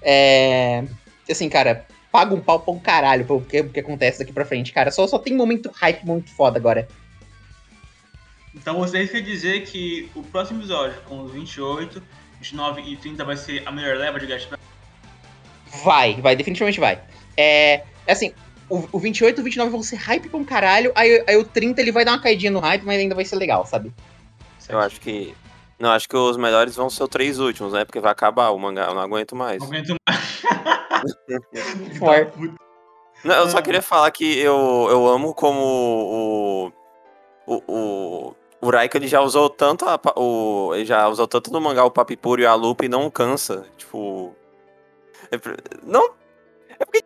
É. 0.00 0.84
Assim, 1.30 1.48
cara, 1.48 1.84
paga 2.10 2.34
um 2.34 2.40
pau 2.40 2.60
pra 2.60 2.72
um 2.72 2.78
caralho 2.78 3.24
pro 3.24 3.40
que, 3.40 3.62
que 3.64 3.80
acontece 3.80 4.18
daqui 4.18 4.32
pra 4.32 4.44
frente, 4.44 4.72
cara. 4.72 4.90
Só, 4.90 5.06
só 5.06 5.18
tem 5.18 5.36
momento 5.36 5.70
hype 5.74 6.06
muito 6.06 6.30
foda 6.30 6.58
agora. 6.58 6.88
Então 8.54 8.78
vocês 8.78 9.10
querem 9.10 9.24
dizer 9.24 9.62
que 9.64 10.10
o 10.14 10.22
próximo 10.22 10.60
episódio, 10.60 11.00
com 11.02 11.22
os 11.22 11.32
28, 11.32 12.02
29 12.40 12.80
e 12.80 12.96
30, 12.96 13.24
vai 13.24 13.36
ser 13.36 13.62
a 13.66 13.70
melhor 13.70 13.96
leva 13.96 14.18
de 14.18 14.26
Gash 14.26 14.48
Vai, 15.84 16.14
vai, 16.20 16.34
definitivamente 16.34 16.80
vai. 16.80 17.00
É, 17.36 17.84
é 18.08 18.12
assim, 18.12 18.32
o, 18.70 18.88
o 18.90 18.98
28 18.98 19.38
e 19.38 19.40
o 19.40 19.44
29 19.44 19.70
vão 19.70 19.82
ser 19.82 19.96
hype 19.96 20.30
pra 20.30 20.38
um 20.38 20.44
caralho, 20.44 20.90
aí, 20.94 21.22
aí 21.26 21.36
o 21.36 21.44
30 21.44 21.80
ele 21.80 21.92
vai 21.92 22.06
dar 22.06 22.12
uma 22.12 22.22
caidinha 22.22 22.50
no 22.50 22.58
hype, 22.58 22.82
mas 22.84 22.98
ainda 22.98 23.14
vai 23.14 23.24
ser 23.24 23.36
legal, 23.36 23.66
sabe? 23.66 23.92
Eu 24.66 24.78
acho 24.78 24.98
que. 25.00 25.34
Não, 25.78 25.90
acho 25.90 26.08
que 26.08 26.16
os 26.16 26.36
melhores 26.36 26.74
vão 26.74 26.90
ser 26.90 27.04
os 27.04 27.08
três 27.08 27.38
últimos, 27.38 27.72
né? 27.74 27.84
Porque 27.84 28.00
vai 28.00 28.10
acabar 28.10 28.48
o 28.50 28.58
mangá, 28.58 28.86
eu 28.86 28.94
não 28.94 29.02
aguento 29.02 29.36
mais. 29.36 29.58
Não 29.60 29.66
aguento 29.66 29.94
mais. 30.06 30.42
não, 33.24 33.34
eu 33.34 33.48
só 33.50 33.60
queria 33.62 33.82
falar 33.82 34.10
que 34.10 34.38
eu, 34.38 34.88
eu 34.90 35.06
amo 35.06 35.34
como 35.34 35.60
o. 35.60 36.72
O, 37.46 37.62
o, 37.66 38.34
o 38.60 38.70
Raika 38.70 38.98
ele 38.98 39.06
já 39.06 39.22
usou 39.22 39.48
tanto 39.48 39.86
a, 39.86 39.98
o, 40.16 40.74
ele 40.74 40.84
já 40.84 41.08
usou 41.08 41.26
tanto 41.26 41.50
no 41.50 41.60
mangá 41.60 41.82
o 41.84 41.90
Papipuro 41.90 42.42
e 42.42 42.46
a 42.46 42.54
Lupe 42.54 42.86
e 42.86 42.88
não 42.88 43.10
cansa. 43.10 43.66
Tipo. 43.76 44.34
É, 45.30 45.38
não. 45.82 46.10
É 46.78 46.84
porque 46.84 47.02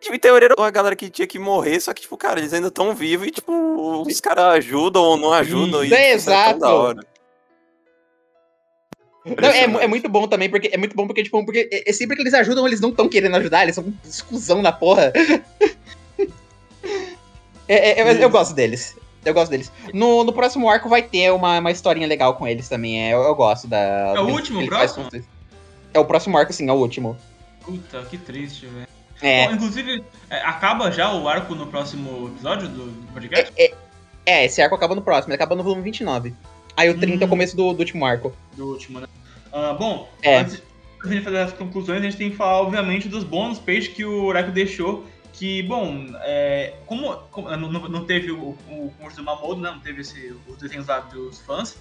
Tipo, 0.00 0.14
em 0.14 0.18
teoria 0.18 0.46
era 0.46 0.54
uma 0.56 0.70
galera 0.70 0.96
que 0.96 1.10
tinha 1.10 1.26
que 1.26 1.38
morrer, 1.38 1.78
só 1.78 1.92
que, 1.92 2.00
tipo, 2.00 2.16
cara, 2.16 2.40
eles 2.40 2.54
ainda 2.54 2.68
estão 2.68 2.94
vivos 2.94 3.28
e, 3.28 3.30
tipo, 3.30 4.02
os 4.02 4.20
caras 4.20 4.54
ajudam 4.54 5.02
ou 5.02 5.16
não 5.18 5.32
ajudam. 5.34 5.82
Sim, 5.82 5.88
e, 5.88 5.94
é, 5.94 6.12
exato. 6.12 6.58
Não, 6.58 6.94
é, 9.50 9.84
é, 9.84 9.86
muito 9.86 10.08
bom 10.08 10.26
também, 10.26 10.48
porque 10.48 10.70
é 10.72 10.78
muito 10.78 10.96
bom 10.96 11.06
porque, 11.06 11.22
tipo, 11.22 11.44
porque 11.44 11.68
é, 11.70 11.90
é 11.90 11.92
sempre 11.92 12.16
que 12.16 12.22
eles 12.22 12.32
ajudam, 12.32 12.66
eles 12.66 12.80
não 12.80 12.88
estão 12.88 13.08
querendo 13.08 13.36
ajudar, 13.36 13.64
eles 13.64 13.74
são 13.74 13.84
um 13.84 13.92
exclusão 14.02 14.62
da 14.62 14.72
porra. 14.72 15.12
é, 17.68 18.00
é, 18.00 18.24
eu 18.24 18.30
gosto 18.30 18.54
deles. 18.54 18.96
Eu 19.22 19.34
gosto 19.34 19.50
deles. 19.50 19.70
No, 19.92 20.24
no 20.24 20.32
próximo 20.32 20.70
arco 20.70 20.88
vai 20.88 21.02
ter 21.02 21.30
uma, 21.30 21.58
uma 21.58 21.70
historinha 21.70 22.06
legal 22.06 22.36
com 22.36 22.48
eles 22.48 22.70
também. 22.70 23.02
É, 23.02 23.12
eu, 23.12 23.20
eu 23.20 23.34
gosto 23.34 23.68
da. 23.68 24.14
É 24.16 24.20
o 24.20 24.30
último, 24.30 24.66
próximo? 24.66 25.10
É 25.92 25.98
o 25.98 26.06
próximo 26.06 26.38
arco, 26.38 26.54
sim, 26.54 26.70
é 26.70 26.72
o 26.72 26.76
último. 26.76 27.18
Puta, 27.60 28.02
que 28.08 28.16
triste, 28.16 28.64
velho. 28.64 28.88
É. 29.22 29.46
Bom, 29.46 29.54
inclusive, 29.54 30.04
é, 30.28 30.40
acaba 30.42 30.90
já 30.90 31.12
o 31.12 31.28
arco 31.28 31.54
no 31.54 31.66
próximo 31.66 32.28
episódio 32.28 32.68
do, 32.68 33.12
podcast? 33.12 33.52
É, 33.56 33.66
é, 33.66 33.74
é, 34.26 34.44
esse 34.46 34.62
arco 34.62 34.74
acaba 34.74 34.94
no 34.94 35.02
próximo, 35.02 35.30
ele 35.30 35.36
acaba 35.36 35.54
no 35.54 35.62
volume 35.62 35.82
29. 35.82 36.34
Aí 36.76 36.88
o 36.88 36.98
30 36.98 37.16
hum. 37.16 37.18
é 37.18 37.22
o 37.22 37.26
hum. 37.26 37.28
começo 37.28 37.56
do, 37.56 37.72
do, 37.72 37.78
último 37.80 38.06
arco. 38.06 38.34
Do 38.56 38.68
último, 38.68 39.00
né? 39.00 39.06
Uh, 39.52 39.76
bom, 39.76 40.08
é. 40.22 40.38
antes 40.38 40.56
de 40.56 40.62
a 41.04 41.08
gente 41.08 41.24
fazer 41.24 41.38
as 41.38 41.52
conclusões, 41.52 42.00
a 42.00 42.02
gente 42.02 42.16
tem 42.16 42.30
que 42.30 42.36
falar, 42.36 42.60
obviamente, 42.60 43.08
dos 43.08 43.24
bônus 43.24 43.58
page 43.58 43.90
que 43.90 44.04
o 44.04 44.24
Oracle 44.24 44.52
deixou. 44.52 45.06
Que, 45.32 45.62
bom, 45.62 46.06
é, 46.20 46.74
como, 46.86 47.16
como 47.30 47.48
não, 47.56 47.70
não, 47.70 48.04
teve 48.04 48.30
o, 48.30 48.50
o 48.68 48.92
concurso 48.98 49.16
do 49.16 49.22
Mamodo, 49.22 49.60
né? 49.60 49.70
Não 49.70 49.80
teve 49.80 50.02
esse, 50.02 50.34
os 50.46 50.56
desenhos 50.58 50.86
lá 50.86 51.00
dos 51.00 51.40
fãs. 51.40 51.76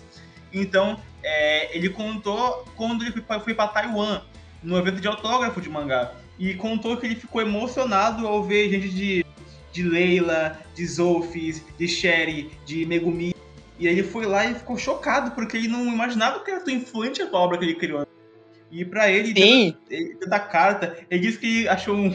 Então, 0.52 1.00
é, 1.22 1.76
ele 1.76 1.90
contou 1.90 2.66
quando 2.76 3.04
ele 3.04 3.12
foi, 3.12 3.40
foi 3.40 3.54
para 3.54 3.68
Taiwan, 3.68 4.22
no 4.64 4.78
evento 4.78 5.02
de 5.02 5.08
autógrafo 5.08 5.62
de 5.62 5.70
mangá 5.70 6.12
e 6.40 6.54
contou 6.54 6.96
que 6.96 7.06
ele 7.06 7.16
ficou 7.16 7.42
emocionado 7.42 8.26
ao 8.26 8.42
ver 8.42 8.70
gente 8.70 8.88
de, 8.90 9.26
de 9.74 9.84
Leila, 9.84 10.58
de 10.74 10.88
Zolfis, 10.88 11.62
de 11.78 11.88
Sherry, 11.88 12.50
de 12.66 12.86
Megumi. 12.86 13.36
E 13.78 13.88
ele 13.88 14.04
foi 14.04 14.26
lá 14.26 14.46
e 14.46 14.56
ficou 14.56 14.78
chocado, 14.78 15.32
porque 15.32 15.58
ele 15.58 15.68
não 15.68 15.86
imaginava 15.86 16.40
que 16.40 16.50
era 16.50 16.62
tão 16.62 16.74
influente 16.74 17.22
a 17.22 17.30
obra 17.34 17.58
que 17.58 17.66
ele 17.66 17.76
criou. 17.76 18.08
E 18.72 18.86
para 18.86 19.12
ele, 19.12 19.76
da 20.28 20.40
carta, 20.40 20.98
ele 21.10 21.22
disse 21.22 21.40
que 21.40 21.68
achou 21.68 21.96
um. 21.96 22.14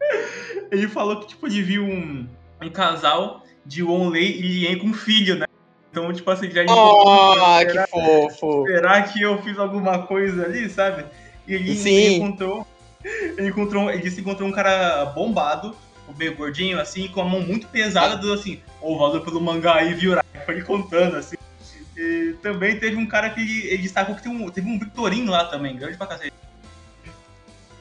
ele 0.70 0.88
falou 0.88 1.20
que 1.20 1.28
tipo, 1.28 1.46
ele 1.46 1.62
viu 1.62 1.84
um, 1.84 2.26
um 2.60 2.70
casal 2.70 3.44
de 3.64 3.82
Wonley 3.82 4.38
e 4.38 4.42
Lien 4.42 4.78
com 4.78 4.88
um 4.88 4.94
filho, 4.94 5.36
né? 5.36 5.46
Então, 5.90 6.12
tipo 6.12 6.30
assim, 6.30 6.50
já. 6.50 6.62
Oh, 6.68 7.34
que 7.66 7.86
fofo! 7.90 8.64
Será 8.66 9.02
que 9.02 9.20
eu 9.20 9.40
fiz 9.42 9.58
alguma 9.58 10.06
coisa 10.06 10.44
ali, 10.44 10.68
sabe? 10.70 11.04
E 11.46 11.54
ele 11.54 11.74
Sim. 11.74 12.16
encontrou 12.16 12.66
ele, 13.04 13.48
encontrou, 13.48 13.90
ele 13.90 14.10
se 14.10 14.20
encontrou 14.20 14.48
um 14.48 14.52
cara 14.52 15.06
bombado, 15.06 15.76
meio 16.16 16.34
gordinho, 16.34 16.80
assim, 16.80 17.08
com 17.08 17.20
a 17.20 17.24
mão 17.24 17.40
muito 17.40 17.66
pesada, 17.68 18.16
do 18.16 18.32
assim, 18.32 18.60
ou 18.80 18.96
oh, 18.96 18.98
valeu 18.98 19.20
pelo 19.22 19.40
mangá 19.40 19.74
aí, 19.76 19.94
viu? 19.94 20.18
Foi 20.44 20.54
ele 20.54 20.64
contando, 20.64 21.16
assim. 21.16 21.36
E 21.96 22.34
também 22.42 22.78
teve 22.78 22.96
um 22.96 23.06
cara 23.06 23.30
que 23.30 23.40
ele, 23.40 23.66
ele 23.66 23.82
destacou 23.82 24.14
que 24.14 24.22
teve 24.22 24.34
um, 24.34 24.48
teve 24.50 24.68
um 24.68 24.78
Victorino 24.78 25.32
lá 25.32 25.44
também, 25.44 25.76
grande 25.76 25.96
pra 25.96 26.06
cacete. 26.06 26.32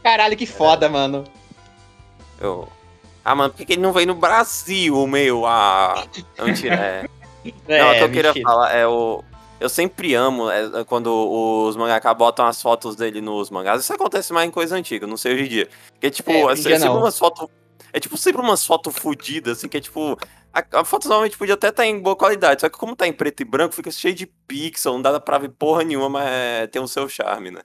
Caralho, 0.03 0.35
que 0.35 0.45
foda, 0.45 0.87
é. 0.87 0.89
mano. 0.89 1.23
Eu... 2.39 2.67
Ah, 3.23 3.35
mano, 3.35 3.53
por 3.53 3.65
que 3.65 3.73
ele 3.73 3.81
não 3.81 3.91
veio 3.91 4.07
no 4.07 4.15
Brasil, 4.15 5.05
meu? 5.05 5.45
Ah, 5.45 6.05
mentira, 6.39 6.75
é. 6.75 7.05
é 7.67 7.79
não, 7.79 7.91
o 7.91 7.93
que 7.93 8.03
eu 8.03 8.11
queria 8.11 8.33
falar 8.41 8.73
é 8.73 8.87
o. 8.87 9.23
Eu 9.59 9.69
sempre 9.69 10.13
amo 10.13 10.49
é, 10.49 10.81
é, 10.81 10.83
quando 10.83 11.07
os 11.07 11.75
mangaka 11.75 12.13
botam 12.13 12.45
as 12.45 12.61
fotos 12.61 12.95
dele 12.95 13.21
nos 13.21 13.49
mangás. 13.49 13.81
Isso 13.81 13.93
acontece 13.93 14.31
mais 14.31 14.47
em 14.47 14.51
coisa 14.51 14.75
antiga, 14.75 15.07
não 15.07 15.17
sei 15.17 15.33
hoje 15.33 15.43
em 15.45 15.47
dia. 15.47 15.69
Que 15.99 16.07
é 16.07 16.09
tipo, 16.09 16.31
é, 16.31 16.53
é 16.53 16.55
sempre 16.55 16.89
umas 16.89 17.17
fotos. 17.17 17.47
É 17.91 17.99
tipo 17.99 18.15
sempre 18.17 18.41
umas 18.41 18.63
fotos 18.63 18.95
fodidas, 18.95 19.57
assim, 19.57 19.67
que 19.67 19.77
é 19.77 19.81
tipo. 19.81 20.17
A, 20.53 20.79
a, 20.79 20.85
foto 20.85 21.07
normalmente 21.07 21.37
podia 21.37 21.55
até 21.55 21.69
estar 21.69 21.83
tá 21.83 21.87
em 21.87 21.99
boa 21.99 22.15
qualidade, 22.15 22.61
só 22.61 22.69
que 22.69 22.77
como 22.77 22.95
tá 22.95 23.07
em 23.07 23.13
preto 23.13 23.41
e 23.41 23.45
branco, 23.45 23.75
fica 23.75 23.91
cheio 23.91 24.13
de 24.13 24.27
pixel, 24.47 24.93
não 24.93 25.01
dá 25.01 25.19
pra 25.19 25.37
ver 25.37 25.49
porra 25.49 25.83
nenhuma, 25.83 26.09
mas 26.09 26.27
é, 26.27 26.67
tem 26.67 26.81
o 26.81 26.87
seu 26.87 27.07
charme, 27.09 27.51
né? 27.51 27.61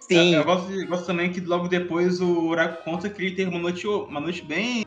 Sim. 0.00 0.34
Eu, 0.34 0.40
eu 0.40 0.44
gosto, 0.44 0.86
gosto, 0.86 1.06
também 1.06 1.32
que 1.32 1.40
logo 1.40 1.68
depois 1.68 2.20
o 2.20 2.48
Uraku 2.48 2.84
conta 2.84 3.08
que 3.08 3.22
ele 3.22 3.34
teve 3.34 3.50
uma 3.50 3.60
noite, 3.60 3.86
uma 3.86 4.20
noite 4.20 4.42
bem 4.42 4.84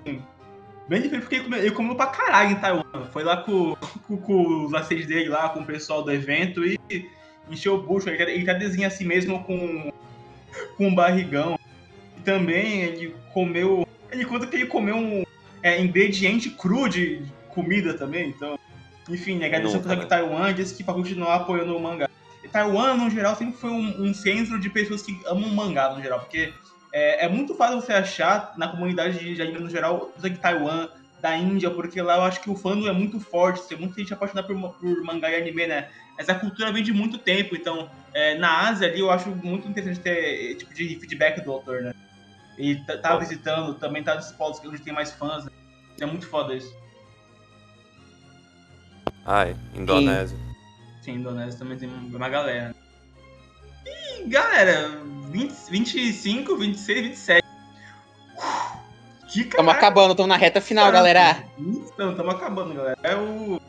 Bem 0.87 1.01
diferente, 1.01 1.23
porque 1.23 1.35
ele 1.35 1.43
comeu, 1.45 1.59
ele 1.59 1.71
comeu 1.71 1.95
pra 1.95 2.07
caralho 2.07 2.51
em 2.51 2.55
Taiwan. 2.55 2.83
Foi 3.11 3.23
lá 3.23 3.37
com, 3.37 3.75
com, 4.07 4.17
com 4.17 4.65
os 4.65 4.73
assistentes 4.73 5.07
dele 5.07 5.29
lá, 5.29 5.49
com 5.49 5.61
o 5.61 5.65
pessoal 5.65 6.03
do 6.03 6.11
evento 6.11 6.63
e 6.65 6.79
encheu 7.49 7.75
o 7.75 7.81
bucho. 7.81 8.09
Ele, 8.09 8.21
ele 8.31 8.45
tá 8.45 8.53
desenhando 8.53 8.91
assim 8.91 9.05
mesmo 9.05 9.43
com, 9.43 9.91
com 10.77 10.87
um 10.87 10.95
barrigão. 10.95 11.57
E 12.17 12.21
também 12.21 12.81
ele 12.81 13.15
comeu. 13.33 13.87
Ele 14.11 14.25
conta 14.25 14.45
que 14.45 14.55
ele 14.55 14.67
comeu 14.67 14.95
um 14.95 15.23
é, 15.63 15.81
ingrediente 15.81 16.51
cru 16.51 16.87
de 16.87 17.23
comida 17.49 17.95
também. 17.95 18.29
Então, 18.29 18.59
enfim, 19.09 19.43
agradeceu 19.43 19.81
por 19.81 19.91
estar 19.91 20.05
Taiwan 20.05 20.53
disse 20.53 20.75
que 20.75 20.83
pra 20.83 20.93
continuar 20.93 21.35
apoiando 21.35 21.75
o 21.75 21.81
mangá. 21.81 22.07
E 22.43 22.47
Taiwan, 22.47 22.93
no 22.93 23.09
geral, 23.09 23.35
sempre 23.35 23.57
foi 23.57 23.71
um, 23.71 24.03
um 24.03 24.13
centro 24.13 24.59
de 24.59 24.69
pessoas 24.69 25.01
que 25.01 25.19
amam 25.25 25.49
mangá, 25.49 25.91
no 25.93 26.01
geral, 26.01 26.19
porque 26.19 26.53
é, 26.97 27.25
é, 27.25 27.27
muito 27.27 27.53
fácil 27.55 27.81
você 27.81 27.91
achar 27.91 28.53
na 28.55 28.69
comunidade 28.69 29.35
de 29.35 29.41
anime 29.41 29.59
no 29.59 29.69
geral, 29.69 30.13
de 30.17 30.29
Taiwan, 30.37 30.87
da 31.19 31.35
Índia, 31.35 31.69
porque 31.69 32.01
lá 32.01 32.15
eu 32.15 32.21
acho 32.21 32.39
que 32.39 32.49
o 32.49 32.55
fandom 32.55 32.87
é 32.87 32.93
muito 32.93 33.19
forte, 33.19 33.67
tem 33.67 33.77
muita 33.77 33.99
gente 33.99 34.13
apaixonada 34.13 34.47
por, 34.47 34.55
por 34.75 35.03
mangá 35.03 35.29
e 35.29 35.35
anime, 35.35 35.67
né? 35.67 35.89
Essa 36.17 36.33
cultura 36.33 36.71
vem 36.71 36.81
de 36.81 36.93
muito 36.93 37.17
tempo, 37.17 37.53
então 37.53 37.89
é, 38.13 38.35
na 38.35 38.69
Ásia 38.69 38.87
ali 38.87 39.01
eu 39.01 39.11
acho 39.11 39.29
muito 39.29 39.67
interessante 39.67 39.99
ter 39.99 40.55
tipo 40.55 40.73
de 40.73 40.97
feedback 40.97 41.41
do 41.41 41.51
autor, 41.51 41.81
né? 41.81 41.93
E 42.57 42.75
tá, 42.85 42.97
tá 42.97 43.17
visitando, 43.17 43.73
também 43.73 44.01
tá 44.01 44.15
nos 44.15 44.31
polos 44.31 44.61
onde 44.63 44.79
tem 44.79 44.93
mais 44.93 45.11
fãs, 45.11 45.43
né? 45.43 45.51
É 45.99 46.05
muito 46.05 46.25
foda 46.29 46.53
isso. 46.53 46.73
Ai, 49.25 49.53
Indonésia. 49.73 50.37
Sim, 50.37 50.53
Sim 51.01 51.11
Indonésia 51.15 51.59
também 51.59 51.77
tem 51.77 51.89
uma 51.89 52.29
galera. 52.29 52.73
E 54.25 54.27
galera, 54.27 54.89
20, 55.29 55.53
25, 55.69 56.57
26, 56.57 57.01
27. 57.01 57.45
Estamos 59.27 59.71
acabando, 59.71 60.11
estamos 60.11 60.29
na 60.29 60.35
reta 60.35 60.59
final, 60.59 60.91
galera. 60.91 61.43
Então, 61.59 62.09
estamos 62.09 62.33
acabando, 62.33 62.73
galera. 62.73 62.97
É 63.03 63.15
o... 63.15 63.61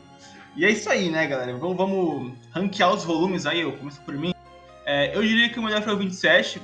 E 0.55 0.65
é 0.65 0.71
isso 0.71 0.89
aí, 0.89 1.11
né, 1.11 1.27
galera? 1.27 1.55
Vamos, 1.55 1.77
vamos 1.77 2.33
ranquear 2.49 2.91
os 2.91 3.03
volumes 3.03 3.45
aí, 3.45 3.61
eu 3.61 3.73
começo 3.73 4.01
por 4.01 4.15
mim. 4.15 4.33
É, 4.83 5.15
eu 5.15 5.21
diria 5.21 5.47
que 5.47 5.59
o 5.59 5.61
melhor 5.61 5.83
foi 5.83 5.93
o 5.93 5.97
27. 5.97 6.59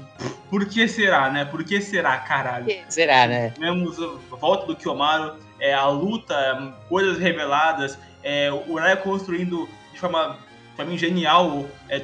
Por 0.49 0.65
que 0.65 0.87
será, 0.87 1.29
né? 1.29 1.45
Por 1.45 1.63
que 1.63 1.79
será, 1.79 2.17
caralho? 2.17 2.65
Por 2.65 2.73
que 2.73 2.83
será, 2.91 3.27
né? 3.27 3.51
Tivemos 3.51 3.99
a 4.01 4.35
volta 4.35 4.65
do 4.65 4.75
Kiyomaru, 4.75 5.35
é, 5.59 5.71
a 5.71 5.87
luta, 5.87 6.75
coisas 6.89 7.19
reveladas, 7.19 7.95
é, 8.23 8.51
o 8.51 8.73
Raya 8.73 8.97
construindo 8.97 9.69
de 9.93 9.99
forma, 9.99 10.39
pra 10.75 10.83
mim, 10.83 10.97
genial 10.97 11.67
é, 11.87 12.03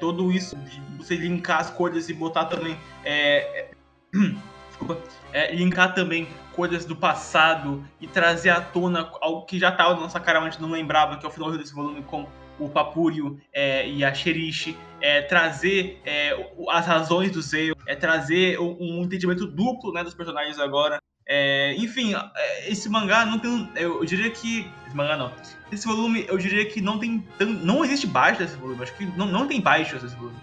todo 0.00 0.32
isso, 0.32 0.56
você 0.98 1.14
linkar 1.14 1.60
as 1.60 1.70
coisas 1.70 2.08
e 2.08 2.14
botar 2.14 2.46
também. 2.46 2.76
É, 3.04 3.60
é, 3.60 3.70
desculpa. 4.68 4.98
É, 5.32 5.54
linkar 5.54 5.94
também 5.94 6.26
coisas 6.56 6.84
do 6.84 6.96
passado 6.96 7.84
e 8.00 8.08
trazer 8.08 8.50
à 8.50 8.60
tona 8.60 9.08
algo 9.20 9.46
que 9.46 9.58
já 9.58 9.68
estava 9.68 9.94
na 9.94 10.00
nossa 10.00 10.18
cara, 10.18 10.40
mas 10.40 10.48
a 10.48 10.50
gente 10.52 10.62
não 10.62 10.70
lembrava, 10.70 11.16
que 11.16 11.24
é 11.24 11.28
o 11.28 11.32
final 11.32 11.52
desse 11.52 11.72
volume 11.72 12.02
com 12.02 12.26
o 12.58 12.68
Papúrio 12.68 13.40
é, 13.52 13.88
e 13.88 14.04
a 14.04 14.12
Sherishi. 14.12 14.76
é 15.00 15.22
trazer 15.22 16.00
é, 16.04 16.36
as 16.68 16.86
razões 16.86 17.30
do 17.30 17.40
Zeo, 17.40 17.76
é 17.86 17.94
trazer 17.94 18.58
um, 18.60 18.76
um 18.80 19.02
entendimento 19.02 19.46
duplo 19.46 19.92
né, 19.92 20.02
dos 20.02 20.14
personagens 20.14 20.58
agora. 20.58 21.00
É, 21.32 21.76
enfim, 21.76 22.12
é, 22.12 22.72
esse 22.72 22.88
mangá 22.88 23.24
não 23.24 23.38
tem. 23.38 23.70
Eu 23.76 24.04
diria 24.04 24.28
que. 24.32 24.68
Esse 24.84 24.96
mangá 24.96 25.16
não. 25.16 25.32
Esse 25.70 25.86
volume, 25.86 26.24
eu 26.26 26.36
diria 26.36 26.66
que 26.66 26.80
não 26.80 26.98
tem. 26.98 27.24
Não 27.62 27.84
existe 27.84 28.04
baixo 28.04 28.40
desse 28.40 28.56
volume. 28.56 28.82
Acho 28.82 28.96
que 28.96 29.06
não, 29.16 29.26
não 29.26 29.46
tem 29.46 29.60
baixo 29.60 29.96
desse 29.96 30.16
volume. 30.16 30.36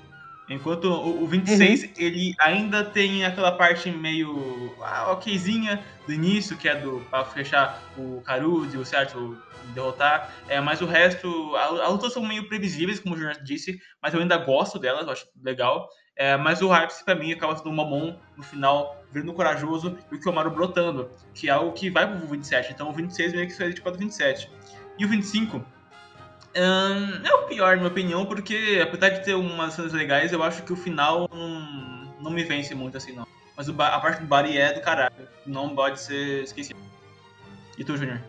Enquanto 0.49 0.85
o, 0.85 1.23
o 1.23 1.27
26, 1.27 1.83
uhum. 1.83 1.89
ele 1.97 2.33
ainda 2.39 2.85
tem 2.85 3.25
aquela 3.25 3.51
parte 3.51 3.91
meio 3.91 4.73
ah, 4.81 5.11
okzinha 5.11 5.83
do 6.05 6.13
início, 6.13 6.55
que 6.55 6.69
é 6.69 6.75
do 6.75 7.05
pra 7.09 7.25
fechar 7.25 7.83
o 7.97 8.21
Caruso, 8.21 8.85
certo? 8.85 9.37
Derrotar. 9.73 10.33
É, 10.47 10.61
mas 10.61 10.79
o 10.79 10.85
resto, 10.85 11.53
as 11.57 11.91
lutas 11.91 12.13
são 12.13 12.25
meio 12.25 12.47
previsíveis, 12.47 12.97
como 12.97 13.13
o 13.13 13.17
Jornal 13.17 13.43
disse, 13.43 13.77
mas 14.01 14.13
eu 14.13 14.21
ainda 14.21 14.37
gosto 14.37 14.79
delas, 14.79 15.05
eu 15.05 15.11
acho 15.11 15.27
legal. 15.43 15.89
É, 16.17 16.35
mas 16.35 16.61
o 16.61 16.67
hype 16.67 16.91
pra 17.05 17.13
mim 17.13 17.31
acaba 17.31 17.55
sendo 17.55 17.69
o 17.69 17.73
Mamon 17.73 18.15
no 18.35 18.43
final, 18.43 19.03
virando 19.11 19.33
corajoso, 19.33 19.97
e 20.11 20.15
o 20.15 20.19
Kiyomaru 20.19 20.49
brotando, 20.49 21.11
que 21.33 21.47
é 21.47 21.51
algo 21.51 21.71
que 21.73 21.91
vai 21.91 22.07
pro 22.07 22.27
27. 22.27 22.73
Então 22.73 22.89
o 22.89 22.93
26 22.93 23.33
meio 23.33 23.47
que 23.47 23.55
foi 23.55 23.71
tipo 23.71 23.91
do 23.91 23.97
27. 23.97 24.49
E 24.97 25.05
o 25.05 25.07
25 25.07 25.63
um, 26.57 27.25
é 27.25 27.33
o 27.35 27.43
pior, 27.43 27.75
na 27.75 27.83
minha 27.83 27.87
opinião, 27.87 28.25
porque 28.25 28.79
apesar 28.81 29.09
de 29.09 29.23
ter 29.23 29.35
umas 29.35 29.75
cenas 29.75 29.93
legais, 29.93 30.33
eu 30.33 30.41
acho 30.41 30.63
que 30.63 30.73
o 30.73 30.75
final 30.75 31.29
não, 32.19 32.31
me 32.31 32.43
vence 32.43 32.73
muito 32.73 32.97
assim, 32.97 33.11
não. 33.11 33.27
Mas 33.55 33.69
a 33.69 33.99
parte 33.99 34.21
do 34.21 34.27
Bari 34.27 34.57
é 34.57 34.73
do 34.73 34.81
caralho. 34.81 35.27
Não 35.45 35.75
pode 35.75 35.99
ser 35.99 36.43
esquecido. 36.43 36.79
E 37.77 37.83
tu, 37.83 37.95
Junior? 37.95 38.19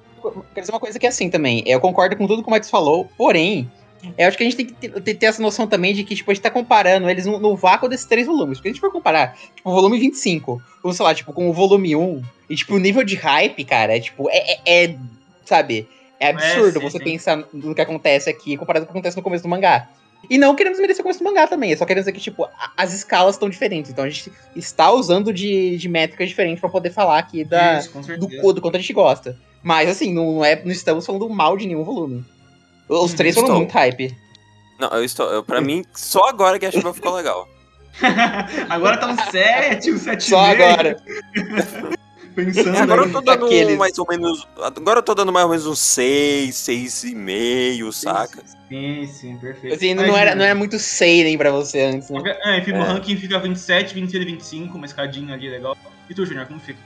Quer 0.54 0.60
dizer 0.60 0.72
uma 0.72 0.80
coisa 0.80 0.98
que 0.98 1.06
é 1.06 1.08
assim 1.08 1.30
também. 1.30 1.62
Eu 1.66 1.80
concordo 1.80 2.16
com 2.16 2.26
tudo 2.26 2.42
que 2.42 2.48
o 2.48 2.50
Max 2.50 2.68
falou, 2.68 3.06
porém, 3.16 3.70
eu 4.16 4.28
acho 4.28 4.36
que 4.36 4.42
a 4.42 4.46
gente 4.46 4.56
tem 4.56 4.66
que 4.66 4.72
ter, 4.72 5.14
ter, 5.14 5.26
essa 5.26 5.42
noção 5.42 5.66
também 5.66 5.92
de 5.92 6.04
que, 6.04 6.14
tipo, 6.14 6.30
a 6.30 6.34
gente 6.34 6.42
tá 6.42 6.50
comparando 6.50 7.08
eles 7.08 7.26
no, 7.26 7.38
no, 7.38 7.56
vácuo 7.56 7.88
desses 7.88 8.06
três 8.06 8.26
volumes. 8.26 8.58
Porque 8.58 8.68
a 8.68 8.72
gente 8.72 8.80
for 8.80 8.92
comparar, 8.92 9.36
tipo, 9.54 9.68
o 9.68 9.72
volume 9.72 9.98
25, 9.98 10.62
ou 10.82 10.92
sei 10.92 11.04
lá, 11.04 11.14
tipo, 11.14 11.32
com 11.32 11.48
o 11.48 11.52
volume 11.52 11.96
1, 11.96 12.22
e, 12.48 12.56
tipo, 12.56 12.74
o 12.74 12.78
nível 12.78 13.02
de 13.02 13.16
hype, 13.16 13.64
cara, 13.64 13.96
é, 13.96 14.00
tipo, 14.00 14.28
é, 14.30 14.52
é, 14.52 14.84
é 14.84 14.96
sabe? 15.44 15.88
É 16.20 16.30
absurdo 16.30 16.78
é, 16.78 16.80
sim, 16.80 16.90
você 16.90 16.98
sim. 16.98 17.04
pensar 17.04 17.44
no 17.52 17.74
que 17.74 17.80
acontece 17.80 18.28
aqui 18.28 18.56
comparado 18.56 18.86
com 18.86 18.90
o 18.90 18.92
que 18.92 18.98
acontece 18.98 19.16
no 19.16 19.22
começo 19.22 19.42
do 19.42 19.48
mangá. 19.48 19.88
E 20.28 20.36
não 20.36 20.54
queremos 20.56 20.80
merecer 20.80 21.00
o 21.00 21.04
começo 21.04 21.20
do 21.20 21.24
mangá 21.24 21.46
também, 21.46 21.72
é 21.72 21.76
só 21.76 21.84
querendo 21.84 22.02
dizer 22.02 22.12
que, 22.12 22.20
tipo, 22.20 22.48
as 22.76 22.92
escalas 22.92 23.36
estão 23.36 23.48
diferentes. 23.48 23.90
Então 23.90 24.04
a 24.04 24.10
gente 24.10 24.32
está 24.56 24.90
usando 24.90 25.32
de, 25.32 25.76
de 25.76 25.88
métricas 25.88 26.28
diferentes 26.28 26.60
para 26.60 26.68
poder 26.68 26.90
falar 26.90 27.18
aqui 27.18 27.44
da, 27.44 27.78
Isso, 27.78 27.92
do, 28.18 28.52
do 28.52 28.60
quanto 28.60 28.76
a 28.76 28.80
gente 28.80 28.92
gosta. 28.92 29.38
Mas, 29.62 29.88
assim, 29.88 30.12
não, 30.12 30.44
é, 30.44 30.60
não 30.62 30.72
estamos 30.72 31.06
falando 31.06 31.28
mal 31.28 31.56
de 31.56 31.66
nenhum 31.66 31.84
volume. 31.84 32.24
Os 32.88 33.12
três 33.12 33.34
foram 33.34 33.56
muito 33.56 33.72
hype. 33.72 34.16
Não, 34.78 34.88
eu 34.90 35.04
estou. 35.04 35.26
Eu, 35.30 35.42
pra 35.42 35.60
mim, 35.60 35.84
só 35.92 36.28
agora 36.28 36.58
que 36.58 36.66
a 36.66 36.70
chuva 36.70 36.94
ficou 36.94 37.14
legal. 37.14 37.48
agora 38.70 38.96
tá 38.96 39.08
no 39.08 39.30
7, 39.30 39.90
o 39.90 39.98
7 39.98 40.22
Só 40.22 40.38
agora. 40.38 41.02
Pensando 42.34 42.76
agora 42.76 43.02
eu 43.02 43.12
tô 43.12 43.20
dando 43.20 43.46
aqueles... 43.46 43.76
mais 43.76 43.98
ou 43.98 44.06
menos. 44.08 44.46
Agora 44.62 45.00
eu 45.00 45.02
tô 45.02 45.12
dando 45.12 45.32
mais 45.32 45.44
ou 45.44 45.50
menos 45.50 45.66
uns 45.66 45.80
6, 45.80 46.54
6,5, 46.54 47.92
saca? 47.92 48.44
Sim, 48.68 49.06
sim, 49.08 49.36
perfeito. 49.38 49.74
Assim, 49.74 49.92
não, 49.92 50.16
era, 50.16 50.36
não 50.36 50.44
era 50.44 50.54
muito 50.54 50.78
seinen 50.78 51.36
pra 51.36 51.50
você 51.50 51.80
antes, 51.80 52.10
né? 52.10 52.20
É, 52.44 52.58
enfim, 52.58 52.72
é. 52.72 52.78
o 52.78 52.82
ranking 52.84 53.16
fica 53.16 53.40
27, 53.40 53.92
26 53.92 54.22
e 54.22 54.26
25, 54.26 54.76
uma 54.76 54.86
escadinha 54.86 55.34
ali 55.34 55.50
legal. 55.50 55.76
E 56.08 56.14
tu, 56.14 56.24
Junior, 56.24 56.46
como 56.46 56.60
fica? 56.60 56.78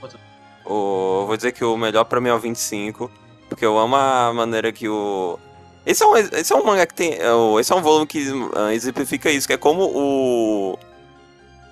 O, 0.65 1.25
vou 1.27 1.37
dizer 1.37 1.51
que 1.51 1.63
o 1.63 1.77
melhor 1.77 2.05
pra 2.05 2.19
mim 2.19 2.29
é 2.29 2.33
o 2.33 2.39
25, 2.39 3.11
porque 3.47 3.65
eu 3.65 3.77
amo 3.77 3.95
a 3.95 4.33
maneira 4.33 4.71
que 4.71 4.89
o. 4.89 5.37
Esse 5.85 6.03
é 6.03 6.07
um, 6.07 6.15
esse 6.15 6.53
é 6.53 6.55
um 6.55 6.63
mangá 6.63 6.85
que 6.85 6.93
tem. 6.93 7.13
É 7.13 7.59
esse 7.59 7.71
é 7.71 7.75
um 7.75 7.81
volume 7.81 8.07
que 8.07 8.29
uh, 8.29 8.69
exemplifica 8.71 9.29
isso, 9.29 9.47
que 9.47 9.53
é 9.53 9.57
como 9.57 9.83
o 9.83 10.79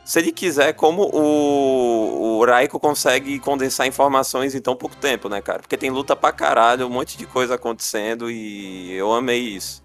se 0.03 0.19
ele 0.19 0.31
quiser, 0.31 0.73
como 0.73 1.03
o, 1.03 2.39
o 2.39 2.45
Raiko 2.45 2.79
consegue 2.79 3.39
condensar 3.39 3.87
informações 3.87 4.53
em 4.53 4.59
tão 4.59 4.75
pouco 4.75 4.95
tempo, 4.95 5.29
né, 5.29 5.41
cara? 5.41 5.59
Porque 5.59 5.77
tem 5.77 5.89
luta 5.89 6.15
pra 6.15 6.31
caralho, 6.31 6.85
um 6.87 6.89
monte 6.89 7.17
de 7.17 7.25
coisa 7.25 7.55
acontecendo 7.55 8.29
e 8.29 8.91
eu 8.91 9.13
amei 9.13 9.39
isso. 9.39 9.81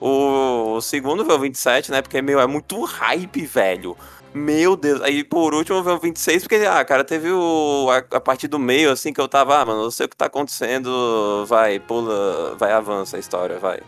O, 0.00 0.74
o 0.74 0.80
segundo 0.80 1.24
veio 1.24 1.38
27, 1.38 1.92
né? 1.92 2.02
Porque, 2.02 2.20
meu, 2.20 2.40
é 2.40 2.46
muito 2.46 2.82
hype, 2.82 3.46
velho. 3.46 3.96
Meu 4.34 4.76
Deus. 4.76 5.02
Aí, 5.02 5.22
por 5.22 5.54
último, 5.54 5.82
veio 5.82 5.96
o 5.96 6.00
26, 6.00 6.42
porque, 6.44 6.64
ah, 6.66 6.84
cara, 6.84 7.04
teve 7.04 7.30
o, 7.30 7.88
a, 7.90 8.16
a 8.16 8.20
partir 8.20 8.48
do 8.48 8.58
meio, 8.58 8.90
assim, 8.90 9.12
que 9.12 9.20
eu 9.20 9.28
tava, 9.28 9.60
ah, 9.60 9.66
mano, 9.66 9.82
não 9.82 9.90
sei 9.90 10.06
o 10.06 10.08
que 10.08 10.16
tá 10.16 10.26
acontecendo, 10.26 11.44
vai, 11.46 11.78
pula, 11.78 12.54
vai, 12.56 12.72
avança 12.72 13.16
a 13.16 13.20
história, 13.20 13.58
vai. 13.58 13.80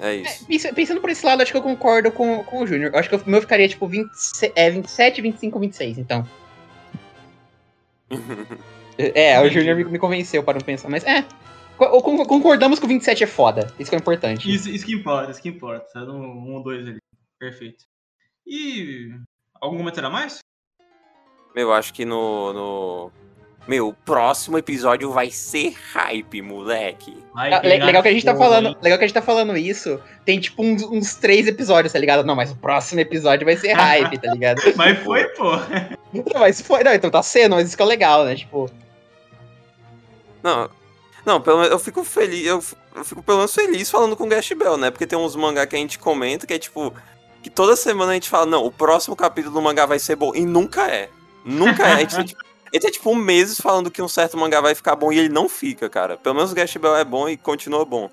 É 0.00 0.16
isso. 0.48 0.68
É, 0.68 0.72
pensando 0.72 1.00
por 1.00 1.10
esse 1.10 1.24
lado, 1.24 1.42
acho 1.42 1.52
que 1.52 1.58
eu 1.58 1.62
concordo 1.62 2.10
com, 2.10 2.42
com 2.44 2.62
o 2.62 2.66
Júnior. 2.66 2.94
Acho 2.96 3.08
que 3.08 3.14
o 3.14 3.22
meu 3.26 3.40
ficaria 3.40 3.68
tipo 3.68 3.86
20, 3.86 4.10
é, 4.56 4.70
27, 4.70 5.20
25, 5.20 5.58
26, 5.60 5.98
então. 5.98 6.26
é, 8.98 9.40
o 9.40 9.48
Júnior 9.48 9.76
me, 9.76 9.84
me, 9.84 9.98
convenceu 9.98 10.42
para 10.42 10.58
não 10.58 10.66
pensar, 10.66 10.88
mas 10.88 11.04
é. 11.04 11.24
Concordamos 11.76 12.78
que 12.78 12.84
o 12.84 12.88
27 12.88 13.24
é 13.24 13.26
foda. 13.26 13.72
Isso 13.78 13.90
que 13.90 13.96
é 13.96 13.98
importante. 13.98 14.52
Isso, 14.52 14.68
isso 14.68 14.84
que 14.84 14.94
importa, 14.94 15.30
isso 15.30 15.42
que 15.42 15.48
importa. 15.48 15.86
Tá 15.92 16.00
no 16.00 16.14
1 16.14 16.54
ou 16.54 16.62
2 16.62 16.88
ali. 16.88 16.98
Perfeito. 17.38 17.84
E. 18.46 19.10
Algum 19.62 19.76
comentário 19.76 20.08
a 20.08 20.10
mais? 20.10 20.40
Eu 21.54 21.72
acho 21.72 21.94
que 21.94 22.04
no, 22.04 22.52
no, 22.52 23.12
meu, 23.68 23.88
o 23.88 23.94
próximo 23.94 24.58
episódio 24.58 25.12
vai 25.12 25.30
ser 25.30 25.72
hype, 25.92 26.42
moleque. 26.42 27.16
Ah, 27.36 27.60
legal 27.60 28.02
que 28.02 28.08
a 28.08 28.12
gente 28.12 28.24
tá 28.24 28.34
falando, 28.34 28.76
legal 28.82 28.98
que 28.98 29.04
a 29.04 29.06
gente 29.06 29.14
tá 29.14 29.22
falando 29.22 29.56
isso. 29.56 30.00
Tem 30.24 30.40
tipo 30.40 30.64
uns, 30.64 30.82
uns, 30.82 31.14
três 31.14 31.46
episódios, 31.46 31.92
tá 31.92 31.98
ligado? 32.00 32.26
Não, 32.26 32.34
mas 32.34 32.50
o 32.50 32.56
próximo 32.56 33.00
episódio 33.00 33.44
vai 33.44 33.56
ser 33.56 33.72
hype, 33.72 34.18
tá 34.18 34.32
ligado? 34.32 34.60
mas 34.74 34.98
foi, 34.98 35.28
pô. 35.28 35.52
Não, 36.12 36.40
mas 36.40 36.60
foi, 36.60 36.82
não, 36.82 36.92
então 36.92 37.08
tá 37.08 37.22
sendo, 37.22 37.54
mas 37.54 37.68
isso 37.68 37.76
que 37.76 37.82
é 37.84 37.86
legal, 37.86 38.24
né? 38.24 38.34
Tipo. 38.34 38.68
Não. 40.42 40.68
Não, 41.24 41.40
pelo 41.40 41.62
eu 41.62 41.78
fico 41.78 42.02
feliz, 42.02 42.44
eu, 42.44 42.60
eu 42.96 43.04
fico 43.04 43.22
pelo 43.22 43.38
menos 43.38 43.54
feliz 43.54 43.88
falando 43.88 44.16
com 44.16 44.24
o 44.24 44.28
Gash 44.28 44.54
Bell, 44.54 44.76
né? 44.76 44.90
Porque 44.90 45.06
tem 45.06 45.16
uns 45.16 45.36
mangá 45.36 45.64
que 45.68 45.76
a 45.76 45.78
gente 45.78 46.00
comenta 46.00 46.48
que 46.48 46.54
é 46.54 46.58
tipo 46.58 46.92
que 47.42 47.50
toda 47.50 47.76
semana 47.76 48.12
a 48.12 48.14
gente 48.14 48.28
fala, 48.28 48.46
não, 48.46 48.64
o 48.64 48.70
próximo 48.70 49.16
capítulo 49.16 49.54
do 49.54 49.62
mangá 49.62 49.84
vai 49.84 49.98
ser 49.98 50.16
bom 50.16 50.32
e 50.34 50.46
nunca 50.46 50.88
é. 50.88 51.08
Nunca 51.44 51.86
é. 51.86 51.92
A 51.92 51.98
gente, 51.98 52.24
tipo, 52.24 52.42
ele 52.72 52.80
tem, 52.80 52.90
tipo, 52.90 53.14
meses 53.14 53.60
falando 53.60 53.90
que 53.90 54.00
um 54.00 54.08
certo 54.08 54.36
mangá 54.36 54.60
vai 54.60 54.74
ficar 54.74 54.94
bom 54.94 55.12
e 55.12 55.18
ele 55.18 55.28
não 55.28 55.48
fica, 55.48 55.90
cara. 55.90 56.16
Pelo 56.16 56.36
menos 56.36 56.52
o 56.52 56.54
Gash 56.54 56.76
Bell 56.76 56.96
é 56.96 57.04
bom 57.04 57.28
e 57.28 57.36
continua 57.36 57.84
bom. 57.84 58.08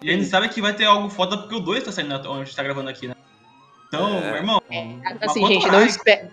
E 0.00 0.10
a 0.10 0.12
gente 0.12 0.26
sabe 0.26 0.48
que 0.48 0.60
vai 0.60 0.74
ter 0.74 0.84
algo 0.84 1.08
foda 1.08 1.36
porque 1.38 1.54
o 1.54 1.60
2 1.60 1.84
tá 1.84 1.92
saindo 1.92 2.14
onde 2.14 2.42
a 2.42 2.44
gente 2.44 2.56
tá 2.56 2.62
gravando 2.62 2.88
aqui, 2.88 3.08
né? 3.08 3.14
Então, 3.88 4.18
é. 4.18 4.20
meu 4.20 4.36
irmão. 4.36 4.62
É, 4.70 4.96
assim, 5.20 5.46
gente, 5.46 5.66
não 5.68 5.84
espere. 5.84 6.28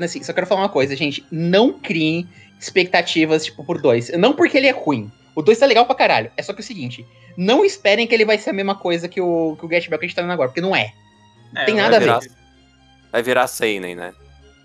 Assim, 0.00 0.22
só 0.22 0.32
quero 0.32 0.46
falar 0.46 0.62
uma 0.62 0.68
coisa, 0.68 0.96
gente. 0.96 1.24
Não 1.30 1.72
criem 1.72 2.28
expectativas, 2.58 3.44
tipo, 3.44 3.64
por 3.64 3.80
dois. 3.80 4.10
Não 4.16 4.32
porque 4.32 4.56
ele 4.56 4.66
é 4.66 4.72
ruim. 4.72 5.12
O 5.34 5.42
2 5.42 5.58
tá 5.58 5.66
legal 5.66 5.86
pra 5.86 5.94
caralho. 5.94 6.30
É 6.36 6.42
só 6.42 6.52
que 6.52 6.60
é 6.60 6.62
o 6.62 6.66
seguinte: 6.66 7.06
não 7.36 7.64
esperem 7.64 8.06
que 8.06 8.14
ele 8.14 8.24
vai 8.24 8.38
ser 8.38 8.50
a 8.50 8.52
mesma 8.52 8.74
coisa 8.74 9.08
que 9.08 9.20
o, 9.20 9.56
que 9.58 9.66
o 9.66 9.68
Get 9.68 9.88
Bell 9.88 9.98
que 9.98 10.06
a 10.06 10.08
gente 10.08 10.16
tá 10.16 10.22
vendo 10.22 10.32
agora, 10.32 10.48
porque 10.48 10.60
não 10.60 10.74
é. 10.74 10.92
Não 11.54 11.62
é, 11.62 11.64
tem 11.64 11.76
nada 11.76 11.96
a 11.96 12.00
ver. 12.00 12.30
Vai 13.12 13.22
virar 13.22 13.46
Seinen, 13.46 13.94
né? 13.94 14.12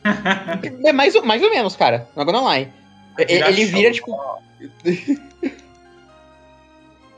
é 0.84 0.92
mais, 0.92 1.14
mais 1.24 1.42
ou 1.42 1.50
menos, 1.52 1.76
cara. 1.76 2.08
Não 2.16 2.26
gonna 2.26 2.42
lie. 2.54 2.72
Ele, 3.18 3.44
ele 3.44 3.66
vira, 3.66 3.92
tipo. 3.92 4.18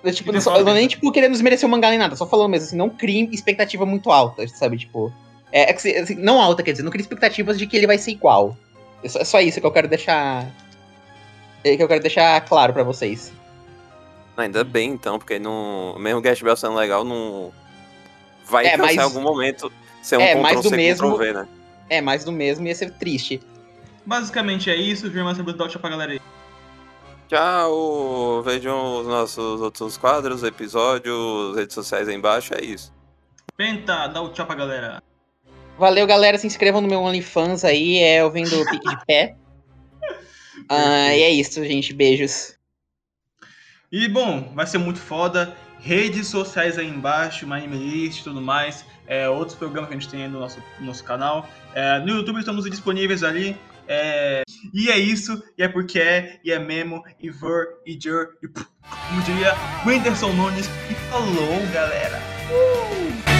é, 0.03 0.11
tipo, 0.11 0.31
não, 0.31 0.41
só, 0.41 0.61
não 0.63 0.73
nem 0.73 0.87
tipo 0.87 1.11
querendo 1.11 1.31
desmerecer 1.31 1.67
o 1.67 1.71
mangá 1.71 1.89
nem 1.89 1.99
nada, 1.99 2.15
só 2.15 2.27
falando 2.27 2.49
mesmo, 2.49 2.67
assim, 2.67 2.75
não 2.75 2.89
crie 2.89 3.29
expectativa 3.31 3.85
muito 3.85 4.11
alta, 4.11 4.47
sabe? 4.47 4.77
Tipo. 4.77 5.13
É, 5.53 5.71
é 5.71 5.73
assim, 5.73 6.15
não 6.15 6.41
alta, 6.41 6.63
quer 6.63 6.71
dizer, 6.71 6.83
não 6.83 6.91
crie 6.91 7.01
expectativas 7.01 7.57
de 7.57 7.67
que 7.67 7.77
ele 7.77 7.87
vai 7.87 7.97
ser 7.97 8.11
igual. 8.11 8.57
É 9.03 9.09
só, 9.09 9.19
é 9.19 9.23
só 9.23 9.39
isso 9.39 9.59
que 9.61 9.65
eu 9.65 9.71
quero 9.71 9.87
deixar. 9.87 10.45
É 11.63 11.77
que 11.77 11.83
eu 11.83 11.87
quero 11.87 12.01
deixar 12.01 12.41
claro 12.41 12.73
para 12.73 12.83
vocês. 12.83 13.31
Ainda 14.35 14.63
bem, 14.63 14.91
então, 14.91 15.19
porque 15.19 15.37
não, 15.37 15.97
mesmo 15.99 16.19
o 16.19 16.21
Gash 16.21 16.41
Bell 16.41 16.55
sendo 16.55 16.75
legal, 16.75 17.03
não. 17.03 17.51
Vai 18.51 18.67
é, 18.67 18.75
mas... 18.75 18.95
em 18.95 18.99
algum 18.99 19.21
momento 19.21 19.71
ser 20.01 20.17
um 20.17 20.21
é, 20.21 20.35
mais 20.35 20.61
do 20.61 20.69
mesmo, 20.71 21.17
V, 21.17 21.31
né? 21.31 21.47
É, 21.89 22.01
mais 22.01 22.25
do 22.25 22.31
mesmo 22.33 22.67
ia 22.67 22.75
ser 22.75 22.91
triste. 22.91 23.41
Basicamente 24.05 24.69
é 24.69 24.75
isso. 24.75 25.09
Firma 25.09 25.33
sempre 25.33 25.53
dá 25.53 25.69
tchau 25.69 25.79
pra 25.79 25.89
galera 25.89 26.11
aí. 26.11 26.21
Tchau! 27.29 28.43
Vejam 28.43 28.99
os 28.99 29.07
nossos 29.07 29.61
outros 29.61 29.97
quadros, 29.97 30.43
episódios, 30.43 31.55
redes 31.55 31.73
sociais 31.73 32.09
aí 32.09 32.15
embaixo, 32.15 32.53
é 32.53 32.61
isso. 32.61 32.93
Penta, 33.55 34.07
dá 34.07 34.21
o 34.21 34.29
tchau 34.29 34.45
pra 34.45 34.55
galera. 34.55 35.01
Valeu, 35.77 36.05
galera. 36.05 36.37
Se 36.37 36.45
inscrevam 36.45 36.81
no 36.81 36.89
meu 36.89 36.99
OnlyFans 36.99 37.63
aí, 37.63 37.99
é 37.99 38.17
eu 38.17 38.29
vendo 38.29 38.53
o 38.53 38.65
pique 38.69 38.89
de 38.89 39.05
pé. 39.05 39.35
ah, 40.67 41.15
e 41.15 41.21
é 41.21 41.29
isso, 41.29 41.63
gente. 41.63 41.93
Beijos. 41.93 42.57
E 43.89 44.09
bom, 44.09 44.51
vai 44.53 44.67
ser 44.67 44.77
muito 44.77 44.99
foda. 44.99 45.55
Redes 45.81 46.27
sociais 46.27 46.77
aí 46.77 46.87
embaixo, 46.87 47.47
My 47.47 47.67
e 48.19 48.23
tudo 48.23 48.41
mais 48.41 48.85
é, 49.11 49.27
outros 49.27 49.57
programas 49.57 49.89
que 49.89 49.95
a 49.95 49.99
gente 49.99 50.09
tem 50.09 50.23
aí 50.23 50.29
no 50.29 50.39
nosso, 50.39 50.63
no 50.79 50.85
nosso 50.85 51.03
canal. 51.03 51.49
É, 51.75 51.99
no 51.99 52.15
YouTube 52.15 52.39
estamos 52.39 52.63
disponíveis 52.69 53.23
ali. 53.23 53.57
É, 53.85 54.43
e 54.73 54.89
é 54.89 54.97
isso, 54.97 55.43
e 55.57 55.63
é 55.63 55.67
porque 55.67 55.99
é, 55.99 56.39
e 56.45 56.51
é 56.51 56.59
mesmo, 56.59 57.03
e 57.19 57.29
ver, 57.29 57.67
e 57.85 57.99
jur, 58.01 58.37
e 58.41 58.47
como 58.47 59.21
diria 59.25 59.53
Nunes, 60.33 60.69
e 60.89 60.93
falou, 61.09 61.67
galera! 61.73 62.21
Uh! 62.49 63.30